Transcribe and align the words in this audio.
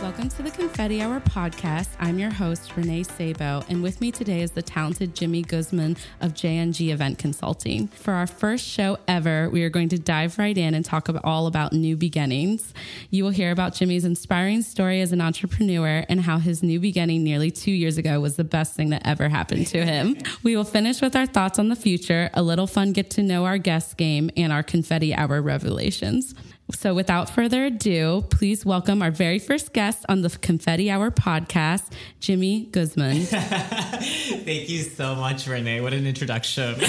Welcome 0.00 0.28
to 0.28 0.44
the 0.44 0.52
Confetti 0.52 1.02
Hour 1.02 1.18
podcast. 1.18 1.88
I'm 1.98 2.20
your 2.20 2.30
host, 2.30 2.76
Renee 2.76 3.02
Sabo, 3.02 3.64
and 3.68 3.82
with 3.82 4.00
me 4.00 4.12
today 4.12 4.42
is 4.42 4.52
the 4.52 4.62
talented 4.62 5.12
Jimmy 5.12 5.42
Guzman 5.42 5.96
of 6.20 6.34
JNG 6.34 6.90
Event 6.92 7.18
Consulting. 7.18 7.88
For 7.88 8.14
our 8.14 8.28
first 8.28 8.64
show 8.64 8.98
ever, 9.08 9.50
we 9.50 9.64
are 9.64 9.68
going 9.68 9.88
to 9.88 9.98
dive 9.98 10.38
right 10.38 10.56
in 10.56 10.74
and 10.74 10.84
talk 10.84 11.08
about, 11.08 11.24
all 11.24 11.48
about 11.48 11.72
new 11.72 11.96
beginnings. 11.96 12.72
You 13.10 13.24
will 13.24 13.32
hear 13.32 13.50
about 13.50 13.74
Jimmy's 13.74 14.04
inspiring 14.04 14.62
story 14.62 15.00
as 15.00 15.10
an 15.10 15.20
entrepreneur 15.20 16.04
and 16.08 16.20
how 16.20 16.38
his 16.38 16.62
new 16.62 16.78
beginning 16.78 17.24
nearly 17.24 17.50
two 17.50 17.72
years 17.72 17.98
ago 17.98 18.20
was 18.20 18.36
the 18.36 18.44
best 18.44 18.74
thing 18.74 18.90
that 18.90 19.04
ever 19.04 19.28
happened 19.28 19.66
to 19.68 19.84
him. 19.84 20.16
we 20.44 20.54
will 20.54 20.62
finish 20.62 21.00
with 21.00 21.16
our 21.16 21.26
thoughts 21.26 21.58
on 21.58 21.70
the 21.70 21.76
future, 21.76 22.30
a 22.34 22.42
little 22.42 22.68
fun 22.68 22.92
get 22.92 23.10
to 23.10 23.22
know 23.24 23.46
our 23.46 23.58
guest 23.58 23.96
game, 23.96 24.30
and 24.36 24.52
our 24.52 24.62
Confetti 24.62 25.12
Hour 25.12 25.42
revelations. 25.42 26.36
So, 26.70 26.92
without 26.94 27.30
further 27.30 27.64
ado, 27.64 28.24
please 28.30 28.66
welcome 28.66 29.00
our 29.00 29.10
very 29.10 29.38
first 29.38 29.72
guest 29.72 30.04
on 30.08 30.20
the 30.20 30.28
Confetti 30.28 30.90
Hour 30.90 31.10
podcast, 31.10 31.90
Jimmy 32.20 32.66
Guzman. 32.66 33.22
Thank 33.22 34.68
you 34.68 34.82
so 34.82 35.14
much, 35.14 35.46
Renee. 35.46 35.80
What 35.80 35.94
an 35.94 36.06
introduction. 36.06 36.74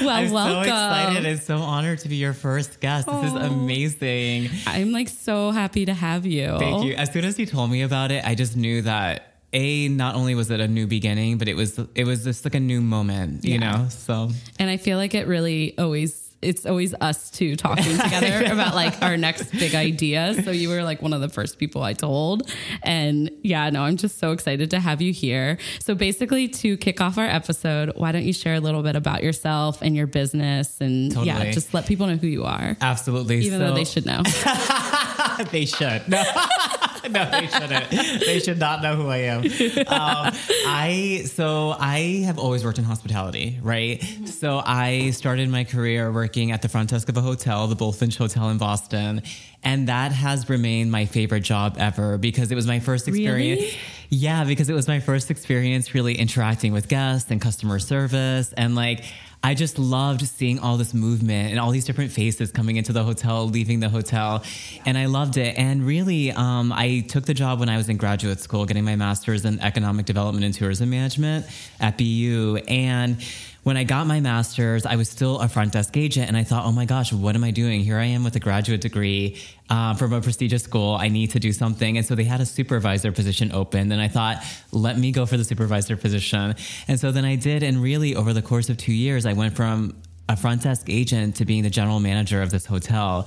well, 0.00 0.08
I'm 0.08 0.30
welcome. 0.30 0.54
so 0.54 0.60
excited 0.62 1.26
and 1.26 1.40
so 1.42 1.58
honored 1.58 1.98
to 2.00 2.08
be 2.08 2.16
your 2.16 2.32
first 2.32 2.80
guest. 2.80 3.06
This 3.06 3.24
is 3.26 3.34
amazing. 3.34 4.48
I'm 4.66 4.90
like 4.92 5.10
so 5.10 5.50
happy 5.50 5.84
to 5.84 5.92
have 5.92 6.24
you. 6.24 6.56
Thank 6.58 6.84
you. 6.84 6.94
As 6.94 7.12
soon 7.12 7.26
as 7.26 7.38
you 7.38 7.44
told 7.44 7.70
me 7.70 7.82
about 7.82 8.10
it, 8.12 8.24
I 8.24 8.34
just 8.34 8.56
knew 8.56 8.80
that 8.82 9.28
a 9.52 9.88
not 9.88 10.14
only 10.14 10.34
was 10.34 10.50
it 10.50 10.60
a 10.60 10.68
new 10.68 10.86
beginning, 10.86 11.36
but 11.36 11.48
it 11.48 11.54
was 11.54 11.78
it 11.94 12.04
was 12.04 12.24
just 12.24 12.46
like 12.46 12.54
a 12.54 12.60
new 12.60 12.80
moment, 12.80 13.44
you 13.44 13.58
Yeah. 13.58 13.58
know. 13.82 13.88
So 13.90 14.30
And 14.58 14.70
I 14.70 14.78
feel 14.78 14.96
like 14.96 15.14
it 15.14 15.26
really 15.26 15.76
always 15.76 16.21
it's 16.42 16.66
always 16.66 16.92
us 17.00 17.30
two 17.30 17.56
talking 17.56 17.96
together 17.98 18.44
about 18.52 18.74
like 18.74 19.00
our 19.00 19.16
next 19.16 19.50
big 19.52 19.74
idea. 19.74 20.42
So 20.42 20.50
you 20.50 20.68
were 20.68 20.82
like 20.82 21.00
one 21.00 21.12
of 21.12 21.20
the 21.20 21.28
first 21.28 21.58
people 21.58 21.82
I 21.82 21.92
told. 21.92 22.50
And 22.82 23.30
yeah, 23.42 23.70
no, 23.70 23.82
I'm 23.82 23.96
just 23.96 24.18
so 24.18 24.32
excited 24.32 24.70
to 24.70 24.80
have 24.80 25.00
you 25.00 25.12
here. 25.12 25.58
So 25.80 25.94
basically 25.94 26.48
to 26.48 26.76
kick 26.76 27.00
off 27.00 27.16
our 27.16 27.26
episode, 27.26 27.92
why 27.96 28.12
don't 28.12 28.24
you 28.24 28.32
share 28.32 28.54
a 28.54 28.60
little 28.60 28.82
bit 28.82 28.96
about 28.96 29.22
yourself 29.22 29.80
and 29.82 29.96
your 29.96 30.06
business 30.06 30.80
and 30.80 31.12
yeah, 31.24 31.50
just 31.52 31.72
let 31.72 31.86
people 31.86 32.06
know 32.06 32.16
who 32.16 32.26
you 32.26 32.44
are. 32.44 32.76
absolutely, 32.80 33.38
Even 33.38 33.60
so, 33.60 33.68
though 33.68 33.74
they 33.74 33.84
should 33.84 34.04
know. 34.06 34.22
they 35.52 35.64
should. 35.64 36.08
No. 36.08 36.22
no, 37.10 37.30
they 37.30 37.46
shouldn't. 37.46 37.90
They 37.90 38.40
should 38.40 38.58
not 38.58 38.82
know 38.82 38.96
who 38.96 39.08
I 39.08 39.18
am. 39.18 39.44
Um, 39.86 40.32
I 40.66 41.22
so 41.26 41.74
I 41.78 42.22
have 42.26 42.38
always 42.38 42.64
worked 42.64 42.78
in 42.78 42.84
hospitality, 42.84 43.58
right? 43.62 44.02
So 44.26 44.62
I 44.64 45.10
started 45.10 45.48
my 45.48 45.64
career 45.64 46.12
working 46.12 46.52
at 46.52 46.62
the 46.62 46.68
front 46.68 46.90
desk 46.90 47.08
of 47.08 47.16
a 47.16 47.20
hotel, 47.20 47.66
the 47.66 47.76
Bulfinch 47.76 48.16
Hotel 48.16 48.48
in 48.50 48.58
Boston, 48.58 49.22
and 49.62 49.88
that 49.88 50.12
has 50.12 50.48
remained 50.48 50.90
my 50.90 51.06
favorite 51.06 51.40
job 51.42 51.76
ever 51.78 52.18
because 52.18 52.50
it 52.50 52.54
was 52.54 52.66
my 52.66 52.80
first 52.80 53.08
experience. 53.08 53.60
Really? 53.60 53.78
Yeah, 54.08 54.44
because 54.44 54.68
it 54.68 54.74
was 54.74 54.88
my 54.88 55.00
first 55.00 55.30
experience 55.30 55.94
really 55.94 56.14
interacting 56.14 56.72
with 56.72 56.88
guests 56.88 57.30
and 57.30 57.40
customer 57.40 57.78
service 57.78 58.52
and 58.54 58.74
like 58.74 59.04
I 59.44 59.54
just 59.54 59.76
loved 59.76 60.24
seeing 60.28 60.60
all 60.60 60.76
this 60.76 60.94
movement 60.94 61.50
and 61.50 61.58
all 61.58 61.72
these 61.72 61.84
different 61.84 62.12
faces 62.12 62.52
coming 62.52 62.76
into 62.76 62.92
the 62.92 63.02
hotel, 63.02 63.48
leaving 63.48 63.80
the 63.80 63.88
hotel, 63.88 64.44
and 64.86 64.96
I 64.96 65.06
loved 65.06 65.36
it. 65.36 65.58
And 65.58 65.84
really, 65.84 66.30
um, 66.30 66.72
I 66.72 67.00
took 67.08 67.24
the 67.24 67.34
job 67.34 67.58
when 67.58 67.68
I 67.68 67.76
was 67.76 67.88
in 67.88 67.96
graduate 67.96 68.38
school, 68.38 68.64
getting 68.66 68.84
my 68.84 68.94
master's 68.94 69.44
in 69.44 69.58
economic 69.58 70.06
development 70.06 70.44
and 70.44 70.54
tourism 70.54 70.90
management 70.90 71.46
at 71.80 71.98
BU. 71.98 72.60
And 72.68 73.16
when 73.62 73.76
I 73.76 73.84
got 73.84 74.06
my 74.06 74.18
master's, 74.18 74.84
I 74.84 74.96
was 74.96 75.08
still 75.08 75.38
a 75.38 75.48
front 75.48 75.72
desk 75.72 75.96
agent, 75.96 76.26
and 76.28 76.36
I 76.36 76.42
thought, 76.42 76.64
oh 76.66 76.72
my 76.72 76.84
gosh, 76.84 77.12
what 77.12 77.36
am 77.36 77.44
I 77.44 77.52
doing? 77.52 77.80
Here 77.80 77.98
I 77.98 78.06
am 78.06 78.24
with 78.24 78.34
a 78.34 78.40
graduate 78.40 78.80
degree 78.80 79.40
uh, 79.70 79.94
from 79.94 80.12
a 80.12 80.20
prestigious 80.20 80.64
school. 80.64 80.96
I 80.96 81.08
need 81.08 81.30
to 81.30 81.38
do 81.38 81.52
something. 81.52 81.96
And 81.96 82.04
so 82.04 82.14
they 82.14 82.24
had 82.24 82.40
a 82.40 82.46
supervisor 82.46 83.12
position 83.12 83.52
open, 83.52 83.92
and 83.92 84.00
I 84.00 84.08
thought, 84.08 84.42
let 84.72 84.98
me 84.98 85.12
go 85.12 85.26
for 85.26 85.36
the 85.36 85.44
supervisor 85.44 85.96
position. 85.96 86.56
And 86.88 86.98
so 86.98 87.12
then 87.12 87.24
I 87.24 87.36
did, 87.36 87.62
and 87.62 87.80
really 87.80 88.16
over 88.16 88.32
the 88.32 88.42
course 88.42 88.68
of 88.68 88.78
two 88.78 88.92
years, 88.92 89.26
I 89.26 89.32
went 89.32 89.54
from 89.54 89.94
a 90.28 90.36
front 90.36 90.62
desk 90.62 90.86
agent 90.88 91.36
to 91.36 91.44
being 91.44 91.62
the 91.62 91.70
general 91.70 92.00
manager 92.00 92.42
of 92.42 92.50
this 92.50 92.66
hotel. 92.66 93.26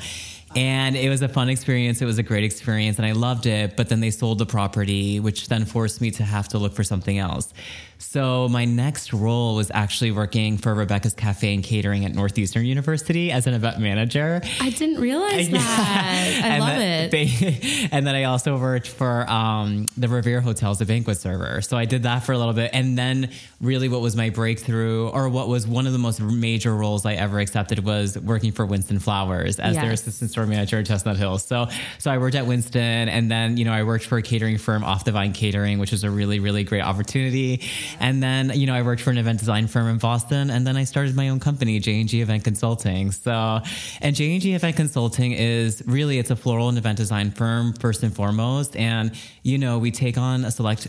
And 0.56 0.96
it 0.96 1.10
was 1.10 1.22
a 1.22 1.28
fun 1.28 1.50
experience. 1.50 2.02
It 2.02 2.06
was 2.06 2.18
a 2.18 2.24
great 2.24 2.46
experience 2.46 2.98
and 2.98 3.06
I 3.06 3.12
loved 3.12 3.46
it. 3.46 3.76
But 3.76 3.90
then 3.90 4.00
they 4.00 4.10
sold 4.10 4.38
the 4.38 4.46
property, 4.46 5.20
which 5.20 5.50
then 5.50 5.66
forced 5.66 6.00
me 6.00 6.12
to 6.12 6.24
have 6.24 6.48
to 6.50 6.58
look 6.58 6.74
for 6.74 6.84
something 6.84 7.18
else. 7.18 7.54
So 7.98 8.48
my 8.50 8.66
next 8.66 9.14
role 9.14 9.56
was 9.56 9.72
actually 9.74 10.12
working 10.12 10.58
for 10.58 10.74
Rebecca's 10.74 11.14
Cafe 11.14 11.54
and 11.54 11.64
Catering 11.64 12.06
at 12.06 12.14
Northeastern 12.14 12.66
University 12.66 13.32
as 13.32 13.48
an 13.48 13.54
event 13.54 13.80
manager. 13.80 14.42
I 14.60 14.70
didn't 14.70 15.00
realize 15.02 15.50
that. 15.52 16.42
I 16.44 16.48
And 16.48 16.60
love 16.64 16.70
then 16.78 17.06
it. 17.06 17.12
they- 17.12 17.90
and 17.92 18.06
then 18.06 18.16
I 18.16 18.24
also 18.26 18.58
worked 18.58 18.88
for 18.88 19.30
um, 19.30 19.88
the 19.98 20.08
Revere 20.08 20.42
Hotel 20.42 20.72
as 20.72 20.82
a 20.82 20.86
banquet 20.86 21.18
server. 21.18 21.62
So 21.62 21.78
I 21.78 21.86
did 21.86 22.04
that 22.04 22.20
for 22.20 22.34
a 22.34 22.38
little 22.38 22.54
bit. 22.54 22.72
And 22.74 22.98
then 22.98 23.32
really 23.62 23.90
what 23.90 24.02
was 24.02 24.16
my 24.16 24.30
breakthrough 24.30 25.08
or 25.10 25.30
what 25.30 25.48
was 25.48 25.66
one 25.68 25.88
of 25.88 25.94
the 25.94 26.00
most 26.00 26.20
major 26.22 26.76
roles 26.76 27.06
I 27.06 27.14
ever 27.14 27.40
accepted 27.40 27.84
was 27.84 28.18
working 28.20 28.52
for 28.52 28.66
Winston 28.66 29.00
Flowers 29.00 29.60
as 29.60 29.76
their 29.76 29.92
assistant 29.92 30.32
store 30.32 30.46
manager 30.46 30.80
at 30.80 30.86
Chestnut 30.86 31.18
Hill. 31.18 31.38
So, 31.38 31.68
so 31.98 32.12
I 32.12 32.18
worked 32.18 32.36
at 32.36 32.46
Winston 32.46 33.10
and 33.10 33.32
then, 33.32 33.58
you 33.58 33.66
know, 33.66 33.72
I 33.74 33.84
worked 33.84 34.06
for 34.06 34.18
a 34.18 34.22
catering 34.22 34.58
firm 34.58 34.84
off 34.84 35.06
the 35.06 35.12
vine 35.12 35.34
catering, 35.34 35.80
which 35.80 35.92
was 35.92 36.04
a 36.04 36.10
really, 36.10 36.40
really 36.40 36.64
great 36.64 36.82
opportunity. 36.82 37.62
And 38.00 38.22
then, 38.22 38.52
you 38.54 38.68
know, 38.68 38.74
I 38.74 38.82
worked 38.82 39.02
for 39.02 39.12
an 39.12 39.18
event 39.18 39.40
design 39.40 39.68
firm 39.68 39.88
in 39.88 39.98
Boston 39.98 40.50
and 40.50 40.66
then 40.66 40.78
I 40.78 40.84
started 40.84 41.16
my 41.16 41.30
own 41.30 41.40
company, 41.40 41.80
J&G 41.80 42.22
Event 42.22 42.44
Consulting. 42.44 43.12
So, 43.12 43.62
and 44.02 44.16
J&G 44.16 44.54
Event 44.54 44.76
Consulting 44.76 45.32
is 45.34 45.84
really, 45.86 46.20
it's 46.20 46.32
a 46.32 46.36
floral 46.36 46.70
and 46.70 46.78
event 46.78 46.98
design 46.98 47.32
firm 47.32 47.74
first 47.74 48.04
and 48.04 48.16
foremost. 48.16 48.76
And, 48.76 49.12
you 49.44 49.58
know, 49.58 49.80
we 49.80 49.92
take 49.92 50.18
on 50.18 50.46
a 50.46 50.52
select 50.52 50.88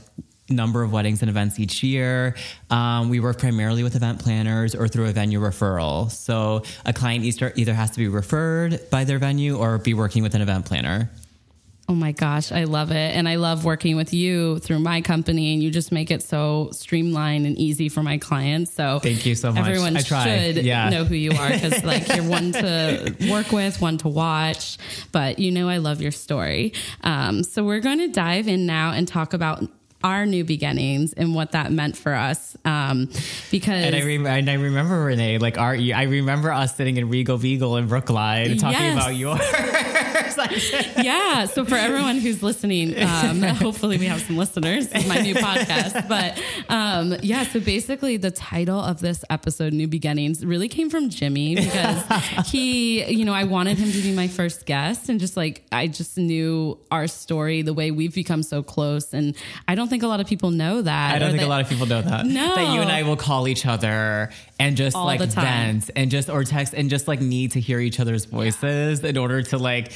number 0.49 0.83
of 0.83 0.93
weddings 0.93 1.23
and 1.23 1.29
events 1.29 1.59
each 1.59 1.83
year. 1.83 2.35
Um, 2.71 3.09
we 3.09 3.21
work 3.21 3.39
primarily 3.39 3.83
with 3.83 3.97
event 3.97 4.21
planners 4.21 4.75
or 4.75 4.89
through 4.89 5.07
a 5.07 5.13
venue 5.13 5.41
referral. 5.41 6.11
So 6.11 6.63
a 6.85 6.93
client 6.93 7.25
either, 7.25 7.53
either 7.57 7.75
has 7.75 7.91
to 7.93 7.99
be 7.99 8.09
referred 8.09 8.89
by 8.91 9.05
their 9.05 9.19
venue 9.19 9.57
or 9.57 9.79
be 9.79 9.95
working 9.95 10.23
with 10.23 10.35
an 10.35 10.43
event 10.43 10.67
planner. 10.67 11.11
Oh 11.89 11.95
my 11.95 12.11
gosh, 12.11 12.51
I 12.51 12.65
love 12.65 12.91
it. 12.91 12.97
And 13.15 13.29
I 13.29 13.37
love 13.37 13.65
working 13.65 13.95
with 13.95 14.13
you 14.13 14.59
through 14.59 14.81
my 14.81 15.01
company 15.03 15.55
and 15.55 15.63
you 15.63 15.71
just 15.71 15.93
make 15.93 16.11
it 16.11 16.21
so 16.21 16.71
streamlined 16.73 17.47
and 17.47 17.57
easy 17.57 17.89
for 17.89 18.03
my 18.03 18.19
clients. 18.19 18.73
So 18.73 18.99
Thank 18.99 19.25
you 19.25 19.37
so 19.37 19.53
much. 19.53 19.61
Everyone 19.69 19.97
should 20.03 20.57
Yeah. 20.65 20.89
know 20.89 21.05
who 21.05 21.15
you 21.15 21.31
are 21.31 21.49
because 21.51 21.85
like 21.93 22.09
you're 22.15 22.25
one 22.29 22.51
to 22.53 23.15
work 23.31 23.53
with, 23.53 23.81
one 23.81 23.99
to 23.99 24.09
watch, 24.09 24.79
but 25.13 25.39
you 25.39 25.53
know 25.53 25.69
I 25.69 25.77
love 25.77 26.03
your 26.03 26.11
story. 26.11 26.73
Um, 27.05 27.45
so 27.45 27.63
we're 27.65 27.79
going 27.81 27.99
to 27.99 28.09
dive 28.09 28.49
in 28.49 28.67
now 28.67 28.91
and 28.91 29.07
talk 29.07 29.33
about 29.33 29.63
our 30.05 30.27
new 30.27 30.45
beginnings 30.45 31.13
and 31.15 31.35
what 31.35 31.53
that 31.53 31.73
meant 31.73 31.97
for 31.97 32.13
us. 32.15 32.57
Um, 32.65 33.07
because 33.51 33.85
And 33.85 33.97
I, 33.97 34.03
rem- 34.05 34.27
and 34.27 34.49
I 34.51 34.55
remember 34.55 35.05
Renee, 35.05 35.39
like 35.39 35.57
our, 35.59 35.75
I 35.75 36.03
remember 36.03 36.53
us 36.53 36.77
sitting 36.77 36.97
in 36.97 37.09
Regal 37.09 37.39
Beagle 37.39 37.77
in 37.77 37.89
Brookline 37.89 38.57
talking 38.59 38.79
Yes. 38.79 38.95
about 38.95 39.17
yours. 39.17 39.41
yeah. 41.03 41.47
So 41.47 41.65
for 41.65 41.75
everyone 41.77 42.19
who's 42.19 42.43
listening, 42.43 43.01
um, 43.03 43.43
hopefully 43.43 43.99
we 43.99 44.07
have 44.07 44.21
some 44.23 44.37
listeners. 44.37 44.89
This 44.89 45.03
is 45.05 45.09
my 45.09 45.21
new 45.21 45.35
podcast, 45.35 46.09
but 46.09 46.41
um, 46.69 47.15
yeah. 47.23 47.45
So 47.45 47.61
basically, 47.61 48.17
the 48.17 48.31
title 48.31 48.81
of 48.81 49.01
this 49.01 49.25
episode, 49.31 49.73
"New 49.73 49.89
Beginnings," 49.89 50.45
really 50.45 50.69
came 50.69 50.91
from 50.91 51.11
Jimmy 51.11 51.55
because 51.57 52.03
he, 52.47 53.05
you 53.05 53.25
know, 53.25 53.33
I 53.33 53.45
wanted 53.45 53.79
him 53.79 53.91
to 53.93 54.01
be 54.03 54.15
my 54.15 54.29
first 54.29 54.67
guest, 54.67 55.09
and 55.09 55.19
just 55.21 55.37
like 55.37 55.65
I 55.73 55.87
just 55.87 56.17
knew 56.19 56.79
our 56.91 57.07
story, 57.07 57.63
the 57.63 57.75
way 57.75 57.91
we've 57.91 58.15
become 58.15 58.43
so 58.43 58.63
close, 58.63 59.13
and 59.13 59.35
I 59.69 59.75
don't 59.75 59.89
think 59.89 60.03
a 60.03 60.09
lot 60.09 60.21
of 60.21 60.27
people 60.27 60.51
know 60.51 60.83
that. 60.83 61.15
I 61.15 61.19
don't 61.19 61.31
think 61.31 61.41
that- 61.41 61.47
a 61.47 61.49
lot 61.49 61.61
of 61.61 61.69
people 61.69 61.87
know 61.87 62.03
that. 62.03 62.27
No. 62.27 62.55
That 62.55 62.75
you 62.75 62.81
and 62.81 62.91
I 62.91 63.03
will 63.03 63.17
call 63.17 63.49
each 63.49 63.67
other 63.67 64.31
and 64.59 64.77
just 64.77 64.97
All 64.97 65.05
like 65.05 65.21
vent 65.21 65.91
and 65.97 66.11
just 66.11 66.29
or 66.31 66.45
text 66.45 66.75
and 66.75 66.89
just 66.91 67.07
like 67.09 67.21
need 67.21 67.53
to 67.53 67.61
hear 67.61 67.79
each 67.81 68.01
other's 68.01 68.25
voices 68.25 69.05
in 69.05 69.17
order 69.17 69.43
to 69.43 69.59
like 69.59 69.93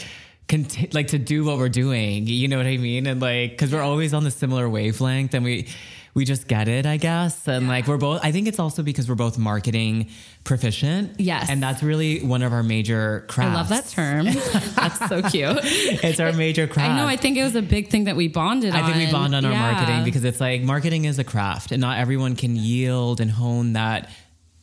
conti- 0.50 0.91
like 0.93 1.08
to 1.08 1.19
do 1.19 1.44
what 1.44 1.56
we're 1.58 1.69
doing. 1.69 2.26
You 2.26 2.49
know 2.49 2.58
what 2.58 2.67
I 2.67 2.76
mean? 2.76 3.06
And 3.06 3.20
like 3.20 3.56
cuz 3.56 3.73
we're 3.73 3.82
always 3.82 4.12
on 4.12 4.25
the 4.25 4.31
similar 4.31 4.69
wavelength 4.69 5.32
and 5.35 5.44
we 5.44 5.67
we 6.12 6.25
just 6.25 6.49
get 6.49 6.67
it, 6.67 6.87
I 6.87 6.97
guess. 6.97 7.47
And 7.47 7.69
like 7.69 7.87
we're 7.87 7.97
both 7.97 8.20
I 8.23 8.32
think 8.32 8.49
it's 8.49 8.58
also 8.58 8.82
because 8.82 9.08
we're 9.08 9.14
both 9.14 9.38
marketing 9.38 10.08
proficient. 10.44 11.20
Yes. 11.20 11.49
And 11.49 11.62
that's 11.62 11.82
really 11.82 12.20
one 12.20 12.43
of 12.43 12.52
our 12.52 12.62
major 12.62 13.25
crafts. 13.29 13.50
I 13.50 13.55
love 13.55 13.69
that 13.69 13.87
term. 13.88 14.25
That's 14.75 15.08
so 15.08 15.23
cute. 15.23 15.58
It's 16.02 16.19
our 16.19 16.32
major 16.32 16.67
craft. 16.67 16.91
I 16.91 16.97
know. 16.97 17.06
I 17.06 17.17
think 17.17 17.37
it 17.37 17.44
was 17.44 17.55
a 17.55 17.62
big 17.62 17.88
thing 17.88 18.05
that 18.05 18.17
we 18.17 18.26
bonded 18.29 18.75
on. 18.75 18.82
I 18.82 18.87
think 18.87 19.06
we 19.06 19.12
bond 19.12 19.35
on 19.35 19.44
our 19.44 19.52
marketing 19.52 20.02
because 20.05 20.25
it's 20.25 20.41
like 20.41 20.62
marketing 20.62 21.05
is 21.05 21.19
a 21.19 21.25
craft 21.25 21.73
and 21.73 21.81
not 21.81 21.99
everyone 21.99 22.37
can 22.37 22.56
yield 22.56 23.20
and 23.20 23.31
hone 23.31 23.75
that 23.75 24.11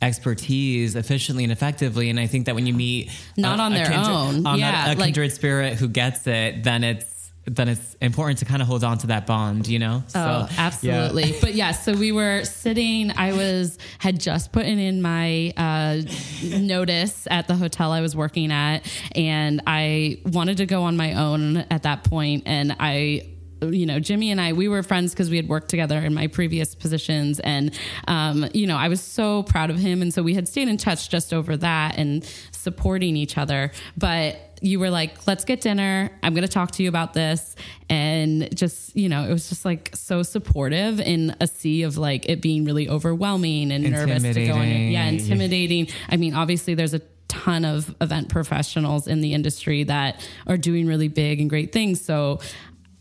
expertise 0.01 0.95
efficiently 0.95 1.43
and 1.43 1.51
effectively. 1.51 2.09
And 2.09 2.19
I 2.19 2.27
think 2.27 2.45
that 2.45 2.55
when 2.55 2.67
you 2.67 2.73
meet 2.73 3.09
not 3.35 3.59
a, 3.59 3.61
on 3.63 3.73
a 3.73 3.75
their 3.77 3.85
kindred, 3.87 4.07
own, 4.07 4.45
on 4.47 4.59
yeah, 4.59 4.87
a, 4.87 4.89
like- 4.89 4.99
kindred 4.99 5.31
spirit 5.31 5.73
who 5.75 5.87
gets 5.87 6.25
it, 6.27 6.63
then 6.63 6.83
it's 6.83 7.15
then 7.49 7.69
it's 7.69 7.93
important 8.01 8.39
to 8.39 8.43
kind 8.45 8.61
of 8.61 8.67
hold 8.67 8.83
on 8.83 8.97
to 8.97 9.07
that 9.07 9.25
bond, 9.25 9.69
you 9.69 9.79
know? 9.79 10.03
So, 10.07 10.19
Oh, 10.19 10.47
yeah. 10.51 10.55
absolutely. 10.57 11.33
But 11.39 11.53
yeah, 11.53 11.71
so 11.71 11.93
we 11.93 12.11
were 12.11 12.43
sitting. 12.43 13.09
I 13.11 13.31
was 13.31 13.77
had 13.99 14.19
just 14.19 14.51
put 14.51 14.65
in 14.65 15.01
my 15.01 15.53
uh, 15.55 16.01
notice 16.43 17.25
at 17.31 17.47
the 17.47 17.55
hotel 17.55 17.93
I 17.93 18.01
was 18.01 18.17
working 18.17 18.51
at, 18.51 18.79
and 19.15 19.61
I 19.65 20.19
wanted 20.25 20.57
to 20.57 20.65
go 20.65 20.83
on 20.83 20.97
my 20.97 21.13
own 21.13 21.57
at 21.57 21.83
that 21.83 22.03
point, 22.03 22.43
and 22.47 22.75
I. 22.81 23.29
You 23.61 23.85
know, 23.85 23.99
Jimmy 23.99 24.29
and 24.31 24.39
I, 24.39 24.53
we 24.53 24.67
were 24.67 24.83
friends 24.83 25.13
because 25.13 25.29
we 25.29 25.37
had 25.37 25.49
worked 25.49 25.69
together 25.69 25.97
in 25.99 26.13
my 26.13 26.27
previous 26.27 26.75
positions. 26.75 27.39
And, 27.39 27.73
um, 28.07 28.47
you 28.53 28.67
know, 28.67 28.77
I 28.77 28.87
was 28.87 29.01
so 29.01 29.43
proud 29.43 29.69
of 29.69 29.79
him. 29.79 30.01
And 30.01 30.13
so 30.13 30.21
we 30.21 30.33
had 30.35 30.47
stayed 30.47 30.67
in 30.67 30.77
touch 30.77 31.09
just 31.09 31.33
over 31.33 31.57
that 31.57 31.97
and 31.97 32.23
supporting 32.51 33.15
each 33.15 33.37
other. 33.37 33.71
But 33.97 34.37
you 34.61 34.79
were 34.79 34.89
like, 34.89 35.27
let's 35.27 35.45
get 35.45 35.61
dinner. 35.61 36.11
I'm 36.23 36.33
going 36.33 36.45
to 36.45 36.51
talk 36.51 36.71
to 36.71 36.83
you 36.83 36.89
about 36.89 37.13
this. 37.13 37.55
And 37.89 38.55
just, 38.55 38.95
you 38.95 39.09
know, 39.09 39.23
it 39.23 39.31
was 39.31 39.49
just 39.49 39.65
like 39.65 39.91
so 39.95 40.23
supportive 40.23 40.99
in 40.99 41.35
a 41.39 41.47
sea 41.47 41.83
of 41.83 41.97
like 41.97 42.27
it 42.29 42.41
being 42.41 42.65
really 42.65 42.89
overwhelming 42.89 43.71
and 43.71 43.89
nervous 43.89 44.23
to 44.23 44.33
go 44.45 44.55
in. 44.61 44.91
Yeah, 44.91 45.05
Intimidating. 45.05 45.31
intimidating. 45.31 45.87
I 46.09 46.17
mean, 46.17 46.33
obviously, 46.33 46.73
there's 46.75 46.93
a 46.93 47.01
ton 47.27 47.65
of 47.65 47.93
event 48.01 48.29
professionals 48.29 49.07
in 49.07 49.21
the 49.21 49.33
industry 49.33 49.83
that 49.83 50.25
are 50.47 50.57
doing 50.57 50.87
really 50.87 51.07
big 51.07 51.39
and 51.41 51.49
great 51.49 51.71
things. 51.71 52.01
So, 52.01 52.39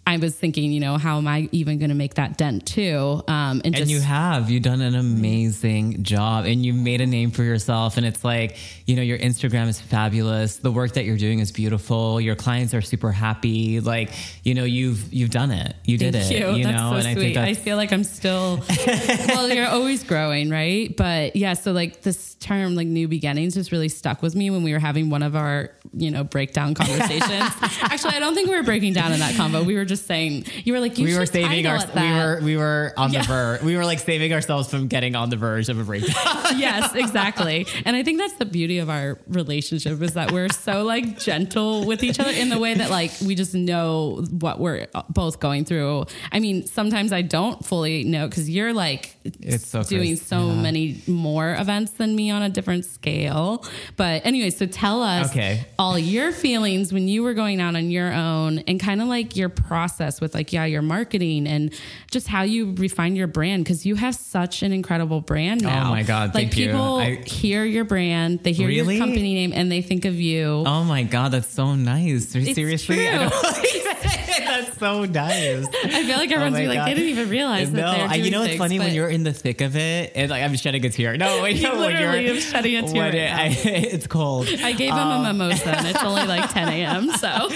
I 0.08 0.19
was 0.19 0.37
thinking, 0.37 0.70
you 0.70 0.79
know, 0.79 0.99
how 0.99 1.19
am 1.19 1.26
I 1.26 1.49
even 1.50 1.79
going 1.79 1.88
to 1.88 1.97
make 1.97 2.14
that 2.14 2.38
dent 2.38 2.64
too? 2.64 3.23
Um, 3.26 3.61
and, 3.64 3.67
And 3.67 3.75
just 3.75 3.91
you 3.91 4.00
have. 4.00 4.49
You've 4.49 4.62
done 4.62 4.81
an 4.81 4.94
amazing 4.94 6.05
job 6.05 6.44
and 6.44 6.64
you 6.64 6.73
made 6.73 7.00
a 7.00 7.06
name 7.06 7.32
for 7.32 7.43
yourself. 7.43 7.97
And 7.97 8.06
it's 8.06 8.23
like, 8.23 8.56
you 8.87 8.94
know, 8.94 9.03
your 9.03 9.19
Instagram 9.19 9.67
is 9.67 9.81
fabulous. 9.81 10.58
The 10.58 10.70
work 10.70 10.93
that 10.93 11.06
you're 11.06 11.17
doing 11.17 11.41
is 11.41 11.50
beautiful. 11.50 12.20
Your 12.20 12.37
clients 12.37 12.73
are 12.73 12.82
super 12.82 13.11
happy. 13.11 13.81
Like, 13.81 14.12
you 14.44 14.55
know, 14.55 14.62
you've 14.62 15.12
you've 15.12 15.31
done 15.31 15.50
it. 15.50 15.75
You 15.85 15.99
did 15.99 16.14
it. 16.14 16.31
you. 16.31 16.50
You 16.53 16.64
that's 16.64 16.76
know, 16.76 16.91
so 16.93 16.97
and 16.99 17.08
I 17.08 17.14
sweet. 17.14 17.35
think 17.35 17.37
I, 17.38 17.55
feel 17.55 17.76
like 17.76 17.93
I'm 17.93 18.05
still. 18.05 18.62
well, 19.29 19.49
you're 19.53 19.67
always 19.67 20.05
growing, 20.05 20.50
right? 20.50 20.97
But 20.97 21.35
yeah, 21.35 21.55
so 21.55 21.73
like 21.73 22.03
this 22.03 22.35
term, 22.35 22.76
like 22.76 22.87
new 22.87 23.08
beginnings, 23.08 23.55
just 23.55 23.73
really 23.73 23.88
stuck 23.88 24.23
with 24.23 24.37
me 24.37 24.50
when 24.50 24.62
we 24.62 24.73
were 24.73 24.79
having 24.79 25.11
one 25.11 25.25
of 25.25 25.35
our, 25.35 25.70
you 25.93 26.12
know, 26.12 26.23
breakdown 26.23 26.75
conversations. 26.75 27.50
Actually, 27.82 28.14
I 28.14 28.20
don't 28.20 28.35
think 28.37 28.49
we 28.49 28.55
were 28.55 28.62
breaking 28.62 28.93
down 28.93 29.11
in 29.12 29.19
that 29.19 29.35
convo. 29.35 29.67
We 29.67 29.75
were 29.75 29.85
just 29.85 29.95
saying 30.04 30.44
you 30.64 30.72
were 30.72 30.81
like 30.81 30.98
you 30.98 31.06
we 31.06 31.16
were 31.19 31.26
saving 31.26 31.66
our 31.66 31.78
we 31.94 32.12
were 32.12 32.40
we 32.43 32.56
were 32.56 32.93
on 32.96 33.12
Yeah. 33.12 33.22
the 33.22 33.26
verge. 33.28 33.62
We 33.62 33.76
were 33.76 33.84
like 33.84 33.98
saving 34.00 34.32
ourselves 34.32 34.70
from 34.70 34.88
getting 34.88 35.14
on 35.14 35.31
the 35.31 35.37
verge 35.37 35.69
of 35.69 35.78
a 35.78 35.84
breakdown. 35.84 36.14
yes, 36.58 36.94
exactly. 36.94 37.66
And 37.84 37.96
I 37.96 38.02
think 38.02 38.19
that's 38.19 38.34
the 38.34 38.44
beauty 38.44 38.78
of 38.78 38.88
our 38.90 39.19
relationship 39.28 40.00
is 40.02 40.14
that 40.14 40.32
we're 40.32 40.48
so 40.50 40.82
like 40.84 41.19
gentle 41.19 41.87
with 41.87 42.02
each 42.02 42.19
other 42.20 42.31
in 42.31 42.48
the 42.48 42.58
way 42.58 42.75
that 42.75 42.90
like 42.90 43.12
we 43.25 43.34
just 43.34 43.54
know 43.54 44.25
what 44.31 44.58
we're 44.60 44.87
both 45.10 45.40
going 45.40 45.64
through. 45.64 46.04
I 46.32 46.40
mean, 46.40 46.66
sometimes 46.66 47.12
I 47.12 47.22
don't 47.22 47.64
fully 47.64 48.04
know 48.04 48.26
because 48.28 48.48
you're 48.50 48.72
like 48.72 49.16
It's 49.25 49.66
so 49.66 49.82
doing 49.82 50.00
crazy. 50.02 50.16
so 50.25 50.46
Yeah. 50.48 50.54
many 50.62 51.02
more 51.06 51.54
events 51.54 51.93
than 51.93 52.14
me 52.14 52.31
on 52.31 52.43
a 52.43 52.48
different 52.48 52.84
scale. 52.84 53.64
But 53.96 54.25
anyway, 54.26 54.50
so 54.50 54.66
tell 54.66 55.02
us 55.02 55.31
Okay. 55.31 55.64
all 55.78 55.98
your 55.98 56.32
feelings 56.32 56.93
when 56.93 57.08
you 57.08 57.22
were 57.22 57.34
going 57.34 57.60
out 57.60 57.76
on 57.76 57.90
your 57.90 58.12
own 58.12 58.58
and 58.60 58.78
kind 58.81 59.00
of 59.00 59.08
like 59.08 59.37
your 59.37 59.48
process 59.48 59.85
with 60.20 60.34
like, 60.34 60.52
yeah, 60.52 60.64
your 60.64 60.82
marketing 60.82 61.46
and 61.46 61.72
just 62.10 62.26
how 62.28 62.42
you 62.42 62.74
refine 62.76 63.16
your 63.16 63.26
brand 63.26 63.64
because 63.64 63.86
you 63.86 63.94
have 63.96 64.14
such 64.14 64.62
an 64.62 64.72
incredible 64.72 65.20
brand 65.20 65.62
now. 65.62 65.86
Oh 65.88 65.90
my 65.90 66.02
God, 66.02 66.34
Like 66.34 66.44
thank 66.50 66.56
you. 66.56 66.66
people 66.66 66.96
I- 66.96 67.16
hear 67.26 67.64
your 67.64 67.84
brand, 67.84 68.42
they 68.42 68.52
hear 68.52 68.68
Really? 68.68 68.96
your 68.96 69.04
company 69.04 69.34
name 69.34 69.52
and 69.54 69.70
they 69.70 69.82
think 69.82 70.04
of 70.04 70.14
you. 70.14 70.64
Oh 70.66 70.84
my 70.84 71.02
god, 71.04 71.32
that's 71.32 71.48
so 71.52 71.74
nice. 71.74 72.28
Seriously, 72.30 72.96
true. 72.96 73.06
I 73.06 73.28
don't 73.28 73.32
that's 74.46 74.78
so 74.78 75.04
nice. 75.04 75.66
I 75.84 76.04
feel 76.04 76.16
like 76.16 76.30
everyone's 76.30 76.56
Oh 76.56 76.62
like, 76.68 76.78
God. 76.78 76.88
they 76.88 76.94
didn't 76.94 77.10
even 77.10 77.28
realize 77.30 77.70
no, 77.70 77.80
that 77.82 78.10
doing 78.12 78.24
you 78.24 78.30
know, 78.30 78.40
it's 78.42 78.50
things, 78.50 78.58
funny 78.58 78.78
when 78.78 78.94
you're 78.94 79.08
in 79.08 79.22
the 79.24 79.32
thick 79.32 79.60
of 79.60 79.76
it, 79.76 80.12
and 80.14 80.30
like 80.30 80.42
I'm 80.42 80.54
shedding 80.56 80.84
a 80.84 80.90
tear. 80.90 81.16
No, 81.16 81.42
wait, 81.42 81.56
You 81.56 81.62
no, 81.64 81.78
when 81.78 81.92
literally 81.94 82.28
am 82.28 82.40
shedding 82.40 82.76
a 82.76 82.82
tear 82.82 83.02
right 83.02 83.14
it-. 83.14 83.32
I- 83.32 83.46
it's 83.96 84.06
cold. 84.06 84.48
I 84.48 84.72
gave 84.72 84.92
him 84.92 84.98
a 84.98 85.22
mimosa 85.32 85.68
and 85.76 85.86
it's 85.88 86.02
only 86.02 86.24
like 86.26 86.50
10 86.52 86.68
a.m. 86.68 87.10
So 87.12 87.48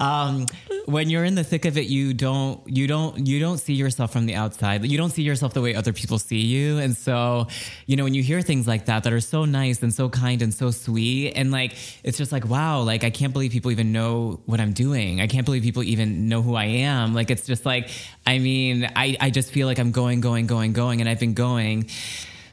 um, 0.00 0.46
when 0.86 1.10
you're 1.10 1.24
in 1.24 1.34
the 1.34 1.44
thick 1.44 1.64
of 1.64 1.67
it, 1.76 1.86
you 1.86 2.14
don't, 2.14 2.60
you 2.66 2.86
don't, 2.86 3.26
you 3.26 3.40
don't 3.40 3.58
see 3.58 3.74
yourself 3.74 4.12
from 4.12 4.26
the 4.26 4.34
outside. 4.34 4.84
You 4.84 4.96
don't 4.96 5.10
see 5.10 5.22
yourself 5.22 5.52
the 5.52 5.60
way 5.60 5.74
other 5.74 5.92
people 5.92 6.18
see 6.18 6.40
you. 6.40 6.78
And 6.78 6.96
so, 6.96 7.48
you 7.86 7.96
know, 7.96 8.04
when 8.04 8.14
you 8.14 8.22
hear 8.22 8.40
things 8.40 8.66
like 8.66 8.86
that, 8.86 9.04
that 9.04 9.12
are 9.12 9.20
so 9.20 9.44
nice 9.44 9.82
and 9.82 9.92
so 9.92 10.08
kind 10.08 10.40
and 10.42 10.54
so 10.54 10.70
sweet, 10.70 11.32
and 11.32 11.50
like, 11.50 11.74
it's 12.02 12.16
just 12.16 12.32
like, 12.32 12.46
wow, 12.46 12.80
like, 12.80 13.04
I 13.04 13.10
can't 13.10 13.32
believe 13.32 13.52
people 13.52 13.70
even 13.70 13.92
know 13.92 14.40
what 14.46 14.60
I'm 14.60 14.72
doing. 14.72 15.20
I 15.20 15.26
can't 15.26 15.44
believe 15.44 15.62
people 15.62 15.82
even 15.82 16.28
know 16.28 16.40
who 16.40 16.54
I 16.54 16.64
am. 16.64 17.14
Like, 17.14 17.30
it's 17.30 17.46
just 17.46 17.66
like, 17.66 17.90
I 18.26 18.38
mean, 18.38 18.90
I, 18.96 19.16
I 19.20 19.30
just 19.30 19.50
feel 19.50 19.66
like 19.66 19.78
I'm 19.78 19.92
going, 19.92 20.20
going, 20.20 20.46
going, 20.46 20.72
going, 20.72 21.00
and 21.00 21.08
I've 21.08 21.20
been 21.20 21.34
going. 21.34 21.90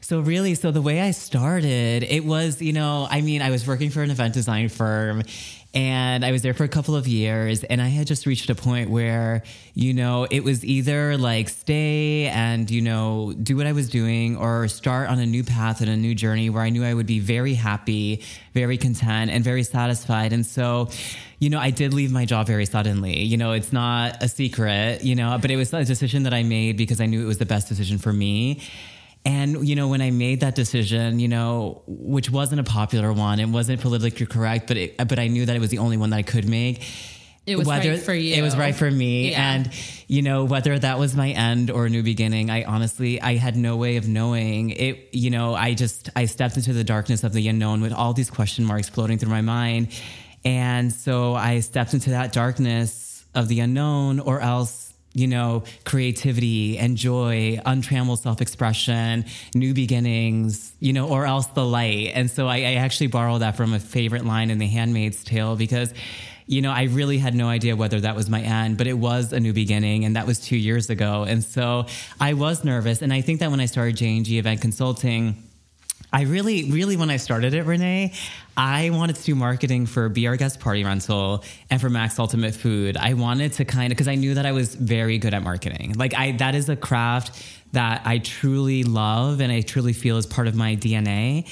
So 0.06 0.20
really, 0.20 0.54
so 0.54 0.70
the 0.70 0.80
way 0.80 1.00
I 1.00 1.10
started, 1.10 2.04
it 2.04 2.24
was, 2.24 2.62
you 2.62 2.72
know, 2.72 3.08
I 3.10 3.22
mean, 3.22 3.42
I 3.42 3.50
was 3.50 3.66
working 3.66 3.90
for 3.90 4.04
an 4.04 4.12
event 4.12 4.34
design 4.34 4.68
firm 4.68 5.24
and 5.74 6.24
I 6.24 6.30
was 6.30 6.42
there 6.42 6.54
for 6.54 6.62
a 6.62 6.68
couple 6.68 6.94
of 6.94 7.08
years 7.08 7.64
and 7.64 7.82
I 7.82 7.88
had 7.88 8.06
just 8.06 8.24
reached 8.24 8.48
a 8.48 8.54
point 8.54 8.88
where, 8.88 9.42
you 9.74 9.92
know, 9.92 10.24
it 10.30 10.44
was 10.44 10.64
either 10.64 11.16
like 11.18 11.48
stay 11.48 12.28
and, 12.28 12.70
you 12.70 12.82
know, 12.82 13.34
do 13.42 13.56
what 13.56 13.66
I 13.66 13.72
was 13.72 13.90
doing 13.90 14.36
or 14.36 14.68
start 14.68 15.08
on 15.08 15.18
a 15.18 15.26
new 15.26 15.42
path 15.42 15.80
and 15.80 15.90
a 15.90 15.96
new 15.96 16.14
journey 16.14 16.50
where 16.50 16.62
I 16.62 16.70
knew 16.70 16.84
I 16.84 16.94
would 16.94 17.08
be 17.08 17.18
very 17.18 17.54
happy, 17.54 18.22
very 18.54 18.78
content 18.78 19.32
and 19.32 19.42
very 19.42 19.64
satisfied. 19.64 20.32
And 20.32 20.46
so, 20.46 20.88
you 21.40 21.50
know, 21.50 21.58
I 21.58 21.70
did 21.70 21.92
leave 21.92 22.12
my 22.12 22.26
job 22.26 22.46
very 22.46 22.66
suddenly. 22.66 23.24
You 23.24 23.38
know, 23.38 23.50
it's 23.50 23.72
not 23.72 24.22
a 24.22 24.28
secret, 24.28 25.02
you 25.02 25.16
know, 25.16 25.36
but 25.42 25.50
it 25.50 25.56
was 25.56 25.72
a 25.72 25.84
decision 25.84 26.22
that 26.22 26.32
I 26.32 26.44
made 26.44 26.76
because 26.76 27.00
I 27.00 27.06
knew 27.06 27.24
it 27.24 27.26
was 27.26 27.38
the 27.38 27.44
best 27.44 27.66
decision 27.66 27.98
for 27.98 28.12
me. 28.12 28.60
And, 29.26 29.66
you 29.66 29.74
know, 29.74 29.88
when 29.88 30.00
I 30.00 30.12
made 30.12 30.40
that 30.40 30.54
decision, 30.54 31.18
you 31.18 31.26
know, 31.26 31.82
which 31.88 32.30
wasn't 32.30 32.60
a 32.60 32.64
popular 32.64 33.12
one, 33.12 33.40
it 33.40 33.48
wasn't 33.48 33.80
politically 33.80 34.24
correct, 34.24 34.68
but 34.68 34.76
it, 34.76 34.96
but 34.96 35.18
I 35.18 35.26
knew 35.26 35.44
that 35.46 35.56
it 35.56 35.58
was 35.58 35.70
the 35.70 35.78
only 35.78 35.96
one 35.96 36.10
that 36.10 36.16
I 36.16 36.22
could 36.22 36.48
make. 36.48 36.84
It 37.44 37.58
was 37.58 37.66
right 37.66 37.98
for 37.98 38.14
you. 38.14 38.36
It 38.36 38.42
was 38.42 38.56
right 38.56 38.74
for 38.74 38.88
me. 38.88 39.32
Yeah. 39.32 39.52
And, 39.52 39.70
you 40.06 40.22
know, 40.22 40.44
whether 40.44 40.78
that 40.78 41.00
was 41.00 41.16
my 41.16 41.30
end 41.30 41.72
or 41.72 41.86
a 41.86 41.90
new 41.90 42.04
beginning, 42.04 42.50
I 42.50 42.64
honestly, 42.64 43.20
I 43.20 43.34
had 43.34 43.56
no 43.56 43.76
way 43.76 43.96
of 43.96 44.06
knowing 44.06 44.70
it. 44.70 45.08
You 45.12 45.30
know, 45.30 45.56
I 45.56 45.74
just, 45.74 46.08
I 46.14 46.26
stepped 46.26 46.56
into 46.56 46.72
the 46.72 46.84
darkness 46.84 47.24
of 47.24 47.32
the 47.32 47.48
unknown 47.48 47.80
with 47.80 47.92
all 47.92 48.12
these 48.12 48.30
question 48.30 48.64
marks 48.64 48.88
floating 48.88 49.18
through 49.18 49.30
my 49.30 49.42
mind. 49.42 49.88
And 50.44 50.92
so 50.92 51.34
I 51.34 51.60
stepped 51.60 51.94
into 51.94 52.10
that 52.10 52.32
darkness 52.32 53.24
of 53.34 53.48
the 53.48 53.58
unknown 53.58 54.20
or 54.20 54.40
else 54.40 54.85
you 55.16 55.26
know, 55.26 55.64
creativity 55.86 56.76
and 56.76 56.94
joy, 56.98 57.58
untrammeled 57.64 58.18
self 58.18 58.42
expression, 58.42 59.24
new 59.54 59.72
beginnings, 59.72 60.74
you 60.78 60.92
know, 60.92 61.08
or 61.08 61.24
else 61.24 61.46
the 61.46 61.64
light. 61.64 62.12
And 62.14 62.30
so 62.30 62.46
I, 62.48 62.56
I 62.56 62.74
actually 62.74 63.06
borrowed 63.06 63.40
that 63.40 63.56
from 63.56 63.72
a 63.72 63.80
favorite 63.80 64.26
line 64.26 64.50
in 64.50 64.58
The 64.58 64.66
Handmaid's 64.66 65.24
Tale 65.24 65.56
because, 65.56 65.94
you 66.46 66.60
know, 66.60 66.70
I 66.70 66.82
really 66.82 67.16
had 67.16 67.34
no 67.34 67.48
idea 67.48 67.74
whether 67.76 67.98
that 68.00 68.14
was 68.14 68.28
my 68.28 68.42
end, 68.42 68.76
but 68.76 68.86
it 68.86 68.92
was 68.92 69.32
a 69.32 69.40
new 69.40 69.54
beginning. 69.54 70.04
And 70.04 70.16
that 70.16 70.26
was 70.26 70.38
two 70.38 70.58
years 70.58 70.90
ago. 70.90 71.22
And 71.22 71.42
so 71.42 71.86
I 72.20 72.34
was 72.34 72.62
nervous. 72.62 73.00
And 73.00 73.10
I 73.10 73.22
think 73.22 73.40
that 73.40 73.50
when 73.50 73.60
I 73.60 73.66
started 73.66 73.96
J&G 73.96 74.38
Event 74.38 74.60
Consulting, 74.60 75.42
I 76.12 76.22
really, 76.22 76.70
really, 76.70 76.96
when 76.96 77.10
I 77.10 77.16
started 77.16 77.52
it, 77.52 77.64
Renee, 77.64 78.12
I 78.56 78.90
wanted 78.90 79.16
to 79.16 79.22
do 79.22 79.34
marketing 79.34 79.86
for 79.86 80.08
Be 80.08 80.26
Our 80.26 80.36
Guest 80.36 80.60
Party 80.60 80.84
Rental 80.84 81.44
and 81.68 81.80
for 81.80 81.90
Max 81.90 82.18
Ultimate 82.18 82.54
Food. 82.54 82.96
I 82.96 83.14
wanted 83.14 83.52
to 83.54 83.64
kind 83.64 83.92
of, 83.92 83.96
because 83.96 84.08
I 84.08 84.14
knew 84.14 84.34
that 84.34 84.46
I 84.46 84.52
was 84.52 84.74
very 84.74 85.18
good 85.18 85.34
at 85.34 85.42
marketing. 85.42 85.94
Like, 85.96 86.14
I, 86.14 86.32
that 86.32 86.54
is 86.54 86.68
a 86.68 86.76
craft 86.76 87.44
that 87.72 88.02
I 88.04 88.18
truly 88.18 88.84
love 88.84 89.40
and 89.40 89.52
I 89.52 89.60
truly 89.60 89.92
feel 89.92 90.16
is 90.16 90.26
part 90.26 90.46
of 90.46 90.54
my 90.54 90.76
DNA. 90.76 91.46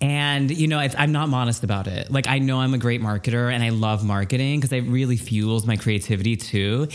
And, 0.00 0.50
you 0.50 0.68
know, 0.68 0.78
I'm 0.78 1.10
not 1.10 1.28
modest 1.28 1.64
about 1.64 1.88
it. 1.88 2.10
Like, 2.10 2.28
I 2.28 2.38
know 2.38 2.60
I'm 2.60 2.72
a 2.72 2.78
great 2.78 3.02
marketer 3.02 3.52
and 3.52 3.64
I 3.64 3.70
love 3.70 4.04
marketing 4.04 4.60
because 4.60 4.72
it 4.72 4.82
really 4.82 5.16
fuels 5.16 5.66
my 5.66 5.76
creativity 5.76 6.36
too. 6.36 6.86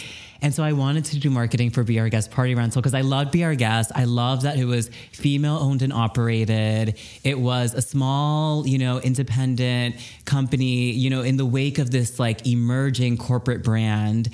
And 0.41 0.53
so 0.53 0.61
I 0.61 0.73
wanted 0.73 1.05
to 1.05 1.19
do 1.19 1.29
marketing 1.29 1.69
for 1.69 1.85
Our 1.97 2.09
Guest 2.09 2.31
Party 2.31 2.53
Rental 2.53 2.81
because 2.81 2.93
I 2.93 3.01
loved 3.01 3.39
Our 3.41 3.55
Guest. 3.55 3.91
I 3.95 4.03
loved 4.03 4.41
that 4.41 4.57
it 4.57 4.65
was 4.65 4.89
female 5.11 5.57
owned 5.57 5.81
and 5.81 5.93
operated. 5.93 6.99
It 7.23 7.39
was 7.39 7.73
a 7.73 7.81
small, 7.81 8.67
you 8.67 8.77
know, 8.77 8.99
independent 8.99 9.95
company, 10.25 10.91
you 10.91 11.09
know, 11.09 11.21
in 11.21 11.37
the 11.37 11.45
wake 11.45 11.79
of 11.79 11.91
this 11.91 12.19
like 12.19 12.45
emerging 12.45 13.17
corporate 13.17 13.63
brand. 13.63 14.29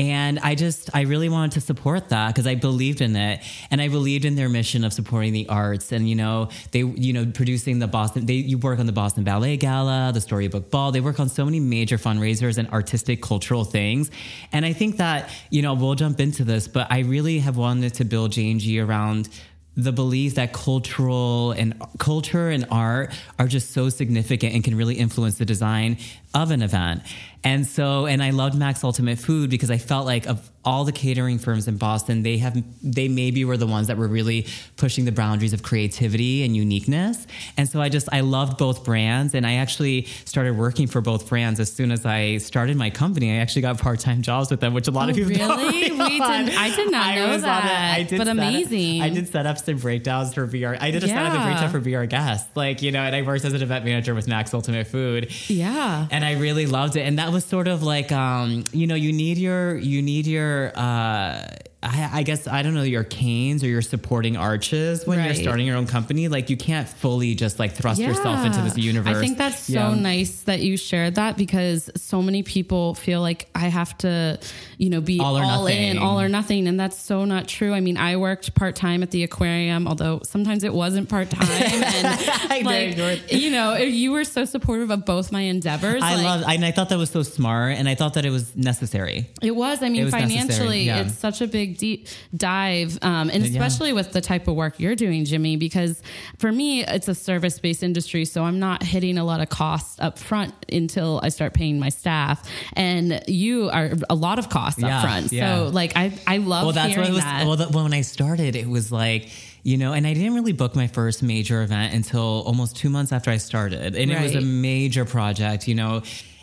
And 0.00 0.38
I 0.38 0.54
just, 0.54 0.88
I 0.94 1.02
really 1.02 1.28
wanted 1.28 1.52
to 1.52 1.60
support 1.60 2.08
that 2.08 2.28
because 2.28 2.46
I 2.46 2.54
believed 2.54 3.02
in 3.02 3.14
it. 3.16 3.42
And 3.70 3.82
I 3.82 3.88
believed 3.88 4.24
in 4.24 4.34
their 4.34 4.48
mission 4.48 4.82
of 4.82 4.94
supporting 4.94 5.34
the 5.34 5.46
arts 5.50 5.92
and, 5.92 6.08
you 6.08 6.14
know, 6.14 6.48
they, 6.70 6.78
you 6.78 7.12
know, 7.12 7.26
producing 7.26 7.80
the 7.80 7.86
Boston, 7.86 8.24
they, 8.24 8.32
you 8.32 8.56
work 8.56 8.78
on 8.78 8.86
the 8.86 8.92
Boston 8.92 9.24
Ballet 9.24 9.58
Gala, 9.58 10.10
the 10.14 10.22
Storybook 10.22 10.70
Ball. 10.70 10.90
They 10.90 11.02
work 11.02 11.20
on 11.20 11.28
so 11.28 11.44
many 11.44 11.60
major 11.60 11.98
fundraisers 11.98 12.56
and 12.56 12.66
artistic 12.70 13.20
cultural 13.20 13.64
things. 13.64 14.10
And 14.52 14.64
I 14.64 14.72
think 14.72 14.96
that, 14.96 15.28
you 15.50 15.60
know, 15.60 15.74
we'll 15.74 15.96
jump 15.96 16.18
into 16.18 16.44
this, 16.44 16.66
but 16.66 16.86
I 16.90 17.00
really 17.00 17.40
have 17.40 17.58
wanted 17.58 17.92
to 17.96 18.06
build 18.06 18.32
J&G 18.32 18.80
around 18.80 19.28
the 19.76 19.92
belief 19.92 20.34
that 20.34 20.52
cultural 20.52 21.52
and 21.52 21.80
culture 21.98 22.48
and 22.48 22.66
art 22.70 23.12
are 23.38 23.46
just 23.46 23.70
so 23.70 23.88
significant 23.88 24.54
and 24.54 24.64
can 24.64 24.76
really 24.76 24.94
influence 24.94 25.38
the 25.38 25.44
design 25.44 25.96
of 26.34 26.50
an 26.50 26.62
event. 26.62 27.02
And 27.42 27.66
so, 27.66 28.04
and 28.04 28.22
I 28.22 28.30
loved 28.30 28.54
Max 28.54 28.84
Ultimate 28.84 29.18
Food 29.18 29.48
because 29.48 29.70
I 29.70 29.78
felt 29.78 30.04
like 30.04 30.26
of 30.26 30.50
all 30.62 30.84
the 30.84 30.92
catering 30.92 31.38
firms 31.38 31.66
in 31.68 31.78
Boston, 31.78 32.22
they 32.22 32.36
have, 32.36 32.62
they 32.82 33.08
maybe 33.08 33.46
were 33.46 33.56
the 33.56 33.66
ones 33.66 33.86
that 33.86 33.96
were 33.96 34.08
really 34.08 34.46
pushing 34.76 35.06
the 35.06 35.10
boundaries 35.12 35.54
of 35.54 35.62
creativity 35.62 36.44
and 36.44 36.54
uniqueness. 36.54 37.26
And 37.56 37.66
so 37.66 37.80
I 37.80 37.88
just, 37.88 38.10
I 38.12 38.20
loved 38.20 38.58
both 38.58 38.84
brands. 38.84 39.34
And 39.34 39.46
I 39.46 39.54
actually 39.54 40.04
started 40.26 40.58
working 40.58 40.86
for 40.86 41.00
both 41.00 41.30
brands 41.30 41.60
as 41.60 41.72
soon 41.72 41.90
as 41.90 42.04
I 42.04 42.36
started 42.36 42.76
my 42.76 42.90
company. 42.90 43.32
I 43.32 43.36
actually 43.36 43.62
got 43.62 43.78
part 43.78 44.00
time 44.00 44.20
jobs 44.20 44.50
with 44.50 44.60
them, 44.60 44.74
which 44.74 44.86
a 44.86 44.90
lot 44.90 45.06
Oh, 45.06 45.10
of 45.12 45.16
people 45.16 45.30
really? 45.30 45.80
did- 45.88 45.98
I 45.98 46.74
did 46.76 46.90
not 46.90 47.14
know 47.14 47.28
was 47.30 47.40
that, 47.42 47.64
it. 47.98 48.00
I 48.00 48.02
did 48.02 48.18
but 48.18 48.26
set- 48.26 48.36
amazing. 48.36 49.00
I 49.00 49.08
did 49.08 49.24
setups 49.32 49.66
and 49.66 49.80
breakdowns 49.80 50.34
for 50.34 50.46
VR. 50.46 50.76
I 50.78 50.90
did 50.90 51.02
a 51.04 51.08
setup 51.08 51.32
and 51.32 51.34
Yeah. 51.36 51.44
breakdown 51.46 51.70
for 51.70 51.80
VR 51.80 52.06
guests. 52.06 52.54
Like, 52.54 52.82
you 52.82 52.92
know, 52.92 53.00
and 53.00 53.16
I 53.16 53.22
worked 53.22 53.46
as 53.46 53.54
an 53.54 53.62
event 53.62 53.86
manager 53.86 54.14
with 54.14 54.28
Max 54.28 54.52
Ultimate 54.52 54.86
Food 54.88 55.32
Yeah. 55.48 56.06
and 56.10 56.19
I 56.24 56.32
really 56.32 56.66
loved 56.66 56.96
it. 56.96 57.02
And 57.02 57.18
that 57.18 57.32
was 57.32 57.44
sort 57.44 57.68
of 57.68 57.82
like, 57.82 58.12
um, 58.12 58.64
you 58.72 58.86
know, 58.86 58.94
you 58.94 59.12
need 59.12 59.38
your, 59.38 59.76
you 59.76 60.02
need 60.02 60.26
your, 60.26 60.72
uh, 60.76 61.46
I, 61.82 62.10
I 62.12 62.22
guess 62.24 62.46
I 62.46 62.62
don't 62.62 62.74
know 62.74 62.82
your 62.82 63.04
canes 63.04 63.64
or 63.64 63.66
your 63.66 63.80
supporting 63.80 64.36
arches 64.36 65.06
when 65.06 65.18
Right. 65.18 65.26
you're 65.26 65.34
starting 65.34 65.66
your 65.66 65.76
own 65.76 65.86
company. 65.86 66.28
Like 66.28 66.50
you 66.50 66.56
can't 66.58 66.86
fully 66.86 67.34
just 67.34 67.58
like 67.58 67.72
thrust 67.72 68.00
yourself 68.00 68.44
into 68.44 68.60
this 68.60 68.76
universe. 68.76 69.16
I 69.16 69.20
think 69.20 69.38
that's 69.38 69.60
so 69.60 69.94
nice 69.94 70.42
that 70.42 70.60
you 70.60 70.76
shared 70.76 71.14
that 71.14 71.38
because 71.38 71.90
so 71.96 72.20
many 72.20 72.42
people 72.42 72.94
feel 72.94 73.22
like 73.22 73.48
I 73.54 73.68
have 73.68 73.96
to, 73.98 74.38
you 74.76 74.90
know, 74.90 75.00
be 75.00 75.20
All 75.20 75.38
all, 75.38 75.66
in, 75.68 75.96
all 75.96 76.20
or 76.20 76.28
nothing. 76.28 76.66
And 76.68 76.78
that's 76.78 76.98
so 76.98 77.24
not 77.24 77.48
true. 77.48 77.72
I 77.72 77.80
mean, 77.80 77.96
I 77.96 78.16
worked 78.16 78.54
part 78.54 78.76
time 78.76 79.02
at 79.02 79.10
the 79.10 79.24
aquarium, 79.24 79.88
although 79.88 80.20
sometimes 80.24 80.64
it 80.64 80.74
wasn't 80.74 81.08
part 81.08 81.30
time. 81.30 81.46
I 81.50 82.62
And 82.64 82.96
know, 82.98 83.04
like, 83.04 83.32
you 83.32 83.50
know, 83.50 83.76
you 83.76 84.12
were 84.12 84.24
so 84.24 84.44
supportive 84.44 84.90
of 84.90 85.06
both 85.06 85.32
my 85.32 85.42
endeavors. 85.42 86.02
I 86.02 86.16
like, 86.16 86.24
love, 86.24 86.44
and 86.46 86.64
I 86.64 86.72
thought 86.72 86.90
that 86.90 86.98
was 86.98 87.10
so 87.10 87.22
smart, 87.22 87.76
and 87.76 87.88
I 87.88 87.94
thought 87.94 88.14
that 88.14 88.26
it 88.26 88.30
was 88.30 88.54
necessary. 88.54 89.30
It 89.40 89.52
was. 89.56 89.82
I 89.82 89.88
mean, 89.88 90.04
was 90.04 90.12
financially, 90.12 90.82
yeah. 90.82 91.00
it's 91.00 91.14
such 91.14 91.40
a 91.40 91.46
big 91.46 91.69
deep 91.78 92.08
dive, 92.36 92.98
um, 93.02 93.30
and 93.30 93.44
Yeah. 93.44 93.50
especially 93.50 93.92
with 93.92 94.12
the 94.12 94.20
type 94.20 94.48
of 94.48 94.54
work 94.54 94.78
you're 94.78 94.94
doing, 94.94 95.24
Jimmy. 95.24 95.56
Because 95.56 96.02
for 96.38 96.52
me, 96.52 96.84
it's 96.84 97.08
a 97.08 97.14
service 97.14 97.58
based 97.58 97.82
industry, 97.82 98.24
so 98.24 98.44
I'm 98.44 98.58
not 98.58 98.82
hitting 98.82 99.18
a 99.18 99.24
lot 99.24 99.40
of 99.40 99.48
costs 99.48 99.98
up 100.00 100.18
front 100.18 100.54
until 100.72 101.20
I 101.22 101.28
start 101.30 101.54
paying 101.54 101.78
my 101.78 101.88
staff, 101.88 102.42
and 102.74 103.22
you 103.26 103.70
are 103.70 103.92
a 104.08 104.14
lot 104.14 104.38
of 104.38 104.48
costs 104.48 104.80
Yeah, 104.80 104.98
up 104.98 105.02
front. 105.04 105.32
yeah. 105.32 105.56
So, 105.56 105.68
like, 105.68 105.92
I 105.96 106.12
I 106.26 106.38
love 106.38 106.64
well, 106.64 106.72
that's 106.72 106.96
what 106.96 107.06
it 107.08 107.12
was. 107.12 107.22
that. 107.22 107.46
Well, 107.46 107.56
the, 107.56 107.66
when 107.68 107.92
I 107.94 108.02
started, 108.02 108.56
it 108.56 108.68
was 108.68 108.90
like. 108.92 109.30
You 109.62 109.76
know, 109.76 109.92
and 109.92 110.06
I 110.06 110.14
didn't 110.14 110.32
really 110.32 110.54
book 110.54 110.74
my 110.74 110.86
first 110.86 111.22
major 111.22 111.62
event 111.62 111.92
until 111.92 112.22
almost 112.46 112.76
two 112.76 112.88
months 112.88 113.12
after 113.12 113.30
I 113.30 113.36
started. 113.36 113.94
And 113.94 114.10
it 114.10 114.18
was 114.18 114.34
a 114.34 114.40
major 114.40 115.04
project, 115.04 115.68
you 115.68 115.74
know, 115.74 116.00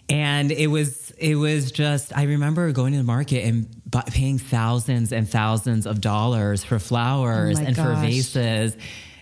and 0.07 0.51
it 0.51 0.67
was, 0.67 1.11
it 1.17 1.33
was 1.33 1.71
just, 1.71 2.15
I 2.15 2.25
remember 2.25 2.71
going 2.71 2.91
to 2.91 2.99
the 2.99 3.03
market 3.03 3.43
and 3.43 3.76
paying 4.07 4.37
thousands 4.37 5.11
and 5.11 5.29
thousands 5.29 5.85
of 5.85 6.01
dollars 6.01 6.63
for 6.63 6.79
flowers 6.79 7.59
Oh 7.59 7.63
and 7.63 7.75
for 7.75 7.93
vases 7.95 8.75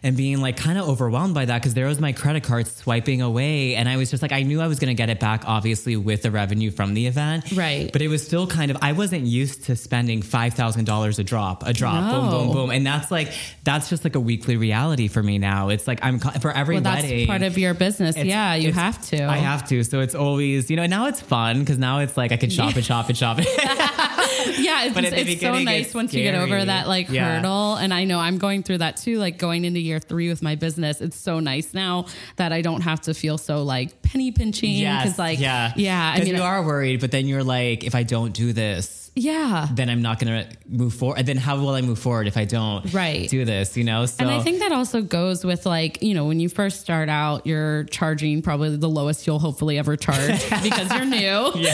and 0.05 0.15
being 0.15 0.39
like 0.39 0.55
kind 0.55 0.77
of 0.77 0.87
overwhelmed 0.87 1.33
by 1.33 1.45
that 1.45 1.59
because 1.59 1.73
there 1.73 1.87
was 1.87 1.99
my 1.99 2.11
credit 2.13 2.43
card 2.43 2.67
swiping 2.67 3.23
away. 3.23 3.75
And 3.75 3.89
I 3.89 3.97
was 3.97 4.11
just 4.11 4.21
like, 4.21 4.31
I 4.31 4.43
knew 4.43 4.61
I 4.61 4.67
was 4.67 4.77
going 4.77 4.89
to 4.89 4.93
get 4.93 5.09
it 5.09 5.19
back, 5.19 5.43
obviously, 5.47 5.97
with 5.97 6.21
the 6.21 6.29
revenue 6.29 6.69
from 6.69 6.93
the 6.93 7.07
event. 7.07 7.51
Right. 7.53 7.91
But 7.91 8.03
it 8.03 8.07
was 8.07 8.23
still 8.23 8.45
kind 8.45 8.69
of, 8.69 8.77
I 8.83 8.91
wasn't 8.91 9.23
used 9.25 9.63
to 9.65 9.75
spending 9.75 10.21
$5,000 10.21 11.19
a 11.19 11.23
drop, 11.23 11.65
a 11.65 11.73
drop, 11.73 12.11
boom, 12.11 12.25
No. 12.25 12.29
boom, 12.45 12.53
boom. 12.53 12.69
And 12.69 12.85
that's 12.85 13.09
like, 13.09 13.33
that's 13.63 13.89
just 13.89 14.03
like 14.03 14.13
a 14.15 14.19
weekly 14.19 14.57
reality 14.57 15.07
for 15.07 15.23
me 15.23 15.39
now. 15.39 15.69
It's 15.69 15.87
like, 15.87 15.99
I'm, 16.03 16.19
for 16.19 16.51
every 16.51 16.75
well, 16.75 16.83
that's 16.83 17.01
wedding. 17.01 17.25
part 17.27 17.41
of 17.41 17.57
your 17.57 17.73
business. 17.73 18.15
Yeah, 18.15 18.53
you 18.53 18.71
have 18.73 19.01
to. 19.09 19.23
I 19.25 19.37
have 19.37 19.67
to. 19.69 19.83
So 19.83 20.01
it's 20.01 20.13
always, 20.13 20.69
you 20.69 20.75
know, 20.75 20.85
now 20.85 21.07
it's 21.07 21.19
fun 21.19 21.61
because 21.61 21.79
now 21.79 21.99
it's 21.99 22.15
like 22.15 22.31
I 22.31 22.37
can 22.37 22.51
shop 22.51 22.75
and 22.75 22.85
shop 22.85 23.09
and 23.09 23.17
shop. 23.17 23.39
yeah, 23.39 24.85
it's, 24.85 24.93
But 24.93 25.05
it's 25.05 25.41
so 25.41 25.57
nice 25.59 25.93
once 25.93 26.13
you 26.13 26.21
get 26.23 26.35
over 26.35 26.63
that 26.63 26.87
like 26.87 27.09
Yeah. 27.09 27.37
hurdle. 27.37 27.75
And 27.75 27.93
I 27.93 28.03
know 28.05 28.19
I'm 28.19 28.37
going 28.37 28.63
through 28.63 28.79
that 28.79 28.97
too, 28.97 29.17
like 29.17 29.37
going 29.37 29.65
into 29.65 29.79
year 29.79 29.94
three 29.99 30.29
with 30.29 30.41
my 30.41 30.55
business. 30.55 31.01
It's 31.01 31.17
so 31.17 31.39
nice 31.39 31.73
now 31.73 32.05
that 32.37 32.51
I 32.51 32.61
don't 32.61 32.81
have 32.81 33.01
to 33.01 33.13
feel 33.13 33.37
so 33.37 33.63
like 33.63 34.01
penny 34.01 34.31
pinching. 34.31 34.71
yes. 34.71 35.17
Like, 35.17 35.39
yeah. 35.39 35.73
yeah, 35.75 36.13
I 36.15 36.23
mean, 36.23 36.35
you 36.35 36.43
are 36.43 36.63
worried, 36.63 37.01
but 37.01 37.11
then 37.11 37.27
you're 37.27 37.43
like, 37.43 37.83
if 37.83 37.95
I 37.95 38.03
don't 38.03 38.33
do 38.33 38.53
this, 38.53 39.04
yeah. 39.15 39.67
then 39.73 39.89
I'm 39.89 40.01
not 40.01 40.19
going 40.19 40.43
to 40.45 40.57
move 40.67 40.93
forward. 40.93 41.19
And 41.19 41.27
then 41.27 41.37
how 41.37 41.57
will 41.57 41.69
I 41.69 41.81
move 41.81 41.99
forward 41.99 42.27
if 42.27 42.35
I 42.37 42.45
don't 42.45 42.93
Right. 42.93 43.29
do 43.29 43.45
this, 43.45 43.77
you 43.77 43.83
know? 43.83 44.05
So 44.05 44.15
And 44.19 44.29
I 44.29 44.41
think 44.41 44.59
that 44.59 44.71
also 44.71 45.01
goes 45.01 45.43
with 45.45 45.65
like, 45.65 46.03
you 46.03 46.13
know, 46.13 46.25
when 46.25 46.39
you 46.39 46.49
first 46.49 46.81
start 46.81 47.07
out, 47.09 47.47
you're 47.47 47.85
charging 47.85 48.41
probably 48.41 48.75
the 48.75 48.89
lowest 48.89 49.25
you'll 49.25 49.39
hopefully 49.39 49.77
ever 49.77 49.95
charge 49.95 50.47
because 50.63 50.91
you're 50.93 51.05
new. 51.05 51.51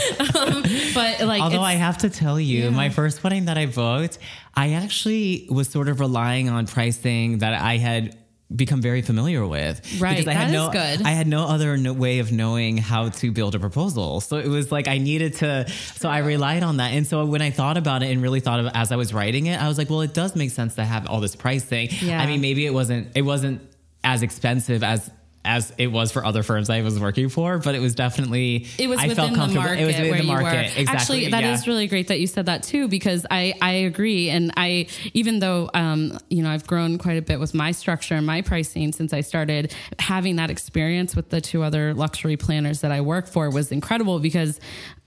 Um, 0.42 0.64
but 0.94 1.22
like, 1.22 1.42
Although 1.42 1.62
I 1.62 1.74
have 1.74 2.00
to 2.00 2.10
tell 2.10 2.40
you, 2.40 2.66
Yeah. 2.66 2.70
my 2.70 2.90
first 2.90 3.24
wedding 3.24 3.46
that 3.46 3.58
I 3.58 3.66
booked, 3.66 4.18
I 4.56 4.74
actually 4.74 5.48
was 5.50 5.68
sort 5.68 5.90
of 5.90 6.00
relying 6.00 6.48
on 6.50 6.68
pricing 6.68 7.40
that 7.40 7.54
I 7.54 7.78
had 7.78 8.18
become 8.56 8.82
very 8.82 9.02
familiar 9.02 9.46
with. 9.46 10.00
Right, 10.00 10.18
Because 10.18 10.28
I 10.28 10.34
had 10.34 10.52
no, 10.52 10.70
is 10.70 10.74
good. 10.74 11.06
I 11.06 11.12
had 11.12 11.28
no 11.28 11.46
other 11.46 11.78
no 11.78 11.94
way 11.94 12.20
of 12.20 12.32
knowing 12.32 12.78
how 12.78 13.10
to 13.10 13.32
build 13.32 13.56
a 13.56 13.60
proposal. 13.60 14.22
So 14.22 14.38
it 14.38 14.48
was 14.48 14.72
like 14.72 14.88
I 14.88 14.98
needed 14.98 15.36
to, 15.36 15.70
so 15.70 16.10
I 16.10 16.20
relied 16.20 16.64
on 16.64 16.78
that. 16.78 16.92
And 16.94 17.08
so 17.08 17.26
when 17.26 17.42
I 17.42 17.52
thought 17.52 17.78
about 17.78 18.04
it 18.04 18.12
and 18.12 18.22
really 18.22 18.40
thought 18.40 18.60
of 18.60 18.66
it 18.68 18.72
as 18.76 18.92
I 18.92 18.96
was 18.96 19.14
writing 19.14 19.46
it, 19.46 19.62
I 19.62 19.68
was 19.68 19.78
like, 19.78 19.90
well, 19.90 20.02
it 20.02 20.14
does 20.14 20.36
make 20.36 20.52
sense 20.52 20.76
to 20.76 20.86
have 20.86 21.08
all 21.08 21.22
this 21.22 21.36
pricing. 21.36 21.90
Yeah. 22.02 22.22
I 22.22 22.26
mean, 22.28 22.42
maybe 22.42 22.66
it 22.66 22.74
wasn't, 22.74 23.16
it 23.16 23.22
wasn't 23.22 23.62
as 24.04 24.24
expensive 24.24 24.84
as 24.84 25.10
as 25.44 25.74
it 25.78 25.88
was 25.88 26.12
for 26.12 26.24
other 26.24 26.44
firms 26.44 26.70
I 26.70 26.82
was 26.82 27.00
working 27.00 27.30
for, 27.30 27.58
but 27.58 27.74
it 27.74 27.80
was 27.80 27.96
definitely 27.96 28.68
it 28.78 28.88
was 28.88 29.00
I 29.00 29.08
within 29.08 29.16
felt 29.16 29.30
the 29.32 29.36
comfortable. 29.36 29.64
market 29.64 29.82
it 29.82 29.86
was 29.86 29.96
within 29.96 30.18
the 30.18 30.24
market. 30.24 30.78
Exactly. 30.78 30.86
Actually, 30.88 31.28
that 31.30 31.44
is 31.44 31.66
yeah. 31.66 31.74
really 31.74 31.88
great 31.88 32.08
that 32.10 32.20
you 32.20 32.28
said 32.28 32.46
that 32.46 32.64
too, 32.64 32.88
because 32.88 33.26
I 33.32 33.54
I 33.62 33.72
agree, 33.72 34.30
and 34.30 34.52
I 34.56 34.88
even 35.14 35.40
though 35.40 35.70
um 35.74 36.18
you 36.30 36.44
know 36.44 36.50
I've 36.52 36.68
grown 36.68 36.98
quite 36.98 37.18
a 37.18 37.22
bit 37.22 37.40
with 37.40 37.54
my 37.54 37.72
structure 37.72 38.16
and 38.16 38.26
my 38.26 38.42
pricing 38.42 38.92
since 38.92 39.14
I 39.14 39.22
started 39.22 39.74
having 40.00 40.36
that 40.36 40.50
experience 40.52 41.16
with 41.16 41.30
the 41.30 41.42
two 41.42 41.64
other 41.64 41.94
luxury 41.94 42.38
planners 42.38 42.82
that 42.82 42.92
I 42.92 43.02
work 43.02 43.28
for 43.28 43.50
was 43.50 43.72
incredible 43.72 44.20
because. 44.20 44.60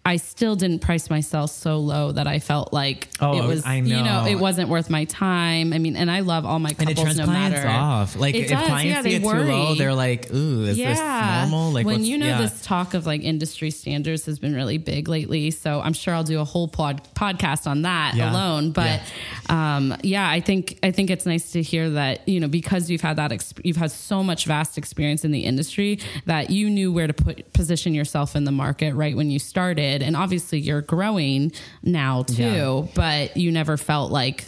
I 0.06 0.16
still 0.18 0.54
didn't 0.54 0.80
price 0.80 1.08
myself 1.08 1.50
so 1.50 1.78
low 1.78 2.12
that 2.12 2.26
I 2.26 2.38
felt 2.38 2.74
like 2.74 3.08
Oh, 3.20 3.42
it 3.42 3.46
was, 3.46 3.64
I 3.64 3.76
you 3.76 3.96
know, 3.96 4.24
know. 4.24 4.26
it 4.26 4.34
wasn't 4.34 4.68
worth 4.68 4.90
my 4.90 5.04
time. 5.06 5.72
I 5.72 5.78
mean, 5.78 5.96
and 5.96 6.10
I 6.10 6.20
love 6.20 6.44
all 6.44 6.58
my 6.58 6.70
and 6.78 6.88
couples 6.88 7.16
it 7.16 7.16
no 7.16 7.26
matter. 7.26 7.66
off. 7.66 8.14
Like 8.14 8.34
It 8.34 8.42
if 8.42 8.48
does, 8.50 8.66
clients 8.66 8.84
yeah, 8.84 9.00
they 9.02 9.14
it 9.14 9.20
too 9.22 9.26
low, 9.28 9.74
they're 9.76 9.94
like, 9.94 10.30
"Ooh, 10.32 10.64
is 10.64 10.76
this 10.76 10.98
normal?" 10.98 11.72
Like 11.72 11.86
when 11.86 12.04
you 12.04 12.18
know 12.18 12.26
yeah. 12.26 12.40
this 12.42 12.60
talk 12.62 12.92
of 12.92 13.06
like 13.06 13.22
industry 13.22 13.70
standards 13.70 14.26
has 14.26 14.38
been 14.38 14.54
really 14.54 14.76
big 14.76 15.08
lately, 15.08 15.50
so 15.50 15.80
I'm 15.80 15.94
sure 15.94 16.12
I'll 16.14 16.22
do 16.22 16.38
a 16.40 16.44
whole 16.44 16.68
pod, 16.68 17.02
podcast 17.14 17.66
on 17.66 17.82
that 17.82 18.14
Yeah. 18.14 18.30
alone. 18.30 18.72
But 18.72 19.00
um, 19.48 19.96
yeah, 20.02 20.28
I 20.28 20.40
think 20.40 20.78
I 20.82 20.90
think 20.90 21.10
it's 21.10 21.24
nice 21.26 21.52
to 21.52 21.62
hear 21.62 21.88
that 21.90 22.28
you 22.28 22.40
know 22.40 22.48
because 22.48 22.90
you've 22.90 23.00
had 23.00 23.16
that 23.16 23.30
exp- 23.30 23.60
you've 23.64 23.76
had 23.78 23.90
so 23.90 24.22
much 24.22 24.44
vast 24.44 24.76
experience 24.78 25.24
in 25.24 25.30
the 25.32 25.40
industry 25.44 25.98
that 26.26 26.50
you 26.50 26.68
knew 26.68 26.92
where 26.92 27.06
to 27.06 27.12
put 27.14 27.52
position 27.52 27.94
yourself 27.94 28.36
in 28.36 28.44
the 28.44 28.52
market 28.52 28.94
right 28.94 29.16
when 29.16 29.30
you 29.30 29.38
started, 29.38 29.93
and 30.02 30.16
obviously 30.16 30.58
you're 30.60 30.82
growing 30.82 31.52
now 31.82 32.22
too, 32.22 32.42
Yeah. 32.42 32.86
but 32.94 33.36
you 33.36 33.50
never 33.52 33.76
felt 33.76 34.10
like. 34.12 34.44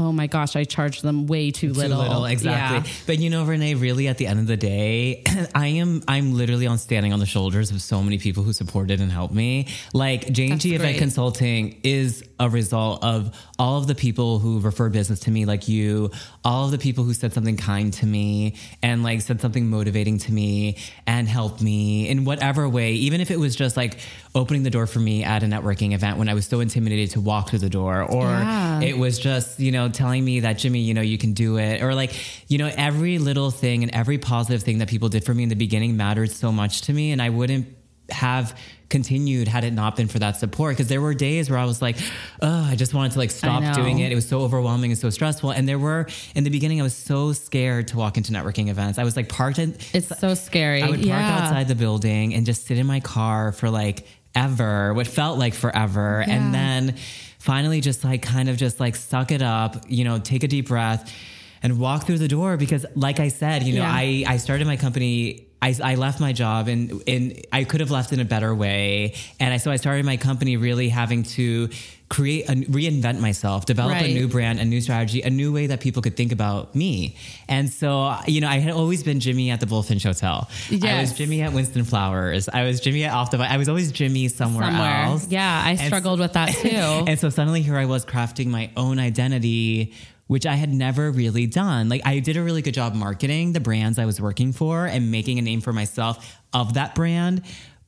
Oh 0.00 0.12
my 0.12 0.28
gosh! 0.28 0.54
I 0.54 0.62
charged 0.62 1.02
them 1.02 1.26
way 1.26 1.50
too 1.50 1.72
Too 1.72 1.80
little. 1.80 1.98
little, 1.98 2.24
exactly. 2.24 2.88
Yeah. 2.88 2.96
But 3.08 3.18
you 3.18 3.30
know, 3.30 3.44
Renee, 3.44 3.74
really, 3.74 4.06
at 4.06 4.16
the 4.16 4.28
end 4.28 4.38
of 4.38 4.46
the 4.46 4.56
day, 4.56 5.24
I 5.56 5.66
am 5.66 6.04
I'm 6.06 6.34
literally 6.34 6.68
on 6.68 6.78
standing 6.78 7.12
on 7.12 7.18
the 7.18 7.26
shoulders 7.26 7.72
of 7.72 7.82
so 7.82 8.00
many 8.00 8.16
people 8.18 8.44
who 8.44 8.52
supported 8.52 9.00
and 9.00 9.10
helped 9.10 9.34
me. 9.34 9.66
Like 9.92 10.30
J 10.30 10.50
and 10.50 10.60
G 10.60 10.76
Event. 10.76 10.98
Consulting 10.98 11.80
is 11.82 12.22
a 12.40 12.48
result 12.48 13.02
of 13.02 13.34
all 13.58 13.78
of 13.78 13.86
the 13.86 13.94
people 13.94 14.38
who 14.38 14.60
referred 14.60 14.92
business 14.92 15.20
to 15.20 15.30
me, 15.30 15.44
like 15.44 15.68
you, 15.68 16.10
all 16.44 16.66
of 16.66 16.70
the 16.70 16.78
people 16.78 17.04
who 17.04 17.12
said 17.14 17.32
something 17.32 17.56
kind 17.56 17.92
to 17.94 18.06
me 18.06 18.56
and 18.82 19.02
like 19.02 19.20
said 19.22 19.40
something 19.40 19.68
motivating 19.68 20.18
to 20.18 20.32
me 20.32 20.76
and 21.06 21.28
helped 21.28 21.60
me 21.60 22.08
in 22.08 22.24
whatever 22.24 22.68
way, 22.68 22.92
even 22.92 23.20
if 23.20 23.30
it 23.30 23.38
was 23.38 23.56
just 23.56 23.76
like 23.76 23.98
opening 24.34 24.62
the 24.62 24.70
door 24.70 24.86
for 24.86 25.00
me 25.00 25.24
at 25.24 25.42
a 25.42 25.46
networking 25.46 25.92
event 25.94 26.16
when 26.18 26.28
I 26.28 26.34
was 26.34 26.46
so 26.46 26.60
intimidated 26.60 27.10
to 27.12 27.20
walk 27.20 27.50
through 27.50 27.58
the 27.60 27.70
door, 27.70 28.02
or 28.02 28.24
Yeah. 28.26 28.80
it 28.80 28.96
was 28.96 29.18
just, 29.18 29.58
you 29.58 29.72
know, 29.72 29.88
telling 29.88 30.24
me 30.24 30.40
that 30.40 30.58
Jimmy, 30.58 30.80
you 30.80 30.94
know, 30.94 31.00
you 31.02 31.18
can 31.18 31.32
do 31.32 31.58
it. 31.58 31.82
Or 31.82 31.94
like, 31.94 32.12
you 32.48 32.58
know, 32.58 32.70
every 32.76 33.18
little 33.18 33.50
thing 33.50 33.82
and 33.82 33.92
every 33.94 34.18
positive 34.18 34.62
thing 34.62 34.78
that 34.78 34.88
people 34.88 35.08
did 35.08 35.24
for 35.24 35.34
me 35.34 35.42
in 35.42 35.48
the 35.48 35.56
beginning 35.56 35.96
mattered 35.96 36.30
so 36.30 36.52
much 36.52 36.82
to 36.82 36.92
me. 36.92 37.10
And 37.10 37.20
I 37.20 37.30
wouldn't 37.30 37.66
have 38.10 38.56
continued 38.88 39.48
had 39.48 39.64
it 39.64 39.72
not 39.72 39.96
been 39.96 40.08
for 40.08 40.18
that 40.18 40.36
support. 40.36 40.76
Cause 40.76 40.86
there 40.88 41.00
were 41.00 41.12
days 41.14 41.50
where 41.50 41.58
I 41.58 41.64
was 41.66 41.82
like, 41.82 41.96
oh, 42.40 42.64
I 42.64 42.74
just 42.74 42.94
wanted 42.94 43.12
to 43.12 43.18
like 43.18 43.30
stop 43.30 43.74
doing 43.74 43.98
it. 43.98 44.10
It 44.12 44.14
was 44.14 44.26
so 44.28 44.40
overwhelming 44.40 44.90
and 44.90 44.98
so 44.98 45.10
stressful. 45.10 45.50
And 45.50 45.68
there 45.68 45.78
were, 45.78 46.06
in 46.34 46.44
the 46.44 46.50
beginning, 46.50 46.80
I 46.80 46.84
was 46.84 46.94
so 46.94 47.32
scared 47.32 47.88
to 47.88 47.96
walk 47.96 48.16
into 48.16 48.32
networking 48.32 48.68
events. 48.68 48.98
I 48.98 49.04
was 49.04 49.14
like 49.16 49.28
parked 49.28 49.58
in, 49.58 49.76
It's 49.92 50.18
so 50.18 50.34
scary. 50.34 50.82
I 50.82 50.88
would 50.88 51.00
park 51.00 51.06
yeah. 51.06 51.38
outside 51.44 51.68
the 51.68 51.74
building 51.74 52.34
and 52.34 52.46
just 52.46 52.66
sit 52.66 52.78
in 52.78 52.86
my 52.86 53.00
car 53.00 53.52
for 53.52 53.68
like 53.68 54.06
ever, 54.34 54.94
what 54.94 55.06
felt 55.06 55.38
like 55.38 55.54
forever. 55.54 56.20
And 56.26 56.54
then 56.54 56.96
finally 57.38 57.80
just 57.80 58.04
like 58.04 58.22
kind 58.22 58.48
of 58.48 58.56
just 58.56 58.80
like 58.80 58.96
suck 58.96 59.32
it 59.32 59.42
up, 59.42 59.84
you 59.88 60.04
know, 60.04 60.18
take 60.18 60.44
a 60.44 60.48
deep 60.48 60.68
breath. 60.68 61.12
and 61.60 61.80
walk 61.80 62.06
through 62.06 62.18
the 62.18 62.28
door 62.28 62.56
because 62.56 62.86
like 62.94 63.18
I 63.18 63.28
said, 63.28 63.64
you 63.64 63.74
know, 63.74 63.80
Yeah. 63.82 63.92
I, 63.92 64.24
I 64.28 64.36
started 64.36 64.66
my 64.68 64.76
company. 64.76 65.47
I, 65.60 65.74
I 65.82 65.94
left 65.96 66.20
my 66.20 66.32
job 66.32 66.68
and, 66.68 67.02
and 67.08 67.42
I 67.52 67.64
could 67.64 67.80
have 67.80 67.90
left 67.90 68.12
in 68.12 68.20
a 68.20 68.24
better 68.24 68.54
way. 68.54 69.14
And 69.40 69.52
I, 69.52 69.56
so 69.56 69.70
I 69.72 69.76
started 69.76 70.04
my 70.04 70.16
company 70.16 70.56
really 70.56 70.88
having 70.88 71.24
to 71.24 71.68
create 72.08 72.48
and 72.48 72.64
reinvent 72.66 73.20
myself, 73.20 73.66
develop 73.66 73.92
Right. 73.94 74.10
a 74.10 74.14
new 74.14 74.28
brand, 74.28 74.60
a 74.60 74.64
new 74.64 74.80
strategy, 74.80 75.20
a 75.22 75.30
new 75.30 75.52
way 75.52 75.66
that 75.66 75.80
people 75.80 76.00
could 76.00 76.16
think 76.16 76.30
about 76.32 76.74
me. 76.76 77.16
And 77.48 77.68
so, 77.70 78.16
you 78.26 78.40
know, 78.40 78.48
I 78.48 78.58
had 78.58 78.72
always 78.72 79.02
been 79.02 79.18
Jimmy 79.20 79.50
at 79.50 79.58
the 79.60 79.66
Bulfinch 79.66 80.04
Hotel. 80.04 80.48
I 80.82 81.00
was 81.00 81.12
Jimmy 81.12 81.42
at 81.42 81.52
Winston 81.52 81.84
Flowers. 81.84 82.48
I 82.48 82.62
was 82.64 82.80
Jimmy 82.80 83.04
at 83.04 83.12
Off 83.12 83.32
the, 83.32 83.38
I 83.38 83.56
was 83.56 83.68
always 83.68 83.90
Jimmy 83.92 84.28
somewhere, 84.28 84.64
Somewhere. 84.70 85.02
else. 85.06 85.28
Yeah, 85.28 85.62
I 85.64 85.74
struggled 85.74 86.20
with 86.20 86.34
that 86.34 86.48
too. 86.54 86.68
and 86.68 87.18
so 87.18 87.30
suddenly 87.30 87.62
here 87.62 87.76
I 87.76 87.84
was 87.86 88.06
crafting 88.06 88.46
my 88.46 88.70
own 88.76 88.98
identity, 88.98 89.92
which 90.28 90.46
I 90.46 90.54
had 90.54 90.72
never 90.72 91.10
really 91.10 91.46
done. 91.46 91.88
Like 91.88 92.02
I 92.06 92.20
did 92.20 92.36
a 92.36 92.42
really 92.42 92.62
good 92.62 92.74
job 92.74 92.94
marketing 92.94 93.52
the 93.52 93.60
brands 93.60 93.98
I 93.98 94.06
was 94.06 94.20
working 94.20 94.52
for 94.52 94.86
and 94.86 95.10
making 95.10 95.38
a 95.38 95.42
name 95.42 95.60
for 95.60 95.72
myself 95.72 96.38
of 96.52 96.74
that 96.74 96.94
brand. 96.94 97.42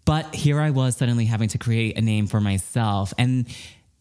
But 0.04 0.34
here 0.34 0.60
I 0.60 0.70
was 0.70 0.96
suddenly 0.96 1.26
having 1.26 1.48
to 1.50 1.58
create 1.58 1.96
a 1.96 2.00
name 2.00 2.26
for 2.26 2.40
myself. 2.40 3.14
And 3.16 3.46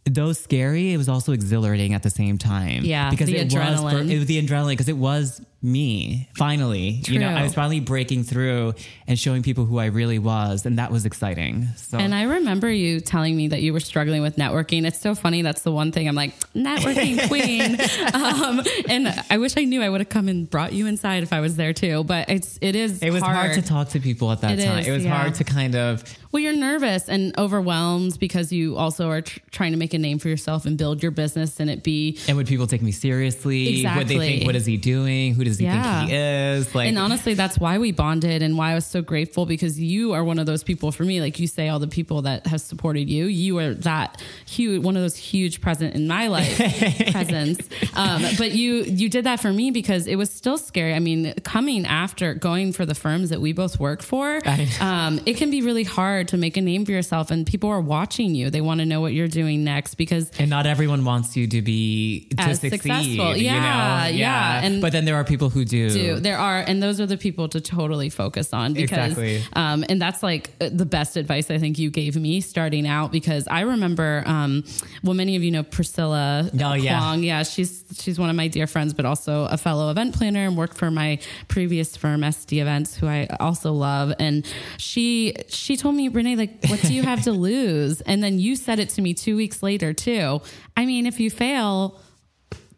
though 0.05 0.33
scary, 0.33 0.93
it 0.93 0.97
was 0.97 1.09
also 1.09 1.33
exhilarating 1.33 1.93
at 1.93 2.01
the 2.01 2.09
same 2.09 2.37
time. 2.37 2.83
Yeah, 2.83 3.11
because 3.11 3.29
it 3.29 3.53
was 3.53 3.53
for, 3.53 3.99
it 3.99 4.17
was 4.17 4.25
the 4.25 4.41
adrenaline 4.41 4.71
because 4.71 4.89
it 4.89 4.97
was 4.97 5.41
me 5.61 6.29
finally. 6.35 7.01
You 7.05 7.19
know, 7.19 7.27
I 7.27 7.43
was 7.43 7.53
finally 7.53 7.79
breaking 7.81 8.23
through 8.23 8.73
and 9.07 9.19
showing 9.19 9.43
people 9.43 9.65
who 9.65 9.77
I 9.77 9.87
really 9.87 10.19
was, 10.19 10.65
and 10.65 10.79
that 10.79 10.91
was 10.91 11.05
exciting. 11.05 11.67
So 11.75 11.97
And 11.97 12.15
I 12.15 12.23
remember 12.23 12.69
you 12.71 12.99
telling 13.01 13.35
me 13.35 13.49
that 13.49 13.61
you 13.61 13.73
were 13.73 13.79
struggling 13.81 14.21
with 14.21 14.37
networking. 14.37 14.85
It's 14.85 14.99
so 15.01 15.15
funny. 15.15 15.41
That's 15.41 15.61
the 15.63 15.71
one 15.71 15.91
thing 15.91 16.07
I'm 16.07 16.15
like, 16.15 16.33
networking 16.53 17.27
queen. 17.27 17.77
um, 18.13 18.61
and 18.87 19.13
I 19.29 19.37
wish 19.37 19.57
I 19.57 19.65
knew 19.65 19.81
I 19.81 19.89
would 19.89 20.01
have 20.01 20.09
come 20.09 20.27
and 20.29 20.49
brought 20.49 20.71
you 20.73 20.87
inside 20.87 21.23
if 21.23 21.33
I 21.33 21.39
was 21.41 21.55
there 21.57 21.73
too. 21.73 22.03
But 22.03 22.29
it's, 22.29 22.57
it 22.61 22.75
is, 22.75 23.01
it 23.03 23.11
was 23.11 23.21
hard. 23.21 23.53
to 23.55 23.61
talk 23.61 23.89
to 23.89 23.99
people 23.99 24.31
at 24.31 24.41
that 24.41 24.57
It 24.59 24.65
time. 24.65 24.79
is, 24.79 24.87
it 24.87 24.91
was 24.91 25.03
yeah. 25.03 25.15
hard 25.17 25.35
to 25.35 25.43
kind 25.43 25.75
of 25.75 26.03
Well, 26.31 26.41
you're 26.41 26.53
nervous 26.55 27.09
and 27.09 27.37
overwhelmed 27.37 28.17
because 28.19 28.51
you 28.53 28.77
also 28.77 29.09
are 29.09 29.21
tr- 29.21 29.39
trying 29.51 29.71
to 29.71 29.77
make 29.77 29.93
a 29.93 29.97
name 29.99 30.19
for 30.19 30.29
yourself 30.29 30.65
and 30.65 30.77
build 30.77 31.01
your 31.03 31.11
business 31.11 31.59
and 31.59 31.69
it 31.69 31.83
be. 31.83 32.17
And 32.27 32.37
would 32.37 32.47
people 32.47 32.67
take 32.67 32.81
me 32.81 32.91
seriously? 32.91 33.79
exactly. 33.79 33.99
Would 33.99 34.07
they 34.07 34.17
think, 34.37 34.45
what 34.45 34.55
is 34.55 34.65
he 34.65 34.77
doing? 34.77 35.33
Who 35.33 35.43
does 35.49 35.57
he 35.59 35.65
Yeah. 35.65 35.99
think 35.99 36.11
he 36.11 36.15
is? 36.15 36.73
Like, 36.75 36.87
and 36.87 36.97
honestly, 36.97 37.33
that's 37.33 37.57
why 37.59 37.77
we 37.77 37.91
bonded 37.91 38.41
and 38.41 38.57
why 38.57 38.71
I 38.71 38.75
was 38.75 38.85
so 38.85 39.01
grateful 39.01 39.45
because 39.45 39.79
you 39.79 40.13
are 40.13 40.23
one 40.23 40.39
of 40.39 40.45
those 40.45 40.63
people 40.63 40.91
for 40.91 41.03
me. 41.03 41.19
Like 41.21 41.39
you 41.39 41.47
say, 41.47 41.67
all 41.69 41.79
the 41.79 41.87
people 41.87 42.21
that 42.23 42.47
have 42.47 42.61
supported 42.61 43.09
you, 43.09 43.25
you 43.25 43.57
are 43.59 43.73
that 43.75 44.21
huge, 44.45 44.81
one 44.83 44.95
of 44.95 45.01
those 45.01 45.15
huge 45.15 45.61
present 45.61 45.95
in 45.95 46.07
my 46.07 46.27
life 46.27 46.57
presence. 47.11 47.59
Um, 47.95 48.23
but 48.37 48.51
you, 48.51 48.83
you 48.83 49.09
did 49.09 49.25
that 49.25 49.39
for 49.39 49.51
me 49.51 49.71
because 49.71 50.07
it 50.07 50.15
was 50.15 50.29
still 50.31 50.57
scary. 50.57 50.93
I 50.93 50.99
mean, 50.99 51.33
coming 51.43 51.85
after 51.85 52.33
going 52.33 52.73
for 52.73 52.85
the 52.85 52.95
firms 52.95 53.29
that 53.29 53.41
we 53.41 53.53
both 53.53 53.79
work 53.79 54.01
for, 54.01 54.39
um, 54.81 55.19
it 55.25 55.37
can 55.37 55.49
be 55.51 55.61
really 55.61 55.83
hard 55.83 56.27
to 56.29 56.37
make 56.37 56.57
a 56.57 56.61
name 56.61 56.85
for 56.85 56.91
yourself 56.91 57.31
and 57.31 57.45
people 57.45 57.69
are 57.69 57.81
watching 57.81 58.35
you. 58.35 58.49
They 58.49 58.61
want 58.61 58.79
to 58.79 58.85
know 58.85 59.01
what 59.01 59.13
you're 59.13 59.27
doing 59.27 59.63
next 59.63 59.95
because 59.95 60.29
and 60.39 60.49
not 60.49 60.65
everyone 60.65 61.05
wants 61.05 61.35
you 61.37 61.47
to 61.47 61.61
be 61.61 62.27
to 62.31 62.41
As 62.41 62.59
succeed. 62.59 62.81
successful. 62.81 63.35
you 63.37 63.45
Yeah, 63.45 64.07
yeah. 64.07 64.61
And- 64.63 64.81
but 64.81 64.91
then 64.91 65.05
there 65.05 65.15
are 65.15 65.23
people 65.23 65.38
who 65.47 65.63
do. 65.63 65.89
do. 65.89 66.19
There 66.19 66.37
are, 66.37 66.57
and 66.59 66.83
those 66.83 66.99
are 66.99 67.05
the 67.05 67.15
people 67.15 67.47
to 67.47 67.61
totally 67.61 68.09
focus 68.09 68.51
on 68.53 68.73
because, 68.73 69.11
Exactly. 69.17 69.41
um, 69.53 69.85
and 69.87 70.01
that's 70.01 70.21
like 70.21 70.49
uh, 70.59 70.67
the 70.69 70.85
best 70.85 71.15
advice 71.15 71.49
I 71.49 71.57
think 71.57 71.79
you 71.79 71.89
gave 71.89 72.17
me 72.17 72.41
starting 72.41 72.85
out 72.85 73.13
because 73.13 73.47
I 73.47 73.61
remember, 73.61 74.23
um, 74.25 74.65
well, 75.03 75.13
many 75.13 75.37
of 75.37 75.43
you 75.43 75.51
know 75.51 75.63
Priscilla 75.63 76.49
Oh, 76.61 76.73
yeah. 76.73 76.97
Kwong. 76.99 77.23
Yeah, 77.23 77.43
she's 77.43 77.83
she's 77.97 78.19
one 78.19 78.29
of 78.29 78.35
my 78.35 78.49
dear 78.49 78.67
friends, 78.67 78.93
but 78.93 79.05
also 79.05 79.45
a 79.45 79.55
fellow 79.57 79.89
event 79.91 80.15
planner 80.15 80.45
and 80.45 80.57
worked 80.57 80.75
for 80.77 80.91
my 80.91 81.19
previous 81.47 81.95
firm, 81.95 82.21
SD 82.21 82.59
Events, 82.61 82.95
who 82.97 83.07
I 83.07 83.27
also 83.39 83.71
love. 83.71 84.11
And 84.19 84.45
she 84.77 85.35
she 85.47 85.77
told 85.77 85.95
me, 85.95 86.07
Renee, 86.09 86.35
like, 86.35 86.65
what 86.67 86.81
do 86.81 86.93
you 86.93 87.03
have 87.03 87.21
to 87.23 87.31
lose? 87.49 88.01
And 88.01 88.23
then 88.23 88.39
you 88.39 88.55
said 88.55 88.79
it 88.79 88.89
to 88.89 89.01
me 89.01 89.13
two 89.13 89.35
weeks 89.35 89.61
later 89.61 89.93
too. 89.93 90.41
I 90.75 90.85
mean, 90.85 91.05
if 91.05 91.19
you 91.19 91.29
fail 91.29 91.99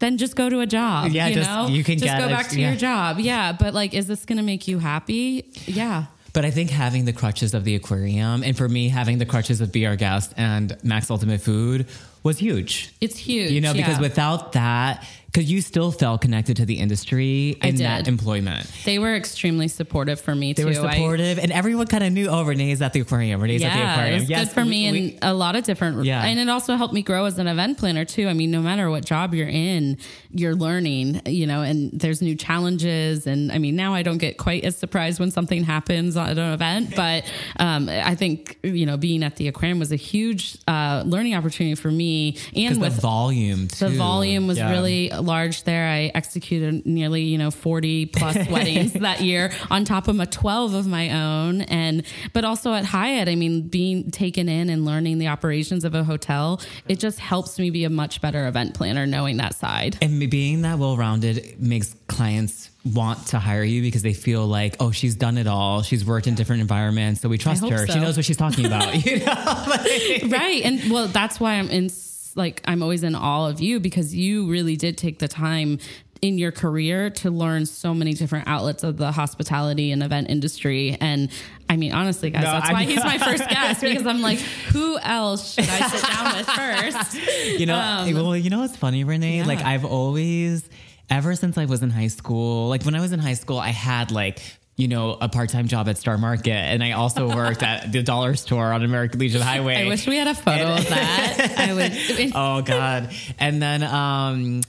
then 0.01 0.17
just 0.17 0.35
go 0.35 0.49
to 0.49 0.59
a 0.59 0.67
job. 0.67 1.11
Yeah, 1.11 1.27
you 1.27 1.35
just- 1.35 1.49
know, 1.49 1.67
you 1.67 1.83
can 1.85 1.95
just 1.97 2.03
get 2.05 2.19
go 2.19 2.25
it, 2.27 2.31
back 2.31 2.49
to 2.49 2.59
yeah. 2.59 2.67
your 2.69 2.77
job. 2.77 3.19
Yeah, 3.19 3.53
but 3.53 3.73
like, 3.73 3.93
is 3.93 4.07
this 4.07 4.25
going 4.25 4.37
to 4.37 4.43
make 4.43 4.67
you 4.67 4.79
happy? 4.79 5.45
Yeah, 5.65 6.05
But 6.33 6.43
I 6.45 6.51
think 6.51 6.69
having 6.69 7.05
the 7.05 7.13
crutches 7.13 7.53
of 7.53 7.63
the 7.65 7.75
aquarium, 7.75 8.41
and 8.43 8.55
for 8.57 8.67
me, 8.69 8.89
having 8.89 9.17
the 9.17 9.25
crutches 9.25 9.59
of 9.61 9.71
Be 9.71 9.85
Our 9.85 9.95
Guest 9.97 10.33
and 10.37 10.75
Max 10.83 11.09
Ultimate 11.11 11.41
Food 11.41 11.87
was 12.23 12.37
huge. 12.39 12.93
it's 13.01 13.17
huge. 13.17 13.51
You 13.51 13.61
know, 13.61 13.73
because 13.73 13.95
yeah. 13.97 14.01
without 14.01 14.51
that, 14.53 15.05
because 15.27 15.49
you 15.49 15.61
still 15.61 15.93
felt 15.93 16.19
connected 16.19 16.57
to 16.57 16.65
the 16.65 16.73
industry 16.77 17.57
I 17.61 17.67
in 17.69 17.75
that 17.77 18.09
employment. 18.09 18.69
they 18.83 18.99
were 18.99 19.15
extremely 19.15 19.69
supportive 19.69 20.19
for 20.19 20.35
me 20.35 20.51
They 20.51 20.63
too. 20.63 20.81
were 20.81 20.87
I- 20.87 20.93
supportive, 20.95 21.39
and 21.39 21.53
everyone 21.53 21.87
kind 21.87 22.03
of 22.03 22.11
knew, 22.11 22.27
oh, 22.27 22.43
Renee's 22.43 22.81
at 22.81 22.91
the 22.91 22.99
aquarium. 22.99 23.39
Renee's 23.41 23.63
at 23.63 23.73
the 23.73 23.79
aquarium. 23.91 24.15
it 24.15 24.19
was 24.19 24.29
Yes, 24.29 24.47
good 24.49 24.53
for 24.53 24.65
me 24.65 24.91
we- 24.91 24.97
in 25.13 25.19
a 25.21 25.33
lot 25.33 25.55
of 25.55 25.63
different. 25.63 26.03
Yeah. 26.03 26.21
and 26.25 26.37
it 26.37 26.49
also 26.49 26.75
helped 26.75 26.93
me 26.93 27.01
grow 27.01 27.23
as 27.25 27.39
an 27.39 27.47
event 27.47 27.77
planner 27.77 28.03
too. 28.03 28.27
I 28.27 28.33
mean, 28.33 28.51
no 28.51 28.61
matter 28.61 28.89
what 28.89 29.05
job 29.05 29.33
you're 29.33 29.47
in, 29.47 29.97
you're 30.31 30.53
learning. 30.55 31.21
You 31.25 31.47
know, 31.47 31.61
and 31.61 31.97
there's 31.97 32.21
new 32.21 32.35
challenges. 32.35 33.25
And 33.25 33.53
I 33.53 33.57
mean, 33.57 33.77
now 33.77 33.93
I 33.93 34.03
don't 34.03 34.17
get 34.17 34.37
quite 34.37 34.65
as 34.65 34.75
surprised 34.75 35.17
when 35.21 35.31
something 35.31 35.63
happens 35.63 36.17
at 36.17 36.37
an 36.37 36.53
event, 36.53 36.93
but 36.93 37.23
um, 37.57 37.87
I 37.87 38.15
think 38.15 38.57
you 38.63 38.85
know, 38.85 38.97
being 38.97 39.23
at 39.23 39.37
the 39.37 39.47
aquarium 39.47 39.79
was 39.79 39.93
a 39.93 40.01
huge 40.11 40.57
uh, 40.67 41.03
learning 41.05 41.35
opportunity 41.35 41.75
for 41.75 41.89
me, 41.89 42.10
and 42.55 42.67
'cause 42.69 42.79
with 42.79 42.95
the 42.95 43.01
volume, 43.01 43.67
too. 43.67 43.85
the 43.89 43.95
volume 43.95 44.47
was 44.47 44.57
Yeah. 44.57 44.71
really 44.71 45.09
large 45.09 45.63
there. 45.63 45.87
I 45.87 46.11
executed 46.15 46.85
nearly, 46.85 47.23
you 47.23 47.37
know, 47.37 47.51
40 47.51 48.05
plus 48.07 48.35
weddings 48.49 48.93
that 48.93 49.21
year 49.21 49.51
on 49.69 49.85
top 49.85 50.07
of 50.07 50.19
a 50.19 50.25
12 50.25 50.73
of 50.73 50.87
my 50.87 51.09
own. 51.11 51.61
And, 51.61 52.03
but 52.33 52.43
also 52.43 52.73
at 52.73 52.85
Hyatt, 52.85 53.27
I 53.29 53.35
mean, 53.35 53.67
being 53.67 54.09
taken 54.11 54.49
in 54.49 54.69
and 54.69 54.85
learning 54.85 55.19
the 55.19 55.27
operations 55.27 55.83
of 55.85 55.93
a 55.95 56.03
hotel, 56.03 56.59
it 56.87 56.99
just 56.99 57.19
helps 57.19 57.59
me 57.59 57.69
be 57.69 57.83
a 57.83 57.89
much 57.89 58.21
better 58.21 58.47
event 58.47 58.73
planner 58.73 59.05
knowing 59.05 59.37
that 59.37 59.55
side. 59.55 59.97
And 60.01 60.29
being 60.29 60.63
that 60.63 60.79
well 60.79 60.97
rounded 60.97 61.55
makes 61.59 61.95
clients 62.07 62.70
want 62.83 63.27
to 63.27 63.37
hire 63.39 63.63
you 63.63 63.81
because 63.81 64.01
they 64.01 64.13
feel 64.13 64.45
like, 64.47 64.75
oh, 64.79 64.91
she's 64.91 65.15
done 65.15 65.37
it 65.37 65.45
all. 65.47 65.83
She's 65.83 66.03
worked 66.03 66.25
in 66.27 66.33
different 66.35 66.61
environments, 66.61 67.21
so 67.21 67.29
we 67.29 67.37
trust 67.37 67.67
her. 67.69 67.85
so. 67.85 67.93
She 67.93 67.99
knows 67.99 68.15
what 68.17 68.25
she's 68.25 68.37
talking 68.37 68.65
about. 68.65 68.93
you 69.05 69.19
know, 69.19 69.25
Like- 69.67 70.31
right 70.31 70.61
and 70.63 70.91
well 70.91 71.07
that's 71.07 71.39
why 71.39 71.53
i'm 71.53 71.69
in 71.69 71.89
like 72.35 72.61
i'm 72.65 72.81
always 72.81 73.03
in 73.03 73.13
awe 73.15 73.47
of 73.49 73.59
you 73.61 73.79
because 73.79 74.13
you 74.15 74.49
really 74.49 74.75
did 74.75 74.97
take 74.97 75.19
the 75.19 75.27
time 75.27 75.79
in 76.21 76.37
your 76.37 76.51
career 76.51 77.09
to 77.09 77.29
learn 77.31 77.65
so 77.65 77.93
many 77.93 78.13
different 78.13 78.47
outlets 78.47 78.83
of 78.83 78.97
the 78.97 79.11
hospitality 79.11 79.91
and 79.91 80.01
event 80.03 80.29
industry 80.29 80.97
and 81.01 81.29
i 81.69 81.75
mean 81.75 81.91
honestly 81.93 82.29
guys 82.29 82.43
No, 82.43 82.51
that's 82.53 82.69
I 82.69 82.73
why 82.73 82.83
he's 82.83 83.03
my 83.03 83.17
first 83.17 83.47
guest 83.49 83.81
because 83.81 84.05
i'm 84.05 84.21
like 84.21 84.39
who 84.39 84.97
else 84.99 85.53
should 85.55 85.67
i 85.69 85.87
sit 85.87 86.07
down 86.09 86.37
with 86.37 86.47
first 86.47 87.59
you 87.59 87.65
know, 87.65 87.75
Um, 87.77 88.13
well, 88.13 88.35
you 88.37 88.49
know 88.49 88.59
what's 88.59 88.77
funny, 88.77 89.03
Renee? 89.03 89.37
Yeah. 89.39 89.45
Like 89.45 89.61
I've 89.61 89.85
always, 89.85 90.67
ever 91.11 91.35
since 91.35 91.57
I 91.57 91.65
was 91.65 91.83
in 91.83 91.91
high 91.91 92.07
school, 92.07 92.69
like 92.69 92.83
when 92.83 92.95
I 92.95 93.01
was 93.01 93.11
in 93.11 93.19
high 93.19 93.35
school, 93.35 93.59
I 93.59 93.69
had 93.69 94.11
like. 94.11 94.39
You 94.77 94.87
know, 94.87 95.15
a 95.21 95.29
part-time 95.29 95.67
job 95.67 95.87
at 95.89 95.97
Star 95.99 96.17
Market, 96.17 96.53
and 96.53 96.83
I 96.83 96.93
also 96.93 97.27
worked 97.35 97.61
at 97.61 97.91
the 97.91 98.01
dollar 98.01 98.35
store 98.35 98.71
on 98.71 98.83
American 98.83 99.19
Legion 99.19 99.41
Highway. 99.41 99.75
i 99.75 99.87
wish 99.87 100.07
we 100.07 100.15
had 100.15 100.27
a 100.27 100.33
photo 100.33 100.73
of 100.73 100.89
that 100.89 101.53
i 101.57 101.73
would 101.73 102.31
oh 102.35 102.61
god 102.63 103.11
and 103.37 103.61
then 103.61 103.83
um 103.83 104.61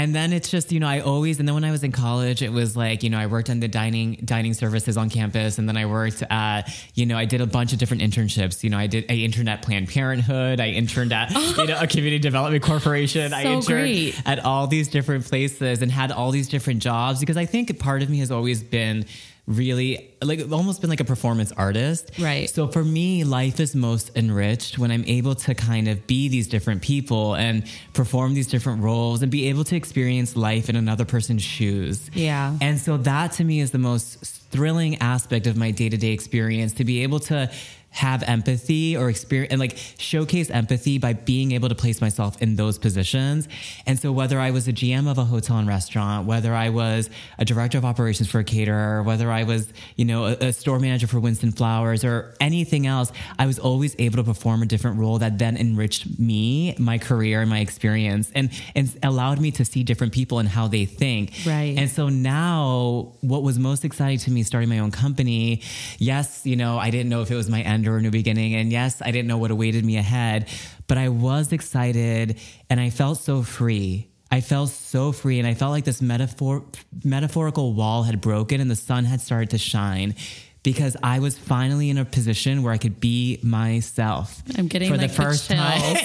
and 0.00 0.14
then 0.14 0.32
it's 0.32 0.50
just 0.50 0.72
you 0.72 0.80
know 0.80 0.88
i 0.88 1.00
always 1.00 1.38
and 1.38 1.46
then 1.46 1.54
when 1.54 1.64
i 1.64 1.70
was 1.70 1.84
in 1.84 1.92
college 1.92 2.40
it 2.40 2.50
was 2.50 2.74
like 2.74 3.02
you 3.02 3.10
know 3.10 3.18
i 3.18 3.26
worked 3.26 3.50
on 3.50 3.60
the 3.60 3.68
dining 3.68 4.14
dining 4.24 4.54
services 4.54 4.96
on 4.96 5.10
campus. 5.10 5.58
And 5.58 5.68
then 5.68 5.76
i 5.76 5.84
worked 5.84 6.22
at 6.30 6.72
you 6.94 7.04
know 7.04 7.18
i 7.18 7.26
did 7.26 7.40
a 7.42 7.46
bunch 7.46 7.72
of 7.72 7.78
different 7.78 8.02
internships. 8.02 8.64
You 8.64 8.70
know 8.70 8.78
i 8.78 8.86
did 8.86 9.10
i 9.10 9.14
interned 9.14 9.48
at 9.48 9.62
planned 9.62 9.88
parenthood. 9.88 10.58
I 10.58 10.68
interned 10.68 11.12
at 11.12 11.30
you 11.58 11.66
know 11.66 11.78
a 11.78 11.86
community 11.86 12.18
development 12.18 12.64
corporation. 12.64 13.34
I 13.34 13.42
interned 13.42 13.66
great. 13.66 14.22
at 14.24 14.44
all 14.44 14.66
these 14.66 14.88
different 14.88 15.26
places 15.26 15.82
and 15.82 15.92
had 15.92 16.12
all 16.12 16.30
these 16.30 16.48
different 16.48 16.82
jobs 16.82 17.20
because 17.20 17.36
i 17.36 17.44
think 17.44 17.78
part 17.78 18.02
of 18.02 18.08
me 18.08 18.18
has 18.20 18.30
always 18.30 18.62
been 18.62 19.04
really 19.50 20.12
like 20.22 20.40
almost 20.52 20.80
been 20.80 20.88
like 20.90 21.00
a 21.00 21.04
performance 21.04 21.50
artist 21.52 22.10
Right. 22.18 22.48
so 22.48 22.68
for 22.68 22.84
me, 22.84 23.24
life 23.24 23.58
is 23.58 23.74
most 23.74 24.10
enriched 24.16 24.78
when 24.78 24.90
I'm 24.90 25.04
able 25.06 25.34
to 25.46 25.54
kind 25.54 25.88
of 25.88 26.06
be 26.06 26.28
these 26.28 26.46
different 26.46 26.82
people 26.82 27.34
and 27.34 27.64
perform 27.92 28.34
these 28.34 28.46
different 28.46 28.82
roles 28.82 29.22
and 29.22 29.30
be 29.30 29.48
able 29.48 29.64
to 29.64 29.76
experience 29.76 30.36
life 30.36 30.68
in 30.68 30.76
another 30.76 31.04
person's 31.04 31.42
shoes. 31.42 32.10
Yeah. 32.14 32.56
And 32.60 32.78
so 32.78 32.96
that 32.98 33.32
to 33.32 33.44
me 33.44 33.60
is 33.60 33.70
the 33.72 33.78
most 33.78 34.18
thrilling 34.52 34.96
aspect 34.98 35.46
of 35.46 35.56
my 35.56 35.70
day 35.70 35.88
to 35.88 35.96
day 35.96 36.12
experience 36.12 36.72
to 36.74 36.84
be 36.84 37.02
able 37.02 37.18
to 37.20 37.50
have 37.90 38.22
empathy 38.22 38.96
or 38.96 39.10
experience 39.10 39.50
and 39.50 39.58
like 39.58 39.76
showcase 39.98 40.48
empathy 40.50 40.98
by 40.98 41.12
being 41.12 41.52
able 41.52 41.68
to 41.68 41.74
place 41.74 42.00
myself 42.00 42.40
in 42.40 42.56
those 42.56 42.78
positions. 42.78 43.48
And 43.84 43.98
so 43.98 44.12
whether 44.12 44.38
I 44.38 44.52
was 44.52 44.68
a 44.68 44.72
GM 44.72 45.10
of 45.10 45.18
a 45.18 45.24
hotel 45.24 45.58
and 45.58 45.66
restaurant, 45.66 46.26
whether 46.26 46.54
I 46.54 46.68
was 46.68 47.10
a 47.38 47.44
director 47.44 47.78
of 47.78 47.84
operations 47.84 48.30
for 48.30 48.38
a 48.38 48.44
caterer, 48.44 49.02
whether 49.02 49.30
I 49.30 49.42
was, 49.42 49.72
you 49.96 50.04
know, 50.04 50.26
a, 50.26 50.32
a 50.34 50.52
store 50.52 50.78
manager 50.78 51.08
for 51.08 51.18
Winston 51.18 51.50
Flowers 51.50 52.04
or 52.04 52.34
anything 52.40 52.86
else, 52.86 53.12
I 53.38 53.46
was 53.46 53.58
always 53.58 53.96
able 53.98 54.16
to 54.16 54.24
perform 54.24 54.62
a 54.62 54.66
different 54.66 54.98
role 54.98 55.18
that 55.18 55.38
then 55.38 55.56
enriched 55.56 56.18
me, 56.18 56.76
my 56.78 56.98
career 56.98 57.40
and 57.40 57.50
my 57.50 57.58
experience 57.58 58.30
and, 58.34 58.50
and 58.76 58.96
allowed 59.02 59.40
me 59.40 59.50
to 59.52 59.64
see 59.64 59.82
different 59.82 60.12
people 60.12 60.38
and 60.38 60.48
how 60.48 60.68
they 60.68 60.84
think. 60.84 61.32
Right. 61.44 61.74
And 61.76 61.90
so 61.90 62.08
now 62.08 63.12
what 63.20 63.42
was 63.42 63.58
most 63.58 63.84
exciting 63.84 64.18
to 64.18 64.30
me 64.30 64.44
starting 64.44 64.68
my 64.68 64.78
own 64.78 64.92
company, 64.92 65.62
yes, 65.98 66.42
you 66.44 66.54
know, 66.54 66.78
I 66.78 66.90
didn't 66.90 67.08
know 67.08 67.22
if 67.22 67.30
it 67.30 67.36
was 67.36 67.50
my 67.50 67.62
end 67.62 67.79
or 67.86 67.96
a 67.96 68.02
new 68.02 68.10
beginning. 68.10 68.54
And 68.54 68.70
yes, 68.70 69.00
I 69.02 69.10
didn't 69.10 69.28
know 69.28 69.38
what 69.38 69.50
awaited 69.50 69.84
me 69.84 69.96
ahead, 69.96 70.48
but 70.86 70.98
I 70.98 71.08
was 71.08 71.52
excited 71.52 72.38
and 72.68 72.80
I 72.80 72.90
felt 72.90 73.18
so 73.18 73.42
free. 73.42 74.08
I 74.30 74.40
felt 74.40 74.70
so 74.70 75.12
free 75.12 75.38
and 75.38 75.46
I 75.46 75.54
felt 75.54 75.72
like 75.72 75.84
this 75.84 76.00
metaphor 76.00 76.64
metaphorical 77.02 77.72
wall 77.74 78.04
had 78.04 78.20
broken 78.20 78.60
and 78.60 78.70
the 78.70 78.76
sun 78.76 79.04
had 79.04 79.20
started 79.20 79.50
to 79.50 79.58
shine 79.58 80.14
because 80.62 80.96
I 81.02 81.18
was 81.18 81.36
finally 81.38 81.90
in 81.90 81.98
a 81.98 82.04
position 82.04 82.62
where 82.62 82.72
I 82.72 82.78
could 82.78 83.00
be 83.00 83.40
myself. 83.42 84.42
I'm 84.56 84.68
getting 84.68 84.90
for 84.90 84.98
like 84.98 85.08
the 85.08 85.14
first 85.14 85.48
chills. 85.48 85.60
time. 85.60 85.80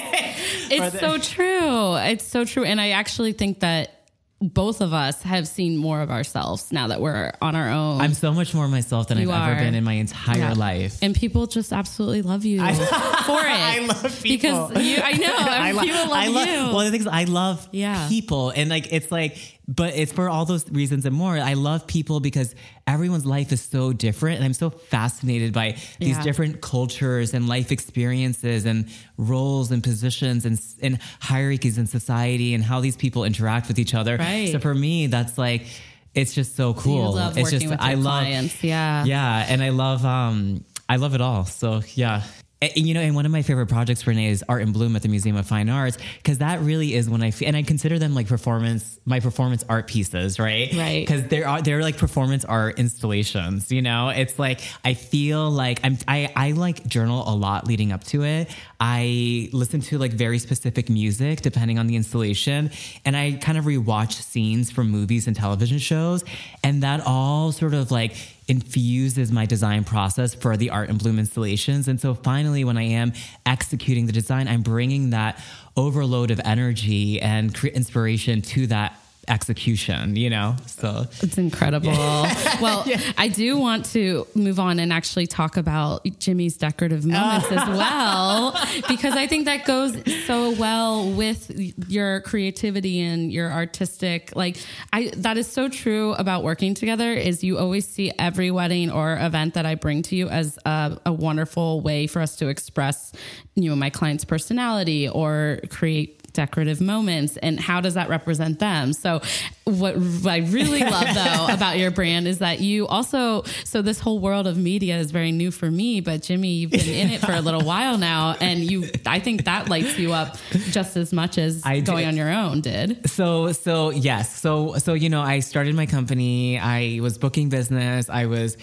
it's 0.70 0.92
the- 0.94 0.98
so 0.98 1.18
true. 1.18 1.96
It's 1.96 2.26
so 2.26 2.44
true. 2.44 2.64
And 2.64 2.80
I 2.80 2.90
actually 2.90 3.32
think 3.32 3.60
that 3.60 3.95
both 4.38 4.82
of 4.82 4.92
us 4.92 5.22
have 5.22 5.48
seen 5.48 5.78
more 5.78 6.02
of 6.02 6.10
ourselves 6.10 6.70
now 6.70 6.88
that 6.88 7.00
we're 7.00 7.32
on 7.40 7.56
our 7.56 7.70
own. 7.70 8.02
I'm 8.02 8.12
so 8.12 8.34
much 8.34 8.52
more 8.52 8.68
myself 8.68 9.08
than 9.08 9.16
You 9.18 9.32
I've 9.32 9.40
are. 9.48 9.50
ever 9.52 9.60
been 9.60 9.74
in 9.74 9.82
my 9.82 9.94
entire 9.94 10.38
Yeah. 10.38 10.52
life. 10.52 10.98
and 11.00 11.14
people 11.14 11.46
just 11.46 11.72
absolutely 11.72 12.20
love 12.20 12.44
you 12.44 12.58
for 12.60 12.66
it. 12.66 12.84
I 12.84 13.86
love 13.86 14.22
people. 14.22 14.68
because 14.68 14.84
you. 14.84 14.98
I 15.02 15.12
know 15.12 15.34
I 15.38 15.72
lo- 15.72 15.80
people 15.82 15.96
love 16.00 16.10
I 16.12 16.26
love, 16.28 16.46
you. 16.48 16.78
of 16.78 16.84
the 16.84 16.90
things 16.90 17.06
I 17.06 17.24
love 17.24 17.66
Yeah. 17.72 18.08
people, 18.10 18.50
and 18.50 18.68
like 18.68 18.92
it's 18.92 19.10
like, 19.10 19.38
but 19.68 19.94
it's 19.96 20.12
for 20.12 20.28
all 20.28 20.44
those 20.44 20.70
reasons 20.70 21.06
and 21.06 21.14
more. 21.14 21.36
I 21.36 21.54
love 21.54 21.86
people 21.86 22.20
because 22.20 22.54
everyone's 22.86 23.26
life 23.26 23.52
is 23.52 23.60
so 23.60 23.92
different, 23.92 24.36
and 24.36 24.44
I'm 24.44 24.52
so 24.54 24.70
fascinated 24.70 25.52
by 25.52 25.76
these 25.98 26.16
Yeah. 26.16 26.22
different 26.22 26.60
cultures 26.60 27.34
and 27.34 27.48
life 27.48 27.72
experiences 27.72 28.64
and 28.64 28.88
roles 29.16 29.70
and 29.72 29.82
positions 29.82 30.44
and 30.46 30.60
and 30.82 30.98
hierarchies 31.20 31.78
in 31.78 31.86
society 31.86 32.54
and 32.54 32.62
how 32.62 32.80
these 32.80 32.96
people 32.96 33.24
interact 33.24 33.68
with 33.68 33.78
each 33.78 33.94
other. 33.94 34.16
Right. 34.16 34.52
So 34.52 34.58
for 34.60 34.74
me, 34.74 35.06
that's 35.08 35.36
like. 35.38 35.66
It's 36.14 36.32
just 36.32 36.56
so 36.56 36.72
cool. 36.72 37.12
Love 37.12 37.36
it's 37.36 37.50
just 37.50 37.66
I 37.78 37.90
your 37.90 37.98
love 38.00 38.22
clients. 38.22 38.64
Yeah. 38.64 39.04
yeah, 39.04 39.44
and 39.50 39.62
I 39.62 39.68
love 39.68 40.02
um 40.06 40.64
I 40.88 40.96
love 40.96 41.14
it 41.14 41.20
all. 41.20 41.44
So 41.44 41.82
yeah. 41.94 42.22
And, 42.62 42.74
you 42.74 42.94
know, 42.94 43.00
and 43.00 43.14
one 43.14 43.26
of 43.26 43.32
my 43.32 43.42
favorite 43.42 43.66
projects, 43.66 44.06
Renee, 44.06 44.30
is 44.30 44.42
Art 44.48 44.62
in 44.62 44.72
Bloom 44.72 44.96
at 44.96 45.02
the 45.02 45.08
Museum 45.08 45.36
of 45.36 45.46
Fine 45.46 45.68
Arts, 45.68 45.98
because 46.16 46.38
that 46.38 46.60
really 46.60 46.94
is 46.94 47.08
when 47.08 47.22
I 47.22 47.30
feel, 47.30 47.48
and 47.48 47.56
I 47.56 47.62
consider 47.62 47.98
them 47.98 48.14
like 48.14 48.28
performance, 48.28 48.98
my 49.04 49.20
performance 49.20 49.62
art 49.68 49.86
pieces, 49.86 50.38
right? 50.38 50.72
Right. 50.72 51.06
Because 51.06 51.24
they're 51.24 51.46
uh, 51.46 51.60
they're 51.60 51.82
like 51.82 51.98
performance 51.98 52.46
art 52.46 52.78
installations. 52.78 53.70
You 53.70 53.82
know, 53.82 54.08
it's 54.08 54.38
like 54.38 54.62
I 54.84 54.94
feel 54.94 55.50
like 55.50 55.80
I'm 55.84 55.98
I 56.08 56.32
I 56.34 56.52
like 56.52 56.86
journal 56.86 57.24
a 57.26 57.34
lot 57.34 57.66
leading 57.66 57.92
up 57.92 58.04
to 58.04 58.24
it. 58.24 58.48
I 58.80 59.50
listen 59.52 59.80
to 59.82 59.98
like 59.98 60.12
very 60.12 60.38
specific 60.38 60.88
music 60.88 61.42
depending 61.42 61.78
on 61.78 61.86
the 61.88 61.96
installation, 61.96 62.70
and 63.04 63.16
I 63.16 63.32
kind 63.32 63.58
of 63.58 63.66
rewatch 63.66 64.14
scenes 64.14 64.70
from 64.70 64.90
movies 64.90 65.26
and 65.26 65.36
television 65.36 65.78
shows, 65.78 66.24
and 66.64 66.82
that 66.82 67.02
all 67.04 67.52
sort 67.52 67.74
of 67.74 67.90
like 67.90 68.16
infuses 68.48 69.32
my 69.32 69.44
design 69.44 69.84
process 69.84 70.34
for 70.34 70.56
the 70.56 70.70
Art 70.70 70.88
in 70.88 70.98
Bloom 70.98 71.18
installations. 71.18 71.88
And 71.88 72.00
so 72.00 72.14
finally, 72.14 72.64
when 72.64 72.76
I 72.76 72.84
am 72.84 73.12
executing 73.44 74.06
the 74.06 74.12
design, 74.12 74.46
I'm 74.46 74.62
bringing 74.62 75.10
that 75.10 75.42
overload 75.76 76.30
of 76.30 76.40
energy 76.44 77.20
and 77.20 77.54
cre- 77.54 77.68
inspiration 77.68 78.42
to 78.42 78.66
that 78.68 79.00
execution, 79.28 80.16
you 80.16 80.30
know? 80.30 80.56
So 80.66 81.06
It's 81.22 81.38
incredible. 81.38 81.92
Well, 82.60 82.86
I 83.18 83.28
do 83.28 83.58
want 83.58 83.84
to 83.86 84.26
move 84.34 84.58
on 84.58 84.78
and 84.78 84.92
actually 84.92 85.26
talk 85.26 85.56
about 85.58 86.06
Jimmy's 86.18 86.56
decorative 86.56 87.04
ah. 87.04 87.08
moments 87.08 87.52
as 87.52 87.68
well, 87.68 88.58
because 88.88 89.14
I 89.14 89.26
think 89.26 89.44
that 89.44 89.66
goes 89.66 89.94
so 90.24 90.52
well 90.52 91.10
with 91.10 91.50
your 91.88 92.22
creativity 92.22 93.00
and 93.00 93.30
your 93.30 93.52
artistic. 93.52 94.34
Like, 94.34 94.56
I 94.92 95.10
that 95.16 95.36
is 95.36 95.46
so 95.46 95.68
true 95.68 96.14
about 96.14 96.44
working 96.44 96.74
together. 96.74 97.12
Is 97.12 97.44
you 97.44 97.58
always 97.58 97.86
see 97.86 98.10
every 98.18 98.50
wedding 98.50 98.90
or 98.90 99.18
event 99.18 99.54
that 99.54 99.66
I 99.66 99.74
bring 99.74 100.02
to 100.02 100.16
you 100.16 100.28
as 100.28 100.58
a, 100.64 100.98
a 101.04 101.12
wonderful 101.12 101.80
way 101.82 102.06
for 102.06 102.22
us 102.22 102.36
to 102.36 102.48
express, 102.48 103.12
you 103.54 103.68
know, 103.68 103.76
my 103.76 103.90
client's 103.90 104.24
personality 104.24 105.08
or 105.08 105.60
create 105.68 106.15
decorative 106.36 106.80
moments 106.80 107.36
and 107.38 107.58
how 107.58 107.80
does 107.80 107.94
that 107.94 108.08
represent 108.08 108.58
them 108.60 108.92
so 108.92 109.20
what 109.64 109.96
i 110.26 110.38
really 110.48 110.80
love 110.80 111.08
though 111.14 111.46
about 111.52 111.78
your 111.78 111.90
brand 111.90 112.28
is 112.28 112.38
that 112.38 112.60
you 112.60 112.86
also 112.86 113.42
so 113.64 113.82
this 113.82 113.98
whole 113.98 114.20
world 114.20 114.46
of 114.46 114.56
media 114.56 114.96
is 114.96 115.10
very 115.10 115.32
new 115.32 115.50
for 115.50 115.70
me 115.70 116.00
but 116.00 116.22
jimmy 116.22 116.50
you've 116.50 116.70
been 116.70 116.88
in 116.88 117.10
it 117.10 117.20
for 117.20 117.32
a 117.32 117.40
little 117.40 117.62
while 117.62 117.98
now 117.98 118.36
and 118.40 118.60
you 118.70 118.84
i 119.06 119.18
think 119.18 119.44
that 119.46 119.68
lights 119.68 119.98
you 119.98 120.12
up 120.12 120.36
just 120.70 120.96
as 120.96 121.12
much 121.12 121.38
as 121.38 121.62
I 121.64 121.80
going 121.80 122.04
did. 122.04 122.08
on 122.08 122.16
your 122.16 122.30
own 122.30 122.60
did 122.60 123.08
So 123.08 123.52
so 123.52 123.90
yes. 123.90 124.38
So 124.38 124.76
so 124.76 124.92
you 124.94 125.08
know, 125.08 125.22
I 125.22 125.40
started 125.40 125.74
my 125.74 125.86
company. 125.86 126.58
I 126.58 127.00
was 127.00 127.18
booking 127.18 127.48
business. 127.48 128.10
I 128.10 128.26
was 128.26 128.56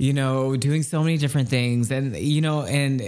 you 0.00 0.14
know 0.14 0.56
doing 0.56 0.82
so 0.82 1.02
many 1.02 1.18
different 1.18 1.50
things 1.50 1.90
and 1.90 2.16
you 2.16 2.40
know 2.40 2.62
and 2.62 3.02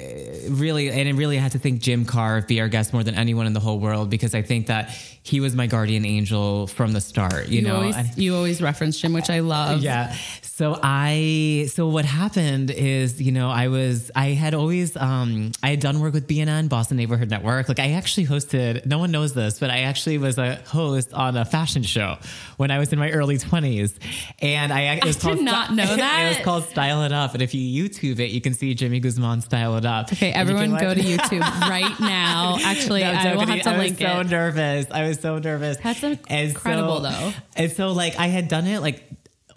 really 0.50 0.90
and 0.90 1.09
I 1.09 1.12
really 1.12 1.38
had 1.38 1.52
to 1.52 1.59
thank 1.59 1.81
Jim 1.81 2.05
Carr 2.05 2.42
be 2.42 2.61
our 2.61 2.68
guest 2.68 2.92
more 2.92 3.02
than 3.02 3.14
anyone 3.14 3.46
in 3.46 3.55
the 3.55 3.61
whole 3.61 3.78
world 3.78 4.11
because 4.11 4.35
I 4.35 4.42
think 4.42 4.66
that 4.66 4.90
he 5.22 5.40
was 5.40 5.57
my 5.57 5.66
guardian 5.66 6.05
angel 6.05 6.66
from 6.66 6.92
the 6.92 7.00
start, 7.00 7.48
you, 7.48 7.61
you, 7.61 7.66
know. 7.66 7.76
always 7.76 7.96
I- 7.96 8.12
you 8.16 8.37
always 8.37 8.61
reference 8.61 9.00
jim 9.00 9.14
which 9.14 9.31
i 9.31 9.40
love 9.40 9.81
yeah. 9.81 10.14
So 10.55 10.78
I 10.81 11.66
so 11.72 11.88
what 11.88 12.05
happened 12.05 12.70
is, 12.70 13.20
you 13.20 13.33
know, 13.33 13.50
I 13.50 13.66
was 13.68 14.12
I 14.14 14.28
had 14.28 14.52
always 14.55 14.96
um 14.96 15.50
I 15.62 15.70
had 15.70 15.81
done 15.81 15.98
work 15.98 16.12
with 16.12 16.28
BNN, 16.28 16.68
Boston 16.68 16.98
Neighborhood 16.98 17.31
Network. 17.31 17.68
Like 17.68 17.81
I 17.81 17.92
actually 17.92 18.26
hosted 18.26 18.85
no 18.87 18.98
one 18.98 19.11
knows 19.11 19.33
this, 19.33 19.59
but 19.59 19.70
I 19.70 19.81
actually 19.81 20.18
was 20.18 20.37
a 20.38 20.57
host 20.66 21.12
on 21.14 21.37
a 21.37 21.44
fashion 21.46 21.83
show 21.83 22.18
when 22.59 22.70
I 22.70 22.78
was 22.78 22.92
in 22.92 22.98
my 22.98 23.11
early 23.11 23.38
20s. 23.38 23.94
And 24.40 24.72
I 24.72 24.96
it 24.96 25.05
was 25.05 25.16
did 25.16 25.22
called 25.22 25.40
not 25.42 25.72
know 25.72 25.96
that. 25.96 26.22
it 26.26 26.37
was 26.37 26.44
called 26.44 26.64
Style 26.85 27.03
It 27.05 27.12
Up. 27.12 27.33
And 27.35 27.42
if 27.42 27.55
you 27.55 27.88
YouTube 27.88 28.18
it, 28.18 28.31
you 28.31 28.40
can 28.40 28.55
see 28.55 28.75
Jimmy 28.75 29.01
Guzman 29.01 29.40
Style 29.42 29.77
It 29.77 29.85
Up. 29.85 30.12
okay 30.12 30.33
And 30.33 30.49
you 30.49 30.55
can, 30.55 30.62
everyone 30.64 30.81
go 30.81 30.88
like- 30.88 30.97
to 30.99 31.03
youtube 31.38 31.61
right 31.68 32.01
now 32.01 32.59
actually 32.64 33.01
no, 33.03 33.11
i 33.12 33.35
will 33.35 33.47
have 33.47 33.62
to 33.62 33.71
I 33.71 33.79
link 33.79 33.99
was 34.01 34.09
so 34.09 34.21
it 34.21 34.27
nervous. 34.31 34.87
I 34.90 35.09
was 35.09 35.21
so 35.21 35.38
nervous. 35.38 35.77
That's 35.79 36.03
incredible, 36.03 36.97
so- 37.03 37.11
though. 37.11 37.33
And 37.57 37.73
so, 37.73 37.92
like, 37.92 38.16
I 38.18 38.27
had 38.27 38.49
done 38.49 38.66
it 38.66 38.81
like 38.81 39.05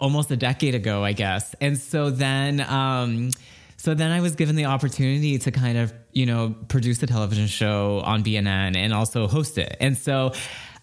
almost 0.00 0.30
a 0.30 0.36
decade 0.36 0.74
ago, 0.74 1.02
I 1.04 1.12
guess. 1.12 1.54
And 1.60 1.78
so 1.78 2.10
then, 2.10 2.60
um, 2.60 3.30
so 3.78 3.94
then 3.94 4.10
I 4.10 4.20
was 4.20 4.34
given 4.34 4.56
the 4.56 4.66
opportunity 4.66 5.38
to 5.38 5.50
kind 5.50 5.78
of, 5.78 5.92
you 6.12 6.26
know, 6.26 6.54
produce 6.68 7.02
a 7.02 7.06
television 7.06 7.46
show 7.46 8.00
on 8.04 8.22
BNN 8.24 8.76
and 8.76 8.92
also 8.92 9.26
host 9.26 9.58
it. 9.58 9.76
And 9.80 9.96
so, 9.96 10.32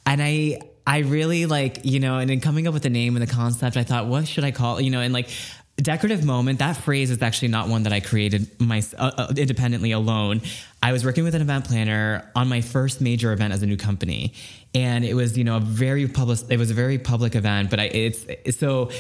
and 0.06 0.22
I, 0.22 0.60
I 0.86 1.00
really 1.00 1.46
like, 1.46 1.82
you 1.86 2.00
know, 2.00 2.18
and 2.18 2.30
in 2.32 2.40
coming 2.40 2.68
up 2.68 2.74
with 2.74 2.84
the 2.84 2.90
name 2.90 3.16
and 3.16 3.26
the 3.28 3.32
concept, 3.32 3.78
I 3.78 3.84
thought, 3.84 4.08
what 4.08 4.28
should 4.28 4.44
I 4.44 4.52
call, 4.52 4.82
you 4.82 4.90
know, 4.90 5.00
and 5.02 5.14
like, 5.14 5.30
decorative 5.78 6.24
moment 6.24 6.60
that 6.60 6.78
phrase 6.78 7.10
is 7.10 7.22
actually 7.22 7.48
not 7.48 7.68
one 7.68 7.84
that 7.84 7.92
i 7.94 8.00
created 8.00 8.48
my 8.60 8.82
uh, 8.98 9.12
uh, 9.18 9.34
independently 9.36 9.92
alone 9.92 10.40
i 10.84 10.92
was 10.92 11.04
working 11.04 11.24
with 11.24 11.34
an 11.34 11.42
event 11.42 11.66
planner 11.66 12.30
on 12.36 12.48
my 12.48 12.62
first 12.62 13.02
major 13.02 13.34
event 13.34 13.54
as 13.54 13.64
a 13.64 13.66
new 13.66 13.78
company 13.78 14.34
and 14.76 15.04
it 15.04 15.16
was 15.16 15.36
you 15.38 15.44
know 15.44 15.58
a 15.58 15.60
very 15.60 16.08
public 16.08 16.40
it 16.50 16.58
was 16.58 16.70
a 16.70 16.76
very 16.76 17.00
public 17.00 17.36
event 17.36 17.72
but 17.72 17.80
I, 17.80 17.86
it's, 17.86 18.24
it's 18.28 18.60
so 18.60 18.92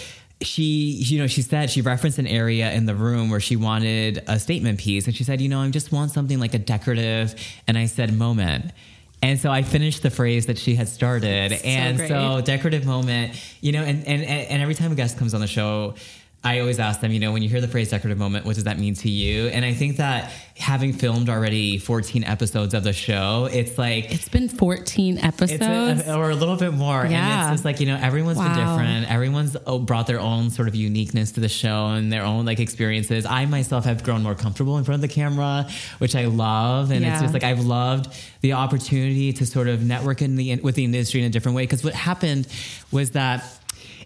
she 0.42 0.98
you 1.00 1.20
know 1.20 1.28
she 1.28 1.44
said 1.44 1.70
she 1.70 1.82
referenced 1.82 2.18
an 2.18 2.28
area 2.28 2.72
in 2.72 2.88
the 2.88 2.96
room 2.96 3.30
where 3.30 3.40
she 3.40 3.56
wanted 3.56 4.24
a 4.28 4.40
statement 4.40 4.80
piece 4.80 5.06
and 5.06 5.16
she 5.16 5.24
said 5.24 5.42
you 5.42 5.50
know 5.50 5.62
i 5.62 5.70
just 5.70 5.92
want 5.92 6.10
something 6.10 6.40
like 6.40 6.56
a 6.56 6.60
decorative 6.60 7.36
and 7.68 7.78
i 7.78 7.86
said 7.86 8.18
moment 8.18 8.72
and 9.22 9.40
so 9.40 9.50
I 9.50 9.62
finished 9.62 10.04
the 10.04 10.10
phrase 10.10 10.48
that 10.48 10.58
she 10.58 10.76
had 10.76 10.90
started. 10.90 11.54
and 11.64 11.98
great. 11.98 12.10
so 12.10 12.42
decorative 12.42 12.86
moment, 12.86 13.42
you 13.62 13.72
know, 13.72 13.82
and, 13.82 14.06
and, 14.06 14.22
and 14.22 14.62
every 14.62 14.76
time 14.76 14.92
a 14.92 14.96
guest 14.96 15.18
comes 15.18 15.34
on 15.34 15.40
the 15.40 15.48
show, 15.48 15.96
I 16.46 16.60
always 16.60 16.78
ask 16.78 17.00
them, 17.00 17.12
you 17.14 17.22
know, 17.22 17.32
when 17.32 17.42
you 17.42 17.48
hear 17.48 17.62
the 17.62 17.70
phrase 17.70 17.90
decorative 17.90 18.18
moment, 18.18 18.46
what 18.46 18.56
does 18.56 18.66
that 18.66 18.78
mean 18.78 18.96
to 18.96 19.10
you? 19.10 19.48
And 19.48 19.64
I 19.64 19.74
think 19.74 19.96
that 19.98 20.30
having 20.58 20.92
filmed 20.92 21.30
already 21.30 21.78
14 21.78 22.26
episodes 22.26 22.74
of 22.74 22.84
the 22.84 22.92
show, 22.92 23.48
it's 23.50 23.78
like, 23.78 24.12
it's 24.12 24.28
been 24.28 24.50
14 24.50 25.20
episodes 25.20 26.06
or 26.08 26.32
a 26.32 26.36
little 26.36 26.58
bit 26.58 26.74
more. 26.74 27.06
And 27.06 27.14
it's 27.14 27.52
just 27.54 27.66
like, 27.66 27.80
you 27.80 27.86
know, 27.86 27.96
everyone's 27.96 28.40
been 28.40 28.56
different. 28.56 29.10
Everyone's 29.10 29.56
oh, 29.66 29.80
brought 29.80 30.06
their 30.08 30.20
own 30.20 30.50
sort 30.50 30.68
of 30.68 30.76
uniqueness 30.76 31.32
to 31.34 31.40
the 31.40 31.48
show 31.48 31.88
and 31.88 32.12
their 32.12 32.24
own 32.24 32.46
like 32.46 32.60
experiences. 32.60 33.26
I 33.26 33.46
myself 33.46 33.86
have 33.86 34.04
grown 34.04 34.22
more 34.22 34.36
comfortable 34.36 34.78
in 34.78 34.84
front 34.84 35.02
of 35.02 35.10
the 35.10 35.14
camera, 35.14 35.70
which 36.00 36.14
I 36.14 36.26
love. 36.26 36.92
And 36.92 37.02
Yeah. 37.02 37.14
it's 37.14 37.22
just 37.22 37.34
like, 37.34 37.44
I've 37.46 37.62
loved 37.64 38.14
the 38.42 38.54
opportunity 38.54 39.32
to 39.32 39.46
sort 39.46 39.70
of 39.70 39.82
network 39.82 40.22
in 40.22 40.36
the, 40.36 40.58
with 40.58 40.76
the 40.76 40.84
industry 40.84 41.22
in 41.22 41.26
a 41.26 41.30
different 41.30 41.56
way. 41.56 41.66
Cause 41.68 41.86
what 41.86 41.94
happened 41.94 42.48
was 42.92 43.12
that 43.12 43.46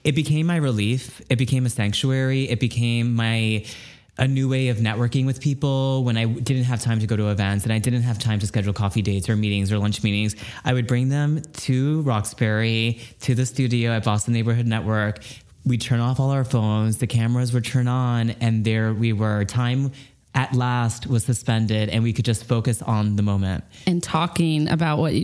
it 0.08 0.16
became 0.16 0.48
my 0.48 0.56
relief. 0.56 1.22
It 1.30 1.36
became 1.36 1.66
a 1.66 1.70
sanctuary. 1.70 2.48
It 2.50 2.62
became 2.62 3.14
my, 3.14 3.66
a 4.18 4.26
new 4.26 4.48
way 4.48 4.70
of 4.70 4.78
networking 4.78 5.26
with 5.26 5.42
people 5.42 6.06
when 6.06 6.16
I 6.16 6.24
didn't 6.24 6.64
have 6.64 6.82
time 6.82 7.02
to 7.02 7.08
go 7.08 7.18
to 7.18 7.28
events 7.28 7.66
and 7.66 7.74
I 7.74 7.80
didn't 7.80 8.04
have 8.04 8.18
time 8.18 8.40
to 8.40 8.48
schedule 8.48 8.72
coffee 8.72 9.02
dates 9.02 9.28
or 9.28 9.36
meetings 9.36 9.70
or 9.70 9.80
lunch 9.80 10.02
meetings. 10.04 10.38
I 10.64 10.72
would 10.72 10.88
bring 10.88 11.10
them 11.10 11.42
to 11.42 12.04
Roxbury, 12.04 13.02
to 13.20 13.36
the 13.36 13.46
studio 13.46 13.92
at 13.92 14.06
Boston 14.06 14.34
Neighborhood 14.34 14.66
Network. 14.66 15.20
We'd 15.66 15.82
turn 15.82 16.00
off 16.00 16.22
all 16.22 16.32
our 16.32 16.46
phones, 16.46 17.00
the 17.00 17.08
cameras 17.08 17.52
would 17.52 17.66
turn 17.66 17.90
on, 17.90 18.30
and 18.30 18.64
there 18.64 18.94
we 18.94 19.12
were. 19.12 19.44
Time 19.44 19.92
at 20.38 20.54
last 20.54 21.08
was 21.08 21.26
suspended 21.26 21.90
and 21.90 22.04
we 22.04 22.14
could 22.14 22.24
just 22.24 22.44
focus 22.44 22.84
on 22.84 23.16
the 23.16 23.24
moment. 23.24 23.64
And 23.88 24.04
talking 24.04 24.70
about 24.70 25.00
what 25.00 25.16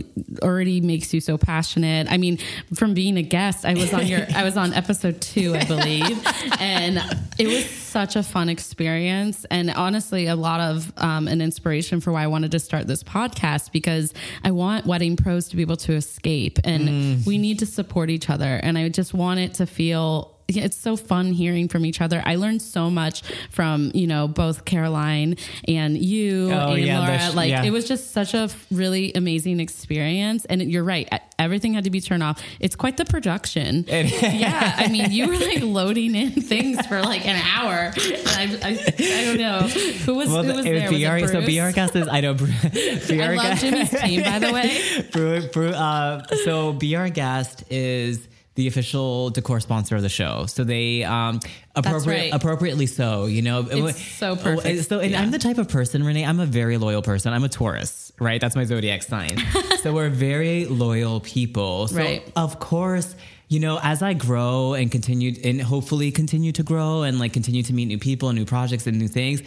already 0.42 0.80
makes 0.80 1.14
you 1.14 1.20
so 1.20 1.38
passionate. 1.38 2.10
I 2.10 2.16
mean, 2.16 2.38
from 2.74 2.94
being 2.94 3.16
a 3.16 3.22
guest, 3.22 3.64
I 3.64 3.74
was 3.74 3.94
on 3.94 4.08
your 4.08 4.26
I 4.34 4.42
was 4.42 4.56
on 4.56 4.74
episode 4.74 5.20
2, 5.20 5.54
I 5.54 5.64
believe, 5.66 6.26
and 6.58 6.98
it 7.38 7.46
was 7.46 7.64
such 7.64 8.16
a 8.16 8.24
fun 8.24 8.48
experience 8.48 9.46
and 9.52 9.70
honestly 9.70 10.26
a 10.26 10.34
lot 10.34 10.58
of 10.58 10.92
um, 10.96 11.28
an 11.28 11.40
inspiration 11.40 12.00
for 12.00 12.10
why 12.10 12.24
I 12.24 12.26
wanted 12.26 12.50
to 12.50 12.58
start 12.58 12.88
this 12.88 13.04
podcast 13.04 13.70
because 13.70 14.12
I 14.42 14.50
want 14.50 14.84
wedding 14.84 15.14
pros 15.14 15.48
to 15.50 15.56
be 15.56 15.62
able 15.62 15.76
to 15.76 15.92
escape 15.92 16.58
and 16.64 16.88
mm. 16.88 17.26
we 17.26 17.38
need 17.38 17.60
to 17.60 17.66
support 17.66 18.10
each 18.10 18.28
other 18.28 18.56
and 18.64 18.76
I 18.76 18.88
just 18.88 19.14
want 19.14 19.38
it 19.38 19.54
to 19.54 19.66
feel 19.66 20.33
it's 20.48 20.76
so 20.76 20.96
fun 20.96 21.32
hearing 21.32 21.68
from 21.68 21.84
each 21.86 22.00
other. 22.00 22.22
I 22.24 22.36
learned 22.36 22.62
so 22.62 22.90
much 22.90 23.22
from, 23.50 23.90
you 23.94 24.06
know, 24.06 24.28
both 24.28 24.64
Caroline 24.64 25.36
and 25.66 25.96
you 25.96 26.50
oh, 26.52 26.74
and 26.74 26.84
yeah, 26.84 27.00
Laura. 27.00 27.18
Sh- 27.18 27.34
like 27.34 27.50
yeah. 27.50 27.64
it 27.64 27.70
was 27.70 27.88
just 27.88 28.12
such 28.12 28.34
a 28.34 28.50
really 28.70 29.12
amazing 29.14 29.60
experience. 29.60 30.44
And 30.44 30.62
you're 30.62 30.84
right. 30.84 31.08
Everything 31.38 31.74
had 31.74 31.84
to 31.84 31.90
be 31.90 32.00
turned 32.00 32.22
off. 32.22 32.42
It's 32.60 32.76
quite 32.76 32.96
the 32.96 33.04
production. 33.04 33.84
yeah. 33.88 34.74
I 34.76 34.88
mean, 34.88 35.10
you 35.12 35.28
were 35.28 35.36
like 35.36 35.62
loading 35.62 36.14
in 36.14 36.30
things 36.30 36.84
for 36.86 37.00
like 37.00 37.26
an 37.26 37.40
hour. 37.42 37.92
I, 37.96 38.58
I, 38.62 38.94
I, 38.98 39.24
don't 39.24 39.38
know. 39.38 39.60
Who 39.60 40.14
was, 40.14 40.28
well, 40.28 40.42
who 40.42 40.54
was 40.54 40.64
there? 40.64 40.88
BR, 40.88 41.22
was 41.22 41.32
so 41.32 41.40
BR 41.40 41.72
guest 41.72 41.96
is, 41.96 42.08
I 42.08 42.20
know. 42.20 42.34
BR 42.34 42.44
I 42.54 43.34
love 43.34 43.58
Jimmy's 43.58 43.90
team, 43.90 44.22
by 44.22 44.38
the 44.38 44.52
way. 44.52 45.08
Brew, 45.12 45.48
brew, 45.48 45.70
uh, 45.70 46.24
so 46.44 46.72
BR 46.72 47.08
guest 47.08 47.64
is 47.70 48.28
the 48.54 48.68
official 48.68 49.30
decor 49.30 49.60
sponsor 49.60 49.96
of 49.96 50.02
the 50.02 50.08
show. 50.08 50.46
So 50.46 50.64
they 50.64 51.02
um 51.02 51.40
appropriate, 51.74 52.06
right. 52.06 52.32
appropriately 52.32 52.86
so, 52.86 53.26
you 53.26 53.42
know. 53.42 53.66
It's 53.68 54.00
so 54.00 54.36
perfect. 54.36 54.88
So 54.88 55.00
and 55.00 55.10
yeah. 55.10 55.20
I'm 55.20 55.30
the 55.30 55.38
type 55.38 55.58
of 55.58 55.68
person, 55.68 56.04
Renee, 56.04 56.24
I'm 56.24 56.40
a 56.40 56.46
very 56.46 56.78
loyal 56.78 57.02
person. 57.02 57.32
I'm 57.32 57.44
a 57.44 57.48
Taurus, 57.48 58.12
right? 58.20 58.40
That's 58.40 58.56
my 58.56 58.64
zodiac 58.64 59.02
sign. 59.02 59.36
so 59.82 59.92
we're 59.92 60.10
very 60.10 60.66
loyal 60.66 61.20
people. 61.20 61.88
So 61.88 61.96
right. 61.96 62.32
of 62.36 62.60
course, 62.60 63.16
you 63.48 63.60
know, 63.60 63.78
as 63.82 64.02
I 64.02 64.14
grow 64.14 64.74
and 64.74 64.90
continue 64.90 65.34
and 65.44 65.60
hopefully 65.60 66.10
continue 66.12 66.52
to 66.52 66.62
grow 66.62 67.02
and 67.02 67.18
like 67.18 67.32
continue 67.32 67.62
to 67.64 67.72
meet 67.72 67.86
new 67.86 67.98
people 67.98 68.28
and 68.28 68.38
new 68.38 68.44
projects 68.44 68.86
and 68.86 68.98
new 68.98 69.08
things, 69.08 69.42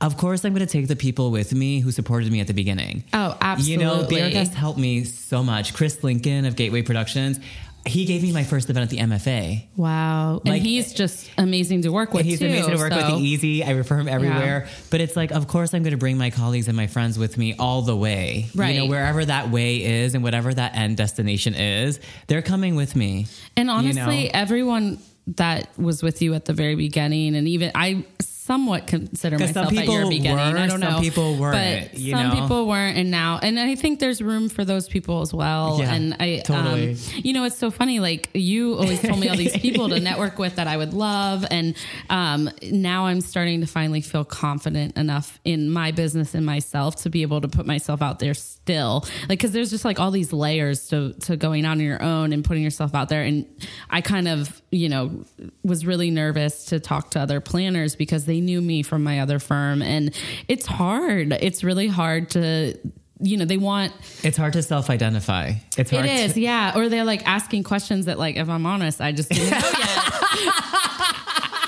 of 0.00 0.16
course 0.16 0.44
I'm 0.44 0.52
going 0.52 0.66
to 0.66 0.72
take 0.72 0.88
the 0.88 0.96
people 0.96 1.30
with 1.30 1.52
me 1.52 1.80
who 1.80 1.90
supported 1.90 2.30
me 2.32 2.40
at 2.40 2.46
the 2.46 2.54
beginning. 2.54 3.04
Oh, 3.12 3.36
absolutely. 3.40 3.84
You 3.84 3.90
know, 3.90 4.06
Bear 4.08 4.30
Guest 4.30 4.54
helped 4.54 4.78
me 4.78 5.04
so 5.04 5.42
much. 5.42 5.74
Chris 5.74 6.02
Lincoln 6.02 6.44
of 6.44 6.56
Gateway 6.56 6.82
Productions 6.82 7.40
he 7.84 8.04
gave 8.04 8.22
me 8.22 8.32
my 8.32 8.44
first 8.44 8.70
event 8.70 8.84
at 8.84 8.90
the 8.90 8.98
MFA. 8.98 9.64
Wow. 9.76 10.40
Like, 10.44 10.58
and 10.58 10.66
he's 10.66 10.92
just 10.92 11.30
amazing 11.36 11.82
to 11.82 11.90
work 11.90 12.14
with. 12.14 12.24
He's 12.24 12.38
too, 12.38 12.46
amazing 12.46 12.76
to 12.76 12.76
work 12.76 12.92
so. 12.92 13.14
with. 13.14 13.22
Easy. 13.22 13.64
I 13.64 13.70
refer 13.72 13.96
him 13.96 14.08
everywhere. 14.08 14.66
Yeah. 14.66 14.72
But 14.90 15.00
it's 15.00 15.16
like, 15.16 15.32
of 15.32 15.48
course, 15.48 15.74
I'm 15.74 15.82
going 15.82 15.92
to 15.92 15.98
bring 15.98 16.16
my 16.16 16.30
colleagues 16.30 16.68
and 16.68 16.76
my 16.76 16.86
friends 16.86 17.18
with 17.18 17.36
me 17.36 17.54
all 17.58 17.82
the 17.82 17.96
way. 17.96 18.46
Right. 18.54 18.74
You 18.74 18.82
know, 18.82 18.86
wherever 18.86 19.24
that 19.24 19.50
way 19.50 19.82
is 19.82 20.14
and 20.14 20.22
whatever 20.22 20.54
that 20.54 20.76
end 20.76 20.96
destination 20.96 21.54
is, 21.54 21.98
they're 22.28 22.42
coming 22.42 22.76
with 22.76 22.94
me. 22.94 23.26
And 23.56 23.68
honestly, 23.68 24.18
you 24.18 24.24
know? 24.26 24.30
everyone 24.34 24.98
that 25.26 25.76
was 25.78 26.02
with 26.02 26.22
you 26.22 26.34
at 26.34 26.44
the 26.44 26.52
very 26.52 26.74
beginning, 26.74 27.34
and 27.34 27.48
even 27.48 27.72
I 27.74 28.04
somewhat 28.42 28.88
consider 28.88 29.38
myself 29.38 29.68
at 29.68 29.86
your 29.86 30.08
beginning. 30.08 30.34
Were, 30.34 30.60
I 30.60 30.66
don't 30.66 30.80
know. 30.80 30.90
Some 30.90 31.02
people 31.02 31.36
weren't. 31.36 31.92
But 31.92 32.00
some 32.00 32.28
know? 32.28 32.34
people 32.34 32.66
weren't, 32.66 32.98
and 32.98 33.10
now, 33.10 33.38
and 33.40 33.58
I 33.58 33.76
think 33.76 34.00
there's 34.00 34.20
room 34.20 34.48
for 34.48 34.64
those 34.64 34.88
people 34.88 35.20
as 35.20 35.32
well. 35.32 35.78
Yeah, 35.78 35.94
and 35.94 36.16
I, 36.18 36.38
totally. 36.44 36.92
Um, 36.92 36.96
you 37.14 37.34
know, 37.34 37.44
it's 37.44 37.56
so 37.56 37.70
funny. 37.70 38.00
Like 38.00 38.30
you 38.34 38.74
always 38.74 39.00
told 39.00 39.20
me 39.20 39.28
all 39.28 39.36
these 39.36 39.56
people 39.56 39.88
to 39.90 40.00
network 40.00 40.38
with 40.38 40.56
that 40.56 40.66
I 40.66 40.76
would 40.76 40.92
love, 40.92 41.46
and 41.50 41.76
um, 42.10 42.50
now 42.64 43.06
I'm 43.06 43.20
starting 43.20 43.60
to 43.60 43.66
finally 43.66 44.00
feel 44.00 44.24
confident 44.24 44.96
enough 44.96 45.38
in 45.44 45.70
my 45.70 45.92
business 45.92 46.34
and 46.34 46.44
myself 46.44 46.96
to 47.02 47.10
be 47.10 47.22
able 47.22 47.42
to 47.42 47.48
put 47.48 47.64
myself 47.64 48.02
out 48.02 48.18
there 48.18 48.34
still. 48.34 49.04
Like, 49.28 49.38
because 49.38 49.52
there's 49.52 49.70
just 49.70 49.84
like 49.84 50.00
all 50.00 50.10
these 50.10 50.32
layers 50.32 50.88
to 50.88 51.12
to 51.12 51.36
going 51.36 51.64
on 51.64 51.78
your 51.78 52.02
own 52.02 52.32
and 52.32 52.44
putting 52.44 52.64
yourself 52.64 52.92
out 52.92 53.08
there, 53.08 53.22
and 53.22 53.46
I 53.88 54.00
kind 54.00 54.26
of, 54.26 54.60
you 54.72 54.88
know, 54.88 55.24
was 55.62 55.86
really 55.86 56.10
nervous 56.10 56.66
to 56.66 56.80
talk 56.80 57.12
to 57.12 57.20
other 57.20 57.40
planners 57.40 57.94
because 57.94 58.24
they 58.24 58.31
knew 58.40 58.60
me 58.60 58.82
from 58.82 59.02
my 59.04 59.20
other 59.20 59.38
firm. 59.38 59.82
And 59.82 60.14
it's 60.48 60.66
hard. 60.66 61.32
It's 61.40 61.62
really 61.62 61.88
hard 61.88 62.30
to 62.30 62.78
you 63.24 63.36
know 63.36 63.44
they 63.44 63.56
want 63.56 63.92
it's 64.24 64.36
hard 64.36 64.52
to 64.52 64.60
self-identify 64.60 65.52
it's 65.78 65.92
hard 65.92 66.04
it 66.06 66.10
is 66.10 66.32
to- 66.34 66.40
yeah 66.40 66.72
or 66.76 66.88
they're 66.88 67.04
like 67.04 67.24
asking 67.24 67.62
questions 67.62 68.06
that 68.06 68.18
like 68.18 68.34
if 68.34 68.48
i'm 68.48 68.66
honest 68.66 69.00
i 69.00 69.12
just 69.12 69.28
didn't 69.28 69.48
know 69.50 69.70
yet 69.78 70.90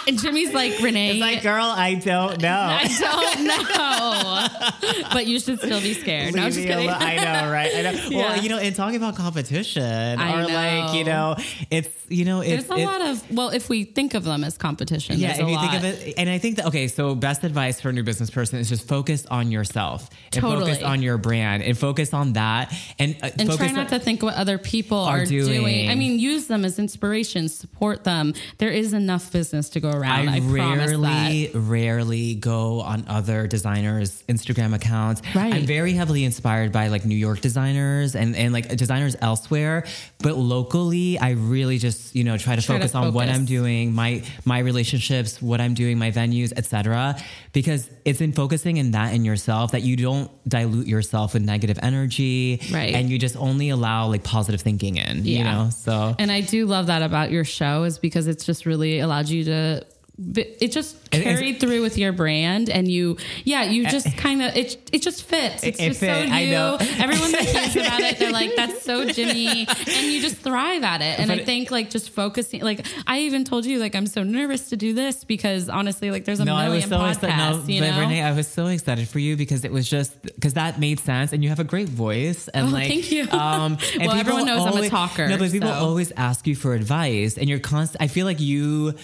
and 0.07 0.19
Jimmy's 0.19 0.53
like, 0.53 0.79
Renee. 0.81 1.12
It's 1.12 1.21
like, 1.21 1.43
girl, 1.43 1.64
I 1.64 1.95
don't 1.95 2.40
know. 2.40 2.79
I 2.81 2.88
don't 2.88 3.45
know. 5.05 5.09
but 5.12 5.27
you 5.27 5.38
should 5.40 5.59
still 5.59 5.81
be 5.81 5.95
scared. 5.95 6.35
No, 6.35 6.45
just 6.45 6.59
kidding. 6.59 6.88
I 6.88 7.17
know, 7.17 7.51
right? 7.51 7.75
I 7.75 7.83
know. 7.83 8.01
Yeah. 8.14 8.19
Well, 8.19 8.43
you 8.43 8.49
know, 8.49 8.59
and 8.59 8.77
talking 8.77 8.97
about 8.97 9.17
competition 9.17 9.83
I 9.83 10.35
or 10.35 10.43
know. 10.43 10.55
like, 10.55 10.95
you 10.95 11.05
know, 11.05 11.37
it's, 11.71 11.88
you 12.09 12.25
know, 12.25 12.43
it's. 12.43 12.67
There's 12.67 12.79
a 12.79 12.83
it, 12.83 12.87
lot 12.87 13.01
of, 13.01 13.31
well, 13.33 13.49
if 13.49 13.69
we 13.69 13.85
think 13.85 14.14
of 14.14 14.25
them 14.25 14.45
as 14.45 14.59
competition, 14.59 15.19
yeah, 15.19 15.33
if 15.33 15.38
you 15.38 15.47
lot. 15.47 15.71
think 15.71 15.83
of 15.83 15.85
it, 15.85 16.14
and 16.19 16.29
I 16.29 16.38
think 16.38 16.57
that, 16.57 16.67
okay, 16.67 16.87
so 16.87 17.14
best 17.14 17.45
advice 17.45 17.81
for 17.81 17.88
a 17.88 17.93
new 17.93 18.03
business 18.03 18.31
person 18.31 18.59
is 18.59 18.69
just 18.69 18.87
focus 18.87 19.27
on 19.27 19.51
yourself 19.51 20.11
and 20.33 20.43
totally. 20.43 20.73
focus 20.73 20.83
on 20.83 21.03
your 21.03 21.19
brand 21.19 21.62
and 21.62 21.77
focus 21.79 22.12
on 22.12 22.35
that. 22.35 22.73
And, 22.99 23.17
uh, 23.23 23.31
and 23.38 23.51
try 23.53 23.69
not 23.69 23.93
on, 23.93 23.99
to 23.99 23.99
think 23.99 24.23
what 24.23 24.35
other 24.35 24.59
people 24.59 24.99
are, 24.99 25.21
are 25.21 25.27
doing. 25.27 25.61
doing. 25.61 25.90
I 25.90 25.95
mean, 25.95 26.19
use 26.19 26.47
them 26.47 26.64
as 26.64 26.79
inspiration, 26.79 27.49
support 27.49 28.05
them. 28.05 28.35
There 28.59 28.71
is 28.71 28.93
enough 28.93 29.33
business 29.33 29.69
to 29.71 29.81
go 29.81 29.90
around. 29.95 30.29
I, 30.29 30.37
I 30.37 30.39
rarely, 30.41 31.51
rarely 31.55 32.35
go 32.35 32.81
on 32.81 33.05
other 33.09 33.47
designers' 33.47 34.23
Instagram 34.29 34.75
accounts. 34.75 35.23
Right. 35.35 35.55
I'm 35.55 35.67
very 35.67 35.93
heavily 35.93 36.25
inspired 36.25 36.73
by 36.73 36.89
like 36.89 37.05
New 37.05 37.17
York 37.17 37.41
designers 37.41 38.15
and, 38.15 38.37
and 38.37 38.53
like 38.53 38.69
designers 38.77 39.17
elsewhere, 39.21 39.85
but 40.19 40.37
locally, 40.37 41.19
I 41.19 41.31
really 41.31 41.79
just 41.79 42.15
you 42.15 42.25
know 42.25 42.37
try 42.37 42.57
to 42.57 42.63
try 42.63 42.77
focus 42.77 42.93
to 42.93 42.99
on 42.99 43.13
what 43.13 43.29
I'm 43.29 43.45
doing, 43.45 43.93
my 43.93 44.23
my 44.45 44.59
relationships, 44.61 45.41
what 45.41 45.61
I'm 45.61 45.75
doing, 45.75 45.99
my 45.99 46.11
venues, 46.11 46.53
etc. 46.57 47.17
Because 47.55 47.88
it's 48.05 48.21
in 48.21 48.33
focusing 48.33 48.77
in 48.77 48.90
that 48.90 49.14
in 49.14 49.25
yourself 49.25 49.73
that 49.73 49.83
you 49.83 49.97
don't 49.97 50.31
dilute 50.47 50.87
yourself 50.87 51.33
with 51.33 51.43
negative 51.43 51.79
energy, 51.83 52.61
right? 52.71 52.95
And 52.95 53.09
you 53.09 53.19
just 53.19 53.37
only 53.37 53.71
allow 53.71 54.09
like 54.09 54.25
positive 54.25 54.61
thinking 54.61 54.99
in, 54.99 55.25
yeah. 55.25 55.38
you 55.38 55.45
know. 55.45 55.71
So, 55.71 56.14
and 56.19 56.31
I 56.31 56.43
do 56.43 56.67
love 56.67 56.88
that 56.88 57.01
about 57.01 57.31
your 57.31 57.45
show 57.45 57.85
is 57.85 57.99
because 57.99 58.27
it's 58.27 58.45
just 58.45 58.67
really 58.67 58.99
allowed 58.99 59.29
you 59.29 59.45
to 59.45 59.87
it 60.16 60.70
just 60.70 61.11
carried 61.11 61.59
through 61.59 61.83
with 61.83 61.98
your 61.98 62.12
brand 62.12 62.70
and 62.70 62.88
you 62.88 63.16
yeah 63.42 63.64
you 63.64 63.85
just 63.88 64.16
kind 64.16 64.42
of 64.42 64.57
it 64.57 64.77
it 64.92 65.03
just 65.03 65.24
fits. 65.24 65.64
It's 65.64 65.81
it 65.81 65.88
just 65.88 66.00
fit, 66.00 66.29
so 66.29 66.35
you. 66.35 66.55
everyone 67.03 67.33
that 67.33 67.42
hears 67.74 67.74
about 67.74 68.00
it 68.00 68.18
they're 68.18 68.31
like 68.31 68.55
that's 68.55 68.83
so 68.83 69.07
jimmy. 69.07 69.66
And 69.66 70.07
you 70.07 70.20
just 70.20 70.37
thrive 70.37 70.85
at 70.85 71.00
it. 71.00 71.18
And 71.18 71.29
but 71.29 71.40
i 71.40 71.44
think 71.44 71.72
like 71.72 71.90
just 71.90 72.11
focusing 72.11 72.62
like 72.62 72.87
i 73.09 73.20
even 73.20 73.44
told 73.44 73.66
you 73.66 73.81
like 73.81 73.96
i'm 73.96 74.07
so 74.07 74.22
nervous 74.22 74.68
to 74.68 74.77
do 74.77 74.92
this 74.92 75.24
because 75.24 75.68
honestly 75.68 76.12
like 76.12 76.24
there's 76.24 76.40
a 76.40 76.44
no, 76.44 76.57
million 76.57 76.88
so 76.88 76.96
podcasts 76.96 77.14
excited, 77.14 77.66
no, 77.68 77.74
you 77.74 77.81
know? 77.81 78.00
renee 78.00 78.22
i 78.22 78.33
was 78.33 78.46
so 78.46 78.66
excited 78.66 79.09
for 79.09 79.18
you 79.18 79.37
because 79.37 79.64
it 79.64 79.72
was 79.72 79.88
just 79.88 80.22
because 80.22 80.55
that 80.55 80.79
made 80.79 81.00
sense 81.00 81.33
and 81.33 81.42
you 81.42 81.48
have 81.48 81.61
a 81.61 81.64
great 81.64 81.88
voice 81.88 82.46
and 82.48 82.68
oh, 82.68 82.70
like 82.70 82.87
thank 82.87 83.11
you. 83.11 83.29
um 83.31 83.77
well 83.98 84.12
everyone 84.12 84.46
knows 84.46 84.61
always, 84.61 84.77
i'm 84.77 84.85
a 84.85 84.88
talker 84.88 85.27
no 85.27 85.38
but 85.38 85.50
people 85.50 85.68
so. 85.68 85.74
always 85.74 86.12
ask 86.12 86.46
you 86.46 86.55
for 86.55 86.74
advice 86.74 87.37
and 87.37 87.48
you're 87.48 87.59
constant 87.59 88.00
i 88.00 88.07
feel 88.07 88.27
like 88.27 88.40
you 88.40 88.94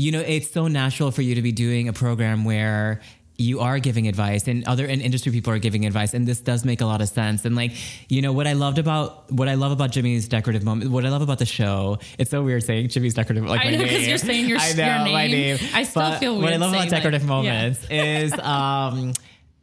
you 0.00 0.12
know, 0.12 0.20
it's 0.20 0.50
so 0.50 0.66
natural 0.66 1.10
for 1.10 1.22
you 1.22 1.34
to 1.34 1.42
be 1.42 1.52
doing 1.52 1.88
a 1.88 1.92
program 1.92 2.44
where 2.44 3.00
you 3.36 3.60
are 3.60 3.78
giving 3.78 4.06
advice 4.06 4.46
and 4.48 4.66
other 4.66 4.84
and 4.84 5.00
industry 5.00 5.32
people 5.32 5.50
are 5.50 5.58
giving 5.58 5.86
advice 5.86 6.12
and 6.12 6.28
this 6.28 6.40
does 6.40 6.62
make 6.62 6.82
a 6.82 6.84
lot 6.84 7.00
of 7.00 7.08
sense 7.08 7.46
and 7.46 7.56
like 7.56 7.72
you 8.10 8.20
know 8.20 8.34
what 8.34 8.46
i 8.46 8.52
loved 8.52 8.76
about 8.76 9.32
what 9.32 9.48
i 9.48 9.54
love 9.54 9.72
about 9.72 9.90
jimmy's 9.90 10.28
decorative 10.28 10.62
moment 10.62 10.90
what 10.90 11.06
i 11.06 11.08
love 11.08 11.22
about 11.22 11.38
the 11.38 11.46
show 11.46 11.98
it's 12.18 12.30
so 12.30 12.42
weird 12.42 12.62
saying 12.62 12.86
jimmy's 12.88 13.14
decorative 13.14 13.46
like 13.46 13.64
I 13.64 13.70
know 13.70 13.78
because 13.78 14.06
you're 14.06 14.18
saying 14.18 14.46
your, 14.46 14.58
I 14.60 14.72
know, 14.74 14.84
your 14.84 15.04
name. 15.04 15.12
my 15.14 15.26
name 15.26 15.58
i 15.72 15.84
still 15.84 16.02
but 16.02 16.18
feel 16.18 16.32
weird 16.32 16.44
what 16.44 16.52
i 16.52 16.56
love 16.56 16.74
about 16.74 16.90
decorative 16.90 17.22
that. 17.22 17.26
moments 17.26 17.86
yeah. 17.90 18.18
is 18.18 18.38
um 18.40 19.14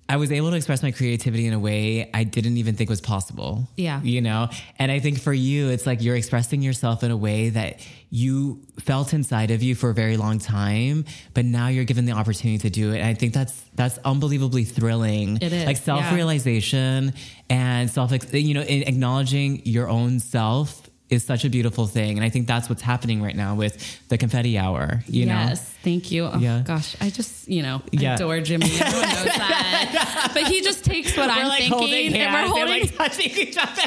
I 0.10 0.16
was 0.16 0.32
able 0.32 0.52
to 0.52 0.56
express 0.56 0.82
my 0.82 0.92
creativity 0.92 1.48
in 1.48 1.54
a 1.54 1.60
way 1.60 2.10
I 2.14 2.24
didn't 2.24 2.58
even 2.58 2.76
think 2.76 2.90
was 2.90 3.02
possible. 3.02 3.68
Yeah. 3.76 4.02
You 4.02 4.22
know? 4.22 4.50
And 4.80 4.92
I 4.92 5.00
think 5.00 5.20
for 5.20 5.34
you, 5.34 5.70
it's 5.70 5.86
like 5.86 6.02
you're 6.02 6.16
expressing 6.16 6.62
yourself 6.62 7.04
in 7.04 7.12
a 7.12 7.18
way 7.18 7.50
that 7.50 7.86
you 8.10 8.62
felt 8.80 9.14
inside 9.14 9.52
of 9.52 9.62
you 9.62 9.76
for 9.76 9.90
a 9.90 9.94
very 9.94 10.16
long 10.16 10.40
time, 10.40 11.04
but 11.34 11.44
now 11.44 11.68
you're 11.68 11.84
given 11.84 12.06
the 12.06 12.14
opportunity 12.14 12.58
to 12.60 12.70
do 12.70 12.94
it. 12.94 13.00
And 13.00 13.08
I 13.08 13.16
think 13.16 13.34
that's 13.34 13.66
that's 13.76 13.98
unbelievably 14.00 14.64
thrilling. 14.64 15.38
It 15.42 15.52
is. 15.52 15.66
Like 15.66 15.78
self 15.78 16.10
realization 16.14 17.08
yeah. 17.08 17.12
and 17.50 17.90
self, 17.90 18.14
you 18.34 18.54
know, 18.54 18.62
acknowledging 18.62 19.62
your 19.66 19.90
own 19.90 20.22
self 20.22 20.87
is 21.10 21.24
such 21.24 21.46
a 21.46 21.50
beautiful 21.50 21.88
thing. 21.88 22.18
And 22.18 22.26
I 22.26 22.30
think 22.30 22.48
that's 22.48 22.68
what's 22.68 22.82
happening 22.82 23.22
right 23.22 23.36
now 23.36 23.56
with 23.56 23.78
the 24.10 24.18
confetti 24.18 24.58
hour, 24.58 25.04
you 25.08 25.26
yes, 25.26 25.62
know? 25.62 25.68
thank 25.84 26.12
you. 26.12 26.26
Oh, 26.26 26.38
Yeah. 26.38 26.64
gosh, 26.66 26.96
I 27.00 27.10
just, 27.10 27.48
you 27.48 27.62
know, 27.62 27.82
Yeah. 27.92 28.16
adore 28.16 28.42
Jimmy. 28.42 28.66
Everyone 28.66 29.08
knows 29.10 29.24
that. 29.26 30.32
But 30.34 30.44
he 30.48 30.62
just 30.62 30.84
takes 30.84 31.16
what 31.16 31.30
I'm 31.30 31.50
thinking 31.58 32.14
and 32.14 32.34
we're 32.34 32.48
holding. 32.50 32.82
like 32.82 32.96
touching 32.96 33.32
each 33.38 33.58
other. 33.58 33.72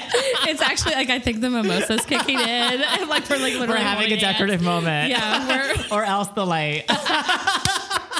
it's 0.49 0.63
actually 0.63 0.95
like 0.95 1.11
I 1.11 1.19
think 1.19 1.41
the 1.43 1.51
mimosa's 1.51 2.07
kicking 2.07 2.39
in. 2.39 2.47
And 2.83 3.09
like 3.11 3.29
we're 3.29 3.37
like 3.37 3.53
literally 3.53 3.69
We're 3.69 3.77
having 3.77 4.13
a 4.13 4.17
decorative 4.19 4.63
moment. 4.63 5.11
Yeah, 5.11 5.89
or 5.91 6.05
else 6.05 6.29
the 6.29 6.47
light. 6.47 6.85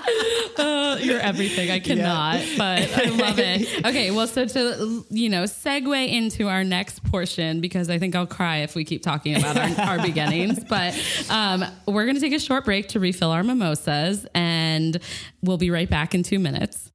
Uh, 0.57 0.99
you're 1.01 1.21
everything. 1.21 1.71
I 1.71 1.79
cannot, 1.79 2.41
but 2.59 2.93
I 2.95 3.05
love 3.09 3.39
it. 3.39 3.69
Okay, 3.87 4.11
well, 4.11 4.27
so 4.27 4.45
to 4.45 5.07
you 5.09 5.29
know, 5.29 5.45
segue 5.45 6.09
into 6.13 6.49
our 6.49 6.65
next 6.65 7.03
portion 7.05 7.61
because 7.61 7.89
I 7.89 7.99
think 7.99 8.15
I'll 8.15 8.27
cry 8.27 8.59
if 8.59 8.75
we 8.75 8.85
keep 8.85 9.03
talking 9.03 9.37
about 9.37 9.57
our, 9.57 9.87
our 9.87 10.03
beginnings. 10.03 10.63
But 10.65 10.95
um, 11.31 11.65
we're 11.87 12.05
going 12.05 12.17
to 12.17 12.21
take 12.21 12.35
a 12.35 12.39
short 12.39 12.67
break 12.67 12.89
to 12.89 13.01
refill 13.01 13.31
our 13.31 13.43
mimosas, 13.43 14.27
and 14.35 14.99
we'll 15.43 15.57
be 15.57 15.71
right 15.71 15.89
back 15.89 16.15
in 16.15 16.23
two 16.23 16.39
minutes. 16.39 16.90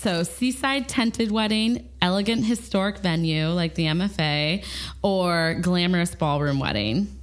So, 0.00 0.22
seaside 0.22 0.88
tented 0.88 1.30
wedding, 1.30 1.86
elegant 2.00 2.46
historic 2.46 3.00
venue 3.00 3.48
like 3.48 3.74
the 3.74 3.84
MFA, 3.84 4.64
or 5.02 5.58
glamorous 5.60 6.14
ballroom 6.14 6.58
wedding. 6.58 7.20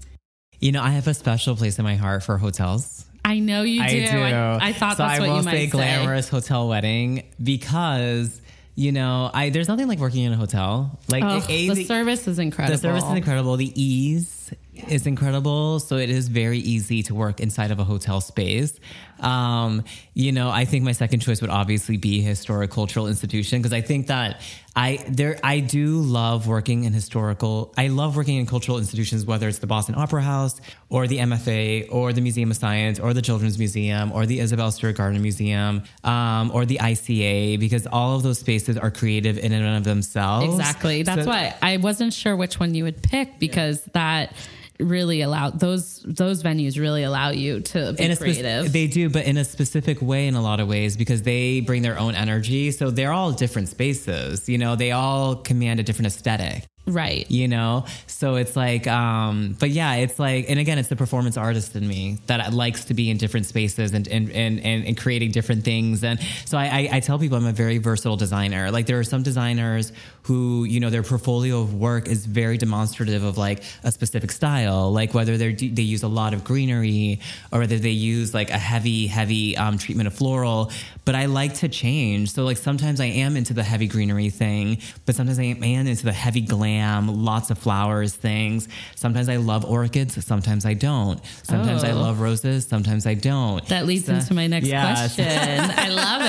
You 0.60 0.72
know, 0.74 0.84
I 0.84 0.92
have 0.92 1.08
a 1.08 1.16
special 1.16 1.56
place 1.56 1.80
in 1.80 1.86
my 1.86 1.96
heart 1.96 2.22
for 2.22 2.38
hotels. 2.38 3.06
I 3.26 3.40
know 3.40 3.64
you 3.64 3.80
do. 3.80 3.84
I 3.84 4.12
do. 4.12 4.18
I, 4.20 4.68
I 4.68 4.74
thought 4.74 4.98
so 4.98 5.04
that's 5.08 5.20
I 5.20 5.28
what 5.28 5.38
you 5.38 5.44
might 5.44 5.52
say 5.52 5.66
say. 5.66 5.72
glamorous 5.72 6.30
hotel 6.30 6.68
wedding 6.68 7.24
because 7.44 8.42
you 8.76 8.92
know 8.92 9.32
I 9.34 9.50
there's 9.50 9.68
nothing 9.68 9.88
like 9.88 9.98
working 9.98 10.26
in 10.26 10.34
a 10.34 10.38
hotel. 10.38 11.00
Like 11.10 11.24
Oh, 11.24 11.44
A, 11.50 11.68
the, 11.70 11.74
the, 11.74 11.86
service 11.86 12.28
is 12.28 12.38
incredible. 12.38 12.76
the 12.78 12.82
service 12.82 13.04
is 13.06 13.14
incredible. 13.14 13.58
The 13.58 13.72
ease 13.74 14.54
is 14.88 15.08
incredible. 15.08 15.80
So 15.80 15.98
it 15.98 16.12
is 16.12 16.28
very 16.28 16.60
easy 16.60 17.02
to 17.04 17.16
work 17.16 17.40
inside 17.40 17.72
of 17.72 17.80
a 17.80 17.84
hotel 17.84 18.22
space. 18.22 18.80
Um, 19.20 19.84
you 20.14 20.32
know, 20.32 20.50
I 20.50 20.66
think 20.66 20.84
my 20.84 20.92
second 20.92 21.20
choice 21.22 21.42
would 21.42 21.50
obviously 21.50 21.98
be 21.98 22.22
historic 22.22 22.72
cultural 22.72 23.08
institution 23.08 23.60
because 23.60 23.74
I 23.74 23.82
think 23.82 24.08
that 24.08 24.42
I 24.76 25.04
there 25.10 25.40
I 25.44 25.60
do 25.60 26.02
love 26.02 26.48
working 26.48 26.84
in 26.84 26.94
historical. 26.94 27.74
I 27.78 27.88
love 27.88 28.16
working 28.16 28.38
in 28.38 28.46
cultural 28.46 28.78
institutions, 28.78 29.26
whether 29.26 29.48
it's 29.48 29.58
the 29.60 29.66
Boston 29.68 29.96
Opera 29.96 30.22
House 30.22 30.62
or 30.90 31.08
the 31.08 31.18
MFA 31.18 31.88
or 31.92 32.14
the 32.14 32.22
Museum 32.22 32.52
of 32.52 32.58
Science 32.58 33.00
or 33.00 33.14
the 33.14 33.22
Children's 33.24 33.58
Museum 33.58 34.12
or 34.12 34.26
the 34.26 34.40
Isabella 34.40 34.72
Stewart 34.72 34.96
Gardner 34.98 35.20
Museum 35.20 35.84
um, 36.04 36.52
or 36.54 36.66
the 36.66 36.78
ICA 36.78 37.60
because 37.60 37.88
all 37.88 38.16
of 38.16 38.24
those 38.24 38.38
spaces 38.40 38.78
are 38.78 38.92
creative 38.92 39.38
in 39.40 39.52
and 39.52 39.78
of 39.78 39.84
themselves. 39.84 40.46
Exactly. 40.46 41.02
That's 41.04 41.24
So- 41.24 41.30
why 41.30 41.56
I 41.62 41.78
wasn't 41.78 42.14
sure 42.14 42.36
which 42.36 42.60
one 42.60 42.76
you 42.76 42.84
would 42.84 43.02
pick 43.02 43.40
because 43.40 43.84
that 43.94 44.32
really 44.80 45.22
allow 45.22 45.50
those 45.50 46.02
those 46.04 46.44
venues 46.44 46.80
really 46.80 47.04
allow 47.04 47.30
you 47.30 47.62
to 47.62 47.94
be 47.94 48.04
spec- 48.04 48.20
creative. 48.20 48.72
they 48.72 48.88
do, 48.88 49.10
but 49.10 49.26
in 49.26 49.38
a 49.38 49.46
specific 49.46 50.02
way 50.02 50.28
in 50.28 50.36
a 50.36 50.42
lot 50.42 50.60
of 50.60 50.68
ways 50.68 50.98
because 50.98 51.24
they 51.24 51.62
bring 51.62 51.82
their 51.82 51.98
own 51.98 52.16
energy. 52.16 52.72
So 52.72 52.92
they're 52.92 53.12
all 53.12 53.32
different 53.32 53.70
spaces. 53.70 54.48
You 54.48 54.58
know, 54.58 54.76
they 54.76 54.92
all 54.92 55.36
command 55.36 55.80
a 55.80 55.84
different 55.84 56.08
aesthetic. 56.08 56.66
Right. 56.88 57.30
You 57.30 57.48
know, 57.48 57.86
so 58.08 58.36
it's 58.36 58.56
like, 58.56 58.88
um, 58.88 59.56
but 59.60 59.70
yeah, 59.70 59.96
it's 59.96 60.18
like, 60.18 60.46
and 60.50 60.60
again, 60.60 60.78
it's 60.78 60.90
the 60.90 60.96
performance 60.96 61.38
artist 61.38 61.76
in 61.76 61.88
me 61.88 62.18
that 62.28 62.54
likes 62.54 62.86
to 62.86 62.94
be 62.94 63.10
in 63.10 63.18
different 63.18 63.46
spaces 63.46 63.94
and 63.94 64.08
and 64.08 64.32
and, 64.32 64.60
and, 64.64 64.98
creating 64.98 65.32
different 65.32 65.64
things. 65.64 66.04
And 66.04 66.20
so 66.46 66.58
I, 66.58 66.66
I, 66.66 66.90
I 66.94 67.00
tell 67.00 67.20
people 67.20 67.38
I'm 67.38 67.46
a 67.46 67.52
very 67.52 67.78
versatile 67.78 68.18
designer. 68.18 68.72
Like 68.72 68.88
there 68.88 69.00
are 69.00 69.04
some 69.04 69.24
designers 69.24 69.92
who, 70.24 70.66
you 70.66 70.80
know, 70.80 70.90
their 70.90 71.04
portfolio 71.04 71.62
of 71.62 71.74
work 71.74 72.08
is 72.08 72.26
very 72.26 72.58
demonstrative 72.58 73.24
of 73.24 73.38
like 73.38 73.64
a 73.84 73.92
specific 73.92 74.32
style, 74.32 74.92
like 74.92 75.14
whether 75.14 75.38
they 75.38 75.54
they 75.54 75.84
use 75.84 76.04
a 76.04 76.08
lot 76.08 76.34
of 76.34 76.44
greenery 76.44 77.20
or 77.52 77.60
whether 77.60 77.78
they 77.78 77.92
use 77.92 78.34
like 78.34 78.50
a 78.50 78.58
heavy, 78.58 79.08
heavy 79.08 79.56
um, 79.58 79.78
treatment 79.78 80.08
of 80.08 80.14
floral. 80.14 80.72
But 81.06 81.16
I 81.16 81.26
like 81.26 81.54
to 81.56 81.70
change. 81.70 82.32
So 82.32 82.44
like 82.44 82.58
sometimes 82.58 83.00
I 83.00 83.06
am 83.06 83.38
into 83.38 83.54
the 83.54 83.64
heavy 83.64 83.88
greenery 83.88 84.30
thing, 84.30 84.80
but 85.06 85.16
sometimes 85.16 85.40
I 85.40 85.44
am 85.44 85.88
into 85.88 86.04
the 86.04 86.12
heavy 86.12 86.42
glam, 86.42 86.77
lots 86.82 87.50
of 87.50 87.58
flowers 87.58 88.14
things. 88.14 88.68
Sometimes 88.96 89.30
I 89.30 89.38
love 89.38 89.66
orchids, 89.66 90.24
sometimes 90.26 90.66
I 90.66 90.74
don't. 90.74 91.20
Sometimes 91.44 91.84
I 91.84 91.92
Oh. 91.92 92.00
love 92.02 92.20
roses, 92.20 92.66
sometimes 92.66 93.06
I 93.08 93.14
don't. 93.14 93.66
That 93.68 93.86
leads 93.86 94.06
So- 94.06 94.16
into 94.16 94.34
my 94.34 94.48
next 94.48 94.68
Yes. 94.68 95.16
question. 95.16 95.72
I 95.78 95.90
love 95.90 96.22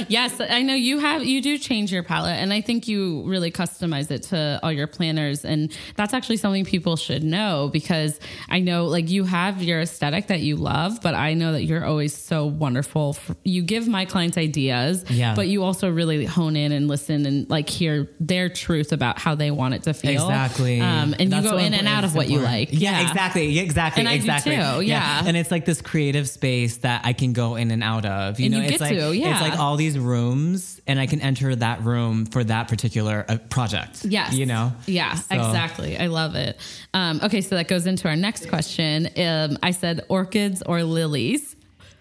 it. 0.00 0.06
Yes, 0.10 0.40
I 0.40 0.62
know 0.62 0.74
you 0.74 0.98
have 0.98 1.24
you 1.24 1.42
do 1.42 1.58
change 1.58 1.92
your 1.92 2.02
palette 2.02 2.36
and 2.36 2.52
I 2.52 2.60
think 2.60 2.88
you 2.88 3.22
really 3.26 3.50
customize 3.50 4.10
it 4.10 4.22
to 4.24 4.58
all 4.62 4.72
your 4.72 4.86
planners 4.86 5.44
and 5.44 5.72
that's 5.96 6.14
actually 6.14 6.36
something 6.38 6.64
people 6.64 6.96
should 6.96 7.22
know 7.24 7.68
because 7.72 8.18
I 8.48 8.60
know 8.60 8.86
like 8.86 9.10
you 9.10 9.24
have 9.24 9.62
your 9.62 9.80
aesthetic 9.80 10.28
that 10.28 10.40
you 10.40 10.56
love, 10.56 11.00
but 11.02 11.14
I 11.14 11.34
know 11.34 11.52
that 11.52 11.64
you're 11.64 11.84
always 11.84 12.16
so 12.16 12.46
wonderful. 12.46 13.14
For, 13.14 13.36
you 13.44 13.62
give 13.62 13.88
my 13.88 14.04
clients 14.04 14.36
ideas, 14.38 15.04
Yeah. 15.10 15.34
but 15.34 15.48
you 15.48 15.62
also 15.64 15.90
really 15.90 16.24
hone 16.24 16.56
in 16.56 16.72
and 16.72 16.88
listen 16.88 17.26
and 17.26 17.48
like 17.50 17.68
hear 17.68 18.08
their 18.20 18.48
truth 18.48 18.92
about 18.92 19.18
how 19.18 19.34
they 19.34 19.50
want 19.50 19.74
it 19.74 19.82
to 19.84 19.89
feel. 19.94 20.12
Exactly. 20.12 20.80
Um, 20.80 21.14
and 21.18 21.30
That's 21.32 21.44
you 21.44 21.50
go 21.50 21.56
in 21.58 21.74
and 21.74 21.86
out 21.88 22.04
of 22.04 22.14
what 22.14 22.28
you 22.28 22.38
like. 22.40 22.68
Yeah, 22.72 23.08
exactly. 23.08 23.46
Yeah, 23.48 23.62
exactly. 23.62 24.00
And 24.00 24.08
I 24.08 24.12
do 24.16 24.20
exactly. 24.24 24.56
too, 24.56 24.80
yeah. 24.82 25.22
And 25.24 25.36
it's 25.36 25.50
like 25.50 25.64
this 25.64 25.80
creative 25.82 26.28
space 26.28 26.78
that 26.78 27.02
I 27.04 27.12
can 27.12 27.32
go 27.32 27.56
in 27.56 27.70
and 27.70 27.82
out 27.82 28.04
of. 28.06 28.38
You 28.40 28.46
And 28.46 28.54
know, 28.54 28.60
you 28.60 28.66
it's 28.68 28.80
like 28.80 28.96
to, 28.96 29.12
yeah. 29.14 29.32
it's 29.32 29.40
like 29.40 29.58
all 29.58 29.76
these 29.76 29.98
rooms 29.98 30.80
and 30.86 30.98
I 30.98 31.06
can 31.06 31.20
enter 31.20 31.54
that 31.56 31.82
room 31.82 32.26
for 32.26 32.42
that 32.44 32.68
particular 32.68 33.24
uh, 33.28 33.38
project. 33.48 34.04
Yes. 34.04 34.34
You 34.34 34.46
know? 34.46 34.72
Yeah, 34.86 35.14
So- 35.14 35.34
exactly. 35.36 35.98
I 35.98 36.06
love 36.06 36.34
it. 36.34 36.58
Um, 36.94 37.20
okay, 37.22 37.40
so 37.40 37.54
that 37.56 37.68
goes 37.68 37.86
into 37.86 38.08
our 38.08 38.16
next 38.16 38.48
question. 38.48 39.08
Um, 39.16 39.58
I 39.62 39.70
said 39.70 40.04
orchids 40.08 40.62
or 40.64 40.82
lilies 40.82 41.56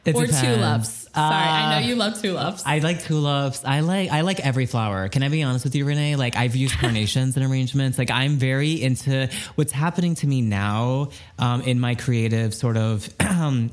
It 0.05 0.15
or 0.15 0.25
depends. 0.25 0.41
tulips. 0.41 1.07
Sorry, 1.13 1.35
I 1.35 1.65
Uh, 1.77 1.79
know 1.81 1.87
you 1.87 1.95
love 1.95 2.21
tulips. 2.21 2.63
I 2.65 2.79
like 2.79 3.03
tulips. 3.03 3.63
I 3.65 3.81
like 3.81 4.09
I 4.11 4.21
like 4.21 4.39
every 4.39 4.65
flower. 4.65 5.09
Can 5.09 5.23
I 5.23 5.29
be 5.29 5.43
honest 5.43 5.65
with 5.65 5.75
you, 5.75 5.85
Renee? 5.85 6.15
Like 6.15 6.35
I've 6.35 6.55
used 6.55 6.75
carnations 6.79 7.35
in 7.35 7.43
arrangements. 7.43 7.97
Like 7.97 8.09
I'm 8.11 8.37
very 8.37 8.81
into 8.81 9.29
what's 9.55 9.71
happening 9.73 10.15
to 10.15 10.27
me 10.27 10.41
now 10.41 11.09
um, 11.37 11.61
in 11.61 11.79
my 11.79 11.95
creative 11.95 12.53
sort 12.53 12.77
of 12.77 13.09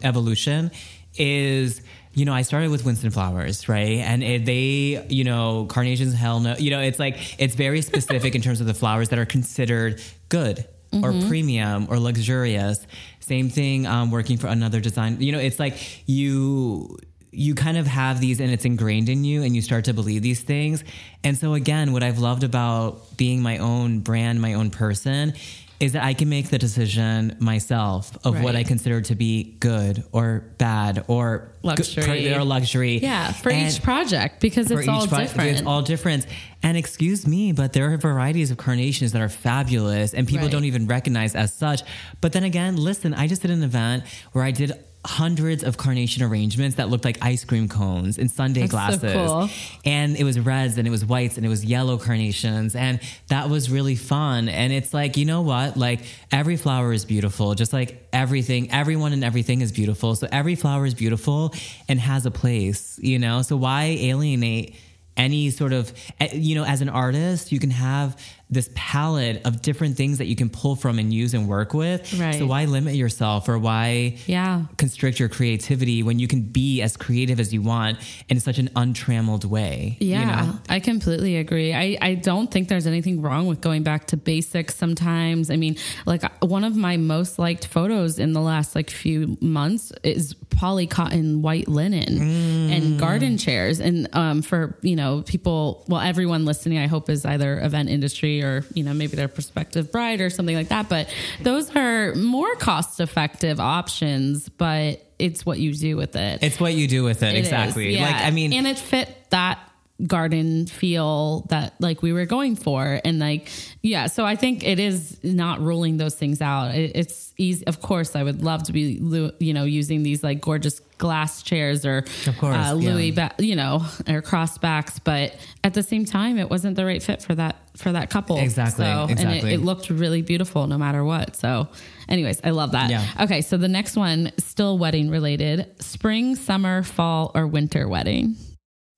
evolution 0.02 0.70
is 1.16 1.80
you 2.14 2.24
know, 2.24 2.32
I 2.32 2.42
started 2.42 2.70
with 2.70 2.82
Winston 2.86 3.10
flowers, 3.10 3.68
right? 3.68 3.98
And 3.98 4.24
it, 4.24 4.46
they, 4.46 5.04
you 5.10 5.22
know, 5.22 5.66
carnations, 5.66 6.14
hell 6.14 6.40
no. 6.40 6.56
You 6.56 6.70
know, 6.70 6.80
it's 6.80 6.98
like, 6.98 7.18
it's 7.38 7.54
very 7.54 7.82
specific 7.82 8.34
in 8.34 8.40
terms 8.40 8.62
of 8.62 8.66
the 8.66 8.72
flowers 8.72 9.10
that 9.10 9.18
are 9.18 9.26
considered 9.26 10.00
good 10.30 10.64
or 10.94 11.12
premium 11.28 11.88
or 11.90 11.98
luxurious. 11.98 12.86
Same 13.26 13.48
thing 13.50 13.86
um, 13.86 14.12
working 14.12 14.38
for 14.38 14.46
another 14.46 14.80
design. 14.80 15.20
You 15.20 15.32
know, 15.32 15.40
it's 15.40 15.58
like 15.58 16.08
you, 16.08 16.96
you 17.32 17.56
kind 17.56 17.76
of 17.76 17.88
have 17.88 18.20
these 18.20 18.38
and 18.38 18.52
it's 18.52 18.64
ingrained 18.64 19.08
in 19.08 19.24
you 19.24 19.42
and 19.42 19.56
you 19.56 19.62
start 19.62 19.86
to 19.86 19.92
believe 19.92 20.22
these 20.22 20.42
things. 20.42 20.84
And 21.24 21.36
so 21.36 21.54
again, 21.54 21.92
what 21.92 22.04
I've 22.04 22.20
loved 22.20 22.44
about 22.44 23.16
being 23.16 23.42
my 23.42 23.58
own 23.58 23.98
brand, 23.98 24.40
my 24.40 24.54
own 24.54 24.70
person 24.70 25.34
is 25.78 25.92
that 25.92 26.02
I 26.04 26.14
can 26.14 26.28
make 26.30 26.48
the 26.48 26.58
decision 26.58 27.36
myself 27.38 28.16
of 28.24 28.40
what 28.42 28.56
I 28.56 28.62
consider 28.64 29.00
to 29.02 29.14
be 29.14 29.56
good 29.60 30.04
or 30.12 30.44
bad 30.58 31.04
or 31.06 31.52
Luxury. 31.62 32.22
good, 32.22 32.36
or 32.36 32.44
luxury. 32.44 32.98
yeah, 32.98 33.32
for 33.32 33.50
And 33.50 33.68
each 33.68 33.82
project 33.82 34.40
because 34.40 34.70
it's 34.70 34.88
all 34.88 35.06
pro- 35.06 35.18
different. 35.18 35.50
It's 35.50 35.66
all 35.66 35.82
different. 35.82 36.26
And 36.62 36.76
excuse 36.78 37.26
me, 37.26 37.52
but 37.52 37.72
there 37.74 37.92
are 37.92 37.96
varieties 37.98 38.50
of 38.50 38.56
carnations 38.56 39.12
that 39.12 39.20
are 39.20 39.28
fabulous 39.28 40.14
and 40.14 40.26
people 40.26 40.46
Right. 40.46 40.52
don't 40.52 40.64
even 40.64 40.86
recognize 40.86 41.34
as 41.34 41.52
such. 41.54 41.82
But 42.20 42.32
then 42.32 42.44
again, 42.44 42.76
listen, 42.76 43.12
I 43.12 43.26
just 43.26 43.42
did 43.42 43.50
an 43.50 43.62
event 43.62 44.04
where 44.32 44.44
I 44.44 44.52
did 44.52 44.72
hundreds 45.06 45.62
of 45.62 45.76
carnation 45.76 46.22
arrangements 46.22 46.76
that 46.76 46.88
looked 46.88 47.04
like 47.04 47.16
ice 47.22 47.44
cream 47.44 47.68
cones 47.68 48.18
and 48.18 48.30
sundae 48.30 48.66
That's 48.66 48.72
so 48.72 48.76
glasses. 48.76 49.12
cool. 49.12 49.48
And 49.84 50.16
it 50.16 50.24
was 50.24 50.38
reds 50.38 50.78
and 50.78 50.86
it 50.86 50.90
was 50.90 51.04
whites 51.04 51.36
and 51.36 51.46
it 51.46 51.48
was 51.48 51.64
yellow 51.64 51.96
carnations. 51.96 52.74
And 52.74 53.00
that 53.28 53.48
was 53.48 53.70
really 53.70 53.96
fun. 53.96 54.48
And 54.48 54.72
it's 54.72 54.92
like, 54.92 55.16
you 55.16 55.24
know 55.24 55.42
what? 55.42 55.76
Like 55.76 56.00
every 56.32 56.56
flower 56.56 56.92
is 56.92 57.04
beautiful, 57.04 57.54
just 57.54 57.72
like 57.72 58.06
everything, 58.12 58.70
everyone 58.72 59.12
and 59.12 59.22
everything 59.24 59.60
is 59.60 59.72
beautiful. 59.72 60.14
So 60.16 60.26
every 60.30 60.56
flower 60.56 60.84
is 60.86 60.94
beautiful 60.94 61.54
and 61.88 62.00
has 62.00 62.26
a 62.26 62.30
place, 62.30 62.98
you 63.00 63.18
know? 63.18 63.42
So 63.42 63.56
why 63.56 63.84
alienate 63.84 64.74
any 65.16 65.50
sort 65.50 65.72
of, 65.72 65.92
eh, 66.20 66.28
you 66.34 66.54
know, 66.54 66.64
as 66.64 66.82
an 66.82 66.88
artist, 66.90 67.50
you 67.50 67.58
can 67.58 67.70
have 67.70 68.20
this 68.48 68.70
palette 68.76 69.44
of 69.44 69.60
different 69.60 69.96
things 69.96 70.18
that 70.18 70.26
you 70.26 70.36
can 70.36 70.48
pull 70.48 70.76
from 70.76 71.00
and 71.00 71.12
use 71.12 71.34
and 71.34 71.48
work 71.48 71.74
with. 71.74 72.16
Right. 72.18 72.36
So 72.38 72.46
why 72.46 72.66
limit 72.66 72.94
yourself 72.94 73.48
or 73.48 73.58
why 73.58 74.18
Yeah. 74.26 74.66
constrict 74.78 75.18
your 75.18 75.28
creativity 75.28 76.04
when 76.04 76.20
you 76.20 76.28
can 76.28 76.42
be 76.42 76.80
as 76.80 76.96
creative 76.96 77.40
as 77.40 77.52
you 77.52 77.60
want 77.60 77.98
in 78.28 78.38
such 78.38 78.58
an 78.58 78.70
untrammeled 78.76 79.44
way? 79.44 79.96
you 80.00 80.10
Yeah, 80.10 80.42
know? 80.44 80.58
I 80.68 80.78
completely 80.78 81.36
agree. 81.38 81.74
I, 81.74 81.98
I 82.00 82.14
don't 82.14 82.48
think 82.48 82.68
there's 82.68 82.86
anything 82.86 83.20
wrong 83.20 83.46
with 83.48 83.60
going 83.60 83.82
back 83.82 84.06
to 84.08 84.16
basics 84.16 84.76
sometimes. 84.76 85.50
I 85.50 85.56
mean, 85.56 85.76
like 86.06 86.22
one 86.40 86.62
of 86.62 86.76
my 86.76 86.96
most 86.96 87.40
liked 87.40 87.66
photos 87.66 88.20
in 88.20 88.32
the 88.32 88.40
last 88.40 88.76
like 88.76 88.90
few 88.90 89.36
months 89.40 89.92
is 90.04 90.34
poly 90.50 90.86
cotton 90.86 91.42
white 91.42 91.66
linen 91.68 92.70
and 92.70 92.98
garden 92.98 93.38
chairs. 93.38 93.80
And 93.80 94.08
um, 94.12 94.40
for, 94.42 94.78
you 94.82 94.94
know, 94.94 95.22
people, 95.26 95.84
well, 95.88 96.00
everyone 96.00 96.44
listening, 96.44 96.78
I 96.78 96.86
hope 96.86 97.10
is 97.10 97.26
either 97.26 97.58
event 97.60 97.88
industry 97.90 98.35
or, 98.42 98.64
you 98.74 98.82
know, 98.84 98.94
maybe 98.94 99.16
their 99.16 99.28
prospective 99.28 99.92
bride 99.92 100.20
or 100.20 100.30
something 100.30 100.56
like 100.56 100.68
that. 100.68 100.88
But 100.88 101.12
those 101.42 101.74
are 101.74 102.14
more 102.14 102.54
cost 102.56 103.00
effective 103.00 103.60
options, 103.60 104.48
but 104.48 105.04
it's 105.18 105.46
what 105.46 105.58
you 105.58 105.74
do 105.74 105.96
with 105.96 106.16
it. 106.16 106.42
It's 106.42 106.60
what 106.60 106.74
you 106.74 106.88
do 106.88 107.04
with 107.04 107.22
it, 107.22 107.34
It 107.34 107.38
is, 107.40 107.46
exactly. 107.46 107.94
yeah. 107.96 108.02
Like 108.02 108.16
I 108.22 108.30
mean, 108.30 108.52
and 108.52 108.66
it 108.66 108.78
fit 108.78 109.14
that 109.30 109.58
garden 110.06 110.66
feel 110.66 111.46
that 111.48 111.72
like 111.80 112.02
we 112.02 112.12
were 112.12 112.26
going 112.26 112.54
for 112.54 113.00
and 113.02 113.18
like 113.18 113.48
yeah 113.80 114.06
so 114.06 114.26
i 114.26 114.36
think 114.36 114.62
it 114.62 114.78
is 114.78 115.16
not 115.24 115.58
ruling 115.58 115.96
those 115.96 116.14
things 116.14 116.42
out 116.42 116.74
it, 116.74 116.92
it's 116.94 117.32
easy 117.38 117.66
of 117.66 117.80
course 117.80 118.14
i 118.14 118.22
would 118.22 118.42
love 118.42 118.62
to 118.62 118.72
be 118.74 119.00
you 119.38 119.54
know 119.54 119.64
using 119.64 120.02
these 120.02 120.22
like 120.22 120.38
gorgeous 120.38 120.82
glass 120.98 121.42
chairs 121.42 121.84
or 121.84 122.04
Of 122.26 122.38
course, 122.38 122.56
uh, 122.56 122.72
louis 122.72 123.10
yeah. 123.10 123.28
ba- 123.36 123.42
you 123.42 123.54
know 123.56 123.84
or 124.08 124.22
cross 124.22 124.56
backs 124.58 124.98
but 124.98 125.36
at 125.62 125.74
the 125.74 125.82
same 125.82 126.04
time 126.04 126.38
it 126.38 126.48
wasn't 126.48 126.76
the 126.76 126.84
right 126.84 127.02
fit 127.02 127.22
for 127.22 127.34
that 127.34 127.56
for 127.76 127.92
that 127.92 128.08
couple 128.10 128.38
Exactly, 128.38 128.84
so 128.86 129.06
and 129.10 129.20
it, 129.20 129.44
it 129.44 129.60
looked 129.60 129.90
really 129.90 130.22
beautiful 130.22 130.66
no 130.66 130.78
matter 130.78 131.04
what 131.04 131.36
so 131.36 131.68
anyways 132.08 132.40
i 132.44 132.50
love 132.50 132.72
that 132.72 132.88
Yeah. 132.90 133.04
okay 133.20 133.42
so 133.42 133.56
the 133.58 133.68
next 133.68 133.96
one 133.96 134.32
still 134.38 134.78
wedding 134.78 135.10
related 135.10 135.66
spring 135.82 136.34
summer 136.36 136.82
fall 136.82 137.30
or 137.34 137.46
winter 137.46 137.86
wedding 137.88 138.36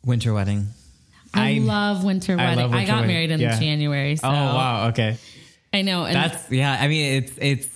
winter 0.05 0.33
wedding. 0.33 0.69
I, 1.35 1.51
I'm- 1.51 1.67
love 1.67 2.05
winter 2.05 2.33
I 2.39 2.45
wedding. 2.55 2.65
I 2.65 2.69
winter 2.69 2.87
got 2.87 2.95
wedding. 3.01 3.07
married 3.09 3.31
in 3.33 3.41
Yeah. 3.41 3.59
January. 3.61 4.17
So 4.17 4.27
Oh 4.29 4.31
wow, 4.33 4.89
okay. 4.89 5.19
I 5.75 5.83
know. 5.83 6.05
And 6.07 6.15
That's 6.17 6.51
yeah. 6.51 6.75
I 6.81 6.89
mean, 6.89 7.23
it's 7.23 7.33
it's. 7.39 7.69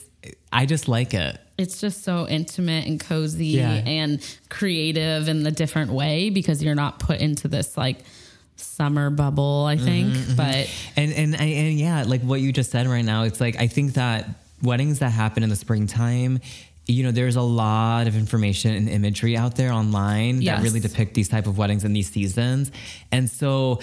I 0.51 0.64
just 0.64 0.89
like 0.89 1.12
it. 1.12 1.39
It's 1.63 1.81
just 1.81 2.03
so 2.05 2.29
intimate 2.29 2.87
and 2.87 3.01
cozy 3.01 3.47
Yeah. 3.47 3.71
and 3.87 4.21
creative 4.51 5.29
in 5.29 5.43
the 5.43 5.51
different 5.51 5.93
way 5.93 6.29
because 6.31 6.63
you're 6.63 6.75
not 6.75 6.99
put 6.99 7.21
into 7.21 7.49
this 7.49 7.77
like 7.77 7.99
summer 8.57 9.11
bubble, 9.11 9.65
I 9.67 9.77
think. 9.77 10.13
Mm-hmm, 10.13 10.37
But 10.37 10.69
And 10.97 11.13
and 11.13 11.35
and 11.41 11.79
yeah, 11.79 12.05
like 12.07 12.21
what 12.23 12.41
you 12.41 12.53
just 12.53 12.71
said 12.71 12.87
right 12.87 13.05
now, 13.05 13.23
it's 13.25 13.41
like 13.41 13.57
I 13.57 13.67
think 13.67 13.95
that 13.95 14.29
weddings 14.63 14.99
that 15.01 15.11
happen 15.11 15.43
in 15.43 15.49
the 15.49 15.57
springtime, 15.57 16.39
you 16.87 17.03
know, 17.03 17.11
there's 17.11 17.37
a 17.37 17.43
lot 17.43 18.07
of 18.07 18.15
information 18.17 18.75
and 18.75 18.89
imagery 18.89 19.37
out 19.37 19.57
there 19.57 19.73
online 19.73 20.43
Yes. 20.43 20.59
that 20.59 20.63
really 20.65 20.81
depict 20.81 21.15
these 21.15 21.29
type 21.29 21.47
of 21.47 21.57
weddings 21.59 21.85
in 21.85 21.93
these 21.93 22.11
seasons. 22.11 22.71
And 23.11 23.29
so 23.31 23.81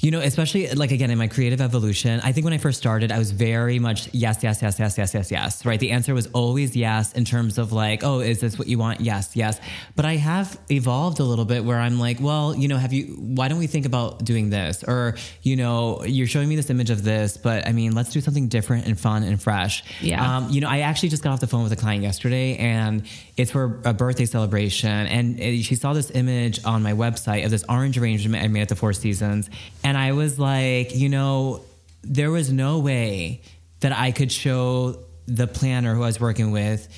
you 0.00 0.10
know, 0.10 0.20
especially 0.20 0.68
like 0.70 0.90
again 0.90 1.10
in 1.10 1.18
my 1.18 1.28
creative 1.28 1.60
evolution, 1.60 2.20
I 2.22 2.32
think 2.32 2.44
when 2.44 2.52
I 2.52 2.58
first 2.58 2.78
started, 2.78 3.10
I 3.12 3.18
was 3.18 3.30
very 3.30 3.78
much 3.78 4.08
yes, 4.12 4.42
yes, 4.42 4.62
yes, 4.62 4.78
yes, 4.78 4.98
yes, 4.98 5.14
yes, 5.14 5.30
yes. 5.30 5.64
Right. 5.64 5.80
The 5.80 5.90
answer 5.90 6.14
was 6.14 6.26
always 6.28 6.76
yes 6.76 7.12
in 7.12 7.24
terms 7.24 7.58
of 7.58 7.72
like, 7.72 8.04
oh, 8.04 8.20
is 8.20 8.40
this 8.40 8.58
what 8.58 8.68
you 8.68 8.78
want? 8.78 9.00
Yes, 9.00 9.34
yes. 9.34 9.60
But 9.94 10.04
I 10.04 10.16
have 10.16 10.58
evolved 10.70 11.20
a 11.20 11.24
little 11.24 11.44
bit 11.44 11.64
where 11.64 11.78
I'm 11.78 11.98
like, 11.98 12.20
well, 12.20 12.54
you 12.54 12.68
know, 12.68 12.76
have 12.76 12.92
you, 12.92 13.16
why 13.18 13.48
don't 13.48 13.58
we 13.58 13.66
think 13.66 13.86
about 13.86 14.24
doing 14.24 14.50
this? 14.50 14.84
Or, 14.84 15.16
you 15.42 15.56
know, 15.56 16.04
you're 16.04 16.26
showing 16.26 16.48
me 16.48 16.56
this 16.56 16.70
image 16.70 16.90
of 16.90 17.02
this, 17.02 17.36
but 17.36 17.66
I 17.66 17.72
mean, 17.72 17.94
let's 17.94 18.10
do 18.10 18.20
something 18.20 18.48
different 18.48 18.86
and 18.86 18.98
fun 18.98 19.22
and 19.22 19.40
fresh. 19.40 19.82
Yeah. 20.00 20.36
Um, 20.36 20.50
you 20.50 20.60
know, 20.60 20.68
I 20.68 20.80
actually 20.80 21.08
just 21.08 21.22
got 21.22 21.32
off 21.32 21.40
the 21.40 21.46
phone 21.46 21.62
with 21.62 21.72
a 21.72 21.76
client 21.76 22.02
yesterday 22.02 22.56
and 22.56 23.06
it's 23.36 23.50
for 23.50 23.80
a 23.84 23.92
birthday 23.92 24.24
celebration. 24.24 24.90
And 24.90 25.38
she 25.64 25.74
saw 25.74 25.92
this 25.92 26.10
image 26.10 26.64
on 26.64 26.82
my 26.82 26.92
website 26.92 27.44
of 27.44 27.50
this 27.50 27.64
orange 27.68 27.98
arrangement 27.98 28.42
I 28.42 28.48
made 28.48 28.62
at 28.62 28.68
the 28.68 28.76
Four 28.76 28.92
Seasons. 28.92 29.50
And 29.84 29.96
I 29.96 30.12
was 30.12 30.38
like, 30.38 30.94
you 30.94 31.08
know, 31.08 31.62
there 32.02 32.30
was 32.30 32.50
no 32.50 32.78
way 32.78 33.42
that 33.80 33.92
I 33.92 34.10
could 34.10 34.32
show 34.32 35.00
the 35.26 35.46
planner 35.46 35.94
who 35.94 36.02
I 36.02 36.06
was 36.06 36.20
working 36.20 36.50
with 36.50 36.88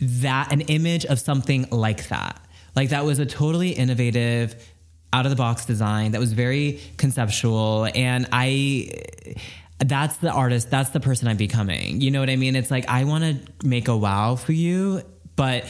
that 0.00 0.52
an 0.52 0.62
image 0.62 1.04
of 1.06 1.20
something 1.20 1.68
like 1.70 2.08
that. 2.08 2.40
Like 2.74 2.88
that 2.88 3.04
was 3.04 3.18
a 3.20 3.26
totally 3.26 3.70
innovative, 3.70 4.56
out 5.14 5.26
of 5.26 5.30
the 5.30 5.36
box 5.36 5.64
design 5.64 6.10
that 6.10 6.20
was 6.20 6.32
very 6.32 6.80
conceptual. 6.96 7.86
And 7.94 8.26
I, 8.32 8.90
that's 9.78 10.16
the 10.16 10.32
artist, 10.32 10.70
that's 10.70 10.90
the 10.90 10.98
person 10.98 11.28
I'm 11.28 11.36
becoming. 11.36 12.00
You 12.00 12.10
know 12.10 12.18
what 12.18 12.30
I 12.30 12.34
mean? 12.34 12.56
It's 12.56 12.70
like, 12.70 12.88
I 12.88 13.04
want 13.04 13.22
to 13.22 13.66
make 13.66 13.86
a 13.86 13.96
wow 13.96 14.34
for 14.34 14.50
you, 14.50 15.02
but 15.36 15.64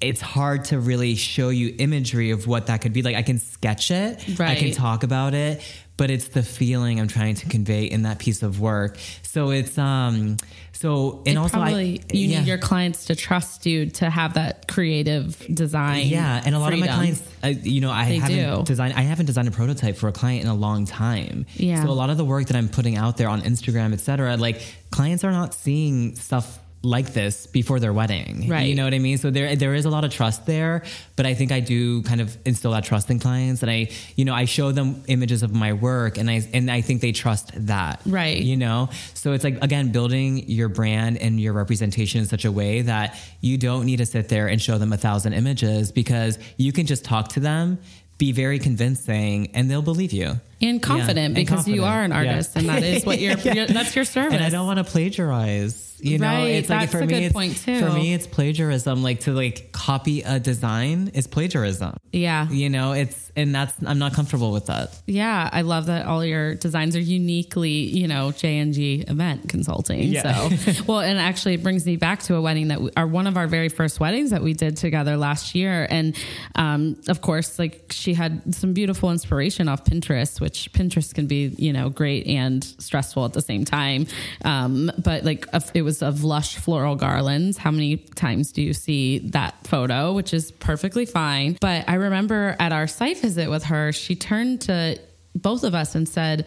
it's 0.00 0.20
hard 0.20 0.66
to 0.66 0.78
really 0.78 1.14
show 1.14 1.48
you 1.48 1.74
imagery 1.78 2.30
of 2.30 2.46
what 2.46 2.66
that 2.66 2.82
could 2.82 2.92
be. 2.92 3.02
Like 3.02 3.16
I 3.16 3.22
can 3.22 3.38
sketch 3.38 3.90
it, 3.90 4.40
I 4.40 4.54
can 4.54 4.72
talk 4.72 5.02
about 5.02 5.32
it, 5.34 5.62
but 5.96 6.10
it's 6.10 6.28
the 6.28 6.42
feeling 6.42 7.00
I'm 7.00 7.08
trying 7.08 7.36
to 7.36 7.48
convey 7.48 7.84
in 7.84 8.02
that 8.02 8.18
piece 8.18 8.42
of 8.42 8.60
work. 8.60 8.98
So 9.22 9.50
it's 9.50 9.78
um 9.78 10.36
so 10.72 11.22
and 11.24 11.28
it 11.28 11.36
also 11.36 11.56
probably 11.56 12.00
I 12.00 12.14
you 12.16 12.28
yeah. 12.28 12.40
need 12.40 12.48
your 12.48 12.58
clients 12.58 13.06
to 13.06 13.14
trust 13.14 13.64
you 13.64 13.86
to 13.90 14.10
have 14.10 14.34
that 14.34 14.68
creative 14.68 15.38
design. 15.54 16.06
Yeah, 16.08 16.42
and 16.44 16.54
a 16.54 16.58
lot 16.58 16.74
of 16.74 16.80
my 16.80 16.88
clients, 16.88 17.22
uh, 17.42 17.48
you 17.48 17.80
know, 17.80 17.90
I 17.90 18.06
They 18.06 18.18
haven't 18.18 18.58
do. 18.58 18.62
designed. 18.64 18.94
I 18.94 19.02
haven't 19.02 19.26
designed 19.26 19.48
a 19.48 19.52
prototype 19.52 19.96
for 19.96 20.08
a 20.08 20.12
client 20.12 20.42
in 20.42 20.48
a 20.48 20.54
long 20.54 20.84
time. 20.84 21.46
Yeah. 21.54 21.82
So 21.82 21.90
a 21.90 21.92
lot 21.92 22.10
of 22.10 22.18
the 22.18 22.24
work 22.24 22.48
that 22.48 22.56
I'm 22.56 22.68
putting 22.68 22.96
out 22.96 23.16
there 23.16 23.28
on 23.28 23.40
Instagram, 23.42 23.92
et 23.94 24.00
cetera, 24.00 24.36
like 24.36 24.60
clients 24.90 25.24
are 25.24 25.32
not 25.32 25.54
seeing 25.54 26.16
stuff 26.16 26.58
like 26.84 27.12
this 27.12 27.46
before 27.46 27.80
their 27.80 27.92
wedding. 27.92 28.48
Right. 28.48 28.68
You 28.68 28.74
know 28.74 28.84
what 28.84 28.94
I 28.94 28.98
mean? 28.98 29.18
So 29.18 29.30
there 29.30 29.56
there 29.56 29.74
is 29.74 29.84
a 29.84 29.90
lot 29.90 30.04
of 30.04 30.12
trust 30.12 30.46
there, 30.46 30.84
but 31.16 31.26
I 31.26 31.34
think 31.34 31.52
I 31.52 31.60
do 31.60 32.02
kind 32.02 32.20
of 32.20 32.36
instill 32.44 32.72
that 32.72 32.84
trust 32.84 33.10
in 33.10 33.18
clients, 33.18 33.62
and 33.62 33.70
I, 33.70 33.90
you 34.16 34.24
know, 34.24 34.34
I 34.34 34.44
show 34.44 34.72
them 34.72 35.02
images 35.08 35.42
of 35.42 35.54
my 35.54 35.72
work, 35.72 36.18
and 36.18 36.30
I 36.30 36.42
and 36.52 36.70
I 36.70 36.80
think 36.80 37.00
they 37.00 37.12
trust 37.12 37.52
that. 37.66 38.00
Right. 38.06 38.38
You 38.38 38.56
know, 38.56 38.90
so 39.14 39.32
it's 39.32 39.44
like 39.44 39.62
again 39.62 39.92
building 39.92 40.48
your 40.48 40.68
brand 40.68 41.18
and 41.18 41.40
your 41.40 41.52
representation 41.52 42.20
in 42.20 42.26
such 42.26 42.44
a 42.44 42.52
way 42.52 42.82
that 42.82 43.18
you 43.40 43.58
don't 43.58 43.86
need 43.86 43.96
to 43.96 44.06
sit 44.06 44.28
there 44.28 44.48
and 44.48 44.60
show 44.60 44.78
them 44.78 44.92
a 44.92 44.96
thousand 44.96 45.32
images 45.32 45.92
because 45.92 46.38
you 46.56 46.72
can 46.72 46.86
just 46.86 47.04
talk 47.04 47.28
to 47.30 47.40
them, 47.40 47.78
be 48.18 48.32
very 48.32 48.58
convincing, 48.58 49.50
and 49.54 49.70
they'll 49.70 49.82
believe 49.82 50.12
you. 50.12 50.40
And 50.68 50.82
confident 50.82 51.16
Yeah, 51.18 51.24
and 51.26 51.34
because 51.34 51.68
you 51.68 51.84
are 51.84 52.02
an 52.02 52.10
Yeah. 52.10 52.16
artist 52.18 52.56
and 52.56 52.68
that 52.68 52.82
is 52.82 53.04
what 53.04 53.20
your, 53.20 53.36
Yeah. 53.44 53.66
that's 53.66 53.94
your 53.94 54.04
service. 54.04 54.34
And 54.34 54.44
I 54.44 54.50
don't 54.50 54.66
want 54.66 54.78
to 54.78 54.84
plagiarize. 54.84 55.82
You 56.00 56.18
know, 56.18 56.26
Right, 56.26 56.48
it's 56.56 56.68
like 56.68 56.80
that's 56.80 56.92
for 56.92 56.98
a 56.98 57.06
me, 57.06 57.14
good 57.14 57.22
it's, 57.22 57.32
point, 57.32 57.56
too. 57.56 57.78
For 57.80 57.90
me, 57.90 58.12
it's 58.12 58.26
plagiarism. 58.26 59.02
Like 59.02 59.20
to 59.20 59.32
like 59.32 59.72
copy 59.72 60.20
a 60.22 60.38
design 60.38 61.10
is 61.14 61.26
plagiarism. 61.26 61.96
Yeah. 62.12 62.46
You 62.50 62.68
know, 62.68 62.92
it's 62.92 63.32
and 63.36 63.54
that's 63.54 63.72
I'm 63.86 63.98
not 63.98 64.12
comfortable 64.12 64.52
with 64.52 64.66
that. 64.66 64.90
Yeah, 65.06 65.48
I 65.50 65.62
love 65.62 65.86
that 65.86 66.04
all 66.06 66.22
your 66.24 66.56
designs 66.56 66.94
are 66.94 67.00
uniquely, 67.00 67.70
you 67.70 68.06
know, 68.06 68.32
J 68.32 68.58
and 68.58 68.74
G 68.74 69.04
event 69.08 69.48
consulting. 69.48 70.02
Yeah. 70.02 70.48
So, 70.50 70.82
well, 70.86 71.00
and 71.00 71.18
actually, 71.18 71.54
it 71.54 71.62
brings 71.62 71.86
me 71.86 71.96
back 71.96 72.22
to 72.24 72.34
a 72.34 72.40
wedding 72.42 72.68
that 72.68 72.82
we, 72.82 72.90
are 72.96 73.06
one 73.06 73.26
of 73.26 73.36
our 73.38 73.46
very 73.46 73.68
first 73.70 73.98
weddings 73.98 74.30
that 74.30 74.42
we 74.42 74.52
did 74.52 74.76
together 74.76 75.16
last 75.16 75.54
year, 75.54 75.86
and 75.88 76.14
um, 76.54 77.00
of 77.08 77.22
course, 77.22 77.58
like 77.58 77.86
she 77.90 78.12
had 78.14 78.54
some 78.54 78.72
beautiful 78.74 79.10
inspiration 79.10 79.68
off 79.68 79.84
Pinterest, 79.84 80.40
which 80.40 80.53
Pinterest 80.72 81.14
can 81.14 81.26
be, 81.26 81.52
you 81.58 81.72
know, 81.72 81.90
great 81.90 82.26
and 82.26 82.62
stressful 82.64 83.24
at 83.24 83.32
the 83.32 83.42
same 83.42 83.64
time. 83.64 84.06
Um, 84.44 84.90
but 85.02 85.24
like, 85.24 85.46
a- 85.52 85.62
it 85.74 85.82
was 85.82 86.02
of 86.02 86.24
lush 86.24 86.56
floral 86.56 86.96
garlands. 86.96 87.58
How 87.58 87.70
many 87.70 87.96
times 87.96 88.52
do 88.52 88.62
you 88.62 88.72
see 88.72 89.18
that 89.30 89.54
photo? 89.66 90.12
Which 90.12 90.32
is 90.32 90.50
perfectly 90.52 91.06
fine. 91.06 91.56
But 91.60 91.88
I 91.88 91.94
remember 91.94 92.56
at 92.58 92.72
our 92.72 92.86
site 92.86 93.18
visit 93.18 93.50
with 93.50 93.64
her, 93.64 93.92
she 93.92 94.14
turned 94.16 94.62
to 94.62 94.98
both 95.34 95.64
of 95.64 95.74
us 95.74 95.94
and 95.94 96.08
said, 96.08 96.46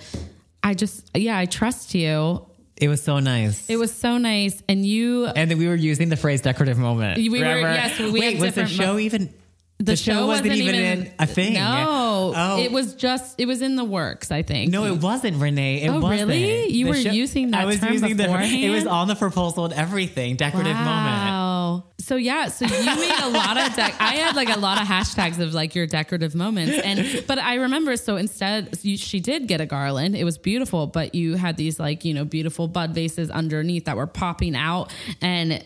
I 0.63 0.73
just, 0.73 1.09
yeah, 1.15 1.37
I 1.37 1.45
trust 1.45 1.93
you. 1.95 2.45
It 2.79 2.89
was 2.89 3.01
so 3.03 3.19
nice. 3.19 3.69
It 3.69 3.77
was 3.77 3.91
so 3.93 4.17
nice. 4.17 4.61
And 4.69 4.85
you, 4.85 5.25
and 5.25 5.51
we 5.57 5.67
were 5.67 5.75
using 5.75 6.09
the 6.09 6.15
phrase 6.15 6.41
"decorative 6.41 6.77
moment." 6.77 7.17
We 7.17 7.29
were- 7.29 7.37
yes, 7.39 7.97
we 7.99 8.11
Wait, 8.11 8.33
had 8.35 8.41
was 8.41 8.53
the 8.53 8.67
show 8.67 8.93
mo- 8.93 8.99
even? 8.99 9.33
The, 9.79 9.95
show, 9.95 10.25
wasn't, 10.25 10.53
even, 10.55 10.75
in 10.75 11.11
a 11.19 11.27
thing. 11.27 11.53
No, 11.53 12.33
Oh. 12.35 12.59
it 12.59 12.71
was 12.71 12.95
just, 12.95 13.39
it 13.39 13.45
was 13.45 13.61
in 13.61 13.75
the 13.75 13.83
works, 13.83 14.31
I 14.31 14.41
think. 14.41 14.71
No, 14.71 14.85
it 14.85 15.01
wasn't, 15.01 15.37
Renee. 15.37 15.83
It 15.83 15.89
Oh, 15.89 15.99
wasn't. 15.99 16.29
really? 16.29 16.67
You 16.69 16.85
The 16.85 16.91
were 16.91 16.97
using 16.97 17.51
that 17.51 17.61
I 17.61 17.65
was 17.65 17.81
using 17.83 18.17
the. 18.17 18.23
It 18.43 18.71
was 18.71 18.87
on 18.87 19.07
the 19.07 19.15
proposal 19.15 19.65
and 19.65 19.73
everything. 19.75 20.35
Decorative 20.35 20.75
moment. 20.75 20.87
Wow. 20.87 21.83
So 21.99 22.15
yeah, 22.15 22.47
so 22.47 22.65
you 22.65 22.71
made 22.95 23.19
a 23.21 23.29
lot 23.29 23.57
of 23.57 23.63
dec- 23.73 23.95
I 23.99 24.15
had 24.15 24.35
like 24.35 24.55
a 24.55 24.59
lot 24.59 24.81
of 24.81 24.87
hashtags 24.87 25.39
of 25.39 25.53
like 25.53 25.75
your 25.75 25.85
decorative 25.87 26.33
moments, 26.35 26.77
and 26.83 27.23
but 27.27 27.37
I 27.37 27.55
remember 27.55 27.97
so 27.97 28.15
instead 28.15 28.77
you, 28.81 28.97
she 28.97 29.19
did 29.19 29.47
get 29.47 29.59
a 29.61 29.65
garland. 29.65 30.15
It 30.15 30.23
was 30.23 30.37
beautiful, 30.37 30.87
but 30.87 31.13
you 31.15 31.35
had 31.35 31.57
these 31.57 31.79
like 31.79 32.05
you 32.05 32.13
know 32.13 32.23
beautiful 32.23 32.67
bud 32.67 32.91
vases 32.91 33.29
underneath 33.29 33.85
that 33.85 33.97
were 33.97 34.07
popping 34.07 34.55
out, 34.55 34.93
and 35.21 35.63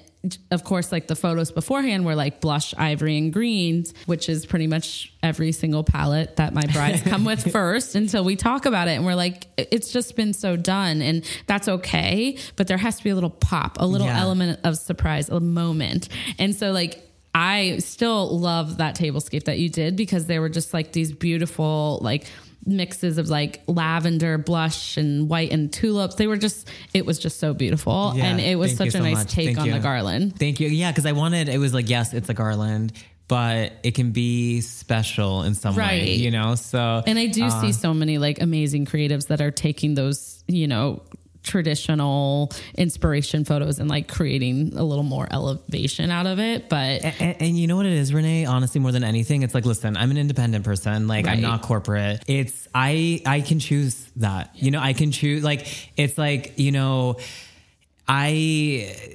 of 0.52 0.64
course 0.64 0.92
like 0.92 1.08
the 1.08 1.16
photos 1.16 1.52
beforehand 1.52 2.06
were 2.06 2.14
like 2.14 2.42
blush 2.42 2.76
ivory 2.78 3.18
and 3.18 3.34
greens 3.34 3.92
which 4.06 4.30
is 4.30 4.46
pretty 4.46 4.68
much 4.68 5.12
every 5.24 5.52
single 5.52 5.84
palette 5.84 6.36
that 6.36 6.54
my 6.54 6.64
brides 6.68 7.02
come 7.06 7.26
with 7.26 7.52
first 7.52 7.96
until 7.96 8.24
we 8.24 8.36
talk 8.36 8.68
about 8.68 8.88
it 8.88 8.92
and 8.92 9.06
we're 9.06 9.16
like 9.16 9.48
it's 9.58 9.92
just 9.92 10.16
been 10.16 10.32
so 10.34 10.56
done 10.56 11.02
and 11.02 11.26
that's 11.48 11.68
okay 11.68 12.38
but 12.56 12.68
there 12.68 12.78
has 12.78 12.98
to 12.98 13.04
be 13.04 13.10
a 13.10 13.16
little 13.16 13.32
pop 13.32 13.78
a 13.80 13.86
little 13.88 14.06
Yeah. 14.06 14.22
element 14.22 14.60
of 14.64 14.78
surprise 14.78 15.28
a 15.30 15.40
moment 15.40 16.08
and 16.38 16.56
so 16.56 16.72
like 16.72 17.02
i 17.34 17.78
still 17.80 18.38
love 18.38 18.78
that 18.78 18.96
tablescape 18.96 19.46
that 19.46 19.58
you 19.58 19.70
did 19.70 19.96
because 19.96 20.28
they 20.28 20.38
were 20.38 20.50
just 20.50 20.72
like 20.72 20.92
these 20.92 21.12
beautiful 21.12 21.98
like 22.04 22.28
mixes 22.66 23.18
of 23.18 23.28
like 23.30 23.62
lavender 23.68 24.38
blush 24.38 24.96
and 24.98 25.28
white 25.30 25.52
and 25.52 25.74
tulips 25.74 26.16
they 26.16 26.28
were 26.28 26.38
just 26.38 26.70
it 26.94 27.06
was 27.06 27.18
just 27.18 27.40
so 27.40 27.54
beautiful 27.54 28.14
Yeah, 28.16 28.26
and 28.26 28.40
it 28.40 28.56
was 28.58 28.76
such 28.78 28.90
a 28.90 28.92
so 28.92 29.00
nice 29.00 29.16
much. 29.18 29.32
take 29.32 29.48
Thank 29.48 29.60
on 29.60 29.66
you. 29.68 29.74
the 29.74 29.80
garland 29.80 30.38
Thank 30.38 30.60
you. 30.60 30.68
Yeah, 30.70 30.92
because 30.92 31.06
I 31.06 31.14
wanted 31.14 31.50
it 31.50 31.58
was 31.58 31.74
like 31.74 31.90
yes, 31.90 32.14
it's 32.14 32.30
a 32.30 32.34
garland, 32.36 32.94
but 33.28 33.74
it 33.84 33.96
can 33.96 34.12
be 34.12 34.62
special 34.62 35.44
in 35.44 35.56
some 35.56 35.76
way, 35.76 36.14
you 36.16 36.32
know? 36.32 36.56
So, 36.56 37.02
And 37.08 37.18
I 37.18 37.28
do 37.28 37.46
uh, 37.46 37.62
see 37.62 37.72
so 37.72 37.94
many 37.94 38.18
like 38.18 38.42
amazing 38.42 38.86
creatives 38.86 39.28
that 39.28 39.40
are 39.42 39.52
taking 39.52 39.96
those, 39.96 40.44
you 40.48 40.68
know, 40.68 41.02
traditional 41.44 42.52
inspiration 42.78 43.46
photos 43.46 43.80
and 43.80 43.90
like 43.90 44.08
creating 44.08 44.74
a 44.78 44.84
little 44.84 45.04
more 45.04 45.28
elevation 45.32 46.12
out 46.12 46.28
of 46.28 46.40
it. 46.40 46.70
But 46.70 47.04
And, 47.04 47.42
and 47.42 47.60
you 47.60 47.68
know 47.68 47.76
what 47.76 47.86
it 47.86 47.94
is, 47.94 48.14
Renee? 48.14 48.46
Honestly, 48.46 48.80
more 48.80 48.92
than 48.92 49.04
anything, 49.04 49.42
it's 49.44 49.54
like, 49.54 49.66
listen, 49.66 49.98
I'm 49.98 50.12
an 50.12 50.18
independent 50.18 50.66
person. 50.66 51.08
Like, 51.08 51.26
Right. 51.26 51.34
I'm 51.34 51.42
not 51.42 51.62
corporate. 51.62 52.24
It's 52.28 52.68
I 52.74 53.22
I 53.26 53.42
can 53.42 53.60
choose 53.60 54.10
that. 54.18 54.52
You 54.56 54.72
know, 54.72 54.80
I 54.80 54.94
can 54.94 55.12
choose. 55.12 55.44
Like, 55.44 55.68
it's 55.98 56.18
like 56.18 56.58
you 56.58 56.72
know. 56.72 57.18
I, 58.08 58.30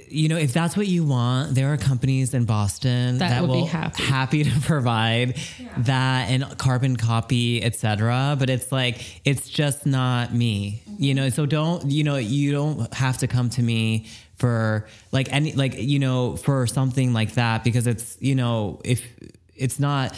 you 0.09 0.28
know, 0.28 0.37
if 0.37 0.53
that's 0.53 0.76
what 0.76 0.87
you 0.87 1.05
want, 1.05 1.55
there 1.55 1.72
are 1.72 1.76
companies 1.76 2.32
in 2.32 2.45
Boston 2.45 3.18
That 3.18 3.30
that, 3.30 3.41
will 3.43 3.55
be 3.55 3.61
will 3.61 3.66
happy. 3.66 4.45
to 4.45 4.61
provide 4.62 5.37
that 5.78 6.30
and 6.30 6.57
carbon 6.57 6.97
copy, 6.97 7.62
etc. 7.62 8.37
But 8.39 8.49
it's 8.49 8.72
like 8.72 9.20
it's 9.24 9.49
just 9.49 9.84
not 9.84 10.32
me, 10.32 10.82
mm-hmm. 10.89 11.03
you 11.03 11.14
know. 11.14 11.28
So 11.28 11.47
don't, 11.47 11.91
you 11.91 12.05
know, 12.05 12.16
you 12.16 12.53
don't 12.53 12.93
have 12.95 13.18
to 13.18 13.26
come 13.26 13.51
to 13.51 13.62
me 13.62 14.07
for 14.37 14.87
like 15.12 15.30
any, 15.32 15.53
like 15.53 15.74
you 15.76 15.99
know, 15.99 16.37
for 16.37 16.66
something 16.66 17.12
like 17.12 17.34
that 17.34 17.64
because 17.64 17.87
it's, 17.87 18.16
you 18.20 18.34
know, 18.34 18.80
if 18.84 19.07
it's 19.55 19.78
not. 19.78 20.16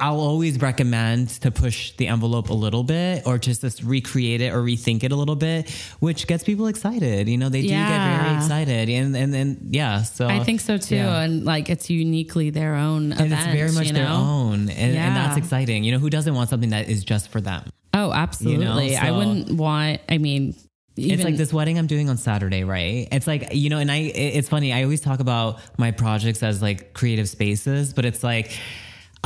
I'll 0.00 0.18
always 0.18 0.60
recommend 0.60 1.28
to 1.42 1.52
push 1.52 1.92
the 1.92 2.08
envelope 2.08 2.50
a 2.50 2.54
little 2.54 2.82
bit 2.82 3.24
or 3.26 3.38
just 3.38 3.60
just 3.60 3.82
recreate 3.82 4.40
it 4.40 4.52
or 4.52 4.60
rethink 4.60 5.04
it 5.04 5.12
a 5.12 5.16
little 5.16 5.36
bit, 5.36 5.70
which 6.00 6.26
gets 6.26 6.42
people 6.42 6.66
excited. 6.66 7.28
You 7.28 7.38
know, 7.38 7.48
they 7.48 7.62
do 7.62 7.68
get 7.68 8.22
very 8.24 8.36
excited. 8.36 8.88
And, 8.88 9.16
and 9.16 9.32
then, 9.32 9.58
yeah. 9.70 10.02
So 10.02 10.26
I 10.26 10.42
think 10.42 10.60
so 10.60 10.78
too. 10.78 10.96
yeah. 10.96 11.20
And 11.20 11.44
like 11.44 11.70
it's 11.70 11.88
uniquely 11.90 12.50
their 12.50 12.74
own 12.74 13.12
And 13.12 13.20
event. 13.20 13.32
it's 13.32 13.56
very 13.56 13.70
much 13.70 13.86
you 13.86 13.92
their 13.92 14.08
own. 14.08 14.68
And, 14.68 14.94
yeah. 14.94 15.06
and 15.06 15.16
that's 15.16 15.36
exciting. 15.36 15.84
You 15.84 15.92
know, 15.92 15.98
who 15.98 16.10
doesn't 16.10 16.34
want 16.34 16.50
something 16.50 16.70
that 16.70 16.88
is 16.88 17.04
just 17.04 17.28
for 17.28 17.40
them? 17.40 17.70
Oh, 17.94 18.12
absolutely. 18.12 18.96
I 18.96 19.08
so- 19.08 19.16
wouldn't 19.16 19.52
want, 19.52 20.00
I 20.08 20.18
mean, 20.18 20.56
even 20.96 21.14
it's 21.14 21.24
like 21.24 21.36
this 21.36 21.52
wedding 21.52 21.78
I'm 21.78 21.86
doing 21.86 22.08
on 22.10 22.16
Saturday, 22.16 22.64
right? 22.64 23.06
It's 23.12 23.28
like, 23.28 23.54
you 23.54 23.70
know, 23.70 23.78
and 23.78 23.92
I, 23.92 23.98
it's 23.98 24.48
funny. 24.48 24.72
I 24.72 24.82
always 24.82 25.00
talk 25.00 25.20
about 25.20 25.60
my 25.78 25.92
projects 25.92 26.42
as 26.42 26.60
like 26.60 26.92
creative 26.94 27.28
spaces, 27.28 27.92
but 27.92 28.04
it's 28.04 28.24
like, 28.24 28.58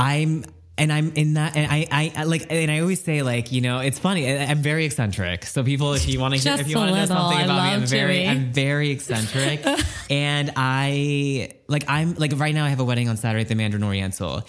I'm, 0.03 0.45
and 0.77 0.91
I'm 0.91 1.11
in 1.13 1.35
that, 1.35 1.55
and 1.55 1.71
I, 1.71 1.85
I, 1.91 2.13
I 2.15 2.23
like, 2.23 2.47
and 2.49 2.71
I 2.71 2.79
always 2.79 3.03
say 3.03 3.21
like, 3.21 3.51
you 3.51 3.61
know, 3.61 3.79
it's 3.79 3.99
funny. 3.99 4.27
I- 4.29 4.45
I'm 4.45 4.61
very 4.61 4.85
eccentric. 4.85 5.45
So 5.45 5.63
people, 5.63 5.93
if 5.93 6.07
you 6.07 6.19
want 6.19 6.33
to, 6.33 6.39
if 6.61 6.67
you 6.67 6.75
want 6.77 6.89
to 6.89 6.95
know 6.95 7.05
something 7.05 7.37
about 7.45 7.55
me, 7.63 7.69
I'm 7.69 7.79
love 7.81 7.89
very, 7.89 8.27
I'm 8.27 8.51
very 8.53 8.89
eccentric, 8.91 9.65
and 10.09 10.51
I 10.55 11.51
like, 11.67 11.85
I'm 11.87 12.15
like 12.15 12.33
right 12.37 12.55
now 12.55 12.65
I 12.65 12.69
have 12.69 12.79
a 12.79 12.83
wedding 12.83 13.07
on 13.09 13.17
Saturday 13.17 13.41
at 13.41 13.47
the 13.49 13.55
Mandarin 13.55 13.83
Oriental. 13.83 14.43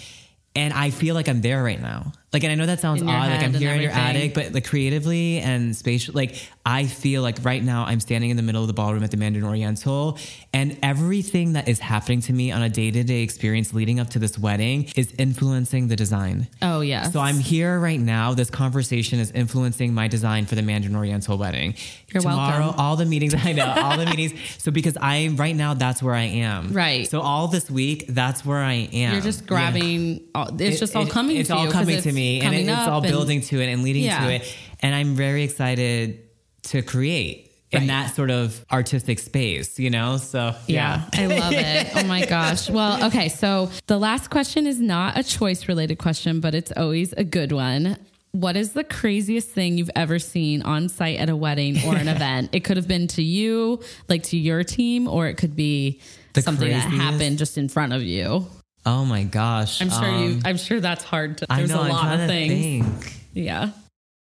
And 0.56 0.72
I 0.72 0.90
feel 0.90 1.16
like 1.16 1.28
I'm 1.28 1.40
there 1.40 1.64
right 1.64 1.80
now. 1.80 2.12
Like, 2.34 2.42
and 2.42 2.50
I 2.52 2.56
know 2.56 2.66
that 2.66 2.80
sounds 2.80 3.00
odd. 3.00 3.06
Like 3.06 3.42
I'm 3.42 3.54
here 3.54 3.70
in 3.70 3.80
your 3.80 3.92
attic, 3.92 4.34
but 4.34 4.52
like 4.52 4.66
creatively 4.68 5.38
and 5.38 5.74
spatial, 5.74 6.14
like 6.14 6.34
I 6.66 6.84
feel 6.86 7.22
like 7.22 7.44
right 7.44 7.62
now 7.62 7.84
I'm 7.84 8.00
standing 8.00 8.30
in 8.30 8.36
the 8.36 8.42
middle 8.42 8.60
of 8.60 8.66
the 8.66 8.72
ballroom 8.74 9.04
at 9.04 9.12
the 9.12 9.16
Mandarin 9.16 9.46
Oriental, 9.46 10.18
and 10.52 10.76
everything 10.82 11.52
that 11.52 11.68
is 11.68 11.78
happening 11.78 12.20
to 12.22 12.32
me 12.32 12.50
on 12.50 12.60
a 12.62 12.68
day 12.68 12.90
to 12.90 13.04
day 13.04 13.22
experience 13.22 13.72
leading 13.72 14.00
up 14.00 14.10
to 14.10 14.18
this 14.18 14.36
wedding 14.38 14.90
is 14.96 15.14
influencing 15.16 15.86
the 15.88 15.94
design. 15.96 16.48
Oh, 16.60 16.80
yeah. 16.80 17.08
So 17.10 17.20
I'm 17.20 17.38
here 17.38 17.78
right 17.78 18.00
now. 18.00 18.34
This 18.34 18.50
conversation 18.50 19.20
is 19.20 19.30
influencing 19.30 19.94
my 19.94 20.08
design 20.08 20.46
for 20.46 20.56
the 20.56 20.62
Mandarin 20.62 20.96
Oriental 20.96 21.38
wedding. 21.38 21.74
You're 22.12 22.20
Tomorrow, 22.22 22.58
welcome. 22.64 22.80
all 22.80 22.96
the 22.96 23.04
meetings 23.06 23.34
I 23.44 23.52
know, 23.52 23.66
all 23.76 23.96
the 23.96 24.06
meetings. 24.06 24.32
So 24.58 24.72
because 24.72 24.96
I'm 25.00 25.36
right 25.36 25.54
now, 25.54 25.74
that's 25.74 26.02
where 26.02 26.14
I 26.14 26.24
am. 26.24 26.72
Right. 26.72 27.08
So 27.08 27.20
all 27.20 27.46
this 27.46 27.70
week, 27.70 28.06
that's 28.08 28.44
where 28.44 28.58
I 28.62 28.88
am. 28.92 29.12
You're 29.12 29.22
just 29.22 29.42
Yeah. 29.42 29.46
grabbing, 29.46 30.24
all, 30.34 30.48
it's 30.48 30.76
It- 30.76 30.78
just 30.80 30.96
all 30.96 31.04
it- 31.06 31.10
coming 31.10 31.36
It's 31.36 31.48
to 31.48 31.54
all 31.54 31.70
coming 31.70 32.00
to 32.00 32.12
me, 32.12 32.23
and 32.42 32.54
it- 32.54 32.68
it's 32.68 32.88
all 32.88 33.00
and- 33.02 33.06
building 33.10 33.40
to 33.42 33.60
it 33.60 33.66
and 33.72 33.82
leading 33.82 34.04
Yeah. 34.04 34.24
to 34.26 34.32
it. 34.34 34.42
And 34.80 34.94
I'm 34.94 35.14
very 35.14 35.42
excited 35.44 36.20
to 36.64 36.82
create 36.82 37.50
in 37.72 37.88
that 37.88 38.14
sort 38.14 38.30
of 38.30 38.64
artistic 38.70 39.18
space. 39.18 39.78
You 39.78 39.90
know, 39.90 40.16
so 40.18 40.54
Yeah, 40.66 41.02
I 41.12 41.26
love 41.26 41.52
it. 41.52 41.88
Oh 41.96 42.04
my 42.04 42.24
gosh. 42.36 42.70
Well, 42.70 43.04
okay. 43.06 43.28
So 43.28 43.70
the 43.86 43.98
last 43.98 44.30
question 44.30 44.66
is 44.66 44.80
not 44.80 45.18
a 45.18 45.22
choice 45.24 45.66
related 45.68 45.98
question, 45.98 46.40
but 46.40 46.54
it's 46.54 46.72
always 46.76 47.12
a 47.14 47.24
good 47.24 47.52
one. 47.52 47.96
What 48.32 48.56
is 48.56 48.72
the 48.72 48.82
craziest 48.84 49.48
thing 49.48 49.78
you've 49.78 49.90
ever 49.94 50.18
seen 50.18 50.62
on 50.62 50.88
site 50.88 51.18
at 51.18 51.28
a 51.30 51.36
wedding 51.36 51.78
or 51.86 51.94
an 51.96 52.08
event? 52.16 52.50
It 52.52 52.64
could 52.64 52.76
have 52.76 52.88
been 52.88 53.06
to 53.08 53.22
you, 53.22 53.80
like 54.08 54.24
to 54.24 54.36
your 54.36 54.64
team, 54.64 55.06
or 55.08 55.28
it 55.28 55.34
could 55.36 55.54
be 55.54 56.00
The 56.32 56.42
something 56.42 56.68
that 56.68 56.90
happened 56.90 57.38
just 57.38 57.56
in 57.58 57.68
front 57.68 57.92
of 57.92 58.02
you. 58.02 58.46
Oh 58.86 59.04
my 59.04 59.24
gosh. 59.24 59.80
I'm 59.80 59.90
sure 59.90 60.08
you. 60.10 60.34
Um, 60.36 60.42
I'm 60.44 60.56
sure 60.56 60.80
that's 60.80 61.04
hard 61.04 61.38
to. 61.38 61.46
I 61.48 61.58
There's 61.58 61.70
know. 61.70 61.82
a 61.82 61.88
lot 61.88 62.20
of 62.20 62.28
things. 62.28 62.84
think. 62.84 63.16
Yeah. 63.32 63.70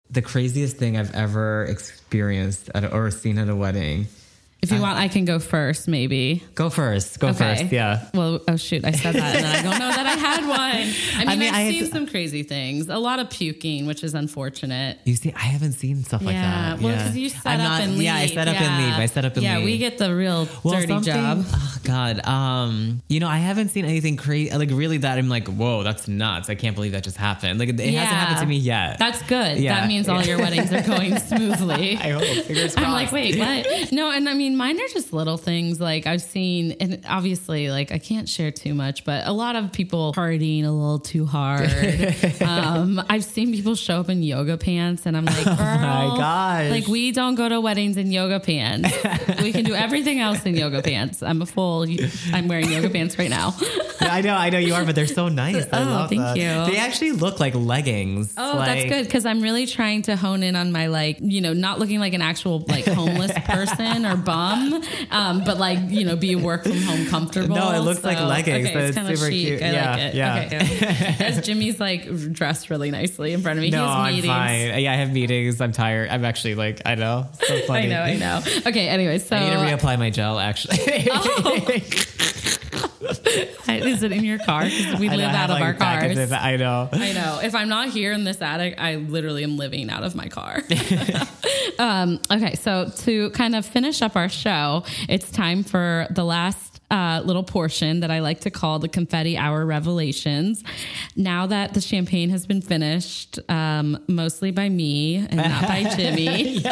The 0.09 0.21
craziest 0.21 0.77
thing 0.77 0.95
I've 0.97 1.13
ever 1.13 1.65
experienced 1.65 2.69
at 2.73 2.91
or 2.93 3.11
seen 3.11 3.37
at 3.37 3.49
a 3.49 3.55
wedding. 3.55 4.07
If 4.63 4.71
you 4.71 4.81
want, 4.81 4.97
I 4.97 5.07
can 5.09 5.25
go 5.25 5.39
first, 5.39 5.87
maybe. 5.87 6.41
Go 6.55 6.69
first. 6.69 7.19
Go 7.19 7.27
Okay. 7.27 7.57
first. 7.59 7.71
Yeah. 7.71 8.07
Well, 8.13 8.39
oh 8.47 8.55
shoot, 8.55 8.85
I 8.85 8.91
said 8.91 9.13
that, 9.15 9.35
and 9.35 9.43
then 9.45 9.55
I 9.55 9.61
don't 9.61 9.77
know 9.79 9.89
that 9.91 10.05
I 10.05 10.15
had 10.15 10.47
one. 10.47 10.57
I 11.17 11.19
mean, 11.19 11.29
I 11.29 11.35
mean, 11.35 11.53
have 11.53 11.55
I 11.67 11.69
seen 11.69 11.83
to- 11.85 11.91
some 11.91 12.07
crazy 12.07 12.43
things. 12.43 12.87
A 12.89 12.97
lot 12.97 13.19
of 13.19 13.29
puking, 13.29 13.85
which 13.85 14.03
is 14.03 14.13
unfortunate. 14.13 14.99
You 15.03 15.15
see, 15.15 15.33
I 15.33 15.39
haven't 15.39 15.73
seen 15.73 16.03
stuff 16.03 16.21
like 16.23 16.33
yeah, 16.35 16.75
that. 16.75 16.81
well, 16.81 16.91
yeah. 16.93 16.97
because 17.03 17.17
you 17.17 17.29
set 17.29 17.45
I'm 17.45 17.59
up 17.59 17.67
not- 17.67 17.81
and 17.81 17.93
leave. 17.93 18.03
Yeah, 18.03 18.15
I 18.15 18.25
set 18.27 18.47
up 18.47 18.55
and 18.55 18.65
Yeah. 18.81 18.85
leave. 18.89 18.99
I 18.99 19.05
set 19.07 19.25
up 19.25 19.33
and 19.35 19.43
yeah, 19.43 19.57
leave. 19.57 19.65
we 19.65 19.77
get 19.77 19.97
the 19.97 20.15
real 20.15 20.45
dirty 20.45 20.87
something- 20.87 21.13
job. 21.13 21.45
Oh 21.55 21.77
God. 21.85 22.25
Um, 22.25 23.01
you 23.09 23.19
know, 23.19 23.27
I 23.27 23.37
haven't 23.39 23.69
seen 23.69 23.83
anything 23.83 24.15
crazy 24.15 24.55
like 24.55 24.69
really 24.71 24.97
that 24.99 25.17
I'm 25.17 25.27
like, 25.27 25.47
whoa, 25.49 25.83
that's 25.83 26.07
nuts. 26.07 26.49
I 26.49 26.55
can't 26.55 26.75
believe 26.75 26.93
that 26.93 27.03
just 27.03 27.17
happened. 27.17 27.59
Like 27.59 27.69
it 27.69 27.77
hasn't 27.79 27.95
happened 27.97 28.39
to 28.39 28.45
me 28.45 28.55
yet. 28.55 28.99
That's 28.99 29.21
good. 29.23 29.57
Yeah. 29.59 29.75
That 29.81 29.87
means 29.89 30.07
all 30.07 30.21
your 30.23 30.37
weddings 30.37 30.71
are 30.71 30.81
going 30.81 31.17
smoothly. 31.29 31.97
I 31.97 32.09
hope. 32.11 32.23
Fingers 32.45 32.75
I'm 32.77 32.91
like, 32.93 33.11
wait, 33.11 33.37
what? 33.37 33.91
No, 33.91 34.11
and 34.11 34.29
I 34.29 34.33
mean, 34.33 34.52
mine 34.57 34.79
are 34.79 34.87
just 34.87 35.13
little 35.13 35.37
things. 35.37 35.79
Like 35.79 36.07
I've 36.07 36.21
seen, 36.21 36.73
and 36.79 37.03
obviously, 37.07 37.69
like 37.69 37.91
I 37.91 37.97
can't 37.99 38.27
share 38.29 38.51
too 38.51 38.73
much, 38.73 39.03
but 39.05 39.25
a 39.27 39.31
lot 39.31 39.55
of 39.55 39.71
people 39.71 40.13
partying 40.13 40.63
a 40.65 40.71
little 40.71 40.99
too 40.99 41.25
hard. 41.25 41.69
um, 42.41 43.01
I've 43.09 43.23
seen 43.23 43.51
people 43.51 43.75
show 43.75 43.99
up 43.99 44.09
in 44.09 44.23
yoga 44.23 44.57
pants, 44.57 45.05
and 45.05 45.15
I'm 45.17 45.25
like, 45.25 45.45
Oh 45.47 45.55
my 45.55 46.15
gosh. 46.17 46.71
like 46.71 46.87
we 46.87 47.11
don't 47.11 47.35
go 47.35 47.47
to 47.49 47.59
weddings 47.61 47.97
in 47.97 48.11
yoga 48.11 48.39
pants. 48.39 48.89
we 49.41 49.51
can 49.51 49.63
do 49.65 49.73
everything 49.73 50.19
else 50.19 50.45
in 50.45 50.55
yoga 50.55 50.81
pants. 50.81 51.21
I'm 51.23 51.41
a 51.41 51.45
full. 51.45 51.85
I'm 52.31 52.47
wearing 52.47 52.71
yoga 52.71 52.89
pants 52.89 53.17
right 53.17 53.29
now. 53.29 53.55
I 54.01 54.21
know, 54.21 54.35
I 54.35 54.49
know 54.49 54.57
you 54.59 54.73
are, 54.73 54.85
but 54.85 54.95
they're 54.95 55.07
so 55.07 55.29
nice. 55.29 55.65
I 55.71 55.81
Oh, 55.81 55.85
love 55.85 56.09
thank 56.09 56.21
that. 56.21 56.37
you. 56.37 56.71
They 56.71 56.77
actually 56.77 57.11
look 57.13 57.39
like 57.39 57.55
leggings. 57.55 58.33
Oh, 58.37 58.53
Like- 58.57 58.65
that's 58.65 58.89
good 58.89 59.05
because 59.05 59.25
I'm 59.25 59.41
really 59.41 59.65
trying 59.65 60.01
to 60.03 60.15
hone 60.15 60.43
in 60.43 60.55
on 60.55 60.71
my 60.71 60.87
like, 60.87 61.17
you 61.21 61.41
know, 61.41 61.53
not 61.53 61.79
looking 61.79 61.99
like 61.99 62.13
an 62.13 62.21
actual 62.21 62.59
like 62.67 62.85
homeless 62.85 63.31
person 63.45 64.05
or 64.05 64.15
bum, 64.17 64.42
um, 65.11 65.43
but 65.43 65.57
like 65.57 65.79
you 65.89 66.05
know, 66.05 66.15
be 66.15 66.35
work 66.35 66.63
from 66.63 66.81
home 66.81 67.05
comfortable. 67.07 67.55
No, 67.55 67.71
it 67.71 67.79
looks 67.79 68.03
like 68.03 68.19
leggings, 68.19 68.65
Okay, 68.67 68.73
but 68.73 68.83
it's 68.83 68.89
it's 68.89 68.97
kind 68.97 69.11
of 69.11 69.17
super 69.19 69.31
chic. 69.31 69.47
cute. 69.47 69.61
I 69.63 69.71
Yeah, 69.71 69.91
like 69.91 70.01
it. 70.01 70.15
yeah. 70.15 70.43
Okay, 71.17 71.25
As 71.25 71.41
Jimmy's 71.45 71.79
like 71.79 72.05
dressed 72.33 72.69
really 72.69 72.91
nicely 72.91 73.33
in 73.33 73.41
front 73.41 73.59
of 73.59 73.63
me. 73.63 73.69
No, 73.69 73.77
he 73.79 73.83
has 73.87 73.95
I'm 73.97 74.13
meetings. 74.15 74.27
fine. 74.33 74.79
Yeah, 74.81 74.91
I 74.91 74.95
have 74.95 75.11
meetings. 75.11 75.61
I'm 75.61 75.71
tired. 75.71 76.09
I'm 76.09 76.25
actually 76.25 76.55
like, 76.55 76.81
I 76.85 76.95
know. 76.95 77.27
So 77.45 77.55
I 77.55 77.61
funny. 77.61 77.87
know, 77.87 78.01
I 78.01 78.15
know. 78.17 78.41
Okay, 78.67 78.87
anyway, 78.87 79.19
so 79.19 79.35
I 79.35 79.39
need 79.45 79.51
to 79.51 79.57
reapply 79.77 79.97
my 79.99 80.09
gel 80.09 80.39
actually. 80.39 80.77
is 83.67 84.03
it 84.03 84.11
in 84.11 84.23
your 84.23 84.39
car? 84.39 84.63
'Cause 84.63 84.99
we 84.99 85.09
I 85.09 85.15
live 85.15 85.29
out 85.31 85.49
of 85.49 85.55
like, 85.59 85.63
our 85.63 85.73
cars. 85.73 86.17
of- 86.17 86.31
I 86.33 86.55
know. 86.57 86.89
I 86.91 87.11
know. 87.13 87.39
If 87.43 87.55
I'm 87.55 87.69
not 87.69 87.89
here 87.89 88.11
in 88.13 88.23
this 88.23 88.41
attic, 88.41 88.75
I 88.79 88.95
literally 88.95 89.43
am 89.43 89.57
living 89.57 89.89
out 89.89 90.03
of 90.03 90.15
my 90.15 90.27
car. 90.27 90.61
um, 91.79 92.19
okay, 92.31 92.55
so 92.55 92.89
to 92.99 93.29
kind 93.31 93.55
of 93.55 93.65
finish 93.65 94.01
up 94.01 94.15
our 94.15 94.29
show, 94.29 94.83
it's 95.09 95.29
time 95.31 95.63
for 95.63 96.07
the 96.11 96.23
last 96.23 96.69
uh, 96.91 97.21
little 97.25 97.43
portion 97.43 98.01
that 98.01 98.11
I 98.11 98.19
like 98.19 98.41
to 98.41 98.51
call 98.51 98.77
the 98.77 98.87
confetti 98.87 99.35
hour 99.35 99.65
revelations. 99.65 100.63
Now 101.15 101.47
that 101.47 101.73
the 101.73 101.81
champagne 101.81 102.29
has 102.29 102.45
been 102.45 102.61
finished, 102.61 103.39
um, 103.49 103.97
mostly 104.07 104.51
by 104.51 104.69
me 104.69 105.15
and 105.15 105.37
not 105.37 105.63
by 105.67 105.83
Jimmy, 105.95 106.63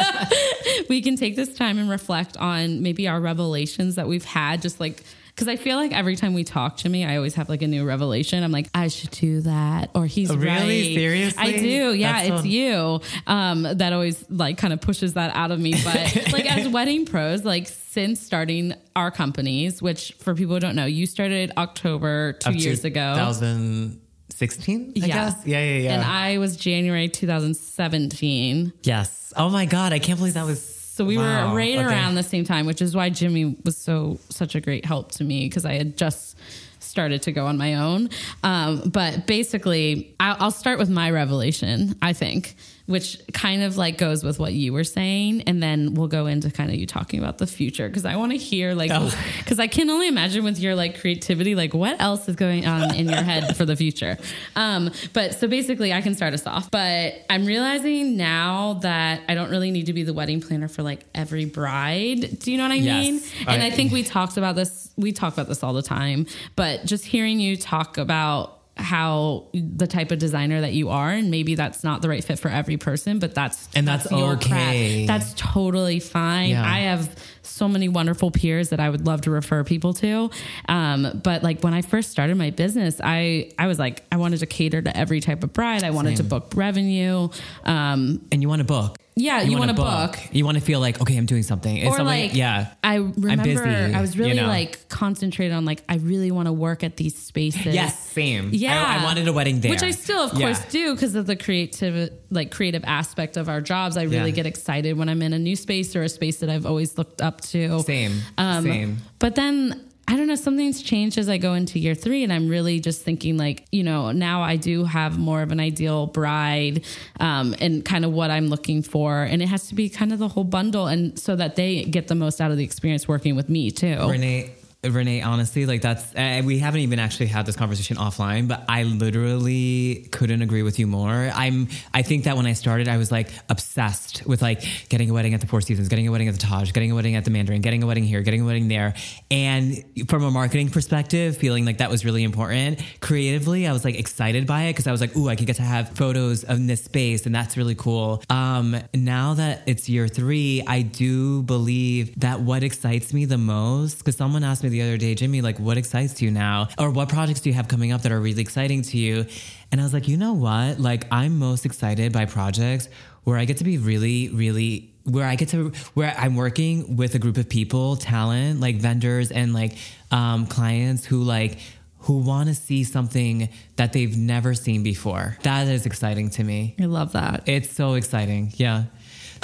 we 0.88 1.02
can 1.02 1.16
take 1.16 1.34
this 1.34 1.54
time 1.54 1.76
and 1.78 1.90
reflect 1.90 2.36
on 2.36 2.82
maybe 2.82 3.08
our 3.08 3.20
revelations 3.20 3.96
that 3.96 4.06
we've 4.06 4.24
had, 4.24 4.62
just 4.62 4.78
like 4.78 5.02
because 5.34 5.48
I 5.48 5.56
feel 5.56 5.76
like 5.78 5.92
every 5.92 6.14
time 6.16 6.34
we 6.34 6.44
talk, 6.44 6.76
to 6.78 6.88
me, 6.88 7.04
I 7.04 7.16
always 7.16 7.34
have 7.36 7.48
like 7.48 7.62
a 7.62 7.66
new 7.66 7.84
revelation. 7.86 8.42
I'm 8.44 8.52
like, 8.52 8.68
I 8.74 8.88
should 8.88 9.10
do 9.12 9.40
that, 9.42 9.90
or 9.94 10.06
he's 10.06 10.30
Oh, 10.30 10.36
really? 10.36 10.88
right. 10.88 10.94
Seriously? 10.94 11.42
I 11.42 11.58
do. 11.58 11.94
Yeah, 11.94 12.12
That's 12.12 12.28
it's 12.28 12.40
so- 12.42 12.46
you. 12.48 13.00
Um, 13.26 13.62
that 13.62 13.92
always 13.92 14.24
like 14.30 14.58
kind 14.58 14.72
of 14.72 14.80
pushes 14.80 15.14
that 15.14 15.34
out 15.34 15.50
of 15.50 15.58
me. 15.58 15.72
But 15.82 16.28
like 16.32 16.44
as 16.54 16.68
wedding 16.68 17.06
pros, 17.06 17.44
like 17.44 17.66
since 17.68 18.20
starting 18.20 18.74
our 18.94 19.10
companies, 19.10 19.80
which 19.82 20.12
for 20.18 20.34
people 20.34 20.54
who 20.54 20.60
don't 20.60 20.76
know, 20.76 20.86
you 20.86 21.06
started 21.06 21.52
October 21.56 22.34
two 22.34 22.50
Of 22.50 22.56
years 22.56 22.84
ago. 22.84 23.14
2016. 23.16 24.92
I 24.96 24.98
Yeah. 24.98 25.06
guess. 25.06 25.46
Yeah, 25.46 25.62
yeah, 25.64 25.78
yeah. 25.78 25.92
And 25.94 26.02
I 26.04 26.38
was 26.38 26.56
January 26.56 27.08
2017. 27.08 28.72
yes. 28.82 29.32
Oh 29.34 29.48
my 29.48 29.64
god, 29.64 29.94
I 29.94 29.98
can't 29.98 30.18
believe 30.18 30.34
that 30.34 30.44
was. 30.44 30.71
So 30.94 31.06
we 31.06 31.16
Wow, 31.16 31.48
were 31.52 31.56
right 31.56 31.78
okay. 31.78 31.86
around 31.86 32.16
the 32.16 32.22
same 32.22 32.44
time, 32.44 32.66
which 32.66 32.82
is 32.82 32.94
why 32.94 33.08
Jimmy 33.08 33.56
was 33.64 33.78
so 33.78 34.18
such 34.28 34.54
a 34.54 34.60
great 34.60 34.84
help 34.84 35.10
to 35.12 35.24
me 35.24 35.48
because 35.48 35.64
I 35.64 35.72
had 35.72 35.96
just 35.96 36.36
started 36.80 37.22
to 37.22 37.32
go 37.32 37.46
on 37.46 37.56
my 37.56 37.76
own. 37.76 38.10
Um, 38.42 38.90
but 38.90 39.26
basically, 39.26 40.14
I'll, 40.20 40.36
I'll 40.38 40.50
start 40.50 40.78
with 40.78 40.90
my 40.90 41.10
revelation, 41.10 41.96
I 42.02 42.12
think, 42.12 42.56
which 42.86 43.18
kind 43.32 43.62
of 43.62 43.76
like 43.76 43.96
goes 43.98 44.24
with 44.24 44.38
what 44.38 44.52
you 44.52 44.72
were 44.72 44.84
saying. 44.84 45.42
And 45.42 45.62
then 45.62 45.94
we'll 45.94 46.08
go 46.08 46.26
into 46.26 46.50
kind 46.50 46.70
of 46.70 46.76
you 46.76 46.86
talking 46.86 47.20
about 47.20 47.38
the 47.38 47.46
future 47.46 47.88
because 47.88 48.04
I 48.04 48.16
want 48.16 48.32
to 48.32 48.38
hear, 48.38 48.74
like, 48.74 48.90
because 49.38 49.58
I 49.60 49.66
can 49.66 49.88
only 49.90 50.08
imagine 50.08 50.44
with 50.44 50.58
your 50.58 50.74
like 50.74 51.00
creativity, 51.00 51.54
like, 51.54 51.74
what 51.74 52.00
else 52.00 52.28
is 52.28 52.36
going 52.36 52.66
on 52.66 52.94
in 52.94 53.08
your 53.08 53.22
head 53.22 53.56
for 53.56 53.64
the 53.64 53.76
future. 53.76 54.18
Um, 54.56 54.90
but 55.12 55.34
so 55.34 55.48
basically, 55.48 55.92
I 55.92 56.00
can 56.00 56.14
start 56.14 56.34
us 56.34 56.46
off. 56.46 56.70
But 56.70 57.14
I'm 57.30 57.46
realizing 57.46 58.16
now 58.16 58.74
that 58.82 59.22
I 59.28 59.34
don't 59.34 59.50
really 59.50 59.70
need 59.70 59.86
to 59.86 59.92
be 59.92 60.02
the 60.02 60.12
wedding 60.12 60.40
planner 60.40 60.68
for 60.68 60.82
like 60.82 61.04
every 61.14 61.44
bride. 61.44 62.38
Do 62.40 62.50
you 62.52 62.58
know 62.58 62.64
what 62.64 62.72
I 62.72 62.76
Yes. 62.76 63.04
mean? 63.04 63.22
And 63.46 63.62
I 63.62 63.70
think 63.70 63.92
we 63.92 64.02
talked 64.02 64.36
about 64.36 64.56
this. 64.56 64.90
We 64.96 65.12
talk 65.12 65.32
about 65.34 65.48
this 65.48 65.62
all 65.62 65.72
the 65.72 65.82
time. 65.82 66.26
But 66.56 66.84
just 66.84 67.04
hearing 67.04 67.38
you 67.40 67.56
talk 67.56 67.96
about 67.98 68.58
how 68.82 69.48
the 69.54 69.86
type 69.86 70.10
of 70.10 70.18
designer 70.18 70.60
that 70.60 70.72
you 70.72 70.88
are, 70.90 71.10
and 71.10 71.30
maybe 71.30 71.54
that's 71.54 71.82
not 71.84 72.02
the 72.02 72.08
right 72.08 72.22
fit 72.22 72.38
for 72.38 72.48
every 72.48 72.76
person, 72.76 73.18
but 73.18 73.34
that's 73.34 73.68
And 73.74 73.86
that's 73.88 74.10
your 74.10 74.32
okay. 74.34 75.06
craft. 75.06 75.06
That's 75.06 75.34
totally 75.40 76.00
fine. 76.00 76.50
Yeah. 76.50 76.64
I 76.70 76.80
have 76.80 77.14
so 77.42 77.68
many 77.68 77.88
wonderful 77.88 78.30
peers 78.30 78.68
that 78.70 78.80
I 78.80 78.88
would 78.90 79.06
love 79.06 79.22
to 79.22 79.30
refer 79.30 79.64
people 79.64 79.94
to. 79.94 80.30
Um, 80.68 81.20
but 81.22 81.42
like 81.42 81.62
when 81.62 81.74
I 81.74 81.82
first 81.82 82.10
started 82.10 82.36
my 82.36 82.50
business, 82.50 83.00
I 83.02 83.50
I 83.58 83.66
was 83.66 83.78
like 83.78 84.04
I 84.12 84.16
wanted 84.16 84.40
to 84.40 84.46
cater 84.46 84.82
to 84.82 84.96
every 84.96 85.20
type 85.20 85.42
of 85.42 85.52
bride. 85.52 85.82
I 85.82 85.90
wanted 85.90 86.16
to 86.16 86.24
book 86.24 86.52
revenue. 86.54 87.28
Um, 87.64 88.22
And 88.30 88.42
you 88.42 88.48
want 88.48 88.60
to 88.60 88.64
book. 88.64 88.98
Yeah, 89.14 89.42
you 89.42 89.58
want, 89.58 89.70
a 89.70 89.74
book. 89.74 90.18
You 90.32 90.46
want 90.46 90.56
to 90.56 90.62
feel 90.64 90.80
like, 90.80 90.98
okay, 91.00 91.18
I'm 91.18 91.26
doing 91.26 91.42
something. 91.42 91.76
It's 91.76 91.86
or 91.86 91.90
something- 91.98 92.06
like 92.06 92.34
yeah. 92.34 92.72
I 92.82 92.94
remember 92.96 93.44
busy, 93.44 93.62
I 93.94 94.00
was 94.00 94.16
really 94.16 94.30
you 94.30 94.40
know? 94.40 94.46
like 94.46 94.88
concentrated 94.88 95.54
on 95.54 95.66
like 95.66 95.82
I 95.86 95.96
really 95.96 96.30
want 96.30 96.46
to 96.46 96.52
work 96.52 96.82
at 96.82 96.96
these 96.96 97.14
spaces. 97.14 97.74
Yes, 97.74 97.98
same. 98.08 98.50
Yeah, 98.52 98.82
I, 98.82 99.00
I 99.00 99.04
wanted 99.04 99.28
a 99.28 99.32
wedding 99.32 99.60
there. 99.60 99.70
which 99.70 99.82
I 99.82 99.90
still, 99.90 100.24
of 100.24 100.32
Yeah. 100.38 100.46
course, 100.46 100.64
do 100.72 100.94
because 100.94 101.14
of 101.14 101.26
the 101.26 101.36
creative, 101.36 102.10
like 102.30 102.50
creative 102.50 102.84
aspect 102.86 103.36
of 103.36 103.50
our 103.50 103.60
jobs. 103.60 103.98
I 103.98 104.04
really 104.04 104.30
Yeah. 104.30 104.36
get 104.36 104.46
excited 104.46 104.96
when 104.96 105.10
I'm 105.10 105.20
in 105.20 105.34
a 105.34 105.38
new 105.38 105.56
space 105.56 105.94
or 105.94 106.02
a 106.02 106.08
space 106.08 106.38
that 106.38 106.48
I've 106.48 106.64
always 106.64 106.96
looked 106.96 107.20
up 107.20 107.42
to. 107.52 107.80
Same, 107.82 108.12
Um, 108.38 108.64
same. 108.64 108.96
But 109.18 109.34
then 109.34 109.91
I 110.08 110.16
don't 110.16 110.26
know, 110.26 110.34
something's 110.34 110.82
changed 110.82 111.16
as 111.16 111.28
I 111.28 111.38
go 111.38 111.54
into 111.54 111.78
year 111.78 111.94
three, 111.94 112.22
and 112.22 112.32
I'm 112.32 112.48
really 112.48 112.80
just 112.80 113.02
thinking 113.02 113.38
like, 113.38 113.64
you 113.72 113.82
know, 113.82 114.12
now 114.12 114.42
I 114.42 114.56
do 114.56 114.84
have 114.84 115.18
more 115.18 115.42
of 115.42 115.52
an 115.52 115.60
ideal 115.60 116.06
bride, 116.06 116.84
um, 117.20 117.54
and 117.60 117.84
kind 117.84 118.04
of 118.04 118.12
what 118.12 118.30
I'm 118.30 118.48
looking 118.48 118.82
for, 118.82 119.22
and 119.22 119.40
it 119.40 119.46
has 119.46 119.68
to 119.68 119.74
be 119.74 119.88
kind 119.88 120.12
of 120.12 120.18
the 120.18 120.28
whole 120.28 120.44
bundle, 120.44 120.86
and 120.86 121.18
so 121.18 121.36
that 121.36 121.56
they 121.56 121.84
get 121.84 122.08
the 122.08 122.14
most 122.14 122.40
out 122.40 122.50
of 122.50 122.56
the 122.56 122.64
experience 122.64 123.06
working 123.08 123.36
with 123.36 123.48
me 123.48 123.70
too. 123.70 123.96
Renee, 124.10 124.52
Renee, 124.90 125.22
honestly, 125.22 125.64
like 125.64 125.80
that's, 125.80 126.12
uh, 126.16 126.42
we 126.44 126.58
haven't 126.58 126.80
even 126.80 126.98
actually 126.98 127.26
had 127.26 127.46
this 127.46 127.54
conversation 127.54 127.98
offline, 127.98 128.48
but 128.48 128.64
I 128.68 128.82
literally 128.82 130.08
couldn't 130.10 130.42
agree 130.42 130.64
with 130.64 130.80
you 130.80 130.88
more. 130.88 131.30
I'm, 131.32 131.68
I 131.94 132.02
think 132.02 132.24
that 132.24 132.36
when 132.36 132.46
I 132.46 132.54
started, 132.54 132.88
I 132.88 132.96
was 132.96 133.12
like 133.12 133.30
obsessed 133.48 134.26
with 134.26 134.42
like 134.42 134.64
getting 134.88 135.08
a 135.08 135.12
wedding 135.12 135.34
at 135.34 135.40
the 135.40 135.46
Four 135.46 135.60
Seasons, 135.60 135.88
getting 135.88 136.08
a 136.08 136.10
wedding 136.10 136.26
at 136.26 136.34
the 136.34 136.40
Taj, 136.40 136.72
getting 136.72 136.90
a 136.90 136.96
wedding 136.96 137.14
at 137.14 137.24
the 137.24 137.30
Mandarin, 137.30 137.60
getting 137.60 137.84
a 137.84 137.86
wedding 137.86 138.02
here, 138.02 138.22
getting 138.22 138.40
a 138.40 138.44
wedding 138.44 138.66
there. 138.66 138.94
And 139.30 139.84
from 140.08 140.24
a 140.24 140.32
marketing 140.32 140.68
perspective, 140.70 141.36
feeling 141.36 141.64
like 141.64 141.78
that 141.78 141.88
was 141.88 142.04
really 142.04 142.24
important. 142.24 142.82
Creatively, 142.98 143.68
I 143.68 143.72
was 143.72 143.84
like 143.84 143.94
excited 143.94 144.48
by 144.48 144.64
it 144.64 144.72
because 144.72 144.88
I 144.88 144.90
was 144.90 145.00
like, 145.00 145.16
ooh, 145.16 145.28
I 145.28 145.36
could 145.36 145.46
get 145.46 145.56
to 145.56 145.62
have 145.62 145.90
photos 145.90 146.42
of 146.42 146.66
this 146.66 146.82
space 146.82 147.24
and 147.24 147.32
that's 147.32 147.56
really 147.56 147.76
cool. 147.76 148.20
Um, 148.28 148.76
now 148.92 149.34
that 149.34 149.62
it's 149.66 149.88
year 149.88 150.08
three, 150.08 150.64
I 150.66 150.82
do 150.82 151.42
believe 151.42 152.18
that 152.18 152.40
what 152.40 152.64
excites 152.64 153.14
me 153.14 153.26
the 153.26 153.38
most, 153.38 153.98
because 153.98 154.16
someone 154.16 154.42
asked 154.42 154.64
me 154.64 154.71
the 154.72 154.82
other 154.82 154.96
day, 154.96 155.14
Jimmy, 155.14 155.40
like, 155.40 155.58
what 155.60 155.76
excites 155.76 156.20
you 156.20 156.30
now? 156.30 156.68
Or 156.78 156.90
what 156.90 157.08
projects 157.08 157.40
do 157.40 157.50
you 157.50 157.54
have 157.54 157.68
coming 157.68 157.92
up 157.92 158.02
that 158.02 158.10
are 158.10 158.20
really 158.20 158.42
exciting 158.42 158.82
to 158.82 158.98
you? 158.98 159.26
And 159.70 159.80
I 159.80 159.84
was 159.84 159.94
like, 159.94 160.08
you 160.08 160.16
know 160.16 160.32
what? 160.32 160.80
Like, 160.80 161.04
I'm 161.12 161.38
most 161.38 161.64
excited 161.64 162.12
by 162.12 162.24
projects 162.24 162.88
where 163.24 163.38
I 163.38 163.44
get 163.44 163.58
to 163.58 163.64
be 163.64 163.78
really, 163.78 164.28
really 164.30 164.92
where 165.04 165.26
I 165.26 165.34
get 165.34 165.48
to 165.50 165.70
where 165.94 166.14
I'm 166.16 166.36
working 166.36 166.96
with 166.96 167.14
a 167.14 167.18
group 167.18 167.36
of 167.36 167.48
people, 167.48 167.96
talent, 167.96 168.60
like 168.60 168.76
vendors 168.76 169.30
and 169.30 169.52
like 169.52 169.72
um, 170.10 170.46
clients 170.46 171.04
who 171.04 171.22
like 171.22 171.58
who 172.02 172.18
want 172.18 172.48
to 172.48 172.54
see 172.54 172.82
something 172.84 173.48
that 173.76 173.92
they've 173.92 174.16
never 174.16 174.54
seen 174.54 174.82
before. 174.82 175.36
That 175.42 175.68
is 175.68 175.86
exciting 175.86 176.30
to 176.30 176.44
me. 176.44 176.74
I 176.80 176.86
love 176.86 177.12
that. 177.12 177.44
It's 177.46 177.70
so 177.70 177.94
exciting. 177.94 178.52
Yeah. 178.56 178.84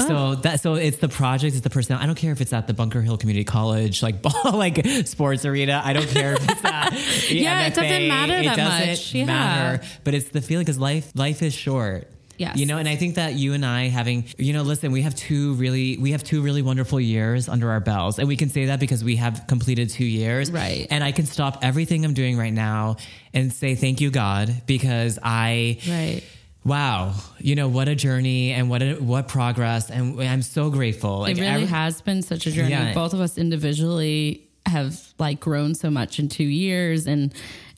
Oh. 0.00 0.06
So 0.06 0.34
that 0.42 0.60
so 0.60 0.74
it's 0.74 0.98
the 0.98 1.08
project, 1.08 1.54
it's 1.54 1.62
the 1.62 1.70
person. 1.70 1.96
I 1.96 2.06
don't 2.06 2.14
care 2.14 2.32
if 2.32 2.40
it's 2.40 2.52
at 2.52 2.66
the 2.66 2.74
Bunker 2.74 3.02
Hill 3.02 3.16
Community 3.16 3.44
College, 3.44 4.02
like 4.02 4.22
ball, 4.26 4.52
like 4.52 4.86
sports 5.06 5.44
arena. 5.44 5.82
I 5.84 5.92
don't 5.92 6.08
care 6.08 6.34
if 6.34 6.48
it's 6.48 6.64
at 6.64 6.92
Yeah, 7.30 7.66
it 7.66 7.74
doesn't 7.74 7.84
MFA. 7.90 8.08
matter 8.08 8.34
It 8.34 8.44
that 8.44 8.56
doesn't 8.56 8.88
much. 8.88 9.14
Yeah. 9.14 9.24
matter. 9.26 9.84
But 10.04 10.14
it's 10.14 10.28
the 10.30 10.40
feeling 10.40 10.64
because 10.64 10.78
life 10.78 11.10
life 11.14 11.42
is 11.42 11.52
short. 11.54 12.08
Yes. 12.36 12.56
You 12.56 12.66
know, 12.66 12.78
and 12.78 12.88
I 12.88 12.94
think 12.94 13.16
that 13.16 13.34
you 13.34 13.52
and 13.52 13.66
I 13.66 13.88
having, 13.88 14.24
you 14.38 14.52
know, 14.52 14.62
listen, 14.62 14.92
we 14.92 15.02
have 15.02 15.16
two 15.16 15.54
really, 15.54 15.96
we 15.96 16.12
have 16.12 16.22
two 16.22 16.40
really 16.40 16.62
wonderful 16.62 17.00
years 17.00 17.48
under 17.48 17.68
our 17.72 17.80
belts. 17.80 18.20
And 18.20 18.28
we 18.28 18.36
can 18.36 18.48
say 18.48 18.66
that 18.66 18.78
because 18.78 19.02
we 19.02 19.16
have 19.16 19.46
completed 19.48 19.90
two 19.90 20.04
years. 20.04 20.48
Right. 20.52 20.86
And 20.88 21.02
I 21.02 21.10
can 21.10 21.26
stop 21.26 21.58
everything 21.62 22.04
I'm 22.04 22.14
doing 22.14 22.38
right 22.38 22.52
now 22.52 22.98
and 23.34 23.52
say, 23.52 23.74
thank 23.74 24.00
you, 24.00 24.12
God, 24.12 24.62
because 24.66 25.18
I, 25.20 25.78
Right. 25.88 26.22
Wow, 26.64 27.14
you 27.38 27.54
know, 27.54 27.68
what 27.68 27.88
a 27.88 27.94
journey 27.94 28.52
and 28.52 28.68
what 28.68 28.82
a, 28.82 28.94
what 28.94 29.28
progress. 29.28 29.90
And 29.90 30.20
I'm 30.20 30.42
so 30.42 30.70
grateful. 30.70 31.24
It 31.24 31.34
really 31.36 31.46
every- 31.46 31.66
has 31.66 32.00
been 32.02 32.22
such 32.22 32.46
a 32.46 32.50
journey. 32.50 32.70
Yeah. 32.70 32.94
Both 32.94 33.14
of 33.14 33.20
us 33.20 33.38
individually 33.38 34.44
have 34.66 35.00
like 35.18 35.40
grown 35.40 35.74
so 35.74 35.88
much 35.90 36.18
in 36.18 36.28
two 36.28 36.44
years 36.44 37.06
and 37.06 37.32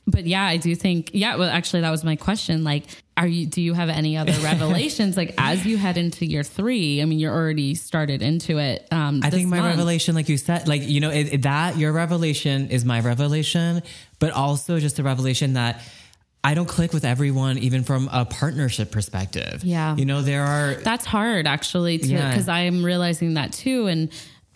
but 0.07 0.25
yeah, 0.25 0.43
I 0.43 0.57
do 0.57 0.75
think 0.75 1.11
yeah, 1.13 1.35
well 1.37 1.47
actually 1.49 1.81
that 1.81 1.91
was 1.91 2.03
my 2.03 2.15
question. 2.17 2.63
Like 2.65 2.83
are 3.15 3.27
you 3.27 3.45
do 3.45 3.61
you 3.61 3.73
have 3.73 3.87
any 3.87 4.17
other 4.17 4.31
revelations 4.43 5.15
like 5.15 5.33
as 5.37 5.65
you 5.65 5.77
head 5.77 5.95
into 5.95 6.25
year 6.25 6.43
three? 6.43 7.01
I 7.01 7.05
mean 7.05 7.19
you're 7.19 7.33
already 7.33 7.75
started 7.75 8.21
into 8.21 8.57
it. 8.57 8.87
Um 8.91 9.21
I 9.23 9.29
this 9.29 9.37
think 9.37 9.49
my 9.49 9.59
month. 9.59 9.69
revelation, 9.77 10.15
like 10.15 10.27
you 10.27 10.37
said, 10.37 10.67
like, 10.67 10.81
you 10.81 10.99
know, 10.99 11.11
it, 11.11 11.33
it- 11.35 11.41
that 11.43 11.77
your 11.77 11.93
revelation 11.93 12.69
is 12.71 12.83
my 12.83 12.99
revelation, 12.99 13.83
but 14.19 14.31
also 14.31 14.79
just 14.79 14.99
a 14.99 15.03
revelation 15.03 15.53
that 15.53 15.81
I 16.43 16.53
don't 16.55 16.67
click 16.67 16.91
with 16.91 17.05
everyone, 17.05 17.57
even 17.59 17.83
from 17.83 18.09
a 18.11 18.25
partnership 18.25 18.91
perspective. 18.91 19.63
Yeah. 19.63 19.95
You 19.95 20.05
know, 20.05 20.21
there 20.23 20.43
are, 20.43 20.73
That's 20.75 21.05
hard 21.05 21.45
actually 21.45 21.99
to 21.99 22.07
Yeah. 22.07 22.29
because 22.31 22.47
I'm 22.49 22.83
realizing 22.83 23.35
that 23.35 23.53
too 23.53 23.87
and 23.87 24.09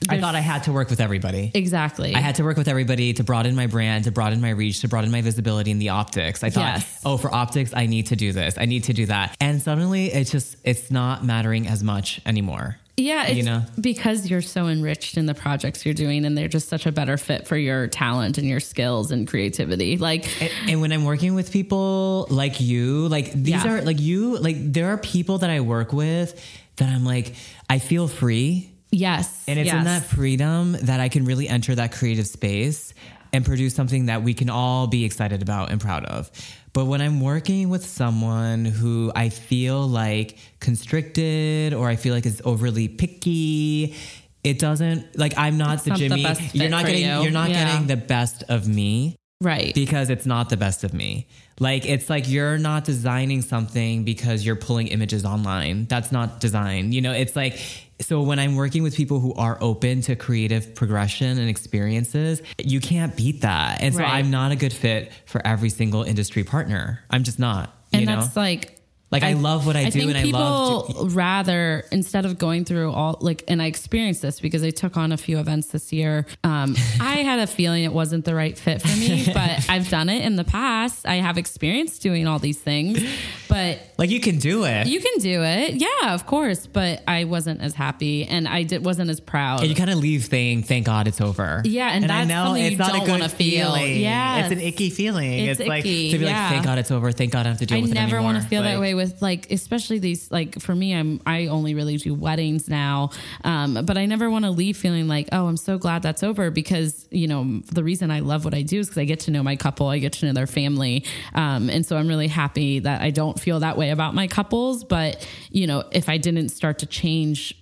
I 0.10 0.20
thought 0.20 0.36
I 0.36 0.42
had 0.42 0.64
to 0.64 0.74
work 0.74 0.90
with 0.90 1.00
everybody. 1.00 1.52
exactly. 1.54 2.14
I 2.16 2.20
had 2.20 2.36
to 2.36 2.44
work 2.44 2.58
with 2.58 2.68
everybody 2.68 3.14
to 3.14 3.24
broaden 3.24 3.56
my 3.56 3.68
brand, 3.68 4.04
to 4.06 4.12
broaden 4.12 4.42
my 4.42 4.50
reach, 4.50 4.82
to 4.82 4.88
broaden 4.90 5.10
my 5.10 5.22
visibility 5.22 5.72
in 5.72 5.80
the 5.80 5.90
optics. 5.90 6.44
I 6.44 6.50
thought, 6.50 6.76
Yes. 6.80 7.02
oh, 7.06 7.18
for 7.18 7.34
optics, 7.34 7.72
I 7.74 7.86
need 7.86 8.08
to 8.08 8.16
do 8.16 8.32
this. 8.34 8.56
I 8.58 8.66
need 8.66 8.84
to 8.86 8.94
do 8.94 9.06
that. 9.06 9.38
And 9.40 9.62
suddenly 9.62 10.08
it's 10.12 10.32
just, 10.32 10.58
it's 10.64 10.92
not 10.92 11.24
mattering 11.24 11.68
as 11.68 11.82
much 11.84 12.20
anymore. 12.26 12.78
Yeah, 12.98 13.26
it's 13.26 13.36
you 13.36 13.44
know? 13.44 13.64
because 13.80 14.30
you're 14.30 14.42
so 14.42 14.68
enriched 14.68 15.18
in 15.18 15.26
the 15.26 15.34
projects 15.34 15.86
you're 15.86 15.94
doing 15.94 16.24
and 16.26 16.38
they're 16.38 16.48
just 16.48 16.70
such 16.70 16.86
a 16.86 16.92
better 16.94 17.18
fit 17.18 17.46
for 17.46 17.58
your 17.58 17.88
talent 17.88 18.38
and 18.38 18.48
your 18.48 18.62
skills 18.62 19.12
and 19.12 19.28
creativity. 19.28 19.98
Like 19.98 20.26
And, 20.42 20.52
and 20.70 20.82
when 20.82 20.94
I'm 20.94 21.04
working 21.04 21.36
with 21.36 21.52
people 21.52 22.26
like 22.30 22.62
you, 22.62 23.08
like 23.10 23.34
these 23.34 23.50
Yeah. 23.66 23.68
are 23.68 23.82
like 23.82 24.00
you, 24.00 24.38
like 24.38 24.56
there 24.60 24.88
are 24.90 24.98
people 24.98 25.40
that 25.40 25.50
I 25.50 25.60
work 25.60 25.92
with 25.92 26.42
that 26.78 26.88
I'm 26.90 27.04
like, 27.06 27.36
I 27.70 27.80
feel 27.80 28.08
free. 28.08 28.72
yes. 28.92 29.44
And 29.48 29.60
it's 29.60 29.72
in 29.72 29.84
that 29.84 30.04
freedom 30.06 30.74
that 30.84 31.00
I 31.02 31.10
can 31.10 31.26
really 31.26 31.50
enter 31.50 31.76
that 31.76 31.92
creative 31.92 32.28
space 32.28 32.94
and 33.34 33.44
produce 33.44 33.76
something 33.76 34.06
that 34.06 34.24
we 34.24 34.34
can 34.34 34.50
all 34.50 34.88
be 34.88 35.04
excited 35.04 35.42
about 35.42 35.70
and 35.70 35.82
proud 35.82 36.06
of. 36.06 36.32
But 36.76 36.86
when 36.88 37.00
I'm 37.02 37.22
working 37.22 37.70
with 37.70 37.86
someone 37.86 38.66
who 38.66 39.10
I 39.16 39.30
feel 39.30 39.88
like 39.88 40.38
constricted 40.60 41.74
or 41.74 41.88
I 41.88 41.96
feel 41.96 42.14
like 42.14 42.26
is 42.26 42.42
overly 42.44 42.90
picky, 42.90 43.96
it 44.44 44.60
doesn't 44.60 45.18
like 45.18 45.34
I'm 45.38 45.58
not 45.58 45.86
the 45.86 45.92
not 45.92 46.00
the 46.00 46.10
Jimmy. 46.10 46.24
fit 46.26 46.54
you're 46.54 46.70
not 46.70 46.86
getting 46.86 47.06
you. 47.06 47.22
you're 47.24 47.32
not 47.32 47.50
Yeah. 47.50 47.64
getting 47.72 47.88
the 47.88 47.96
best 47.96 48.44
of 48.50 48.68
me 48.68 49.16
right. 49.42 49.74
because 49.74 50.10
it's 50.10 50.26
not 50.26 50.50
the 50.50 50.58
best 50.58 50.84
of 50.84 50.94
me. 50.94 51.28
Like 51.60 51.86
it's 51.86 52.10
like 52.10 52.28
you're 52.28 52.58
not 52.58 52.84
designing 52.84 53.42
something 53.42 54.04
because 54.04 54.46
you're 54.46 54.56
pulling 54.56 54.88
images 54.88 55.24
online. 55.26 55.86
That's 55.86 56.12
not 56.12 56.40
design. 56.40 56.92
You 56.92 57.02
know, 57.02 57.14
it's 57.14 57.36
like 57.36 57.58
so 58.02 58.22
when 58.22 58.40
I'm 58.40 58.56
working 58.56 58.84
with 58.84 58.96
people 58.96 59.22
who 59.22 59.34
are 59.36 59.58
open 59.62 60.02
to 60.02 60.18
creative 60.18 60.76
progression 60.76 61.38
and 61.38 61.50
experiences, 61.50 62.42
you 62.62 62.82
can't 62.82 63.16
beat 63.16 63.42
that. 63.42 63.82
And 63.82 63.94
so 63.94 64.02
Right. 64.02 64.16
I'm 64.16 64.32
not 64.32 64.52
a 64.52 64.58
good 64.58 64.74
fit 64.74 65.12
for 65.26 65.46
every 65.48 65.70
single 65.70 66.04
industry 66.04 66.44
partner. 66.44 67.00
I'm 67.10 67.24
just 67.24 67.40
not. 67.40 67.74
and 67.94 68.02
you 68.02 68.08
know? 68.08 68.20
that's 68.20 68.36
like 68.36 68.75
Like, 69.12 69.24
I 69.24 69.34
love 69.34 69.66
what 69.66 69.76
I 69.76 69.90
do 69.90 70.10
and 70.10 70.18
I 70.18 70.24
love. 70.24 70.88
people 70.88 71.10
rather 71.10 71.86
instead 71.92 72.26
of 72.26 72.38
going 72.38 72.66
through 72.66 72.92
all 72.92 73.18
like 73.22 73.44
and 73.48 73.62
I 73.62 73.68
experienced 73.68 74.22
this 74.22 74.40
because 74.40 74.64
I 74.64 74.72
took 74.72 74.98
on 74.98 75.12
a 75.12 75.18
few 75.18 75.40
events 75.40 75.68
this 75.68 75.94
year. 75.94 76.26
Um, 76.44 76.76
I 77.00 77.18
had 77.18 77.40
a 77.40 77.48
feeling 77.48 77.84
it 77.84 77.94
wasn't 77.94 78.26
the 78.26 78.36
right 78.36 78.58
fit 78.58 78.82
for 78.82 78.88
me, 78.98 79.26
but 79.34 79.70
I've 79.70 79.90
done 79.90 80.10
it 80.10 80.24
in 80.26 80.36
the 80.36 80.44
past. 80.44 81.08
I 81.08 81.16
have 81.16 81.38
experience 81.38 82.00
doing 82.00 82.28
all 82.28 82.40
these 82.40 82.58
things, 82.60 83.02
but 83.48 83.80
like 83.98 84.10
you 84.10 84.20
can 84.20 84.38
do 84.40 84.66
it. 84.66 84.88
you 84.88 85.00
can 85.00 85.20
do 85.20 85.44
it. 85.44 85.76
Yeah, 85.76 86.14
of 86.14 86.26
course. 86.26 86.66
But 86.68 87.04
I 87.08 87.24
wasn't 87.26 87.62
as 87.62 87.74
happy 87.76 88.26
and 88.26 88.48
I 88.48 88.64
did, 88.64 88.84
wasn't 88.84 89.12
as 89.12 89.20
proud. 89.20 89.60
and 89.62 89.70
you 89.70 89.76
kind 89.76 89.92
of 89.92 89.98
leave 90.00 90.26
saying, 90.26 90.64
"Thank 90.64 90.88
God 90.88 91.08
it's 91.08 91.22
over." 91.22 91.62
Yeah, 91.64 91.90
and 91.90 92.04
that's 92.10 92.30
something 92.30 92.64
you 92.72 92.78
don't 92.78 93.08
wanna 93.08 93.30
feel. 93.30 93.76
feeling. 93.76 94.02
Yes. 94.02 94.52
it's 94.52 94.60
an 94.60 94.66
icky 94.68 94.90
feeling. 94.90 95.46
It's 95.46 95.60
It's, 95.60 95.70
like 95.70 95.86
icky, 95.86 96.12
to 96.12 96.18
be 96.18 96.26
yeah. 96.26 96.42
like, 96.42 96.52
"Thank 96.54 96.66
God 96.66 96.78
it's 96.80 96.92
over." 96.92 97.12
Thank 97.12 97.32
God 97.32 97.46
I 97.46 97.50
have 97.50 97.60
to 97.60 97.66
deal 97.66 97.78
I 97.78 97.82
with 97.82 97.92
it 97.92 97.98
I 97.98 98.06
never 98.06 98.22
want 98.22 98.42
to 98.42 98.48
feel 98.48 98.64
that 98.64 98.80
way 98.80 98.95
with 98.96 99.22
like, 99.22 99.52
especially 99.52 100.00
these 100.00 100.32
like 100.32 100.60
for 100.60 100.76
me, 100.76 100.94
I'm 100.94 101.22
I 101.26 101.48
only 101.48 101.76
really 101.76 101.98
do 101.98 102.14
weddings 102.14 102.68
now, 102.68 103.12
um, 103.44 103.86
but 103.86 103.98
I 103.98 104.06
never 104.06 104.30
want 104.30 104.46
to 104.46 104.52
leave 104.52 104.78
feeling 104.78 105.08
like, 105.08 105.30
oh, 105.32 105.48
I'm 105.48 105.58
so 105.58 105.78
glad 105.78 106.02
that's 106.02 106.24
over 106.24 106.52
because 106.52 107.08
you 107.12 107.28
know 107.28 107.62
the 107.72 107.84
reason 107.84 108.12
I 108.12 108.20
love 108.20 108.46
what 108.46 108.54
I 108.54 108.62
do 108.62 108.80
is 108.80 108.88
because 108.88 109.02
I 109.02 109.06
get 109.06 109.22
to 109.22 109.32
know 109.32 109.44
my 109.44 109.56
couple, 109.56 109.88
I 109.88 110.00
get 110.00 110.14
to 110.14 110.26
know 110.26 110.34
their 110.34 110.48
family, 110.48 111.06
um, 111.34 111.70
and 111.70 111.86
so 111.86 111.98
I'm 111.98 112.08
really 112.08 112.28
happy 112.28 112.80
that 112.80 113.02
I 113.02 113.12
don't 113.12 113.40
feel 113.40 113.60
that 113.60 113.78
way 113.78 113.90
about 113.92 114.14
my 114.16 114.28
couples. 114.28 114.84
But 114.84 115.28
you 115.50 115.68
know, 115.68 115.84
if 115.92 116.10
I 116.10 116.18
didn't 116.18 116.50
start 116.50 116.80
to 116.80 116.86
change 116.86 117.56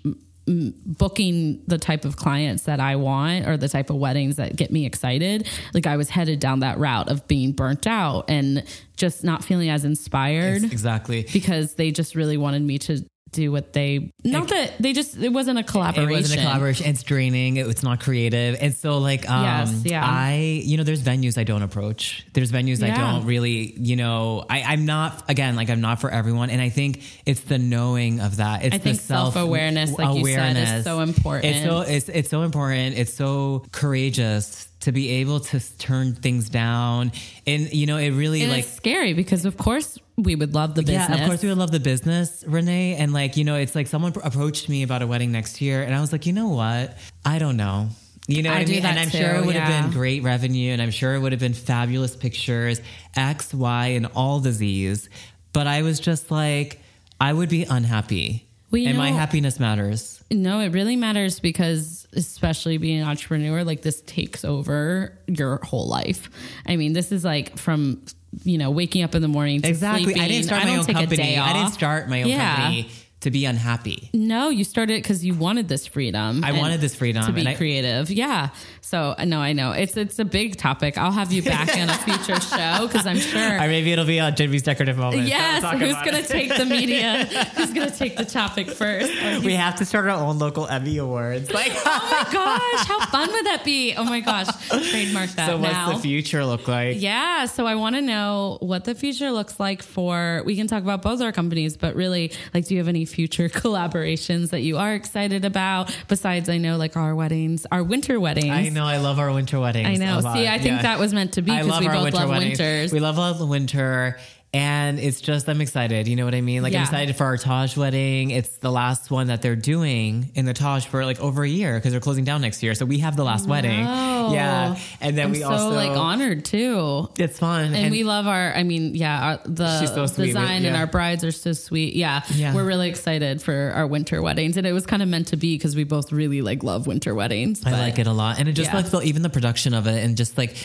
booking 0.45 1.61
the 1.67 1.77
type 1.77 2.05
of 2.05 2.15
clients 2.17 2.63
that 2.63 2.79
I 2.79 2.95
want 2.95 3.47
or 3.47 3.57
the 3.57 3.69
type 3.69 3.89
of 3.89 3.95
weddings 3.97 4.35
that 4.37 4.55
get 4.55 4.71
me 4.71 4.85
excited. 4.85 5.47
Like 5.73 5.87
I 5.87 5.97
was 5.97 6.09
headed 6.09 6.39
down 6.39 6.59
that 6.61 6.77
route 6.77 7.09
of 7.09 7.27
being 7.27 7.51
burnt 7.53 7.87
out 7.87 8.29
and 8.29 8.63
just 8.97 9.23
not 9.23 9.43
feeling 9.43 9.69
as 9.69 9.85
inspired 9.85 10.63
Exactly. 10.63 11.25
because 11.33 11.75
they 11.75 11.91
just 11.91 12.15
really 12.15 12.37
wanted 12.37 12.61
me 12.61 12.77
to 12.79 13.05
do 13.33 13.51
what 13.51 13.73
they 13.73 14.11
not 14.23 14.47
that 14.49 14.73
they 14.79 14.93
just 14.93 15.17
it 15.17 15.29
wasn't 15.33 15.59
a 15.59 15.63
collaboration. 15.63 16.09
It 16.09 16.13
wasn't 16.13 16.39
a 16.39 16.43
collaboration. 16.43 16.85
It's 16.87 17.03
draining. 17.03 17.57
It- 17.57 17.67
It's 17.67 17.83
not 17.83 17.99
creative. 17.99 18.57
And 18.61 18.73
so, 18.73 18.99
like, 18.99 19.29
um, 19.29 19.43
Yes, 19.43 19.81
yeah. 19.85 20.03
I, 20.05 20.61
you 20.63 20.77
know, 20.77 20.83
there's 20.83 21.01
venues 21.01 21.37
I 21.37 21.43
don't 21.43 21.63
approach. 21.63 22.25
There's 22.33 22.51
venues 22.51 22.83
I 22.83 22.95
don't 22.95 23.25
really, 23.25 23.73
you 23.77 23.95
know, 23.95 24.45
I, 24.49 24.61
I'm 24.63 24.85
not, 24.85 25.23
again, 25.29 25.55
like, 25.55 25.69
I'm 25.69 25.81
not 25.81 25.99
for 25.99 26.09
everyone. 26.09 26.49
And 26.49 26.61
I 26.61 26.69
think 26.69 27.01
it's 27.25 27.41
the 27.41 27.57
knowing 27.57 28.19
of 28.21 28.37
that. 28.37 28.63
It's 28.63 28.75
I 28.75 28.77
think 28.77 28.97
the 28.97 29.03
self 29.03 29.33
self-awareness, 29.33 29.97
like 29.97 30.15
you 30.17 30.25
said, 30.27 30.55
is 30.57 30.83
so 30.83 30.99
important. 31.01 31.45
It's 31.55 31.65
so, 31.65 31.81
it's, 31.81 32.09
it's 32.09 32.29
so 32.29 32.41
important. 32.43 32.97
It's 32.97 33.13
so 33.13 33.65
courageous 33.71 34.67
to 34.81 34.91
be 34.91 35.09
able 35.21 35.39
to 35.39 35.59
turn 35.77 36.13
things 36.15 36.49
down. 36.49 37.11
And, 37.47 37.71
you 37.73 37.85
know, 37.85 37.97
it 37.97 38.11
really 38.11 38.41
And 38.41 38.51
like, 38.51 38.63
it's 38.65 38.73
scary 38.73 39.13
because 39.13 39.45
of 39.45 39.55
course 39.57 39.97
we 40.17 40.35
would 40.35 40.53
love 40.53 40.75
the 40.75 40.83
business. 40.83 41.09
yeah, 41.09 41.23
of 41.23 41.27
course 41.27 41.41
we 41.41 41.49
would 41.49 41.57
love 41.57 41.71
the 41.71 41.79
business, 41.79 42.43
Renee. 42.47 42.95
And 42.95 43.13
like, 43.13 43.37
you 43.37 43.43
know, 43.43 43.55
it's 43.55 43.75
like 43.75 43.87
someone 43.87 44.13
approached 44.23 44.69
me 44.69 44.83
about 44.83 45.01
a 45.01 45.07
wedding 45.07 45.31
next 45.31 45.61
year, 45.61 45.81
and 45.81 45.93
I 45.93 46.01
was 46.01 46.11
like, 46.11 46.25
you 46.25 46.33
know 46.33 46.49
what? 46.49 46.97
I 47.25 47.39
don't 47.39 47.57
know. 47.57 47.89
You 48.27 48.41
know 48.41 48.51
I 48.51 48.59
what 48.59 48.67
I 48.67 48.71
mean? 48.71 48.85
And 48.85 48.99
I'm 48.99 49.09
too, 49.09 49.17
sure 49.17 49.35
it 49.35 49.45
would 49.45 49.55
yeah. 49.55 49.65
have 49.65 49.83
been 49.85 49.91
great 49.91 50.23
revenue, 50.23 50.71
and 50.71 50.81
I'm 50.81 50.91
sure 50.91 51.15
it 51.15 51.19
would 51.19 51.33
have 51.33 51.41
been 51.41 51.53
fabulous 51.53 52.15
pictures, 52.15 52.79
X, 53.15 53.53
Y, 53.53 53.87
and 53.87 54.07
all 54.15 54.39
the 54.39 54.51
Z's. 54.51 55.09
But 55.51 55.67
I 55.67 55.81
was 55.81 55.99
just 55.99 56.31
like, 56.31 56.79
I 57.19 57.33
would 57.33 57.49
be 57.49 57.63
unhappy. 57.63 58.47
Well, 58.73 58.87
and 58.87 58.97
my 58.97 59.11
happiness 59.11 59.59
matters. 59.59 60.23
No, 60.31 60.59
it 60.59 60.69
really 60.69 60.95
matters 60.95 61.39
because, 61.39 62.07
especially 62.13 62.77
being 62.79 63.01
an 63.01 63.07
entrepreneur, 63.07 63.63
like 63.63 63.83
this 63.83 64.01
takes 64.01 64.43
over 64.43 65.17
your 65.27 65.59
whole 65.63 65.87
life. 65.87 66.29
I 66.65 66.75
mean, 66.75 66.93
this 66.93 67.11
is 67.11 67.23
like 67.23 67.57
from 67.57 68.01
you 68.43 68.57
know 68.57 68.71
waking 68.71 69.03
up 69.03 69.13
in 69.13 69.21
the 69.21 69.27
morning 69.27 69.61
to 69.61 69.69
Exactly. 69.69 70.05
sleeping. 70.05 70.21
I 70.23 70.27
didn't 70.27 70.45
start 70.45 70.63
my 70.63 70.75
own 70.75 70.85
company. 70.85 71.37
I 71.37 71.53
didn't 71.53 71.71
start 71.73 72.09
my 72.09 72.23
own 72.23 72.29
Yeah. 72.29 72.55
company 72.55 72.89
to 73.23 73.31
be 73.31 73.45
unhappy. 73.45 74.09
No, 74.13 74.49
you 74.49 74.63
started 74.63 75.01
because 75.01 75.25
you 75.25 75.33
wanted 75.33 75.67
this 75.67 75.87
freedom. 75.87 76.43
I 76.43 76.51
wanted 76.53 76.79
this 76.81 76.95
freedom, 76.95 77.25
to 77.25 77.31
be 77.33 77.45
I- 77.47 77.55
creative. 77.55 78.09
Yeah. 78.09 78.49
So 78.81 79.15
uh, 79.17 79.25
no, 79.25 79.39
I 79.39 79.53
know 79.53 79.71
it's 79.71 79.97
it's 79.97 80.19
a 80.19 80.25
big 80.25 80.57
topic. 80.57 80.97
I'll 80.97 81.11
have 81.11 81.31
you 81.33 81.41
back 81.41 81.75
in 81.75 81.89
a 81.89 81.93
future 81.93 82.39
show 82.55 82.87
because 82.87 83.05
I'm 83.07 83.17
sure. 83.17 83.55
Or 83.57 83.67
maybe 83.67 83.91
it'll 83.91 84.05
be 84.05 84.19
on 84.19 84.35
Jimmy's 84.35 84.61
decorative 84.63 84.97
moment. 84.97 85.27
Yes, 85.27 85.63
who's 85.79 85.95
going 85.95 86.15
it. 86.15 86.25
to 86.25 86.31
take 86.31 86.55
the 86.55 86.65
media? 86.65 87.25
who's 87.55 87.73
going 87.73 87.89
to 87.89 87.95
take 87.97 88.17
the 88.17 88.25
topic 88.25 88.69
first? 88.69 89.11
We 89.43 89.53
have 89.55 89.75
to 89.77 89.85
start 89.85 90.05
our 90.05 90.11
own 90.11 90.37
local 90.39 90.67
Emmy 90.67 90.97
Awards. 90.97 91.51
Like, 91.51 91.71
Oh 91.73 92.25
my 92.25 92.31
gosh, 92.33 92.87
how 92.87 93.05
fun 93.07 93.31
would 93.31 93.45
that 93.47 93.63
be? 93.65 93.93
Oh 93.95 94.03
my 94.03 94.19
gosh, 94.19 94.47
trademark 94.67 95.29
that 95.31 95.47
so 95.47 95.57
what's 95.57 95.73
now. 95.73 95.93
the 95.93 95.99
future 95.99 96.45
look 96.45 96.67
like? 96.67 97.01
yeah, 97.01 97.45
so 97.45 97.65
I 97.65 97.75
want 97.75 97.95
to 97.95 98.01
know 98.01 98.57
what 98.61 98.85
the 98.85 98.95
future 98.95 99.31
looks 99.31 99.59
like 99.59 99.81
for. 99.81 100.43
We 100.45 100.55
can 100.55 100.67
talk 100.67 100.83
about 100.83 101.01
both 101.01 101.21
our 101.21 101.31
companies, 101.31 101.77
but 101.77 101.95
really, 101.95 102.31
like, 102.53 102.65
do 102.67 102.75
you 102.75 102.79
have 102.79 102.87
any 102.87 103.05
future 103.13 103.47
collaborations 103.61 104.49
that 104.49 104.61
you 104.61 104.77
are 104.77 104.93
excited 104.93 105.45
about? 105.45 105.95
Besides, 106.07 106.49
I 106.49 106.57
know 106.57 106.77
like 106.77 106.97
our 106.97 107.15
weddings, 107.15 107.65
our 107.71 107.83
winter 107.83 108.19
weddings. 108.19 108.49
I 108.51 108.69
know. 108.69 108.85
I 108.85 108.97
love 108.97 109.19
our 109.19 109.31
winter 109.31 109.59
weddings. 109.59 109.87
I 109.87 109.95
know. 109.95 110.19
See, 110.21 110.47
I 110.47 110.57
think 110.57 110.77
Yeah. 110.77 110.81
that 110.83 110.99
was 110.99 111.13
meant 111.13 111.33
to 111.33 111.41
be 111.41 111.51
I 111.51 111.57
because 111.57 111.69
love 111.69 111.81
we 111.81 111.87
our 111.87 111.93
both 111.93 112.03
winter 112.05 112.17
love 112.19 112.29
weddings. 112.29 112.59
winters. 112.59 112.91
We 112.91 112.99
love 112.99 113.19
all 113.19 113.33
the 113.35 113.45
winter. 113.45 114.17
And 114.55 114.99
it's 114.99 115.19
just, 115.19 115.49
I'm 115.49 115.61
excited. 115.61 116.07
You 116.07 116.15
know 116.15 116.25
what 116.25 116.35
I 116.35 116.41
mean? 116.41 116.61
Like, 116.61 116.73
Yeah. 116.73 116.79
I'm 116.79 116.83
excited 116.83 117.15
for 117.15 117.23
our 117.25 117.37
Taj 117.37 117.75
wedding. 117.75 118.29
It's 118.29 118.57
the 118.57 118.71
last 118.71 119.09
one 119.09 119.27
that 119.27 119.41
they're 119.41 119.55
doing 119.55 120.31
in 120.35 120.45
the 120.45 120.53
Taj 120.53 120.85
for 120.85 121.03
like 121.05 121.19
over 121.19 121.43
a 121.43 121.49
year 121.49 121.73
because 121.73 121.91
they're 121.91 121.99
closing 121.99 122.23
down 122.23 122.41
next 122.41 122.61
year. 122.61 122.75
So 122.75 122.85
we 122.85 122.99
have 122.99 123.15
the 123.15 123.23
last 123.23 123.47
wedding. 123.47 123.83
Oh, 123.87 124.31
Yeah. 124.31 124.77
And 125.01 125.17
then 125.17 125.25
I'm 125.25 125.31
we 125.31 125.39
so 125.39 125.49
also, 125.49 125.69
like 125.75 125.89
honored 125.97 126.45
too. 126.45 127.09
it's 127.17 127.39
fun. 127.39 127.73
And, 127.73 127.89
we 127.91 128.03
love 128.03 128.27
our, 128.27 128.53
I 128.53 128.61
mean, 128.61 128.93
yeah, 128.93 129.23
our, 129.23 129.39
the 129.45 129.87
so 129.87 130.05
design 130.05 130.65
and 130.65 130.75
Yeah. 130.75 130.79
our 130.81 130.87
brides 130.87 131.23
are 131.23 131.31
so 131.31 131.53
sweet. 131.53 131.95
Yeah, 131.95 132.21
Yeah. 132.35 132.53
We're 132.53 132.63
really 132.65 132.89
excited 132.89 133.41
for 133.41 133.71
our 133.73 133.87
winter 133.87 134.21
weddings. 134.21 134.57
And 134.57 134.67
it 134.67 134.73
was 134.73 134.85
kind 134.85 135.01
of 135.01 135.09
meant 135.09 135.29
to 135.29 135.35
be 135.35 135.55
because 135.57 135.75
we 135.75 135.83
both 135.83 136.11
really 136.11 136.43
like 136.43 136.61
love 136.61 136.85
winter 136.85 137.15
weddings. 137.15 137.65
I 137.65 137.71
like 137.71 137.97
it 137.97 138.05
a 138.05 138.13
lot, 138.13 138.39
and 138.39 138.47
it 138.47 138.53
just 138.53 138.71
like 138.71 138.85
the, 138.85 139.01
even 139.01 139.23
the 139.23 139.29
production 139.31 139.73
of 139.73 139.87
it, 139.87 140.03
and 140.03 140.15
just 140.15 140.37
like 140.37 140.55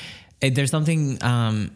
it, 0.42 0.54
there's 0.54 0.70
something 0.70 1.18
um 1.22 1.70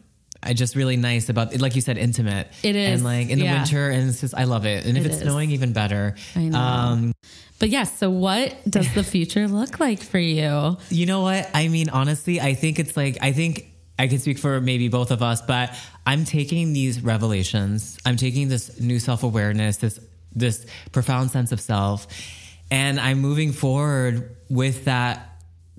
just 0.52 0.74
really 0.76 0.96
nice 0.96 1.28
about 1.28 1.52
it. 1.54 1.60
Like 1.60 1.74
you 1.74 1.80
said, 1.80 1.96
intimate. 1.98 2.48
It 2.62 2.74
is, 2.76 2.94
and 2.94 3.04
like 3.04 3.28
in 3.30 3.38
the 3.38 3.44
yeah. 3.44 3.58
winter, 3.58 3.90
and 3.90 4.08
it's 4.08 4.20
just 4.20 4.34
I 4.34 4.44
love 4.44 4.66
it. 4.66 4.84
And 4.84 4.96
if 4.98 5.04
It 5.04 5.08
it's 5.08 5.16
is. 5.16 5.22
snowing, 5.22 5.50
even 5.52 5.72
better. 5.72 6.14
I 6.34 6.40
know. 6.48 6.58
Um, 6.58 7.12
But 7.58 7.70
yes, 7.70 7.96
so 7.96 8.10
what 8.10 8.56
does 8.68 8.92
the 8.94 9.04
future 9.04 9.46
look 9.46 9.78
like 9.78 10.02
for 10.02 10.18
you? 10.18 10.76
you 10.90 11.06
know 11.06 11.20
what? 11.22 11.48
I 11.54 11.68
mean, 11.68 11.88
honestly, 11.90 12.40
I 12.40 12.54
think 12.54 12.78
it's 12.78 12.96
like 12.96 13.18
I 13.20 13.32
think. 13.32 13.68
I 13.98 14.08
can 14.08 14.18
speak 14.18 14.38
for 14.38 14.60
maybe 14.60 14.88
both 14.88 15.10
of 15.12 15.22
us, 15.22 15.42
but 15.42 15.70
I'm 16.04 16.24
taking 16.24 16.72
these 16.72 17.04
revelations. 17.04 17.98
I'm 18.04 18.16
taking 18.16 18.48
this 18.48 18.80
new 18.80 18.98
self 18.98 19.22
awareness, 19.22 19.76
this 19.76 20.00
this 20.34 20.66
profound 20.90 21.30
sense 21.30 21.52
of 21.52 21.60
self, 21.60 22.08
and 22.70 22.98
I'm 22.98 23.20
moving 23.20 23.52
forward 23.52 24.34
with 24.48 24.86
that 24.86 25.31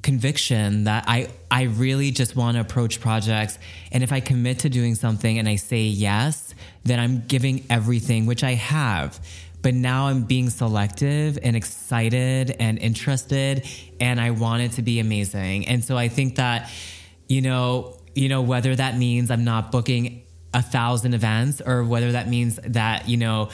conviction 0.03 0.83
that 0.83 1.05
I 1.07 1.29
I 1.49 1.63
really 1.63 2.11
just 2.11 2.35
want 2.35 2.55
to 2.55 2.61
approach 2.61 2.99
projects 2.99 3.57
and 3.91 4.03
if 4.03 4.11
I 4.11 4.19
commit 4.19 4.59
to 4.59 4.69
doing 4.69 4.95
something 4.95 5.39
and 5.39 5.47
I 5.47 5.55
say 5.55 5.83
yes 5.83 6.53
then 6.83 6.99
I'm 6.99 7.23
giving 7.25 7.65
everything 7.69 8.25
which 8.25 8.43
I 8.43 8.53
have. 8.53 9.19
But 9.61 9.73
now 9.73 10.07
I'm 10.07 10.23
being 10.23 10.49
selective 10.49 11.39
and 11.41 11.55
excited 11.55 12.53
and 12.59 12.77
interested 12.79 13.65
and 14.01 14.19
I 14.19 14.31
want 14.31 14.61
it 14.61 14.73
to 14.73 14.81
be 14.81 14.99
amazing. 14.99 15.67
And 15.67 15.83
so 15.83 15.97
I 15.97 16.09
think 16.09 16.35
that 16.35 16.69
you 17.29 17.41
know 17.41 17.97
you 18.13 18.29
know 18.29 18.41
whether 18.41 18.75
that 18.75 18.97
means 18.97 19.31
I'm 19.31 19.45
not 19.45 19.71
booking 19.71 20.23
a 20.53 20.61
thousand 20.61 21.13
events 21.13 21.61
or 21.65 21.83
whether 21.83 22.11
that 22.11 22.27
means 22.27 22.59
that 22.63 23.07
you 23.09 23.17
know 23.17 23.49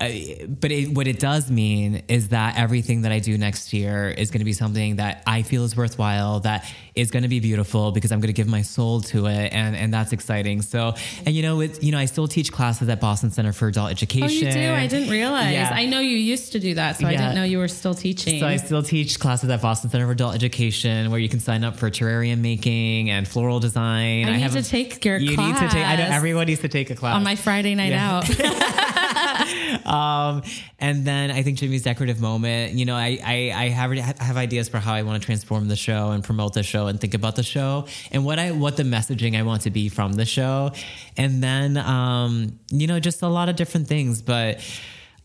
uh, 0.00 0.08
but 0.48 0.70
it, 0.70 0.94
what 0.94 1.06
it 1.08 1.18
does 1.18 1.50
mean 1.50 2.02
is 2.08 2.28
that 2.28 2.56
everything 2.56 3.02
that 3.02 3.10
I 3.12 3.18
do 3.18 3.36
next 3.36 3.72
year 3.72 4.08
is 4.08 4.30
going 4.30 4.38
to 4.40 4.44
be 4.44 4.52
something 4.52 4.96
that 4.96 5.22
I 5.26 5.42
feel 5.42 5.64
is 5.64 5.76
worthwhile, 5.76 6.40
that 6.40 6.70
is 6.94 7.10
going 7.10 7.24
to 7.24 7.28
be 7.28 7.40
beautiful 7.40 7.90
because 7.92 8.12
I'm 8.12 8.20
going 8.20 8.28
to 8.28 8.32
give 8.32 8.46
my 8.48 8.62
soul 8.62 9.00
to 9.02 9.26
it, 9.26 9.52
and 9.52 9.74
and 9.76 9.92
that's 9.92 10.12
exciting. 10.12 10.62
So, 10.62 10.94
and 11.26 11.34
you 11.34 11.42
know, 11.42 11.60
it's 11.60 11.82
you 11.82 11.90
know, 11.92 11.98
I 11.98 12.04
still 12.06 12.28
teach 12.28 12.52
classes 12.52 12.88
at 12.88 13.00
Boston 13.00 13.30
Center 13.30 13.52
for 13.52 13.68
Adult 13.68 13.90
Education. 13.90 14.48
Oh, 14.48 14.50
you 14.50 14.52
do? 14.52 14.72
I 14.72 14.86
didn't 14.86 15.10
realize. 15.10 15.52
Yeah. 15.52 15.70
I 15.72 15.86
know 15.86 16.00
you 16.00 16.16
used 16.16 16.52
to 16.52 16.60
do 16.60 16.74
that, 16.74 16.96
so 16.98 17.06
I 17.06 17.12
didn't 17.12 17.34
know 17.34 17.44
you 17.44 17.58
were 17.58 17.68
still 17.68 17.94
teaching. 17.94 18.40
So 18.40 18.46
I 18.46 18.56
still 18.56 18.82
teach 18.82 19.18
classes 19.18 19.48
at 19.50 19.60
Boston 19.60 19.90
Center 19.90 20.06
for 20.06 20.12
Adult 20.12 20.34
Education, 20.34 21.10
where 21.10 21.20
you 21.20 21.28
can 21.28 21.40
sign 21.40 21.64
up 21.64 21.76
for 21.76 21.90
terrarium 21.90 22.38
making 22.38 23.10
and 23.10 23.26
floral 23.26 23.60
design. 23.60 24.28
I 24.28 24.32
need 24.32 24.40
have 24.42 24.52
to 24.52 24.62
take 24.62 25.04
your 25.04 25.18
You 25.18 25.30
need 25.36 25.56
to 25.56 25.68
take. 25.68 25.84
I 25.84 25.96
know 25.96 26.04
class. 26.04 26.12
everyone 26.16 26.46
needs 26.46 26.60
to 26.60 26.68
take 26.68 26.90
a 26.90 26.94
class 26.94 27.14
on 27.16 27.22
my 27.24 27.34
Friday 27.36 27.74
night 27.74 27.90
Yeah. 27.90 28.16
out. 28.18 28.28
um, 29.86 30.42
and 30.78 31.04
then 31.04 31.30
I 31.30 31.42
think 31.42 31.58
Jimmy's 31.58 31.82
decorative 31.82 32.20
moment. 32.20 32.74
You 32.74 32.84
know, 32.84 32.94
I 32.94 33.18
I, 33.24 33.52
I 33.54 33.68
have 33.68 33.92
I 33.92 34.24
have 34.24 34.36
ideas 34.36 34.68
for 34.68 34.78
how 34.78 34.94
I 34.94 35.02
want 35.02 35.20
to 35.20 35.26
transform 35.26 35.68
the 35.68 35.76
show 35.76 36.10
and 36.10 36.22
promote 36.22 36.54
the 36.54 36.62
show 36.62 36.86
and 36.86 37.00
think 37.00 37.14
about 37.14 37.36
the 37.36 37.42
show 37.42 37.86
and 38.12 38.24
what 38.24 38.38
I 38.38 38.52
what 38.52 38.76
the 38.76 38.82
messaging 38.84 39.36
I 39.36 39.42
want 39.42 39.62
to 39.62 39.70
be 39.70 39.88
from 39.88 40.12
the 40.14 40.24
show, 40.24 40.72
and 41.16 41.42
then 41.42 41.76
um, 41.76 42.58
you 42.70 42.86
know 42.86 43.00
just 43.00 43.22
a 43.22 43.28
lot 43.28 43.48
of 43.48 43.56
different 43.56 43.88
things, 43.88 44.22
but. 44.22 44.60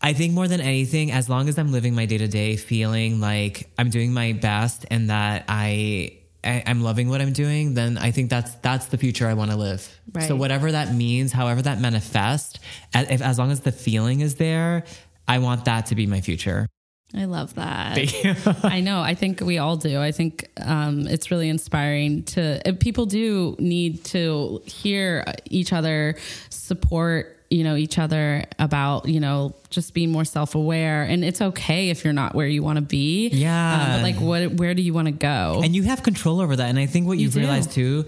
I 0.02 0.12
think 0.12 0.34
more 0.34 0.46
than 0.46 0.60
anything, 0.60 1.12
as 1.12 1.30
long 1.30 1.48
as 1.48 1.56
I'm 1.56 1.72
living 1.72 1.94
my 1.94 2.04
day 2.04 2.18
to 2.18 2.28
day 2.28 2.56
feeling 2.56 3.20
like 3.20 3.70
I'm 3.78 3.88
doing 3.88 4.12
my 4.12 4.34
best 4.34 4.84
and 4.90 5.08
that 5.08 5.46
I, 5.48 6.18
I 6.44 6.62
I'm 6.66 6.82
loving 6.82 7.08
what 7.08 7.20
I'm 7.20 7.32
doing, 7.32 7.74
then 7.74 7.98
I 7.98 8.10
think 8.10 8.30
that's 8.30 8.54
that's 8.56 8.86
the 8.86 8.98
future 8.98 9.26
I 9.26 9.34
want 9.34 9.50
to 9.50 9.56
live. 9.56 10.00
Right. 10.12 10.26
So 10.26 10.36
whatever 10.36 10.72
that 10.72 10.94
means, 10.94 11.32
however 11.32 11.62
that 11.62 11.80
manifests, 11.80 12.58
as, 12.92 13.10
if, 13.10 13.22
as 13.22 13.38
long 13.38 13.50
as 13.50 13.60
the 13.60 13.72
feeling 13.72 14.20
is 14.20 14.36
there, 14.36 14.84
I 15.26 15.38
want 15.38 15.64
that 15.64 15.86
to 15.86 15.94
be 15.94 16.06
my 16.06 16.20
future. 16.20 16.66
I 17.16 17.26
love 17.26 17.54
that. 17.54 17.94
Thank 17.94 18.24
you. 18.24 18.34
I 18.64 18.80
know. 18.80 19.00
I 19.00 19.14
think 19.14 19.40
we 19.40 19.58
all 19.58 19.76
do. 19.76 20.00
I 20.00 20.10
think 20.10 20.50
um, 20.60 21.06
it's 21.06 21.30
really 21.30 21.48
inspiring 21.48 22.24
to 22.24 22.60
people 22.80 23.06
do 23.06 23.54
need 23.60 24.04
to 24.06 24.60
hear 24.66 25.24
each 25.44 25.72
other 25.72 26.16
support 26.50 27.33
you 27.50 27.62
know, 27.62 27.76
each 27.76 27.98
other 27.98 28.44
about, 28.58 29.08
you 29.08 29.20
know, 29.20 29.54
just 29.70 29.94
being 29.94 30.10
more 30.10 30.24
self 30.24 30.54
aware. 30.54 31.02
And 31.02 31.24
it's 31.24 31.40
okay 31.40 31.90
if 31.90 32.04
you're 32.04 32.12
not 32.12 32.34
where 32.34 32.46
you 32.46 32.62
want 32.62 32.76
to 32.76 32.82
be. 32.82 33.28
Yeah. 33.28 33.74
Um, 33.82 33.92
but 33.92 34.02
like, 34.02 34.16
what, 34.16 34.54
where 34.54 34.74
do 34.74 34.82
you 34.82 34.92
want 34.92 35.06
to 35.06 35.12
go? 35.12 35.60
and 35.62 35.74
you 35.74 35.82
have 35.84 36.02
control 36.02 36.40
over 36.40 36.56
that. 36.56 36.68
And 36.68 36.78
I 36.78 36.86
think 36.86 37.06
what 37.06 37.18
you've 37.18 37.34
do. 37.34 37.40
realized 37.40 37.72
too, 37.72 38.06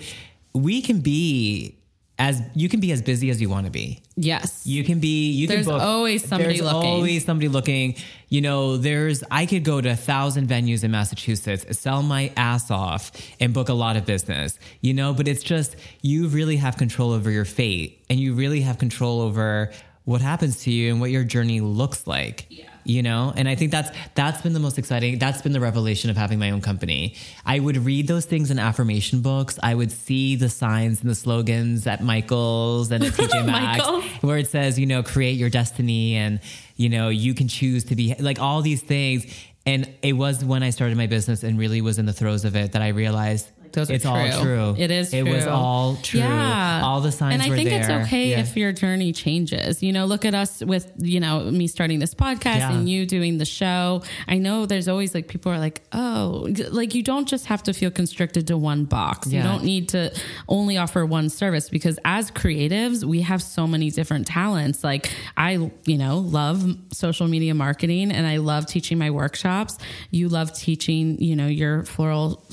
we 0.53 0.83
can 0.83 1.01
be 1.01 1.77
as 2.19 2.41
you 2.55 2.69
can 2.71 2.81
be 2.81 2.93
as 2.93 3.03
busy 3.03 3.29
as 3.29 3.41
you 3.43 3.51
want 3.51 3.67
to 3.67 3.71
be. 3.71 4.01
yes. 4.17 4.67
You 4.67 4.83
can 4.85 5.01
be. 5.01 5.31
You 5.33 5.47
There's 5.47 5.67
can 5.67 5.75
book. 5.75 5.83
always 5.83 6.25
somebody 6.27 6.55
there's 6.59 6.63
looking. 6.73 6.89
always 6.89 7.25
somebody 7.27 7.49
looking. 7.49 7.97
You 8.31 8.41
know, 8.41 8.79
there's. 8.79 9.23
I 9.31 9.45
could 9.45 9.65
go 9.65 9.81
to 9.83 9.91
a 9.91 9.97
thousand 9.97 10.49
venues 10.49 10.83
in 10.83 10.91
Massachusetts, 10.91 11.79
sell 11.79 12.03
my 12.03 12.33
ass 12.37 12.71
off, 12.71 13.13
and 13.39 13.53
book 13.53 13.69
a 13.69 13.75
lot 13.75 13.97
of 13.97 14.07
business. 14.07 14.59
You 14.81 14.95
know, 14.95 15.13
but 15.13 15.29
it's 15.29 15.43
just 15.43 15.77
you 16.01 16.29
really 16.29 16.57
have 16.57 16.79
control 16.79 17.13
over 17.13 17.31
your 17.31 17.45
fate, 17.45 18.03
and 18.09 18.19
you 18.19 18.33
really 18.35 18.63
have 18.63 18.79
control 18.79 19.21
over 19.21 19.71
what 20.05 20.21
happens 20.23 20.63
to 20.63 20.71
you 20.71 20.91
and 20.93 21.01
what 21.01 21.11
your 21.11 21.25
journey 21.25 21.61
looks 21.61 22.07
like. 22.07 22.47
Yeah. 22.49 22.71
You 22.87 23.03
know, 23.03 23.33
and 23.37 23.49
I 23.49 23.57
think 23.57 23.73
that's 23.73 23.91
that's 24.15 24.43
been 24.43 24.53
the 24.53 24.61
most 24.61 24.79
exciting. 24.79 25.19
That's 25.19 25.43
been 25.43 25.53
the 25.53 25.61
revelation 25.61 26.09
of 26.09 26.17
having 26.17 26.39
my 26.39 26.51
own 26.51 26.61
company. 26.61 27.17
I 27.45 27.59
would 27.59 27.77
read 27.79 28.07
those 28.07 28.27
things 28.27 28.51
in 28.51 28.61
affirmation 28.61 29.23
books. 29.23 29.59
I 29.61 29.75
would 29.75 29.91
see 29.91 30.37
the 30.37 30.49
signs 30.49 31.01
and 31.01 31.11
the 31.11 31.17
slogans 31.17 31.87
at 31.89 32.03
Michaels 32.03 32.93
and 32.93 33.03
at 33.03 33.13
TJ 33.13 33.45
Maxx 33.47 33.85
where 34.23 34.39
it 34.39 34.49
says, 34.49 34.79
you 34.79 34.87
know, 34.87 35.03
create 35.03 35.37
your 35.37 35.51
destiny 35.51 36.15
and, 36.15 36.41
you 36.77 36.89
know, 36.89 37.09
you 37.09 37.35
can 37.35 37.49
choose 37.49 37.85
to 37.85 37.97
be 37.97 38.15
like 38.19 38.39
all 38.39 38.63
these 38.63 38.83
things. 38.83 39.27
And 39.65 39.93
it 40.03 40.13
was 40.13 40.45
when 40.45 40.63
I 40.63 40.71
started 40.71 40.97
my 40.97 41.09
business 41.09 41.43
and 41.43 41.59
really 41.59 41.81
was 41.81 41.99
in 41.99 42.07
the 42.07 42.13
throes 42.13 42.45
of 42.45 42.55
it 42.55 42.73
that 42.73 42.83
I 42.83 42.89
realized 42.89 43.51
Those 43.73 43.91
it's 43.91 44.05
all 44.07 44.17
true. 44.31 44.43
true. 44.43 44.75
It 44.79 44.91
is 44.91 45.13
It 45.13 45.23
was 45.27 45.47
all 45.47 45.97
true. 46.03 46.21
Yeah. 46.21 46.81
All 46.85 47.01
the 47.01 47.13
signs 47.13 47.35
And 47.35 47.43
I 47.43 47.55
think 47.55 47.69
there. 47.69 47.81
it's 47.81 47.89
okay 48.07 48.31
Yeah. 48.31 48.41
if 48.41 48.57
your 48.57 48.73
journey 48.73 49.13
changes. 49.13 49.83
You 49.83 49.93
know, 49.93 50.07
look 50.07 50.25
at 50.25 50.35
us 50.35 50.63
with, 50.63 50.93
you 50.99 51.21
know, 51.21 51.51
me 51.51 51.67
starting 51.67 51.99
this 51.99 52.15
podcast 52.15 52.59
Yeah. 52.59 52.73
and 52.73 52.89
you 52.89 53.07
doing 53.07 53.39
the 53.39 53.45
show. 53.45 54.03
I 54.29 54.39
know 54.39 54.67
there's 54.67 54.89
always 54.89 55.15
like 55.15 55.29
people 55.29 55.53
are 55.53 55.59
like, 55.59 55.83
oh, 55.93 56.49
like 56.71 56.95
you 56.95 57.03
don't 57.03 57.27
just 57.29 57.47
have 57.47 57.63
to 57.65 57.73
feel 57.73 57.91
constricted 57.91 58.47
to 58.49 58.57
one 58.57 58.85
box. 58.85 59.29
You 59.33 59.43
don't 59.43 59.65
need 59.65 59.89
to 59.91 60.13
only 60.49 60.77
offer 60.77 61.05
one 61.05 61.29
service 61.29 61.69
because 61.69 61.99
as 62.05 62.31
creatives, 62.31 63.05
we 63.05 63.23
have 63.23 63.43
so 63.43 63.67
many 63.67 63.91
different 63.91 64.27
talents. 64.27 64.83
Like 64.85 65.11
I, 65.37 65.71
you 65.85 65.99
know, 65.99 66.19
love 66.19 66.65
social 66.93 67.27
media 67.29 67.55
marketing 67.55 68.11
and 68.13 68.27
I 68.27 68.39
love 68.39 68.67
teaching 68.67 68.99
my 68.99 69.11
workshops. 69.11 69.79
You 70.11 70.29
love 70.29 70.53
teaching, 70.57 71.21
you 71.21 71.37
know, 71.37 71.47
your 71.47 71.85
floral 71.85 72.45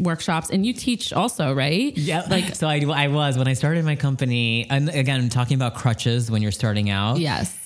workshops 0.00 0.50
and 0.50 0.64
you 0.66 0.72
teach 0.72 1.12
also, 1.12 1.52
right? 1.52 1.96
Yeah. 1.96 2.26
Like 2.28 2.54
so 2.54 2.66
I, 2.66 2.80
I 2.80 3.08
was 3.08 3.38
when 3.38 3.48
I 3.48 3.54
started 3.54 3.84
my 3.84 3.96
company, 3.96 4.66
and 4.68 4.88
again, 4.88 5.28
talking 5.28 5.54
about 5.54 5.74
crutches 5.74 6.30
when 6.30 6.42
you're 6.42 6.52
starting 6.52 6.90
out. 6.90 7.18
Yes. 7.18 7.60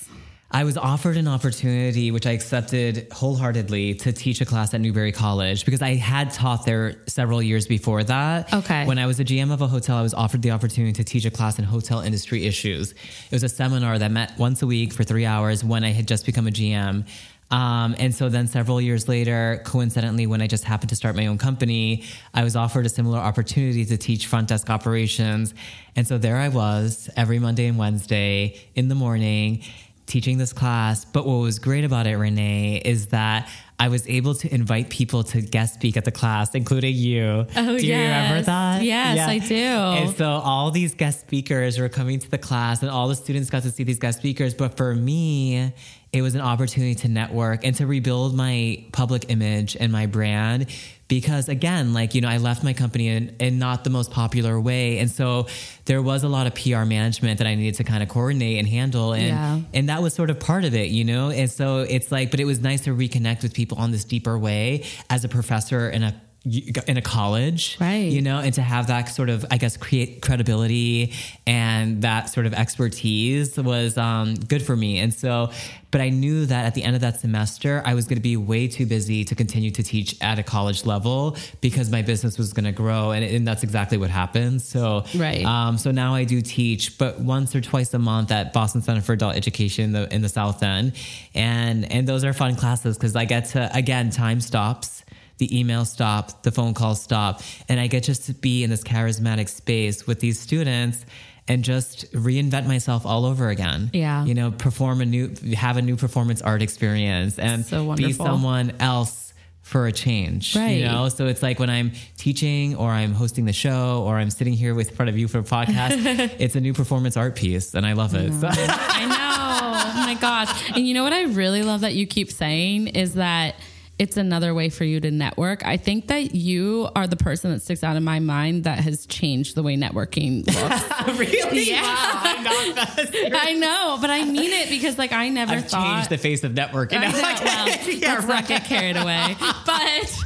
I 0.54 0.62
was 0.62 0.76
offered 0.76 1.16
an 1.16 1.26
opportunity, 1.26 2.12
which 2.12 2.26
I 2.26 2.30
accepted 2.30 3.08
wholeheartedly, 3.10 3.94
to 3.94 4.12
teach 4.12 4.40
a 4.40 4.44
class 4.44 4.72
at 4.72 4.80
Newbury 4.80 5.10
College 5.10 5.64
because 5.64 5.82
I 5.82 5.94
had 5.96 6.30
taught 6.30 6.64
there 6.64 7.02
several 7.08 7.42
years 7.42 7.66
before 7.66 8.04
that. 8.04 8.54
Okay. 8.54 8.86
When 8.86 8.96
I 8.96 9.06
was 9.06 9.18
a 9.18 9.24
GM 9.24 9.52
of 9.52 9.62
a 9.62 9.66
hotel, 9.66 9.96
I 9.96 10.02
was 10.02 10.14
offered 10.14 10.42
the 10.42 10.52
opportunity 10.52 10.92
to 10.92 11.02
teach 11.02 11.24
a 11.24 11.30
class 11.32 11.58
in 11.58 11.64
hotel 11.64 11.98
industry 12.02 12.46
issues. 12.46 12.92
It 12.92 13.32
was 13.32 13.42
a 13.42 13.48
seminar 13.48 13.98
that 13.98 14.12
met 14.12 14.38
once 14.38 14.62
a 14.62 14.66
week 14.68 14.92
for 14.92 15.02
three 15.02 15.26
hours 15.26 15.64
when 15.64 15.82
I 15.82 15.90
had 15.90 16.06
just 16.06 16.24
become 16.24 16.46
a 16.46 16.52
GM. 16.52 17.04
Um, 17.50 17.94
and 17.98 18.14
so 18.14 18.28
then 18.28 18.48
several 18.48 18.80
years 18.80 19.08
later, 19.08 19.60
coincidentally, 19.64 20.26
when 20.26 20.42
I 20.42 20.46
just 20.46 20.64
happened 20.64 20.90
to 20.90 20.96
start 20.96 21.14
my 21.14 21.26
own 21.26 21.38
company, 21.38 22.04
I 22.32 22.42
was 22.42 22.56
offered 22.56 22.86
a 22.86 22.88
similar 22.88 23.18
opportunity 23.18 23.84
to 23.84 23.96
teach 23.96 24.26
front 24.26 24.48
desk 24.48 24.70
operations. 24.70 25.54
And 25.94 26.06
so 26.06 26.18
there 26.18 26.36
I 26.36 26.48
was 26.48 27.08
every 27.16 27.38
Monday 27.38 27.66
and 27.66 27.78
Wednesday 27.78 28.60
in 28.74 28.88
the 28.88 28.94
morning 28.94 29.62
teaching 30.06 30.38
this 30.38 30.52
class. 30.52 31.04
But 31.04 31.26
what 31.26 31.36
was 31.36 31.58
great 31.58 31.84
about 31.84 32.06
it, 32.06 32.16
Renee, 32.16 32.82
is 32.84 33.08
that 33.08 33.48
I 33.78 33.88
was 33.88 34.08
able 34.08 34.34
to 34.36 34.54
invite 34.54 34.88
people 34.88 35.24
to 35.24 35.40
guest 35.40 35.74
speak 35.74 35.96
at 35.96 36.04
the 36.04 36.12
class, 36.12 36.54
including 36.54 36.94
you. 36.94 37.46
Oh, 37.56 37.78
do 37.78 37.86
you 37.86 37.94
remember 37.94 38.42
that? 38.42 38.82
Yes, 38.82 39.28
I 39.28 39.38
do. 39.38 39.54
And 39.54 40.16
so 40.16 40.26
all 40.26 40.70
these 40.70 40.94
guest 40.94 41.20
speakers 41.20 41.78
were 41.78 41.88
coming 41.88 42.18
to 42.20 42.30
the 42.30 42.38
class, 42.38 42.82
and 42.82 42.90
all 42.90 43.08
the 43.08 43.16
students 43.16 43.50
got 43.50 43.62
to 43.62 43.70
see 43.70 43.82
these 43.82 43.98
guest 43.98 44.18
speakers. 44.18 44.54
But 44.54 44.76
for 44.76 44.94
me, 44.94 45.72
it 46.14 46.22
was 46.22 46.34
an 46.36 46.40
opportunity 46.40 46.94
to 46.94 47.08
network 47.08 47.64
and 47.64 47.74
to 47.76 47.86
rebuild 47.86 48.34
my 48.36 48.84
public 48.92 49.26
image 49.30 49.76
and 49.78 49.90
my 49.90 50.06
brand. 50.06 50.66
Because 51.08 51.48
again, 51.50 51.92
like, 51.92 52.14
you 52.14 52.22
know, 52.22 52.28
I 52.28 52.38
left 52.38 52.64
my 52.64 52.72
company 52.72 53.08
in, 53.08 53.36
in 53.38 53.58
not 53.58 53.84
the 53.84 53.90
most 53.90 54.10
popular 54.10 54.58
way. 54.58 54.98
And 54.98 55.10
so 55.10 55.48
there 55.84 56.00
was 56.00 56.22
a 56.22 56.28
lot 56.28 56.46
of 56.46 56.54
PR 56.54 56.84
management 56.84 57.38
that 57.38 57.46
I 57.46 57.56
needed 57.56 57.74
to 57.74 57.84
kind 57.84 58.02
of 58.02 58.08
coordinate 58.08 58.58
and 58.58 58.66
handle. 58.66 59.12
And, 59.12 59.26
Yeah. 59.26 59.60
and 59.74 59.88
that 59.90 60.00
was 60.02 60.14
sort 60.14 60.30
of 60.30 60.40
part 60.40 60.64
of 60.64 60.74
it, 60.74 60.88
you 60.90 61.04
know? 61.04 61.30
And 61.30 61.50
so 61.50 61.80
it's 61.80 62.10
like, 62.10 62.30
but 62.30 62.40
it 62.40 62.46
was 62.46 62.60
nice 62.60 62.82
to 62.82 62.96
reconnect 62.96 63.42
with 63.42 63.52
people 63.52 63.76
on 63.78 63.90
this 63.90 64.04
deeper 64.04 64.38
way 64.38 64.84
as 65.10 65.24
a 65.24 65.28
professor 65.28 65.88
and 65.88 66.04
a 66.04 66.14
in 66.44 66.96
a 66.96 67.02
college, 67.02 67.78
Right. 67.80 68.10
You 68.10 68.20
know, 68.20 68.38
and 68.38 68.52
to 68.54 68.62
have 68.62 68.88
that 68.88 69.06
sort 69.06 69.30
of, 69.30 69.46
I 69.50 69.56
guess, 69.56 69.76
create 69.76 70.20
credibility 70.20 71.12
and 71.46 72.02
that 72.02 72.28
sort 72.28 72.46
of 72.46 72.52
expertise 72.52 73.56
was 73.56 73.96
um, 73.96 74.34
good 74.34 74.62
for 74.62 74.76
me. 74.76 74.98
And 74.98 75.14
so, 75.14 75.50
but 75.90 76.00
I 76.00 76.08
knew 76.08 76.44
that 76.46 76.66
at 76.66 76.74
the 76.74 76.82
end 76.82 76.96
of 76.96 77.02
that 77.02 77.20
semester, 77.20 77.80
I 77.86 77.94
was 77.94 78.06
going 78.06 78.16
to 78.16 78.22
be 78.22 78.36
way 78.36 78.66
too 78.66 78.84
busy 78.84 79.24
to 79.24 79.34
continue 79.34 79.70
to 79.70 79.82
teach 79.82 80.16
at 80.20 80.38
a 80.38 80.42
college 80.42 80.84
level 80.84 81.36
because 81.60 81.88
my 81.88 82.02
business 82.02 82.36
was 82.36 82.52
going 82.52 82.64
to 82.64 82.72
grow, 82.72 83.12
and, 83.12 83.24
and 83.24 83.46
that's 83.46 83.62
exactly 83.62 83.96
what 83.96 84.10
happened. 84.10 84.60
So, 84.60 85.04
Right. 85.14 85.44
Um, 85.44 85.78
so 85.78 85.92
now 85.92 86.14
I 86.14 86.24
do 86.24 86.42
teach, 86.42 86.98
but 86.98 87.20
once 87.20 87.54
or 87.54 87.60
twice 87.60 87.94
a 87.94 87.98
month 87.98 88.32
at 88.32 88.52
Boston 88.52 88.82
Center 88.82 89.02
for 89.02 89.12
Adult 89.12 89.36
Education 89.36 89.84
in 89.84 89.92
the, 89.92 90.12
in 90.12 90.20
the 90.20 90.28
South 90.28 90.62
End, 90.62 90.94
and 91.32 91.90
and 91.90 92.08
those 92.08 92.24
are 92.24 92.32
fun 92.32 92.56
classes 92.56 92.98
because 92.98 93.14
I 93.14 93.24
get 93.24 93.46
to 93.50 93.70
again 93.74 94.10
time 94.10 94.40
stops 94.40 95.03
the 95.38 95.48
emails 95.48 95.86
stop, 95.88 96.42
the 96.42 96.50
phone 96.52 96.74
calls 96.74 97.02
stop, 97.02 97.42
and 97.68 97.80
I 97.80 97.86
get 97.86 98.04
just 98.04 98.26
to 98.26 98.34
be 98.34 98.62
in 98.64 98.70
this 98.70 98.82
charismatic 98.82 99.48
space 99.48 100.06
with 100.06 100.20
these 100.20 100.38
students 100.38 101.04
and 101.48 101.62
just 101.62 102.10
reinvent 102.12 102.66
myself 102.66 103.04
all 103.04 103.26
over 103.26 103.48
again. 103.50 103.90
Yeah. 103.92 104.24
You 104.24 104.34
know, 104.34 104.50
perform 104.50 105.00
a 105.00 105.04
new, 105.06 105.34
have 105.54 105.76
a 105.76 105.82
new 105.82 105.96
performance 105.96 106.40
art 106.40 106.62
experience 106.62 107.38
and 107.38 107.64
So 107.66 107.94
be 107.94 108.12
someone 108.12 108.72
else 108.80 109.34
for 109.60 109.86
a 109.86 109.92
change. 109.92 110.54
Right. 110.56 110.78
You 110.78 110.84
know, 110.84 111.08
so 111.08 111.26
it's 111.26 111.42
like 111.42 111.58
when 111.58 111.70
I'm 111.70 111.92
teaching 112.18 112.76
or 112.76 112.90
I'm 112.90 113.12
hosting 113.12 113.44
the 113.46 113.52
show 113.52 114.04
or 114.06 114.16
I'm 114.16 114.30
sitting 114.30 114.52
here 114.54 114.74
with 114.74 114.94
front 114.94 115.08
of 115.08 115.18
you 115.18 115.26
for 115.26 115.38
a 115.38 115.42
podcast, 115.42 116.34
it's 116.38 116.54
a 116.54 116.60
new 116.60 116.72
performance 116.74 117.16
art 117.16 117.34
piece 117.34 117.74
and 117.74 117.84
I 117.86 117.92
love 117.94 118.14
it. 118.14 118.32
So- 118.40 118.48
I 118.50 119.06
know. 119.06 120.00
Oh 120.00 120.06
my 120.06 120.14
gosh. 120.14 120.70
And 120.76 120.86
you 120.86 120.94
know 120.94 121.02
what 121.02 121.12
I 121.14 121.24
really 121.24 121.62
love 121.62 121.80
that 121.80 121.94
you 121.94 122.06
keep 122.06 122.30
saying 122.30 122.88
is 122.88 123.14
that 123.14 123.54
it's 123.98 124.16
another 124.16 124.52
way 124.54 124.68
for 124.70 124.84
you 124.84 124.98
to 125.00 125.10
network. 125.10 125.64
I 125.64 125.76
think 125.76 126.08
that 126.08 126.34
you 126.34 126.88
are 126.96 127.06
the 127.06 127.16
person 127.16 127.52
that 127.52 127.62
sticks 127.62 127.84
out 127.84 127.96
in 127.96 128.02
my 128.02 128.18
mind 128.18 128.64
that 128.64 128.78
has 128.78 129.06
changed 129.06 129.54
the 129.54 129.62
way 129.62 129.76
networking 129.76 130.44
looks. 131.08 131.18
really? 131.18 131.70
Yeah. 131.70 131.82
Wow, 131.82 132.20
I'm 132.24 132.74
not 132.74 132.88
I 133.36 133.54
know, 133.54 133.98
but 134.00 134.10
I 134.10 134.24
mean 134.24 134.50
it 134.50 134.68
because 134.68 134.98
like 134.98 135.12
I 135.12 135.28
never 135.28 135.54
I've 135.54 135.68
thought 135.68 135.94
changed 135.94 136.10
the 136.10 136.18
face 136.18 136.42
of 136.44 136.52
networking. 136.52 136.98
I 136.98 137.06
know, 137.06 137.12
well, 137.44 137.68
Yeah, 137.88 138.14
let's 138.14 138.26
not 138.26 138.48
get 138.48 138.64
carried 138.64 138.96
away. 138.96 139.36
But 139.38 140.24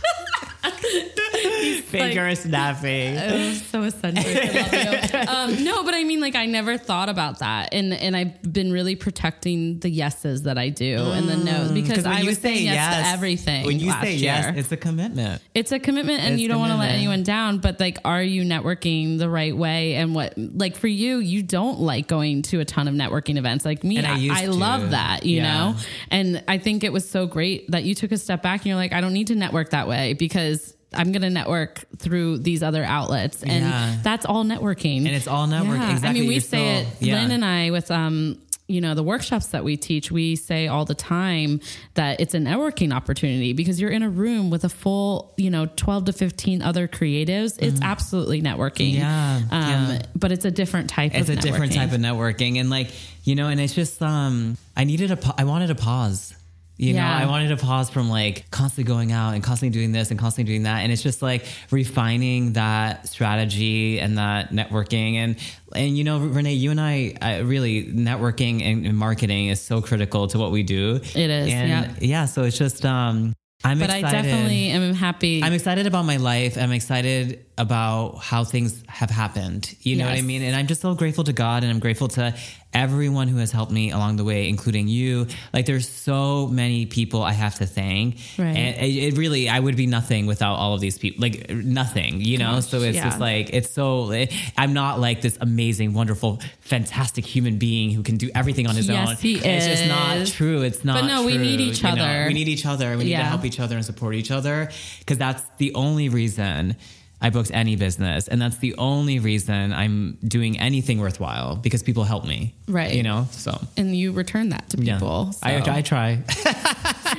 Finger 1.88 2.34
snapping. 2.34 3.16
Oh, 3.28 3.52
so 3.52 3.82
eccentric. 3.82 4.26
I 4.26 4.60
love 4.60 4.72
you. 5.12 5.18
Um, 5.28 5.64
no, 5.64 5.84
but 5.84 5.94
I 5.94 6.04
mean, 6.04 6.20
like, 6.20 6.34
I 6.34 6.46
never 6.46 6.78
thought 6.78 7.08
about 7.08 7.40
that, 7.40 7.70
and 7.72 7.92
and 7.92 8.16
I've 8.16 8.40
been 8.42 8.72
really 8.72 8.96
protecting 8.96 9.78
the 9.80 9.90
yeses 9.90 10.42
that 10.42 10.56
I 10.58 10.68
do 10.70 10.96
and 11.12 11.28
the 11.28 11.36
no's 11.36 11.72
because 11.72 12.06
I 12.06 12.22
was 12.24 12.38
saying 12.38 12.64
yes, 12.64 13.04
to 13.06 13.12
everything. 13.12 13.66
When 13.66 13.78
you 13.78 13.90
say 13.92 14.12
year. 14.14 14.24
yes, 14.24 14.54
it's 14.56 14.72
a 14.72 14.76
commitment. 14.76 15.42
it's 15.54 15.72
a 15.72 15.78
commitment, 15.78 16.20
and 16.22 16.34
It's 16.34 16.42
you 16.42 16.48
don't 16.48 16.60
want 16.60 16.72
to 16.72 16.78
let 16.78 16.90
anyone 16.92 17.22
down. 17.22 17.58
But 17.58 17.78
like, 17.80 17.98
are 18.04 18.22
you 18.22 18.42
networking 18.42 19.18
the 19.18 19.28
right 19.28 19.56
way? 19.56 19.94
And 19.96 20.14
what, 20.14 20.34
like, 20.36 20.76
for 20.76 20.88
you, 20.88 21.18
you 21.18 21.42
don't 21.42 21.80
like 21.80 22.06
going 22.08 22.42
to 22.42 22.60
a 22.60 22.64
ton 22.64 22.88
of 22.88 22.94
networking 22.94 23.36
events. 23.36 23.64
Like 23.64 23.84
me, 23.84 23.98
And 23.98 24.06
I 24.06 24.40
I, 24.40 24.42
I 24.44 24.46
love 24.46 24.90
that, 24.90 25.24
you 25.24 25.38
Yeah. 25.38 25.42
know. 25.72 25.76
And 26.10 26.42
I 26.48 26.58
think 26.58 26.84
it 26.84 26.92
was 26.92 27.08
so 27.08 27.26
great 27.26 27.70
that 27.70 27.84
you 27.84 27.94
took 27.94 28.12
a 28.12 28.18
step 28.18 28.42
back 28.42 28.60
and 28.60 28.66
you're 28.66 28.76
like, 28.76 28.92
I 28.92 29.00
don't 29.00 29.12
need 29.12 29.28
to 29.28 29.34
network 29.34 29.70
that 29.70 29.88
way 29.88 30.14
because. 30.14 30.57
I'm 30.94 31.12
going 31.12 31.22
to 31.22 31.30
network 31.30 31.84
through 31.98 32.38
these 32.38 32.62
other 32.62 32.82
outlets. 32.84 33.42
And 33.42 33.64
Yeah. 33.64 33.96
that's 34.02 34.24
all 34.24 34.44
networking. 34.44 34.98
And 34.98 35.08
it's 35.08 35.28
all 35.28 35.46
networking. 35.46 35.80
I 35.80 35.90
Exactly. 35.92 36.08
I 36.08 36.12
mean, 36.14 36.26
we 36.28 36.34
You're 36.34 36.40
say 36.40 36.46
still- 36.46 36.68
it, 36.68 36.86
yeah. 37.00 37.20
Lynn 37.20 37.30
and 37.32 37.44
I, 37.44 37.70
with, 37.70 37.90
um, 37.90 38.38
you 38.70 38.82
know, 38.82 38.94
the 38.94 39.02
workshops 39.02 39.46
that 39.48 39.64
we 39.64 39.78
teach, 39.78 40.10
we 40.10 40.36
say 40.36 40.66
all 40.68 40.84
the 40.84 40.94
time 40.94 41.58
that 41.94 42.20
it's 42.20 42.34
a 42.34 42.38
networking 42.38 42.92
opportunity 42.92 43.54
because 43.54 43.80
you're 43.80 43.90
in 43.90 44.02
a 44.02 44.10
room 44.10 44.50
with 44.50 44.62
a 44.64 44.68
full, 44.68 45.32
you 45.38 45.50
know, 45.50 45.64
12 45.76 46.04
to 46.06 46.12
15 46.12 46.60
other 46.60 46.86
creatives. 46.86 47.56
It's 47.58 47.80
absolutely 47.80 48.42
networking. 48.42 48.92
Mm-hmm. 48.94 48.98
Yeah, 48.98 49.36
Um, 49.50 49.90
yeah. 49.92 50.02
But 50.14 50.32
it's 50.32 50.44
a 50.44 50.50
different 50.50 50.90
type 50.90 51.14
It's 51.14 51.30
of 51.30 51.38
a 51.38 51.40
different 51.40 51.72
networking. 51.72 51.76
type 51.76 51.92
of 51.92 52.00
networking, 52.00 52.60
and 52.60 52.68
like 52.68 52.90
you 53.24 53.34
know, 53.34 53.48
and 53.48 53.58
it's 53.60 53.74
just 53.74 54.02
um, 54.02 54.56
I 54.76 54.84
needed 54.84 55.10
a, 55.12 55.18
I 55.38 55.44
wanted 55.44 55.70
a 55.70 55.74
pause. 55.74 56.34
You 56.78 56.94
Yeah. 56.94 57.18
know, 57.18 57.24
I 57.24 57.26
wanted 57.26 57.48
to 57.48 57.56
pause 57.56 57.90
from 57.90 58.08
like 58.08 58.50
constantly 58.50 58.84
going 58.84 59.10
out 59.12 59.34
and 59.34 59.42
constantly 59.42 59.76
doing 59.76 59.90
this 59.92 60.10
and 60.10 60.18
constantly 60.18 60.50
doing 60.52 60.62
that. 60.62 60.78
And 60.78 60.92
it's 60.92 61.02
just 61.02 61.20
like 61.22 61.44
refining 61.70 62.52
that 62.54 63.08
strategy 63.08 63.98
and 64.00 64.16
that 64.16 64.50
networking. 64.50 65.14
And, 65.14 65.36
and 65.74 65.98
you 65.98 66.04
know, 66.04 66.18
Renee, 66.20 66.54
you 66.54 66.70
and 66.70 66.80
I, 66.80 67.14
I 67.20 67.38
really 67.38 67.84
networking 67.84 68.62
and, 68.62 68.86
and 68.86 68.96
marketing 68.96 69.48
is 69.48 69.60
so 69.60 69.82
critical 69.82 70.28
to 70.28 70.38
what 70.38 70.52
we 70.52 70.62
do. 70.62 70.96
It 70.96 71.16
is, 71.16 71.52
And 71.52 71.68
yeah. 71.68 71.92
yeah. 72.00 72.24
So 72.26 72.44
it's 72.44 72.56
just, 72.56 72.86
um, 72.86 73.34
I'm 73.64 73.80
But 73.80 73.86
excited. 73.90 74.06
I 74.06 74.12
definitely 74.22 74.68
am 74.68 74.94
happy. 74.94 75.42
I'm 75.42 75.52
excited 75.52 75.88
about 75.88 76.04
my 76.04 76.16
life. 76.18 76.56
I'm 76.56 76.70
excited 76.70 77.44
about 77.58 78.18
how 78.18 78.44
things 78.44 78.84
have 78.86 79.10
happened. 79.10 79.74
You 79.80 79.96
know 79.96 80.04
what 80.04 80.14
I 80.14 80.20
mean? 80.22 80.42
And 80.42 80.54
I'm 80.54 80.68
just 80.68 80.80
so 80.80 80.94
grateful 80.94 81.24
to 81.24 81.32
God 81.32 81.64
and 81.64 81.72
I'm 81.72 81.80
grateful 81.80 82.06
to 82.06 82.36
everyone 82.78 83.28
who 83.28 83.38
has 83.38 83.50
helped 83.52 83.72
me 83.72 83.90
along 83.90 84.16
the 84.16 84.24
way, 84.24 84.48
including 84.48 84.88
you. 84.88 85.26
Like 85.52 85.66
there's 85.66 85.88
so 85.88 86.46
many 86.46 86.86
people 86.86 87.22
I 87.22 87.32
have 87.32 87.56
to 87.56 87.66
thank. 87.66 88.16
Right. 88.38 88.56
And 88.56 88.76
it, 88.86 89.14
it 89.14 89.18
really, 89.18 89.48
I 89.48 89.58
would 89.58 89.76
be 89.76 89.86
nothing 89.86 90.26
without 90.26 90.54
all 90.54 90.74
of 90.74 90.80
these 90.80 90.98
people. 90.98 91.20
Like 91.22 91.50
nothing, 91.50 92.20
you 92.20 92.38
know? 92.38 92.52
Gosh, 92.52 92.66
so 92.66 92.80
it's 92.80 92.96
yeah. 92.96 93.04
just 93.04 93.20
like, 93.20 93.50
it's 93.52 93.70
so, 93.70 94.10
it, 94.12 94.32
I'm 94.56 94.72
not 94.72 95.00
like 95.00 95.20
this 95.20 95.36
amazing, 95.40 95.92
wonderful, 95.92 96.40
fantastic 96.60 97.26
human 97.26 97.58
being 97.58 97.90
who 97.90 98.02
can 98.02 98.16
do 98.16 98.30
everything 98.34 98.66
on 98.66 98.76
his 98.76 98.88
Yes, 98.88 99.08
own. 99.10 99.16
he 99.16 99.34
It's 99.36 99.66
just 99.66 99.86
not 99.86 100.26
true. 100.28 100.62
It's 100.62 100.84
not 100.84 101.00
But 101.02 101.06
no, 101.08 101.24
we 101.26 101.36
need 101.36 101.60
each 101.60 101.82
you 101.82 101.94
know? 101.94 102.02
other. 102.02 102.26
We 102.28 102.34
need 102.34 102.48
each 102.48 102.64
other. 102.66 102.96
We 102.96 103.04
need 103.04 103.10
Yeah. 103.10 103.22
to 103.22 103.28
help 103.28 103.44
each 103.44 103.60
other 103.60 103.76
and 103.76 103.84
support 103.84 104.14
each 104.14 104.30
other 104.30 104.70
because 105.00 105.18
that's 105.18 105.42
the 105.58 105.74
only 105.74 106.08
reason 106.08 106.76
I 107.20 107.30
booked 107.30 107.50
any 107.52 107.76
business. 107.76 108.28
And 108.28 108.40
that's 108.40 108.58
the 108.58 108.74
only 108.76 109.18
reason 109.18 109.72
I'm 109.72 110.18
doing 110.22 110.58
anything 110.58 111.00
worthwhile 111.00 111.56
because 111.56 111.82
people 111.82 112.04
help 112.04 112.24
me. 112.24 112.54
Right. 112.68 112.94
You 112.94 113.02
know? 113.02 113.26
So, 113.32 113.58
and 113.76 113.94
you 113.94 114.12
return 114.12 114.50
that 114.50 114.70
to 114.70 114.76
people. 114.76 115.34
I, 115.42 115.60
so. 115.60 115.72
I 115.72 115.82
try. 115.82 116.22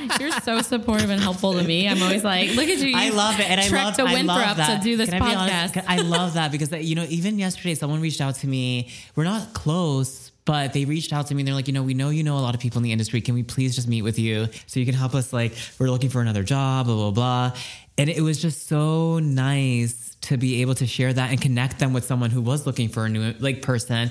You're 0.20 0.32
so 0.40 0.62
supportive 0.62 1.10
and 1.10 1.20
helpful 1.20 1.52
to 1.54 1.62
me. 1.62 1.88
I'm 1.88 2.02
always 2.02 2.24
like, 2.24 2.54
look 2.54 2.68
at 2.68 2.78
you. 2.78 2.94
I 2.96 3.10
love 3.10 3.38
it, 3.38 3.50
and 3.50 3.60
I 3.60 3.68
love. 3.68 3.96
to 3.96 4.02
I 4.02 4.04
love 4.04 4.12
Winthrop 4.14 4.56
that. 4.56 4.78
to 4.78 4.82
do 4.82 4.96
this 4.96 5.10
Can 5.10 5.22
I 5.22 5.34
podcast. 5.34 5.84
I 5.86 5.96
love 5.96 6.34
that 6.34 6.52
because 6.52 6.72
you 6.72 6.94
know, 6.94 7.04
even 7.08 7.38
yesterday, 7.38 7.74
someone 7.74 8.00
reached 8.00 8.20
out 8.20 8.36
to 8.36 8.46
me. 8.46 8.88
We're 9.16 9.24
not 9.24 9.52
close. 9.52 10.28
But 10.46 10.72
they 10.72 10.84
reached 10.84 11.12
out 11.12 11.28
to 11.28 11.34
me 11.34 11.42
and 11.42 11.46
they're 11.46 11.54
like, 11.54 11.68
you 11.68 11.74
know, 11.74 11.82
we 11.82 11.94
know 11.94 12.08
you 12.08 12.24
know 12.24 12.36
a 12.36 12.40
lot 12.40 12.54
of 12.54 12.60
people 12.60 12.78
in 12.78 12.82
the 12.82 12.90
industry. 12.90 13.20
Can 13.20 13.34
we 13.34 13.44
please 13.44 13.76
just 13.76 13.86
meet 13.86 14.02
with 14.02 14.18
you 14.18 14.48
so 14.66 14.80
you 14.80 14.86
can 14.86 14.96
help 14.96 15.14
us? 15.14 15.32
Like, 15.32 15.52
we're 15.78 15.90
looking 15.90 16.08
for 16.08 16.20
another 16.22 16.42
job, 16.42 16.86
blah, 16.86 16.96
blah, 16.96 17.10
blah. 17.10 17.56
And 18.00 18.08
it 18.08 18.22
was 18.22 18.40
just 18.40 18.66
so 18.66 19.18
nice 19.18 20.16
to 20.22 20.38
be 20.38 20.62
able 20.62 20.74
to 20.76 20.86
share 20.86 21.12
that 21.12 21.32
and 21.32 21.38
connect 21.38 21.78
them 21.80 21.92
with 21.92 22.06
someone 22.06 22.30
who 22.30 22.40
was 22.40 22.64
looking 22.66 22.88
for 22.88 23.04
a 23.04 23.10
new 23.10 23.34
like 23.40 23.60
person 23.60 24.10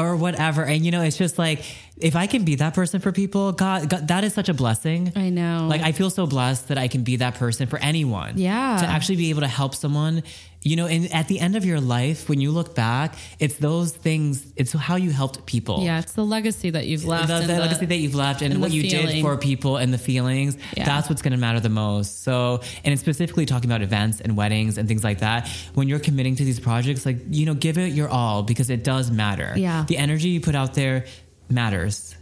or 0.00 0.16
whatever. 0.16 0.64
And 0.64 0.84
you 0.84 0.90
know, 0.90 1.02
it's 1.02 1.16
just 1.18 1.38
like 1.38 1.62
if 1.98 2.16
I 2.16 2.26
can 2.26 2.44
be 2.44 2.54
that 2.56 2.74
person 2.74 3.00
for 3.00 3.12
people, 3.12 3.52
God, 3.52 3.88
God 3.90 4.08
that 4.08 4.24
is 4.24 4.32
such 4.34 4.48
a 4.48 4.54
blessing. 4.54 5.12
I 5.16 5.28
know. 5.30 5.66
Like 5.68 5.82
I 5.82 5.92
feel 5.92 6.10
so 6.10 6.26
blessed 6.26 6.68
that 6.68 6.78
I 6.78 6.88
can 6.88 7.02
be 7.02 7.16
that 7.16 7.34
person 7.34 7.66
for 7.66 7.78
anyone. 7.78 8.38
Yeah. 8.38 8.78
To 8.80 8.86
actually 8.86 9.16
be 9.16 9.30
able 9.30 9.42
to 9.42 9.48
help 9.48 9.74
someone, 9.74 10.22
you 10.62 10.76
know, 10.76 10.86
and 10.86 11.12
at 11.12 11.26
the 11.28 11.40
end 11.40 11.56
of 11.56 11.64
your 11.64 11.80
life, 11.80 12.28
when 12.28 12.40
you 12.40 12.50
look 12.50 12.74
back, 12.74 13.14
it's 13.38 13.56
those 13.56 13.92
things, 13.92 14.52
it's 14.56 14.72
how 14.72 14.96
you 14.96 15.10
helped 15.10 15.46
people. 15.46 15.82
yeah, 15.82 15.98
it's 16.00 16.12
the 16.12 16.24
legacy 16.24 16.68
that 16.70 16.86
you've 16.86 17.04
left. 17.06 17.28
The, 17.28 17.40
the 17.40 17.46
the- 17.46 17.58
legacy 17.60 17.86
that 17.86 17.96
you've 17.96 18.14
left 18.14 18.42
and, 18.42 18.52
and 18.52 18.60
what 18.62 18.70
you 18.70 18.82
did 18.82 19.22
for 19.22 19.36
people 19.38 19.78
and 19.78 19.92
the 19.92 19.96
feelings, 19.98 20.56
Yeah. 20.76 20.84
that's 20.84 21.08
what's 21.08 21.22
going 21.22 21.32
to 21.32 21.38
matter 21.38 21.60
the 21.60 21.70
most. 21.70 22.22
So, 22.24 22.60
and 22.84 22.92
it's 22.92 23.00
specifically 23.00 23.46
talking 23.46 23.70
about 23.70 23.80
events 23.82 24.20
and 24.20 24.36
weddings 24.36 24.76
and 24.76 24.86
things 24.86 25.02
like 25.02 25.20
that. 25.20 25.48
When 25.74 25.88
you're 25.88 25.98
committing 25.98 26.36
to 26.36 26.44
these 26.44 26.60
projects, 26.60 27.06
like, 27.06 27.18
you 27.30 27.46
know, 27.46 27.54
give 27.54 27.78
it 27.78 27.92
your 27.92 28.08
all 28.10 28.42
because 28.42 28.68
it 28.68 28.84
does 28.84 29.10
matter. 29.10 29.54
Yeah. 29.56 29.86
The 29.90 29.98
energy 29.98 30.28
you 30.28 30.40
put 30.40 30.54
out 30.54 30.74
there 30.74 31.04
matters. 31.48 32.14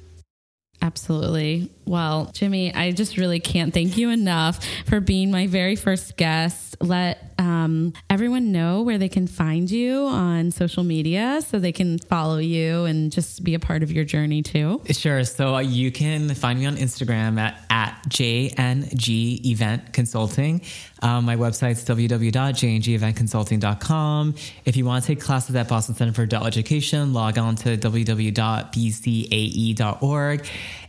Absolutely. 0.80 1.70
Well, 1.84 2.30
Jimmy, 2.32 2.72
I 2.72 2.92
just 2.92 3.18
really 3.18 3.40
can't 3.40 3.74
thank 3.74 3.98
you 3.98 4.08
enough 4.08 4.64
for 4.86 5.00
being 5.00 5.30
my 5.30 5.48
very 5.48 5.76
first 5.76 6.16
guest. 6.16 6.78
Let 6.80 7.27
um, 7.38 7.92
everyone 8.10 8.52
know 8.52 8.82
where 8.82 8.98
they 8.98 9.08
can 9.08 9.26
find 9.26 9.70
you 9.70 10.06
on 10.06 10.50
social 10.50 10.82
media 10.82 11.40
so 11.46 11.58
they 11.58 11.72
can 11.72 11.98
follow 11.98 12.38
you 12.38 12.84
and 12.84 13.12
just 13.12 13.44
be 13.44 13.54
a 13.54 13.60
part 13.60 13.82
of 13.82 13.92
your 13.92 14.04
journey 14.04 14.42
too. 14.42 14.82
Sure. 14.90 15.24
So 15.24 15.54
uh, 15.54 15.60
you 15.60 15.92
can 15.92 16.34
find 16.34 16.58
me 16.58 16.66
on 16.66 16.76
Instagram 16.76 17.38
at, 17.38 17.64
at 17.70 18.02
JNG 18.08 19.46
Event 19.46 19.92
Consulting. 19.92 20.62
Um, 21.00 21.24
my 21.24 21.36
website's 21.36 21.84
www.jngeventconsulting.com. 21.84 24.34
If 24.64 24.76
you 24.76 24.84
want 24.84 25.04
to 25.04 25.14
take 25.14 25.20
classes 25.20 25.54
at 25.54 25.68
Boston 25.68 25.94
Center 25.94 26.12
for 26.12 26.22
Adult 26.22 26.44
Education, 26.46 27.12
log 27.12 27.38
on 27.38 27.54
to 27.56 27.76
www.bcae.org. 27.76 28.38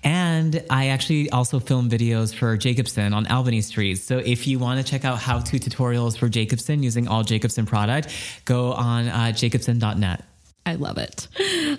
And 0.03 0.63
I 0.69 0.87
actually 0.87 1.29
also 1.29 1.59
film 1.59 1.89
videos 1.89 2.33
for 2.33 2.55
Jacobson 2.57 3.13
on 3.13 3.27
Albany 3.27 3.61
Street. 3.61 3.95
So 3.95 4.17
if 4.17 4.47
you 4.47 4.59
want 4.59 4.85
to 4.85 4.89
check 4.89 5.05
out 5.05 5.19
how 5.19 5.39
to 5.39 5.59
tutorials 5.59 6.17
for 6.17 6.29
Jacobson 6.29 6.83
using 6.83 7.07
all 7.07 7.23
Jacobson 7.23 7.65
product, 7.65 8.13
go 8.45 8.73
on 8.73 9.07
uh, 9.07 9.31
jacobson.net. 9.31 10.23
I 10.65 10.75
love 10.75 10.99
it. 10.99 11.27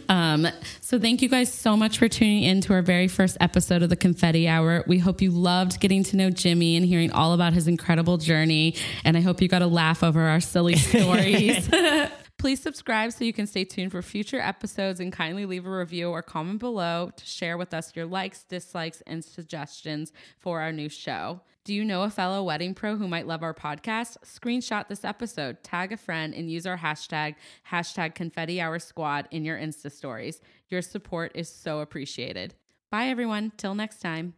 Um, 0.09 0.49
so 0.81 0.99
thank 0.99 1.23
you 1.23 1.29
guys 1.29 1.53
so 1.53 1.77
much 1.77 1.99
for 1.99 2.09
tuning 2.09 2.43
in 2.43 2.61
to 2.63 2.73
our 2.73 2.83
very 2.83 3.07
first 3.07 3.37
episode 3.39 3.83
of 3.83 3.89
the 3.89 3.97
Confetti 3.97 4.49
Hour. 4.49 4.83
We 4.89 4.99
hope 4.99 5.23
you 5.23 5.31
loved 5.31 5.79
getting 5.79 6.03
to 6.05 6.17
know 6.17 6.31
Jimmy 6.31 6.77
and 6.77 6.85
hearing 6.85 7.13
all 7.13 7.33
about 7.33 7.53
his 7.53 7.69
incredible 7.69 8.17
journey. 8.19 8.75
And 9.05 9.17
I 9.17 9.21
hope 9.21 9.41
you 9.41 9.47
got 9.47 9.63
a 9.63 9.69
laugh 9.69 10.03
over 10.03 10.23
our 10.23 10.41
silly 10.41 10.75
stories. 10.77 11.71
Please 12.41 12.63
subscribe 12.63 13.13
so 13.13 13.23
you 13.23 13.35
can 13.35 13.47
stay 13.47 13.65
tuned 13.65 13.93
for 13.93 14.01
future 14.01 14.41
episodes 14.41 14.99
and 14.99 15.13
kindly 15.13 15.45
leave 15.45 15.67
a 15.67 15.71
review 15.71 16.09
or 16.09 16.23
comment 16.23 16.59
below 16.59 17.11
to 17.15 17.27
share 17.27 17.59
with 17.59 17.75
us 17.75 17.95
your 17.95 18.07
likes, 18.07 18.45
dislikes, 18.45 19.03
and 19.07 19.23
suggestions 19.23 20.11
for 20.39 20.63
our 20.63 20.73
new 20.73 20.89
show. 20.89 21.43
Do 21.65 21.75
you 21.75 21.85
know 21.85 22.03
a 22.03 22.09
fellow 22.09 22.43
wedding 22.43 22.73
pro 22.73 22.97
who 22.97 23.09
might 23.09 23.27
love 23.27 23.43
our 23.43 23.53
podcast? 23.53 24.17
Screenshot 24.25 24.89
this 24.89 25.05
episode, 25.05 25.63
tag 25.63 25.93
a 25.93 25.99
friend, 25.99 26.33
and 26.33 26.51
use 26.51 26.65
our 26.65 26.79
hashtag, 26.79 27.35
hashtag 27.71 28.15
confetti 28.15 28.59
hour 28.59 28.79
squad 28.79 29.29
in 29.31 29.45
your 29.45 29.59
Insta 29.59 29.93
stories. 29.93 30.41
Your 30.71 30.81
support 30.81 31.33
is 31.35 31.51
so 31.51 31.81
appreciated. 31.81 32.55
Bye, 32.91 33.09
everyone. 33.09 33.53
Till 33.59 33.75
next 33.75 34.01
time. 34.01 34.33